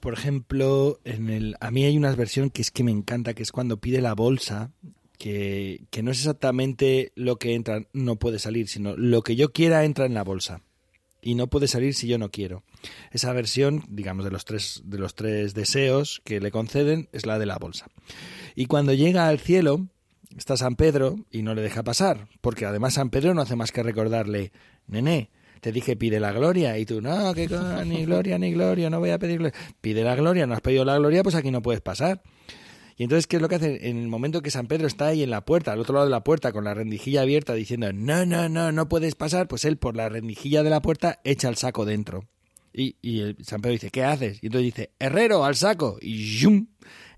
por 0.00 0.12
ejemplo, 0.12 1.00
en 1.04 1.30
el, 1.30 1.56
a 1.58 1.70
mí 1.70 1.84
hay 1.84 1.96
una 1.96 2.14
versión 2.14 2.50
que 2.50 2.60
es 2.60 2.70
que 2.70 2.84
me 2.84 2.90
encanta, 2.90 3.32
que 3.32 3.42
es 3.42 3.50
cuando 3.50 3.78
pide 3.78 4.02
la 4.02 4.14
bolsa, 4.14 4.70
que, 5.18 5.86
que 5.90 6.02
no 6.02 6.10
es 6.10 6.18
exactamente 6.18 7.12
lo 7.14 7.38
que 7.38 7.54
entra, 7.54 7.86
no 7.94 8.16
puede 8.16 8.38
salir, 8.38 8.68
sino 8.68 8.94
lo 8.94 9.22
que 9.22 9.36
yo 9.36 9.52
quiera 9.52 9.84
entra 9.84 10.04
en 10.04 10.12
la 10.12 10.22
bolsa 10.22 10.60
y 11.26 11.34
no 11.34 11.48
puede 11.48 11.66
salir 11.66 11.92
si 11.92 12.06
yo 12.06 12.18
no 12.18 12.30
quiero. 12.30 12.62
Esa 13.10 13.32
versión, 13.32 13.82
digamos, 13.88 14.24
de 14.24 14.30
los 14.30 14.44
tres, 14.44 14.82
de 14.84 14.96
los 14.96 15.16
tres 15.16 15.54
deseos 15.54 16.22
que 16.24 16.40
le 16.40 16.52
conceden 16.52 17.08
es 17.10 17.26
la 17.26 17.40
de 17.40 17.46
la 17.46 17.58
bolsa. 17.58 17.86
Y 18.54 18.66
cuando 18.66 18.94
llega 18.94 19.26
al 19.26 19.40
cielo, 19.40 19.88
está 20.36 20.56
San 20.56 20.76
Pedro 20.76 21.16
y 21.32 21.42
no 21.42 21.56
le 21.56 21.62
deja 21.62 21.82
pasar, 21.82 22.28
porque 22.40 22.64
además 22.64 22.94
San 22.94 23.10
Pedro 23.10 23.34
no 23.34 23.42
hace 23.42 23.56
más 23.56 23.72
que 23.72 23.82
recordarle, 23.82 24.52
nené, 24.86 25.30
te 25.60 25.72
dije 25.72 25.96
pide 25.96 26.20
la 26.20 26.30
gloria 26.30 26.78
y 26.78 26.86
tú, 26.86 27.00
no, 27.00 27.34
que 27.34 27.48
ni 27.84 28.04
gloria, 28.04 28.38
ni 28.38 28.52
gloria, 28.52 28.88
no 28.88 29.00
voy 29.00 29.10
a 29.10 29.18
pedirle. 29.18 29.52
Pide 29.80 30.04
la 30.04 30.14
gloria, 30.14 30.46
no 30.46 30.54
has 30.54 30.60
pedido 30.60 30.84
la 30.84 30.96
gloria, 30.96 31.24
pues 31.24 31.34
aquí 31.34 31.50
no 31.50 31.60
puedes 31.60 31.80
pasar. 31.80 32.22
Y 32.96 33.02
entonces, 33.02 33.26
¿qué 33.26 33.36
es 33.36 33.42
lo 33.42 33.48
que 33.48 33.56
hace? 33.56 33.88
En 33.88 33.98
el 33.98 34.08
momento 34.08 34.42
que 34.42 34.50
San 34.50 34.66
Pedro 34.66 34.86
está 34.86 35.08
ahí 35.08 35.22
en 35.22 35.30
la 35.30 35.44
puerta, 35.44 35.72
al 35.72 35.80
otro 35.80 35.94
lado 35.94 36.06
de 36.06 36.10
la 36.10 36.24
puerta, 36.24 36.52
con 36.52 36.64
la 36.64 36.74
rendijilla 36.74 37.22
abierta, 37.22 37.52
diciendo, 37.52 37.92
no, 37.92 38.24
no, 38.24 38.48
no, 38.48 38.72
no 38.72 38.88
puedes 38.88 39.14
pasar, 39.14 39.48
pues 39.48 39.64
él 39.64 39.76
por 39.76 39.96
la 39.96 40.08
rendijilla 40.08 40.62
de 40.62 40.70
la 40.70 40.80
puerta 40.80 41.20
echa 41.24 41.48
el 41.48 41.56
saco 41.56 41.84
dentro. 41.84 42.24
Y, 42.72 42.96
y 43.02 43.36
San 43.42 43.60
Pedro 43.60 43.72
dice, 43.72 43.90
¿qué 43.90 44.04
haces? 44.04 44.38
Y 44.42 44.46
entonces 44.46 44.64
dice, 44.64 44.90
herrero, 44.98 45.44
al 45.44 45.56
saco. 45.56 45.98
Y 46.00 46.38
¡yum! 46.38 46.68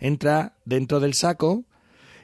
entra 0.00 0.56
dentro 0.64 1.00
del 1.00 1.14
saco 1.14 1.64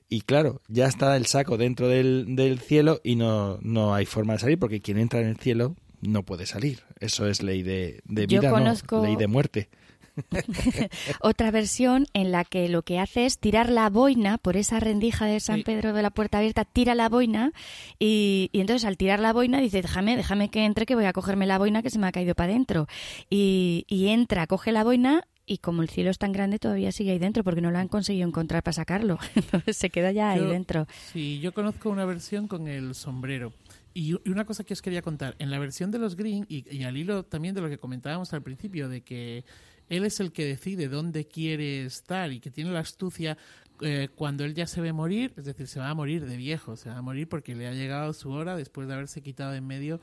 y 0.09 0.21
claro, 0.21 0.61
ya 0.69 0.87
está 0.87 1.17
el 1.17 1.27
saco 1.27 1.57
dentro 1.57 1.89
del, 1.89 2.37
del 2.37 2.61
cielo 2.61 3.01
y 3.03 3.17
no, 3.17 3.59
no 3.63 3.95
hay 3.95 4.07
forma 4.07 4.35
de 4.35 4.39
salir 4.41 4.59
porque 4.59 4.81
quien 4.81 4.99
entra 4.99 5.21
en 5.21 5.29
el 5.29 5.39
cielo 5.39 5.77
no 6.01 6.25
puede 6.25 6.47
salir. 6.47 6.83
Eso 7.01 7.27
es 7.27 7.43
ley 7.43 7.63
de, 7.63 8.01
de 8.05 8.27
vida, 8.27 8.51
no, 8.51 9.03
ley 9.03 9.17
de 9.17 9.27
muerte. 9.27 9.71
Otra 11.21 11.51
versión 11.51 12.07
en 12.13 12.33
la 12.33 12.45
que 12.45 12.69
lo 12.69 12.83
que 12.83 12.99
hace 12.99 13.27
es 13.27 13.39
tirar 13.39 13.71
la 13.71 13.91
boina 13.91 14.39
por 14.39 14.57
esa 14.57 14.81
rendija 14.81 15.27
de 15.27 15.41
San 15.41 15.63
Pedro 15.63 15.93
de 15.93 16.03
la 16.03 16.11
puerta 16.11 16.39
abierta, 16.39 16.65
tira 16.65 16.95
la 16.95 17.09
boina 17.09 17.53
y, 17.99 18.51
entonces 18.53 18.85
al 18.85 18.97
tirar 18.97 19.21
la 19.21 19.33
boina 19.33 19.61
dice, 19.61 19.83
déjame, 19.83 20.17
déjame 20.17 20.51
que 20.51 20.65
entre 20.65 20.87
que 20.87 20.95
voy 20.95 21.07
a 21.07 21.13
cogerme 21.13 21.47
la 21.47 21.59
boina 21.59 21.83
que 21.83 21.91
se 21.91 21.99
me 21.99 22.07
ha 22.07 22.13
caído 22.13 22.35
para 22.35 22.53
adentro. 22.53 22.87
Y, 23.31 23.85
y 23.89 24.09
entra, 24.09 24.47
coge 24.47 24.73
la 24.73 24.85
boina 24.85 25.27
y 25.47 25.59
como 25.59 25.83
el 25.83 25.91
cielo 25.91 26.11
es 26.11 26.19
tan 26.19 26.33
grande 26.33 26.59
todavía 26.59 26.91
sigue 26.93 27.13
ahí 27.13 27.19
dentro 27.19 27.45
porque 27.45 27.61
no 27.61 27.71
lo 27.71 27.79
han 27.79 27.89
conseguido 27.89 28.27
encontrar 28.27 28.63
para 28.63 28.73
sacarlo. 28.73 29.19
Entonces 29.35 29.77
se 29.77 29.91
queda 29.91 30.13
ya 30.13 30.31
ahí 30.31 30.45
dentro. 30.45 30.87
Sí, 31.13 31.41
yo 31.41 31.53
conozco 31.53 31.91
una 31.91 32.05
versión 32.05 32.49
con 32.49 32.69
el 32.69 32.95
sombrero. 32.95 33.53
Y 33.97 34.17
una 34.29 34.45
cosa 34.45 34.65
que 34.65 34.73
os 34.75 34.83
quería 34.83 35.03
contar, 35.03 35.37
en 35.39 35.53
la 35.53 35.61
versión 35.61 35.93
de 35.93 36.01
los 36.01 36.17
Green, 36.17 36.47
y, 36.49 36.65
y, 36.69 36.83
al 36.83 36.97
hilo 36.97 37.25
también 37.25 37.55
de 37.55 37.61
lo 37.61 37.69
que 37.69 37.79
comentábamos 37.79 38.33
al 38.33 38.43
principio, 38.43 38.89
de 38.89 39.03
que 39.03 39.45
él 39.89 40.05
es 40.05 40.21
el 40.21 40.33
que 40.33 40.45
decide 40.45 40.89
dónde 40.89 41.27
quiere 41.27 41.85
estar 41.85 42.33
y 42.33 42.41
que 42.41 42.51
tiene 42.51 42.71
la 42.71 42.81
astucia 42.81 43.37
eh, 43.81 44.09
cuando 44.15 44.45
él 44.45 44.55
ya 44.55 44.67
se 44.67 44.81
ve 44.81 44.93
morir, 44.93 45.35
es 45.37 45.47
decir, 45.47 45.67
se 45.67 45.81
va 45.81 45.91
a 45.91 45.95
morir 45.95 46.27
de 46.27 46.37
viejo, 46.37 46.77
se 46.77 46.91
va 46.91 46.99
a 46.99 47.03
morir 47.03 47.29
porque 47.29 47.55
le 47.55 47.67
ha 47.67 47.73
llegado 47.73 48.13
su 48.13 48.31
hora 48.31 48.57
después 48.57 48.87
de 48.87 48.95
haberse 48.95 49.21
quitado 49.21 49.51
de 49.51 49.59
en 49.59 49.67
medio 49.67 50.01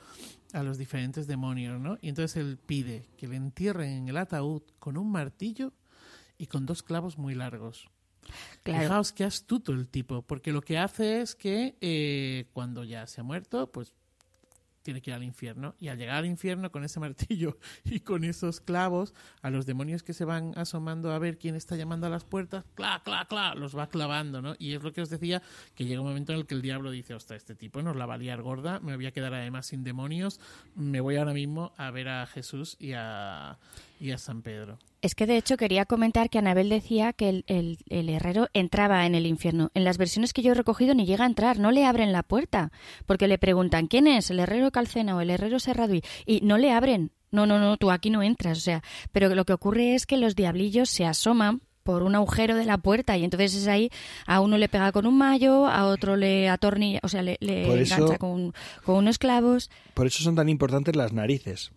a 0.51 0.61
los 0.63 0.77
diferentes 0.77 1.25
demonios, 1.25 1.79
¿no? 1.79 1.97
Y 2.01 2.09
entonces 2.09 2.37
él 2.37 2.57
pide 2.57 3.05
que 3.17 3.27
le 3.27 3.37
entierren 3.37 3.89
en 3.89 4.09
el 4.09 4.17
ataúd 4.17 4.63
con 4.79 4.97
un 4.97 5.09
martillo 5.09 5.71
y 6.37 6.47
con 6.47 6.65
dos 6.65 6.83
clavos 6.83 7.17
muy 7.17 7.33
largos. 7.33 7.89
Claro. 8.63 8.83
Fijaos 8.83 9.13
qué 9.13 9.23
astuto 9.23 9.71
el 9.71 9.87
tipo, 9.87 10.21
porque 10.21 10.51
lo 10.51 10.61
que 10.61 10.77
hace 10.77 11.21
es 11.21 11.35
que 11.35 11.75
eh, 11.79 12.47
cuando 12.53 12.83
ya 12.83 13.07
se 13.07 13.21
ha 13.21 13.23
muerto, 13.23 13.71
pues 13.71 13.93
tiene 14.81 15.01
que 15.01 15.11
ir 15.11 15.15
al 15.15 15.23
infierno. 15.23 15.75
Y 15.79 15.87
al 15.87 15.97
llegar 15.97 16.17
al 16.17 16.25
infierno 16.25 16.71
con 16.71 16.83
ese 16.83 16.99
martillo 17.01 17.57
y 17.83 18.01
con 18.01 18.23
esos 18.23 18.59
clavos, 18.59 19.13
a 19.41 19.49
los 19.49 19.65
demonios 19.65 20.03
que 20.03 20.13
se 20.13 20.25
van 20.25 20.53
asomando 20.57 21.11
a 21.11 21.19
ver 21.19 21.37
quién 21.37 21.55
está 21.55 21.75
llamando 21.75 22.07
a 22.07 22.09
las 22.09 22.23
puertas, 22.23 22.65
cla, 22.75 23.01
cla, 23.03 23.25
cla, 23.25 23.55
los 23.55 23.77
va 23.77 23.87
clavando, 23.87 24.41
¿no? 24.41 24.55
Y 24.59 24.73
es 24.73 24.83
lo 24.83 24.91
que 24.91 25.01
os 25.01 25.09
decía, 25.09 25.41
que 25.75 25.85
llega 25.85 26.01
un 26.01 26.07
momento 26.07 26.33
en 26.33 26.39
el 26.39 26.45
que 26.45 26.55
el 26.55 26.61
diablo 26.61 26.91
dice, 26.91 27.13
ostras, 27.13 27.37
este 27.37 27.55
tipo 27.55 27.81
nos 27.81 27.95
la 27.95 28.05
va 28.05 28.15
a 28.15 28.17
liar 28.17 28.41
gorda, 28.41 28.79
me 28.79 28.95
voy 28.95 29.05
a 29.05 29.11
quedar 29.11 29.33
además 29.33 29.67
sin 29.67 29.83
demonios, 29.83 30.39
me 30.75 31.01
voy 31.01 31.15
ahora 31.15 31.33
mismo 31.33 31.73
a 31.77 31.91
ver 31.91 32.09
a 32.09 32.25
Jesús 32.25 32.77
y 32.79 32.93
a, 32.93 33.59
y 34.01 34.11
a 34.11 34.17
San 34.17 34.41
Pedro. 34.41 34.79
Es 35.01 35.13
que 35.13 35.27
de 35.27 35.37
hecho 35.37 35.57
quería 35.57 35.85
comentar 35.85 36.29
que 36.29 36.39
Anabel 36.39 36.69
decía 36.69 37.13
que 37.13 37.29
el, 37.29 37.43
el, 37.47 37.77
el, 37.87 38.09
herrero 38.09 38.49
entraba 38.53 39.05
en 39.05 39.13
el 39.13 39.27
infierno. 39.27 39.69
En 39.75 39.83
las 39.83 39.97
versiones 39.97 40.33
que 40.33 40.41
yo 40.41 40.51
he 40.51 40.55
recogido 40.55 40.95
ni 40.95 41.05
llega 41.05 41.23
a 41.23 41.27
entrar, 41.27 41.59
no 41.59 41.71
le 41.71 41.85
abren 41.85 42.11
la 42.11 42.23
puerta, 42.23 42.71
porque 43.05 43.27
le 43.27 43.37
preguntan 43.37 43.87
quién 43.87 44.07
es, 44.07 44.31
el 44.31 44.39
herrero 44.39 44.71
Calcena 44.71 45.15
o 45.15 45.21
el 45.21 45.29
herrero 45.29 45.59
Serraduy, 45.59 46.01
y 46.25 46.41
no 46.41 46.57
le 46.57 46.71
abren. 46.71 47.11
No, 47.29 47.45
no, 47.45 47.59
no, 47.59 47.77
tú 47.77 47.91
aquí 47.91 48.09
no 48.09 48.23
entras, 48.23 48.57
o 48.57 48.61
sea, 48.61 48.83
pero 49.11 49.33
lo 49.33 49.45
que 49.45 49.53
ocurre 49.53 49.95
es 49.95 50.05
que 50.05 50.17
los 50.17 50.35
diablillos 50.35 50.89
se 50.89 51.05
asoman 51.05 51.61
por 51.83 52.03
un 52.03 52.15
agujero 52.15 52.55
de 52.55 52.65
la 52.65 52.77
puerta 52.77 53.17
y 53.17 53.23
entonces 53.23 53.55
es 53.55 53.67
ahí 53.67 53.89
a 54.27 54.41
uno 54.41 54.57
le 54.57 54.69
pega 54.69 54.91
con 54.91 55.05
un 55.05 55.17
mallo, 55.17 55.67
a 55.67 55.85
otro 55.85 56.15
le 56.15 56.49
atornilla, 56.49 56.99
o 57.03 57.07
sea, 57.07 57.21
le, 57.21 57.37
le 57.39 57.63
engancha 57.63 58.17
con, 58.17 58.53
con 58.83 58.95
unos 58.95 59.17
clavos. 59.17 59.69
Por 59.93 60.07
eso 60.07 60.23
son 60.23 60.35
tan 60.35 60.49
importantes 60.49 60.95
las 60.95 61.13
narices, 61.13 61.71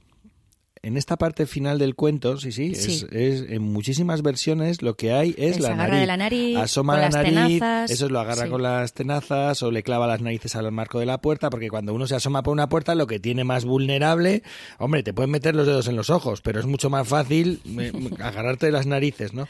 en 0.84 0.98
esta 0.98 1.16
parte 1.16 1.46
final 1.46 1.78
del 1.78 1.94
cuento, 1.94 2.36
sí, 2.36 2.52
sí, 2.52 2.72
Es, 2.72 3.06
es, 3.10 3.46
en 3.48 3.62
muchísimas 3.62 4.20
versiones 4.20 4.82
lo 4.82 4.96
que 4.96 5.12
hay 5.12 5.34
es 5.38 5.58
la 5.58 5.74
nariz. 5.74 6.00
De 6.00 6.06
la 6.06 6.16
nariz. 6.18 6.58
Asoma 6.58 6.98
la 6.98 7.08
nariz, 7.08 7.62
eso 7.88 8.10
lo 8.10 8.20
agarra 8.20 8.44
sí. 8.44 8.50
con 8.50 8.62
las 8.62 8.92
tenazas 8.92 9.62
o 9.62 9.70
le 9.70 9.82
clava 9.82 10.06
las 10.06 10.20
narices 10.20 10.54
al 10.56 10.70
marco 10.72 11.00
de 11.00 11.06
la 11.06 11.22
puerta, 11.22 11.48
porque 11.48 11.70
cuando 11.70 11.94
uno 11.94 12.06
se 12.06 12.16
asoma 12.16 12.42
por 12.42 12.52
una 12.52 12.68
puerta, 12.68 12.94
lo 12.94 13.06
que 13.06 13.18
tiene 13.18 13.44
más 13.44 13.64
vulnerable, 13.64 14.42
hombre, 14.78 15.02
te 15.02 15.14
pueden 15.14 15.30
meter 15.30 15.54
los 15.54 15.66
dedos 15.66 15.88
en 15.88 15.96
los 15.96 16.10
ojos, 16.10 16.42
pero 16.42 16.60
es 16.60 16.66
mucho 16.66 16.90
más 16.90 17.08
fácil 17.08 17.62
agarrarte 18.20 18.66
de 18.66 18.72
las 18.72 18.86
narices, 18.86 19.32
¿no? 19.32 19.48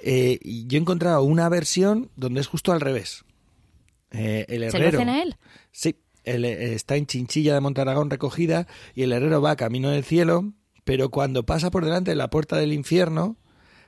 Eh, 0.00 0.38
yo 0.42 0.78
he 0.78 0.80
encontrado 0.80 1.22
una 1.22 1.50
versión 1.50 2.10
donde 2.16 2.40
es 2.40 2.46
justo 2.46 2.72
al 2.72 2.80
revés. 2.80 3.24
Eh, 4.10 4.46
el 4.48 4.62
herrero. 4.62 4.70
¿Se 4.70 4.78
lo 4.78 4.98
hacen 5.02 5.08
a 5.10 5.22
él? 5.22 5.36
Sí, 5.70 5.96
el, 6.26 6.44
está 6.44 6.96
en 6.96 7.06
Chinchilla 7.06 7.54
de 7.54 7.60
Montaragón 7.60 8.10
recogida 8.10 8.66
y 8.94 9.02
el 9.02 9.12
herrero 9.12 9.40
va 9.40 9.56
camino 9.56 9.90
del 9.90 10.04
cielo, 10.04 10.52
pero 10.84 11.10
cuando 11.10 11.46
pasa 11.46 11.70
por 11.70 11.84
delante 11.84 12.10
de 12.10 12.16
la 12.16 12.30
puerta 12.30 12.56
del 12.56 12.72
infierno, 12.72 13.36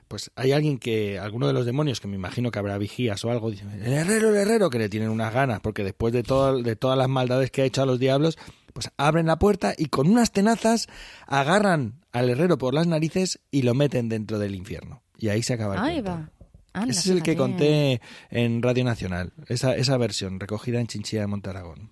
pues 0.09 0.31
hay 0.35 0.53
alguien 0.53 0.79
que, 0.79 1.19
alguno 1.19 1.45
de 1.45 1.53
los 1.53 1.67
demonios, 1.67 2.01
que 2.01 2.07
me 2.07 2.15
imagino 2.15 2.49
que 2.49 2.57
habrá 2.57 2.77
vigías 2.79 3.23
o 3.23 3.31
algo, 3.31 3.51
dice, 3.51 3.63
el 3.63 3.93
herrero, 3.93 4.29
el 4.29 4.37
herrero, 4.37 4.71
que 4.71 4.79
le 4.79 4.89
tienen 4.89 5.09
unas 5.09 5.31
ganas, 5.31 5.59
porque 5.59 5.83
después 5.83 6.11
de, 6.11 6.23
todo, 6.23 6.63
de 6.63 6.75
todas 6.75 6.97
las 6.97 7.07
maldades 7.07 7.51
que 7.51 7.61
ha 7.61 7.65
hecho 7.65 7.83
a 7.83 7.85
los 7.85 7.99
diablos, 7.99 8.37
pues 8.73 8.89
abren 8.97 9.27
la 9.27 9.37
puerta 9.37 9.73
y 9.77 9.85
con 9.85 10.09
unas 10.09 10.31
tenazas 10.31 10.87
agarran 11.27 12.01
al 12.11 12.29
herrero 12.29 12.57
por 12.57 12.73
las 12.73 12.87
narices 12.87 13.39
y 13.51 13.61
lo 13.61 13.75
meten 13.75 14.09
dentro 14.09 14.39
del 14.39 14.55
infierno. 14.55 15.03
Y 15.17 15.29
ahí 15.29 15.43
se 15.43 15.53
acaba 15.53 15.75
el 15.75 15.81
Ahí 15.81 16.01
va. 16.01 16.31
Anda, 16.73 16.91
Ese 16.91 17.01
es 17.01 17.07
el 17.15 17.23
que 17.23 17.35
conté 17.35 18.01
en 18.31 18.61
Radio 18.61 18.83
Nacional, 18.83 19.33
esa, 19.47 19.75
esa 19.75 19.97
versión 19.97 20.39
recogida 20.39 20.79
en 20.79 20.87
Chinchilla 20.87 21.21
de 21.21 21.27
Montaragón. 21.27 21.91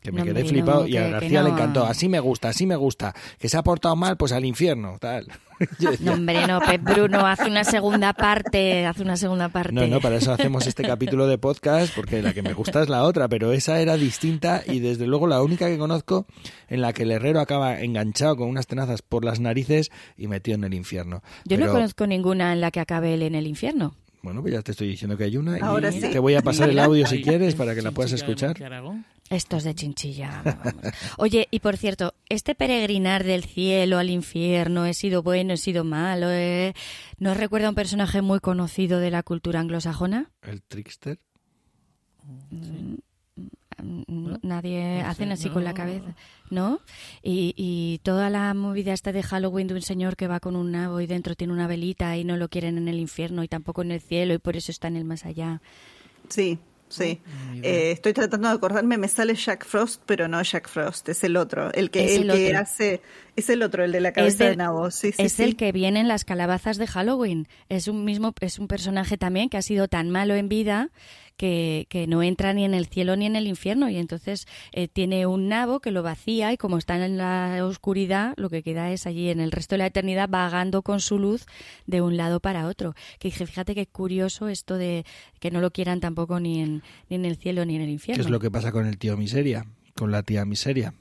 Que 0.00 0.12
me 0.12 0.18
No, 0.18 0.24
quedé 0.24 0.42
hombre, 0.42 0.48
flipado 0.48 0.80
no, 0.82 0.86
y 0.86 0.96
a 0.96 1.08
García 1.08 1.42
le 1.42 1.50
encantó. 1.50 1.84
Así 1.84 2.08
me 2.08 2.20
gusta, 2.20 2.48
así 2.48 2.66
me 2.66 2.76
gusta. 2.76 3.14
Que 3.38 3.48
se 3.48 3.56
ha 3.56 3.62
portado 3.62 3.96
mal, 3.96 4.16
pues 4.16 4.32
al 4.32 4.44
infierno, 4.44 4.98
tal. 5.00 5.26
No, 6.00 6.12
hombre, 6.12 6.46
no, 6.46 6.60
Pep 6.60 6.82
Bruno, 6.82 7.26
hace 7.26 7.46
una 7.48 7.64
segunda 7.64 8.12
parte, 8.12 8.86
hace 8.86 9.02
una 9.02 9.16
segunda 9.16 9.48
parte. 9.48 9.72
No, 9.72 9.88
no, 9.88 10.00
para 10.00 10.16
eso 10.16 10.32
hacemos 10.32 10.66
este 10.68 10.84
capítulo 10.84 11.26
de 11.26 11.36
podcast, 11.38 11.94
porque 11.94 12.22
la 12.22 12.32
que 12.32 12.42
me 12.42 12.52
gusta 12.52 12.82
es 12.82 12.88
la 12.88 13.02
otra, 13.02 13.26
pero 13.28 13.52
esa 13.52 13.80
era 13.80 13.96
distinta 13.96 14.62
y 14.64 14.78
desde 14.78 15.08
luego 15.08 15.26
la 15.26 15.42
única 15.42 15.66
que 15.66 15.76
conozco 15.76 16.26
en 16.68 16.80
la 16.80 16.92
que 16.92 17.02
el 17.02 17.10
herrero 17.10 17.40
acaba 17.40 17.80
enganchado 17.80 18.36
con 18.36 18.48
unas 18.48 18.66
tenazas 18.66 19.02
por 19.02 19.24
las 19.24 19.40
narices 19.40 19.90
y 20.16 20.28
metido 20.28 20.54
en 20.54 20.64
el 20.64 20.74
infierno. 20.74 21.22
Yo 21.44 21.56
Pero, 21.56 21.66
no 21.66 21.72
conozco 21.72 22.06
ninguna 22.06 22.52
en 22.52 22.60
la 22.60 22.70
que 22.70 22.80
acabe 22.80 23.14
él 23.14 23.22
en 23.22 23.34
el 23.34 23.46
infierno. 23.46 23.94
Bueno, 24.22 24.42
pues 24.42 24.52
ya 24.52 24.62
te 24.62 24.72
estoy 24.72 24.88
diciendo 24.88 25.16
que 25.16 25.24
hay 25.24 25.36
una 25.36 25.58
y 25.58 25.60
Ahora 25.62 25.92
sí. 25.92 26.00
te 26.00 26.18
voy 26.18 26.34
a 26.34 26.42
pasar 26.42 26.68
el 26.70 26.78
audio 26.78 27.06
si 27.06 27.22
quieres 27.22 27.54
para 27.54 27.74
que 27.74 27.82
la 27.82 27.92
puedas 27.92 28.12
escuchar. 28.12 28.60
Aragón. 28.62 29.04
Estos 29.30 29.62
de 29.62 29.74
chinchilla. 29.74 30.42
vamos. 30.44 30.74
Oye, 31.18 31.48
y 31.50 31.60
por 31.60 31.76
cierto, 31.76 32.14
este 32.28 32.54
peregrinar 32.54 33.24
del 33.24 33.44
cielo 33.44 33.98
al 33.98 34.10
infierno, 34.10 34.86
he 34.86 34.94
sido 34.94 35.22
bueno, 35.22 35.52
he 35.52 35.56
sido 35.56 35.84
malo, 35.84 36.28
eh, 36.30 36.74
¿no 37.18 37.34
recuerda 37.34 37.66
a 37.66 37.70
un 37.70 37.74
personaje 37.76 38.22
muy 38.22 38.40
conocido 38.40 38.98
de 39.00 39.10
la 39.10 39.22
cultura 39.22 39.60
anglosajona? 39.60 40.30
El 40.42 40.62
trickster. 40.62 41.18
Mm, 42.50 42.94
Nadie 43.82 44.80
No 44.96 45.00
sé, 45.00 45.06
hacen 45.06 45.32
así 45.32 45.48
con 45.50 45.64
la 45.64 45.74
cabeza, 45.74 46.14
¿no? 46.50 46.80
Y, 47.22 47.54
y 47.56 48.00
toda 48.02 48.30
la 48.30 48.52
movida 48.54 48.92
esta 48.92 49.12
de 49.12 49.22
Halloween 49.22 49.68
de 49.68 49.74
un 49.74 49.82
señor 49.82 50.16
que 50.16 50.26
va 50.26 50.40
con 50.40 50.56
un 50.56 50.72
nabo 50.72 51.00
y 51.00 51.06
dentro 51.06 51.34
tiene 51.34 51.52
una 51.52 51.66
velita 51.66 52.16
y 52.16 52.24
no 52.24 52.36
lo 52.36 52.48
quieren 52.48 52.78
en 52.78 52.88
el 52.88 52.98
infierno 52.98 53.42
y 53.44 53.48
tampoco 53.48 53.82
en 53.82 53.92
el 53.92 54.00
cielo 54.00 54.34
y 54.34 54.38
por 54.38 54.56
eso 54.56 54.72
está 54.72 54.88
en 54.88 54.96
el 54.96 55.04
más 55.04 55.24
allá. 55.24 55.60
Sí, 56.28 56.58
sí. 56.88 57.20
Eh, 57.62 57.92
estoy 57.92 58.12
tratando 58.12 58.48
de 58.48 58.54
acordarme, 58.54 58.98
me 58.98 59.08
sale 59.08 59.34
Jack 59.34 59.64
Frost, 59.64 60.02
pero 60.06 60.28
no 60.28 60.42
Jack 60.42 60.68
Frost, 60.68 61.08
es 61.08 61.22
el 61.24 61.36
otro, 61.36 61.72
el 61.72 61.90
que, 61.90 62.04
Es 62.04 62.20
el 62.20 62.30
el 62.30 62.36
que 62.36 62.56
hace, 62.56 63.00
es 63.36 63.48
el 63.50 63.62
otro, 63.62 63.84
el 63.84 63.92
de 63.92 64.00
la 64.00 64.12
cabeza 64.12 64.44
del- 64.44 64.52
de 64.54 64.56
nabo, 64.56 64.90
sí, 64.90 65.12
sí, 65.12 65.22
es 65.22 65.34
sí. 65.34 65.42
el 65.42 65.56
que 65.56 65.72
viene 65.72 66.00
en 66.00 66.08
las 66.08 66.24
calabazas 66.24 66.76
de 66.78 66.86
Halloween. 66.86 67.46
Es 67.68 67.88
un 67.88 68.04
mismo, 68.04 68.34
es 68.40 68.58
un 68.58 68.68
personaje 68.68 69.16
también 69.16 69.48
que 69.48 69.56
ha 69.56 69.62
sido 69.62 69.88
tan 69.88 70.10
malo 70.10 70.34
en 70.34 70.48
vida 70.48 70.90
que, 71.38 71.86
que 71.88 72.06
no 72.06 72.22
entra 72.22 72.52
ni 72.52 72.66
en 72.66 72.74
el 72.74 72.86
cielo 72.86 73.16
ni 73.16 73.24
en 73.24 73.36
el 73.36 73.46
infierno. 73.46 73.88
Y 73.88 73.96
entonces 73.96 74.46
eh, 74.72 74.88
tiene 74.88 75.26
un 75.26 75.48
nabo 75.48 75.80
que 75.80 75.90
lo 75.90 76.02
vacía 76.02 76.52
y 76.52 76.58
como 76.58 76.76
está 76.76 77.02
en 77.02 77.16
la 77.16 77.64
oscuridad, 77.64 78.34
lo 78.36 78.50
que 78.50 78.62
queda 78.62 78.90
es 78.90 79.06
allí 79.06 79.30
en 79.30 79.40
el 79.40 79.52
resto 79.52 79.74
de 79.74 79.78
la 79.78 79.86
eternidad 79.86 80.28
vagando 80.28 80.82
con 80.82 81.00
su 81.00 81.18
luz 81.18 81.46
de 81.86 82.02
un 82.02 82.18
lado 82.18 82.40
para 82.40 82.66
otro. 82.66 82.94
Que 83.18 83.28
dije, 83.28 83.46
fíjate 83.46 83.74
qué 83.74 83.86
curioso 83.86 84.48
esto 84.48 84.76
de 84.76 85.06
que 85.40 85.50
no 85.50 85.60
lo 85.60 85.70
quieran 85.70 86.00
tampoco 86.00 86.40
ni 86.40 86.60
en, 86.60 86.82
ni 87.08 87.16
en 87.16 87.24
el 87.24 87.36
cielo 87.36 87.64
ni 87.64 87.76
en 87.76 87.82
el 87.82 87.90
infierno. 87.90 88.22
¿Qué 88.22 88.26
es 88.26 88.30
lo 88.30 88.40
que 88.40 88.50
pasa 88.50 88.72
con 88.72 88.86
el 88.86 88.98
tío 88.98 89.16
Miseria? 89.16 89.64
Con 89.94 90.10
la 90.10 90.22
tía 90.22 90.44
Miseria. 90.44 90.92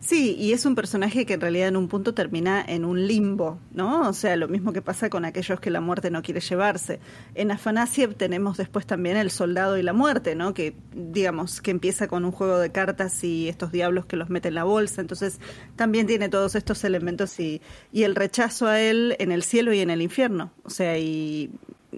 Sí, 0.00 0.34
y 0.38 0.54
es 0.54 0.64
un 0.64 0.74
personaje 0.74 1.26
que 1.26 1.34
en 1.34 1.42
realidad 1.42 1.68
en 1.68 1.76
un 1.76 1.86
punto 1.86 2.14
termina 2.14 2.64
en 2.66 2.86
un 2.86 3.06
limbo, 3.06 3.58
¿no? 3.74 4.08
O 4.08 4.14
sea, 4.14 4.34
lo 4.36 4.48
mismo 4.48 4.72
que 4.72 4.80
pasa 4.80 5.10
con 5.10 5.26
aquellos 5.26 5.60
que 5.60 5.68
la 5.70 5.82
muerte 5.82 6.10
no 6.10 6.22
quiere 6.22 6.40
llevarse. 6.40 7.00
En 7.34 7.50
Afanasiev 7.50 8.14
tenemos 8.14 8.56
después 8.56 8.86
también 8.86 9.18
el 9.18 9.30
soldado 9.30 9.76
y 9.76 9.82
la 9.82 9.92
muerte, 9.92 10.34
¿no? 10.34 10.54
Que 10.54 10.74
digamos 10.94 11.60
que 11.60 11.70
empieza 11.70 12.08
con 12.08 12.24
un 12.24 12.32
juego 12.32 12.58
de 12.58 12.72
cartas 12.72 13.22
y 13.24 13.50
estos 13.50 13.72
diablos 13.72 14.06
que 14.06 14.16
los 14.16 14.30
meten 14.30 14.50
en 14.50 14.54
la 14.54 14.64
bolsa. 14.64 15.02
Entonces 15.02 15.38
también 15.76 16.06
tiene 16.06 16.30
todos 16.30 16.54
estos 16.54 16.82
elementos 16.84 17.38
y, 17.38 17.60
y 17.92 18.04
el 18.04 18.14
rechazo 18.14 18.68
a 18.68 18.80
él 18.80 19.16
en 19.18 19.32
el 19.32 19.42
cielo 19.42 19.74
y 19.74 19.80
en 19.80 19.90
el 19.90 20.00
infierno. 20.00 20.50
O 20.64 20.70
sea, 20.70 20.98
y 20.98 21.50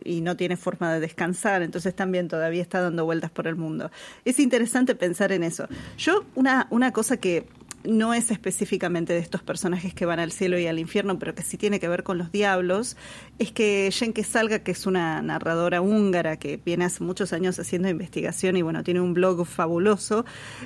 y 0.05 0.21
no 0.21 0.37
tiene 0.37 0.57
forma 0.57 0.93
de 0.95 1.01
descansar, 1.01 1.63
entonces 1.63 1.95
también 1.95 2.29
todavía 2.29 2.63
está 2.63 2.81
dando 2.81 3.05
vueltas 3.05 3.31
por 3.31 3.47
el 3.47 3.57
mundo. 3.57 3.91
Es 4.25 4.39
interesante 4.41 4.95
pensar 4.95 5.33
en 5.33 5.43
eso. 5.43 5.69
Yo, 5.99 6.25
una, 6.35 6.67
una 6.71 6.93
cosa 6.93 7.19
que 7.19 7.47
no 7.85 8.15
es 8.15 8.31
específicamente 8.31 9.13
de 9.13 9.19
estos 9.19 9.43
personajes 9.43 9.95
que 9.95 10.07
van 10.07 10.19
al 10.19 10.33
cielo 10.33 10.59
y 10.59 10.67
al 10.67 10.79
infierno, 10.79 11.19
pero 11.19 11.35
que 11.35 11.43
sí 11.43 11.57
tiene 11.57 11.81
que 11.81 11.89
ver 11.89 12.03
con 12.03 12.19
los 12.19 12.33
diablos, 12.33 12.97
es 13.39 13.53
que 13.53 13.91
Jenke 13.93 14.25
Salga, 14.25 14.61
que 14.61 14.73
es 14.73 14.87
una 14.87 15.23
narradora 15.23 15.81
húngara 15.81 16.39
que 16.39 16.61
viene 16.65 16.85
hace 16.85 17.03
muchos 17.05 17.33
años 17.33 17.59
haciendo 17.59 17.89
investigación 17.89 18.57
y 18.57 18.63
bueno, 18.63 18.83
tiene 18.83 19.01
un 19.01 19.15
blog 19.15 19.45
fabuloso, 19.47 20.25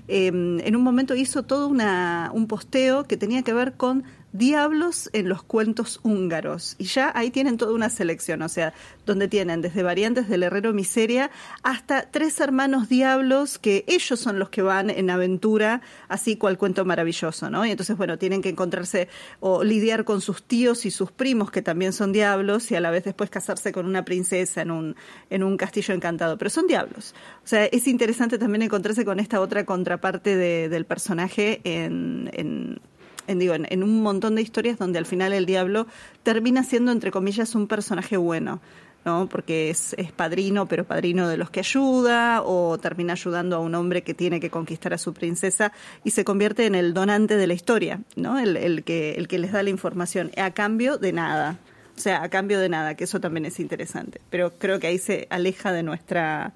eh, 0.09 0.27
en 0.27 0.77
un 0.77 0.83
momento 0.83 1.14
hizo 1.14 1.45
todo 1.45 1.69
una, 1.69 2.31
un 2.35 2.47
posteo 2.47 3.05
que 3.05 3.17
tenía 3.17 3.43
que 3.43 3.53
ver 3.53 3.75
con 3.75 4.05
diablos 4.39 5.11
en 5.12 5.28
los 5.28 5.43
cuentos 5.43 6.01
húngaros. 6.03 6.76
Y 6.78 6.84
ya 6.84 7.12
ahí 7.14 7.30
tienen 7.30 7.57
toda 7.57 7.72
una 7.72 7.89
selección, 7.91 8.43
o 8.43 8.49
sea, 8.49 8.72
donde 9.05 9.28
tienen 9.28 9.62
desde 9.62 9.82
variantes 9.82 10.28
del 10.28 10.43
herrero 10.43 10.72
miseria 10.72 11.30
hasta 11.62 12.11
tres 12.11 12.39
hermanos 12.41 12.89
diablos 12.89 13.59
que 13.59 13.84
ellos 13.87 14.18
son 14.18 14.39
los 14.39 14.49
que 14.51 14.62
van 14.62 14.91
en 14.91 15.11
aventura, 15.11 15.80
así 16.09 16.37
cual 16.37 16.59
cuento 16.59 16.84
maravilloso, 16.84 17.51
¿no? 17.51 17.64
Y 17.64 17.70
entonces, 17.70 17.97
bueno, 17.97 18.18
tienen 18.18 18.43
que 18.43 18.49
encontrarse 18.49 19.09
o 19.41 19.64
lidiar 19.64 20.05
con 20.05 20.20
sus 20.20 20.43
tíos 20.43 20.87
y 20.87 20.91
sus 20.91 21.11
primos 21.12 21.51
que 21.51 21.62
también 21.62 21.93
son 21.93 22.12
diablos 22.12 22.70
y 22.70 22.74
a 22.76 22.80
la 22.80 22.91
vez 22.91 23.05
después 23.05 23.30
casarse 23.30 23.72
con 23.72 23.87
una 23.87 24.05
princesa 24.05 24.62
en 24.62 24.70
un, 24.70 24.97
en 25.30 25.43
un 25.43 25.57
castillo 25.57 25.95
encantado. 25.95 26.37
Pero 26.39 26.51
son 26.51 26.66
diablos. 26.66 27.14
O 27.45 27.47
sea, 27.49 27.64
es 27.66 27.87
interesante 27.87 28.39
también 28.39 28.62
encontrarse 28.62 29.05
con 29.05 29.21
esta 29.21 29.41
otra 29.41 29.64
contraparte 29.64 30.37
de- 30.37 30.68
del 30.68 30.84
personaje 30.84 31.61
en 31.64 32.80
en, 33.27 33.39
digo, 33.39 33.55
en, 33.55 33.83
un 33.83 34.03
montón 34.03 34.35
de 34.35 34.43
historias 34.43 34.79
donde 34.79 34.99
al 34.99 35.07
final 35.07 35.33
el 35.33 35.47
diablo 35.47 35.87
termina 36.23 36.65
siendo, 36.65 36.93
entre 36.93 37.11
comillas, 37.11 37.55
un 37.55 37.67
personaje 37.67 38.17
bueno. 38.17 38.61
¿no? 39.05 39.29
porque 39.29 39.71
es, 39.71 39.95
es, 39.99 40.11
padrino, 40.11 40.67
pero 40.67 40.83
padrino 40.83 41.29
de 41.29 41.37
los 41.37 41.49
que 41.49 41.61
ayuda, 41.61 42.43
o 42.43 42.77
termina 42.77 43.13
ayudando 43.13 43.55
a 43.55 43.61
un 43.61 43.73
hombre 43.77 44.03
que 44.03 44.15
tiene 44.15 44.41
que 44.41 44.51
conquistar 44.51 44.93
a 44.93 44.99
su 44.99 45.15
princesa 45.15 45.71
y 46.03 46.11
se 46.11 46.25
convierte 46.25 46.67
en 46.67 46.75
el 46.75 46.93
donante 46.93 47.37
de 47.37 47.47
la 47.47 47.55
historia, 47.55 48.01
¿no? 48.17 48.37
el, 48.37 48.57
el, 48.57 48.83
que, 48.83 49.13
el 49.13 49.29
que 49.29 49.39
les 49.39 49.53
da 49.53 49.63
la 49.63 49.71
información, 49.71 50.33
a 50.37 50.51
cambio 50.51 50.99
de 50.99 51.13
nada. 51.13 51.57
O 51.97 52.01
sea, 52.01 52.21
a 52.25 52.29
cambio 52.29 52.59
de 52.59 52.69
nada, 52.69 52.97
que 52.97 53.05
eso 53.05 53.21
también 53.21 53.47
es 53.47 53.61
interesante. 53.61 54.21
Pero 54.29 54.53
creo 54.59 54.81
que 54.81 54.89
ahí 54.89 54.99
se 54.99 55.29
aleja 55.31 55.73
de 55.73 55.85
nuestra 55.85 56.53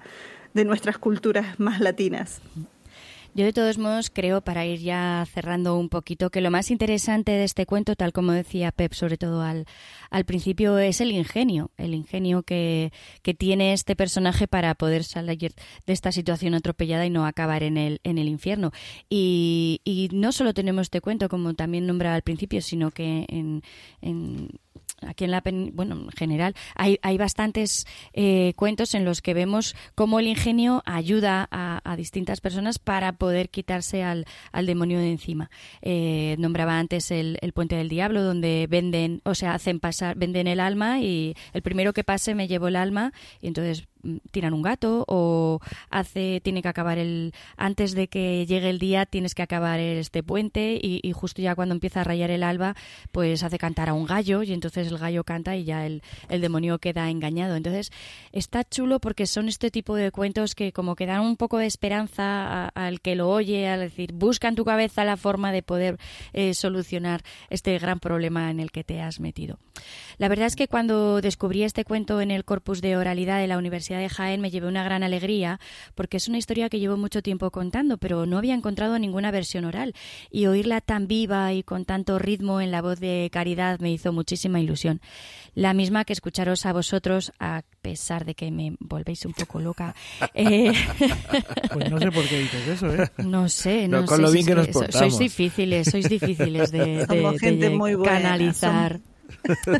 de 0.53 0.65
nuestras 0.65 0.97
culturas 0.97 1.59
más 1.59 1.79
latinas. 1.79 2.41
Yo 3.33 3.45
de 3.45 3.53
todos 3.53 3.77
modos 3.77 4.09
creo, 4.09 4.41
para 4.41 4.65
ir 4.65 4.79
ya 4.81 5.25
cerrando 5.31 5.77
un 5.77 5.87
poquito, 5.87 6.29
que 6.29 6.41
lo 6.41 6.51
más 6.51 6.69
interesante 6.69 7.31
de 7.31 7.45
este 7.45 7.65
cuento, 7.65 7.95
tal 7.95 8.11
como 8.11 8.33
decía 8.33 8.73
Pep, 8.73 8.91
sobre 8.93 9.17
todo 9.17 9.41
al, 9.41 9.65
al 10.11 10.25
principio, 10.25 10.77
es 10.77 10.99
el 11.01 11.11
ingenio, 11.11 11.71
el 11.77 11.93
ingenio 11.93 12.43
que, 12.43 12.91
tiene 13.37 13.71
este 13.71 13.95
personaje 13.95 14.45
para 14.45 14.75
poder 14.75 15.05
salir 15.05 15.53
de 15.87 15.93
esta 15.93 16.11
situación 16.11 16.53
atropellada 16.53 17.05
y 17.05 17.09
no 17.09 17.25
acabar 17.25 17.63
en 17.63 17.77
el, 17.77 17.99
infierno. 18.03 18.71
Y, 19.09 20.09
no 20.11 20.33
solo 20.33 20.53
tenemos 20.53 20.83
este 20.83 21.01
cuento, 21.01 21.29
como 21.29 21.53
también 21.53 21.87
nombraba 21.87 22.15
al 22.15 22.23
principio, 22.23 22.61
sino 22.61 22.91
que 22.91 23.25
en, 23.29 23.63
en 24.01 24.49
aquí 25.01 25.23
en 25.23 25.31
la 25.31 25.41
bueno 25.73 25.95
en 25.95 26.11
general 26.11 26.55
hay, 26.75 27.17
bastantes 27.17 27.87
eh, 28.13 28.53
cuentos 28.55 28.93
en 28.93 29.03
los 29.03 29.21
que 29.21 29.33
vemos 29.33 29.75
cómo 29.95 30.19
el 30.19 30.27
ingenio 30.27 30.83
ayuda 30.85 31.47
a, 31.51 31.95
distintas 31.97 32.39
personas 32.39 32.77
para 32.77 33.13
poder 33.13 33.49
quitarse 33.49 34.03
al, 34.03 34.25
demonio 34.53 34.99
de 34.99 35.11
encima 35.11 35.49
eh, 35.81 36.35
nombraba 36.39 36.77
antes 36.77 37.11
el, 37.11 37.37
el, 37.41 37.51
puente 37.51 37.75
del 37.75 37.89
diablo 37.89 38.23
donde 38.23 38.67
venden 38.69 39.21
o 39.25 39.33
sea 39.33 39.53
hacen 39.53 39.79
pasar 39.79 40.00
venden 40.15 40.47
el 40.47 40.59
alma 40.59 40.99
y 40.99 41.35
el 41.53 41.61
primero 41.61 41.93
que 41.93 42.03
pase 42.03 42.35
me 42.35 42.47
llevo 42.47 42.67
el 42.67 42.75
alma. 42.75 43.13
Y 43.41 43.47
entonces 43.47 43.87
tiran 44.31 44.53
un 44.53 44.61
gato 44.61 45.05
o 45.07 45.59
hace 45.89 46.41
tiene 46.41 46.61
que 46.61 46.67
acabar 46.67 46.97
el 46.97 47.33
antes 47.57 47.93
de 47.93 48.07
que 48.07 48.45
llegue 48.45 48.69
el 48.69 48.79
día 48.79 49.05
tienes 49.05 49.35
que 49.35 49.43
acabar 49.43 49.79
este 49.79 50.23
puente 50.23 50.79
y, 50.81 51.11
justo 51.13 51.41
ya 51.41 51.55
cuando 51.55 51.75
empieza 51.75 52.01
a 52.01 52.03
rayar 52.03 52.31
el 52.31 52.43
alba 52.43 52.75
pues 53.11 53.43
hace 53.43 53.57
cantar 53.57 53.89
a 53.89 53.93
un 53.93 54.05
gallo 54.05 54.43
y 54.43 54.53
entonces 54.53 54.87
el 54.87 54.97
gallo 54.97 55.23
canta 55.23 55.55
y 55.55 55.63
ya 55.63 55.85
el, 55.85 56.01
el 56.29 56.41
demonio 56.41 56.79
queda 56.79 57.09
engañado. 57.09 57.55
Entonces 57.55 57.91
está 58.31 58.63
chulo 58.63 58.99
porque 58.99 59.25
son 59.27 59.49
este 59.49 59.71
tipo 59.71 59.95
de 59.95 60.11
cuentos 60.11 60.55
que 60.55 60.71
como 60.71 60.95
que 60.95 61.05
dan 61.05 61.21
un 61.21 61.37
poco 61.37 61.57
de 61.57 61.65
esperanza 61.65 62.67
al 62.69 63.01
que 63.01 63.15
lo 63.15 63.29
oye 63.29 63.67
al 63.67 63.81
decir 63.81 64.13
busca 64.13 64.47
en 64.47 64.55
tu 64.55 64.65
cabeza 64.65 65.03
la 65.03 65.17
forma 65.17 65.51
de 65.51 65.63
poder 65.63 65.97
eh, 66.33 66.53
solucionar 66.53 67.21
este 67.49 67.77
gran 67.79 67.99
problema 67.99 68.49
en 68.49 68.59
el 68.59 68.71
que 68.71 68.83
te 68.83 69.01
has 69.01 69.19
metido 69.19 69.59
la 70.17 70.27
verdad 70.27 70.47
es 70.47 70.55
que 70.55 70.67
cuando 70.67 71.21
descubrí 71.21 71.63
este 71.63 71.85
cuento 71.85 72.21
en 72.21 72.31
el 72.31 72.45
corpus 72.45 72.81
de 72.81 72.97
oralidad 72.97 73.39
de 73.39 73.47
la 73.47 73.57
universidad 73.57 73.90
de 73.99 74.09
Jaén 74.09 74.41
me 74.41 74.51
llevé 74.51 74.67
una 74.67 74.83
gran 74.83 75.03
alegría 75.03 75.59
porque 75.95 76.17
es 76.17 76.27
una 76.27 76.37
historia 76.37 76.69
que 76.69 76.79
llevo 76.79 76.97
mucho 76.97 77.21
tiempo 77.21 77.51
contando, 77.51 77.97
pero 77.97 78.25
no 78.25 78.37
había 78.37 78.53
encontrado 78.53 78.97
ninguna 78.99 79.31
versión 79.31 79.65
oral 79.65 79.93
y 80.29 80.45
oírla 80.45 80.81
tan 80.81 81.07
viva 81.07 81.53
y 81.53 81.63
con 81.63 81.85
tanto 81.85 82.19
ritmo 82.19 82.61
en 82.61 82.71
la 82.71 82.81
voz 82.81 82.99
de 82.99 83.29
Caridad 83.31 83.79
me 83.79 83.91
hizo 83.91 84.11
muchísima 84.13 84.59
ilusión. 84.59 85.01
La 85.53 85.73
misma 85.73 86.05
que 86.05 86.13
escucharos 86.13 86.65
a 86.65 86.73
vosotros, 86.73 87.33
a 87.39 87.63
pesar 87.81 88.25
de 88.25 88.35
que 88.35 88.51
me 88.51 88.75
volvéis 88.79 89.25
un 89.25 89.33
poco 89.33 89.59
loca. 89.59 89.95
Eh, 90.33 90.71
pues 91.73 91.91
no 91.91 91.99
sé 91.99 92.11
por 92.11 92.25
qué 92.27 92.39
dices 92.39 92.67
eso, 92.67 92.93
¿eh? 92.93 93.11
No 93.17 93.49
sé, 93.49 93.87
no, 93.87 94.05
con 94.05 94.17
sé. 94.17 94.21
Lo 94.23 94.31
bien 94.31 94.45
que 94.45 94.55
nos 94.55 94.67
portamos. 94.69 94.95
Sois 94.95 95.19
difíciles, 95.19 95.89
sois 95.89 96.07
difíciles 96.07 96.71
de, 96.71 97.05
canalizar. 98.03 98.99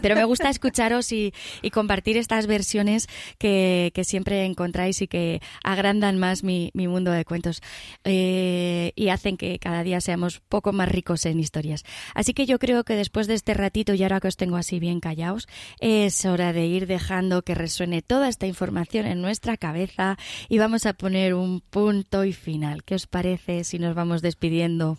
Pero 0.02 0.16
me 0.16 0.24
gusta 0.26 0.50
escucharos 0.50 1.12
y, 1.12 1.34
compartir 1.72 2.18
estas 2.18 2.48
versiones 2.48 3.08
que, 3.38 3.92
siempre 4.04 4.46
encontráis 4.46 5.02
y 5.02 5.08
que 5.08 5.42
agrandan 5.64 6.18
más 6.18 6.44
mi, 6.44 6.72
mundo 6.74 7.12
de 7.12 7.24
cuentos 7.24 7.62
eh, 8.04 8.92
y 8.96 9.10
hacen 9.10 9.38
que 9.38 9.60
cada 9.60 9.84
día 9.84 10.02
seamos 10.02 10.42
poco 10.50 10.74
más 10.74 10.90
ricos 10.90 11.26
en 11.26 11.40
historias. 11.40 11.84
Así 12.16 12.34
que 12.34 12.46
yo 12.46 12.60
creo 12.60 12.84
que 12.84 12.96
después 12.96 13.28
de 13.28 13.36
este 13.36 13.54
ratito 13.54 13.94
y 13.94 14.04
ahora 14.04 14.20
que 14.20 14.28
os 14.28 14.38
tengo 14.38 14.58
así 14.58 14.80
bien 14.80 15.00
callados, 15.00 15.48
es 15.80 16.26
hora 16.26 16.54
de 16.54 16.66
ir 16.66 16.88
dejando 16.88 17.44
que 17.44 17.56
resuene 17.56 18.02
toda 18.02 18.28
esta 18.28 18.48
información 18.48 19.06
en 19.06 19.22
nuestra 19.22 19.58
cabeza 19.58 20.18
y 20.50 20.58
vamos 20.58 20.86
a 20.86 20.94
poner 20.94 21.34
un 21.34 21.62
punto 21.62 22.26
y 22.26 22.34
final. 22.34 22.84
¿Qué 22.84 22.96
os 22.96 23.08
parece 23.08 23.64
si 23.64 23.80
nos 23.80 23.96
vamos 23.96 24.22
despidiendo? 24.22 24.98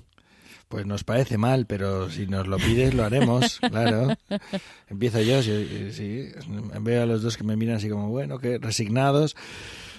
Pues 0.72 0.86
nos 0.86 1.04
parece 1.04 1.36
mal, 1.36 1.66
pero 1.66 2.08
si 2.08 2.26
nos 2.26 2.46
lo 2.46 2.56
pides 2.56 2.94
lo 2.94 3.04
haremos, 3.04 3.60
claro. 3.70 4.16
Empiezo 4.88 5.20
yo, 5.20 5.42
sí, 5.42 5.90
sí, 5.92 6.28
veo 6.80 7.02
a 7.02 7.04
los 7.04 7.20
dos 7.20 7.36
que 7.36 7.44
me 7.44 7.56
miran 7.56 7.76
así 7.76 7.90
como, 7.90 8.08
bueno, 8.08 8.38
que 8.38 8.56
resignados. 8.56 9.36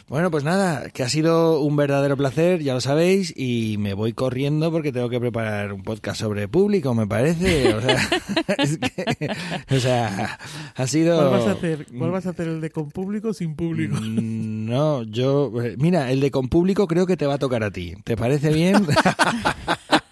Bueno, 0.08 0.32
pues 0.32 0.44
nada, 0.44 0.90
que 0.90 1.04
ha 1.04 1.10
sido 1.10 1.62
un 1.62 1.76
verdadero 1.76 2.18
placer, 2.18 2.64
ya 2.64 2.74
lo 2.74 2.82
sabéis, 2.82 3.32
y 3.38 3.76
me 3.78 3.94
voy 3.94 4.14
corriendo 4.14 4.72
porque 4.72 4.92
tengo 4.92 5.10
que 5.10 5.20
preparar 5.20 5.74
un 5.74 5.84
podcast 5.84 6.20
sobre 6.20 6.48
público, 6.48 6.96
me 6.96 7.06
parece. 7.06 7.76
O 7.76 7.80
sea, 7.80 8.10
es 8.58 8.80
que, 8.80 9.76
o 9.76 9.80
sea 9.80 10.40
ha 10.76 10.88
sido... 10.88 11.18
¿Cuál 11.18 11.40
vas 11.40 11.48
a 11.50 11.52
hacer? 11.52 11.88
¿Cuál 11.96 12.10
vas 12.10 12.26
a 12.26 12.30
hacer? 12.32 12.48
¿El 12.48 12.62
de 12.62 12.72
con 12.72 12.90
público 12.90 13.28
o 13.28 13.34
sin 13.34 13.56
público? 13.56 13.96
Mm, 14.02 14.66
no, 14.66 15.04
yo... 15.04 15.52
Eh, 15.62 15.76
mira, 15.78 16.10
el 16.10 16.20
de 16.20 16.32
con 16.32 16.50
público 16.50 16.88
creo 16.88 17.06
que 17.06 17.16
te 17.16 17.28
va 17.28 17.36
a 17.36 17.40
tocar 17.40 17.64
a 17.64 17.70
ti. 17.70 17.94
¿Te 18.04 18.18
parece 18.18 18.52
bien? 18.52 18.88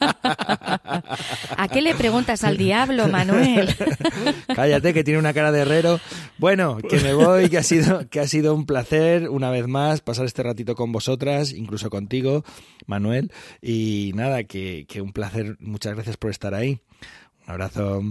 ¿A 1.57 1.67
qué 1.71 1.81
le 1.81 1.95
preguntas 1.95 2.43
al 2.43 2.57
diablo, 2.57 3.07
Manuel? 3.07 3.69
Cállate, 4.55 4.93
que 4.93 5.03
tiene 5.03 5.19
una 5.19 5.33
cara 5.33 5.51
de 5.51 5.61
herrero. 5.61 5.99
Bueno, 6.37 6.77
que 6.77 6.99
me 6.99 7.13
voy, 7.13 7.49
que 7.49 7.57
ha 7.57 7.63
sido, 7.63 8.09
que 8.09 8.19
ha 8.19 8.27
sido 8.27 8.55
un 8.55 8.65
placer 8.65 9.29
una 9.29 9.49
vez 9.49 9.67
más 9.67 10.01
pasar 10.01 10.25
este 10.25 10.43
ratito 10.43 10.75
con 10.75 10.91
vosotras, 10.91 11.53
incluso 11.53 11.89
contigo, 11.89 12.43
Manuel. 12.85 13.31
Y 13.61 14.11
nada, 14.15 14.43
que, 14.43 14.85
que 14.87 15.01
un 15.01 15.13
placer. 15.13 15.57
Muchas 15.59 15.93
gracias 15.93 16.17
por 16.17 16.31
estar 16.31 16.53
ahí. 16.53 16.81
Un 17.45 17.51
abrazo. 17.51 18.03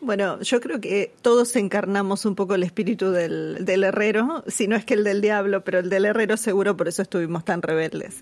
Bueno, 0.00 0.40
yo 0.40 0.60
creo 0.60 0.80
que 0.80 1.14
todos 1.22 1.54
encarnamos 1.54 2.24
un 2.24 2.34
poco 2.34 2.56
el 2.56 2.64
espíritu 2.64 3.12
del, 3.12 3.64
del, 3.64 3.84
herrero, 3.84 4.42
si 4.48 4.66
no 4.66 4.74
es 4.74 4.84
que 4.84 4.94
el 4.94 5.04
del 5.04 5.20
diablo, 5.20 5.62
pero 5.62 5.78
el 5.78 5.90
del 5.90 6.04
herrero 6.04 6.36
seguro, 6.36 6.76
por 6.76 6.88
eso 6.88 7.02
estuvimos 7.02 7.44
tan 7.44 7.62
rebeldes. 7.62 8.16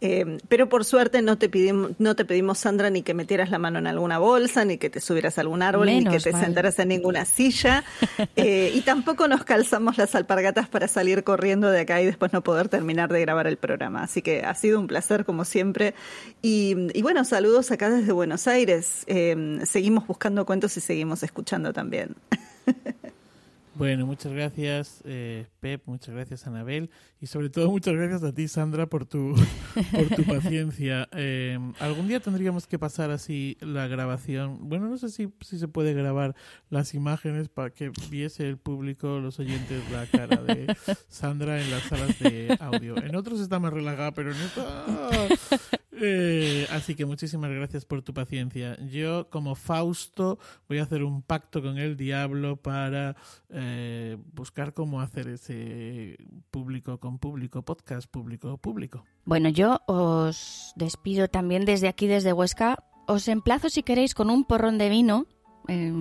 Eh, 0.00 0.38
pero 0.48 0.70
por 0.70 0.86
suerte 0.86 1.20
no 1.20 1.36
te, 1.36 1.50
pedimos, 1.50 1.92
no 1.98 2.16
te 2.16 2.24
pedimos, 2.24 2.58
Sandra, 2.58 2.88
ni 2.88 3.02
que 3.02 3.12
metieras 3.12 3.50
la 3.50 3.58
mano 3.58 3.78
en 3.78 3.86
alguna 3.86 4.18
bolsa, 4.18 4.64
ni 4.64 4.78
que 4.78 4.88
te 4.88 5.00
subieras 5.00 5.36
a 5.36 5.42
algún 5.42 5.62
árbol, 5.62 5.86
ni 5.86 6.04
que 6.04 6.18
te 6.18 6.32
sentaras 6.32 6.78
en 6.78 6.88
ninguna 6.88 7.24
silla. 7.24 7.84
Eh, 8.36 8.72
y 8.74 8.80
tampoco 8.82 9.28
nos 9.28 9.44
calzamos 9.44 9.98
las 9.98 10.14
alpargatas 10.14 10.68
para 10.68 10.88
salir 10.88 11.24
corriendo 11.24 11.70
de 11.70 11.80
acá 11.80 12.00
y 12.00 12.06
después 12.06 12.32
no 12.32 12.42
poder 12.42 12.68
terminar 12.68 13.12
de 13.12 13.20
grabar 13.20 13.46
el 13.46 13.56
programa. 13.56 14.02
Así 14.02 14.22
que 14.22 14.42
ha 14.42 14.54
sido 14.54 14.78
un 14.78 14.86
placer, 14.86 15.24
como 15.24 15.44
siempre. 15.44 15.94
Y, 16.42 16.76
y 16.92 17.02
bueno, 17.02 17.24
saludos 17.24 17.70
acá 17.70 17.90
desde 17.90 18.12
Buenos 18.12 18.46
Aires. 18.46 19.04
Eh, 19.06 19.58
seguimos 19.64 20.06
buscando 20.06 20.44
cuentos 20.46 20.76
y 20.76 20.80
seguimos 20.86 21.22
escuchando 21.22 21.72
también. 21.72 22.14
Bueno, 23.74 24.06
muchas 24.06 24.32
gracias 24.32 25.02
eh, 25.04 25.44
Pep, 25.66 25.82
muchas 25.86 26.14
gracias 26.14 26.46
Anabel 26.46 26.90
y 27.20 27.26
sobre 27.26 27.50
todo 27.50 27.68
muchas 27.68 27.92
gracias 27.92 28.22
a 28.22 28.32
ti 28.32 28.46
Sandra 28.46 28.86
por 28.86 29.04
tu, 29.04 29.34
por 29.90 30.08
tu 30.14 30.22
paciencia. 30.22 31.08
Eh, 31.10 31.58
algún 31.80 32.06
día 32.06 32.20
tendríamos 32.20 32.68
que 32.68 32.78
pasar 32.78 33.10
así 33.10 33.56
la 33.60 33.88
grabación. 33.88 34.68
Bueno, 34.68 34.86
no 34.86 34.96
sé 34.96 35.08
si, 35.08 35.28
si 35.40 35.58
se 35.58 35.66
puede 35.66 35.92
grabar 35.92 36.36
las 36.70 36.94
imágenes 36.94 37.48
para 37.48 37.70
que 37.70 37.90
viese 38.08 38.48
el 38.48 38.58
público, 38.58 39.18
los 39.18 39.40
oyentes, 39.40 39.82
la 39.90 40.06
cara 40.06 40.40
de 40.40 40.72
Sandra 41.08 41.60
en 41.60 41.68
las 41.72 41.82
salas 41.82 42.16
de 42.20 42.56
audio. 42.60 42.96
En 42.98 43.16
otros 43.16 43.40
está 43.40 43.58
más 43.58 43.72
relajada, 43.72 44.14
pero 44.14 44.30
en 44.30 44.36
esta... 44.36 44.86
Eh, 45.98 46.66
así 46.70 46.94
que 46.94 47.06
muchísimas 47.06 47.50
gracias 47.50 47.86
por 47.86 48.02
tu 48.02 48.12
paciencia. 48.12 48.76
Yo, 48.86 49.30
como 49.30 49.54
Fausto, 49.54 50.38
voy 50.68 50.78
a 50.78 50.82
hacer 50.82 51.02
un 51.02 51.22
pacto 51.22 51.62
con 51.62 51.78
el 51.78 51.96
diablo 51.96 52.56
para 52.56 53.16
eh, 53.48 54.18
buscar 54.34 54.74
cómo 54.74 55.00
hacer 55.00 55.28
ese 55.28 55.55
público 56.50 56.98
con 56.98 57.18
público, 57.18 57.62
podcast 57.62 58.08
público 58.10 58.58
público. 58.58 59.04
Bueno, 59.24 59.48
yo 59.48 59.80
os 59.86 60.72
despido 60.76 61.28
también 61.28 61.64
desde 61.64 61.88
aquí, 61.88 62.06
desde 62.06 62.32
Huesca. 62.32 62.84
Os 63.06 63.28
emplazo 63.28 63.68
si 63.68 63.82
queréis 63.82 64.14
con 64.14 64.30
un 64.30 64.44
porrón 64.44 64.78
de 64.78 64.88
vino. 64.88 65.26
Eh, 65.68 65.92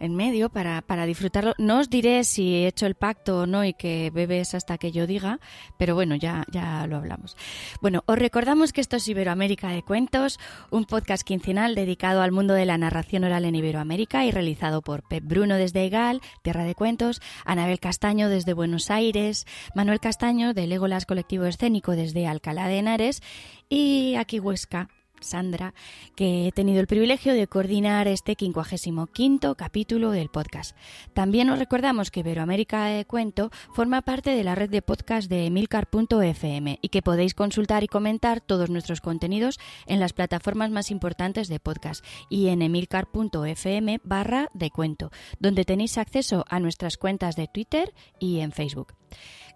en 0.00 0.14
medio 0.14 0.48
para, 0.48 0.82
para 0.82 1.06
disfrutarlo. 1.06 1.54
No 1.58 1.80
os 1.80 1.90
diré 1.90 2.24
si 2.24 2.54
he 2.54 2.66
hecho 2.66 2.86
el 2.86 2.94
pacto 2.94 3.40
o 3.40 3.46
no 3.46 3.64
y 3.64 3.72
que 3.72 4.10
bebes 4.10 4.54
hasta 4.54 4.78
que 4.78 4.92
yo 4.92 5.06
diga, 5.06 5.40
pero 5.78 5.94
bueno, 5.94 6.14
ya, 6.14 6.44
ya 6.50 6.86
lo 6.86 6.96
hablamos. 6.96 7.36
Bueno, 7.80 8.02
os 8.06 8.18
recordamos 8.18 8.72
que 8.72 8.80
esto 8.80 8.96
es 8.96 9.08
Iberoamérica 9.08 9.68
de 9.68 9.82
Cuentos, 9.82 10.38
un 10.70 10.84
podcast 10.84 11.22
quincenal 11.22 11.74
dedicado 11.74 12.22
al 12.22 12.32
mundo 12.32 12.54
de 12.54 12.66
la 12.66 12.78
narración 12.78 13.24
oral 13.24 13.44
en 13.44 13.54
Iberoamérica 13.54 14.24
y 14.24 14.30
realizado 14.30 14.82
por 14.82 15.02
Pep 15.02 15.24
Bruno 15.24 15.56
desde 15.56 15.84
Egal, 15.84 16.20
Tierra 16.42 16.64
de 16.64 16.74
Cuentos, 16.74 17.20
Anabel 17.44 17.80
Castaño 17.80 18.28
desde 18.28 18.52
Buenos 18.52 18.90
Aires, 18.90 19.46
Manuel 19.74 20.00
Castaño 20.00 20.54
de 20.54 20.66
Legolas 20.66 21.06
Colectivo 21.06 21.46
Escénico 21.46 21.92
desde 21.92 22.26
Alcalá 22.26 22.68
de 22.68 22.78
Henares 22.78 23.22
y 23.68 24.14
aquí 24.16 24.40
Huesca 24.40 24.88
Sandra, 25.20 25.74
que 26.14 26.46
he 26.46 26.52
tenido 26.52 26.80
el 26.80 26.86
privilegio 26.86 27.34
de 27.34 27.46
coordinar 27.46 28.08
este 28.08 28.36
55 28.38 29.54
capítulo 29.54 30.10
del 30.10 30.28
podcast. 30.28 30.76
También 31.14 31.50
os 31.50 31.58
recordamos 31.58 32.10
que 32.10 32.20
Iberoamérica 32.20 32.86
de 32.86 33.04
Cuento 33.04 33.50
forma 33.72 34.02
parte 34.02 34.30
de 34.30 34.44
la 34.44 34.54
red 34.54 34.70
de 34.70 34.82
podcast 34.82 35.28
de 35.28 35.46
emilcar.fm 35.46 36.78
y 36.80 36.88
que 36.88 37.02
podéis 37.02 37.34
consultar 37.34 37.84
y 37.84 37.88
comentar 37.88 38.40
todos 38.40 38.70
nuestros 38.70 39.00
contenidos 39.00 39.58
en 39.86 40.00
las 40.00 40.12
plataformas 40.12 40.70
más 40.70 40.90
importantes 40.90 41.48
de 41.48 41.60
podcast 41.60 42.04
y 42.28 42.48
en 42.48 42.62
emilcar.fm 42.62 44.00
barra 44.04 44.48
de 44.54 44.70
cuento, 44.70 45.10
donde 45.38 45.64
tenéis 45.64 45.98
acceso 45.98 46.44
a 46.48 46.60
nuestras 46.60 46.96
cuentas 46.96 47.36
de 47.36 47.48
Twitter 47.48 47.92
y 48.18 48.40
en 48.40 48.52
Facebook. 48.52 48.94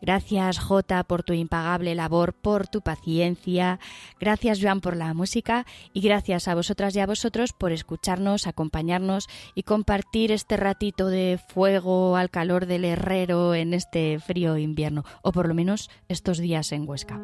Gracias 0.00 0.58
Jota 0.58 1.04
por 1.04 1.22
tu 1.22 1.32
impagable 1.34 1.94
labor, 1.94 2.32
por 2.32 2.68
tu 2.68 2.80
paciencia. 2.80 3.78
Gracias 4.18 4.58
Joan 4.60 4.80
por 4.80 4.96
la 4.96 5.12
música 5.14 5.66
y 5.92 6.00
gracias 6.00 6.48
a 6.48 6.54
vosotras 6.54 6.96
y 6.96 7.00
a 7.00 7.06
vosotros 7.06 7.52
por 7.52 7.72
escucharnos, 7.72 8.46
acompañarnos 8.46 9.26
y 9.54 9.64
compartir 9.64 10.32
este 10.32 10.56
ratito 10.56 11.08
de 11.08 11.38
fuego 11.48 12.16
al 12.16 12.30
calor 12.30 12.66
del 12.66 12.84
herrero 12.84 13.54
en 13.54 13.74
este 13.74 14.18
frío 14.20 14.56
invierno, 14.56 15.04
o 15.22 15.32
por 15.32 15.48
lo 15.48 15.54
menos 15.54 15.90
estos 16.08 16.38
días 16.38 16.72
en 16.72 16.88
Huesca. 16.88 17.20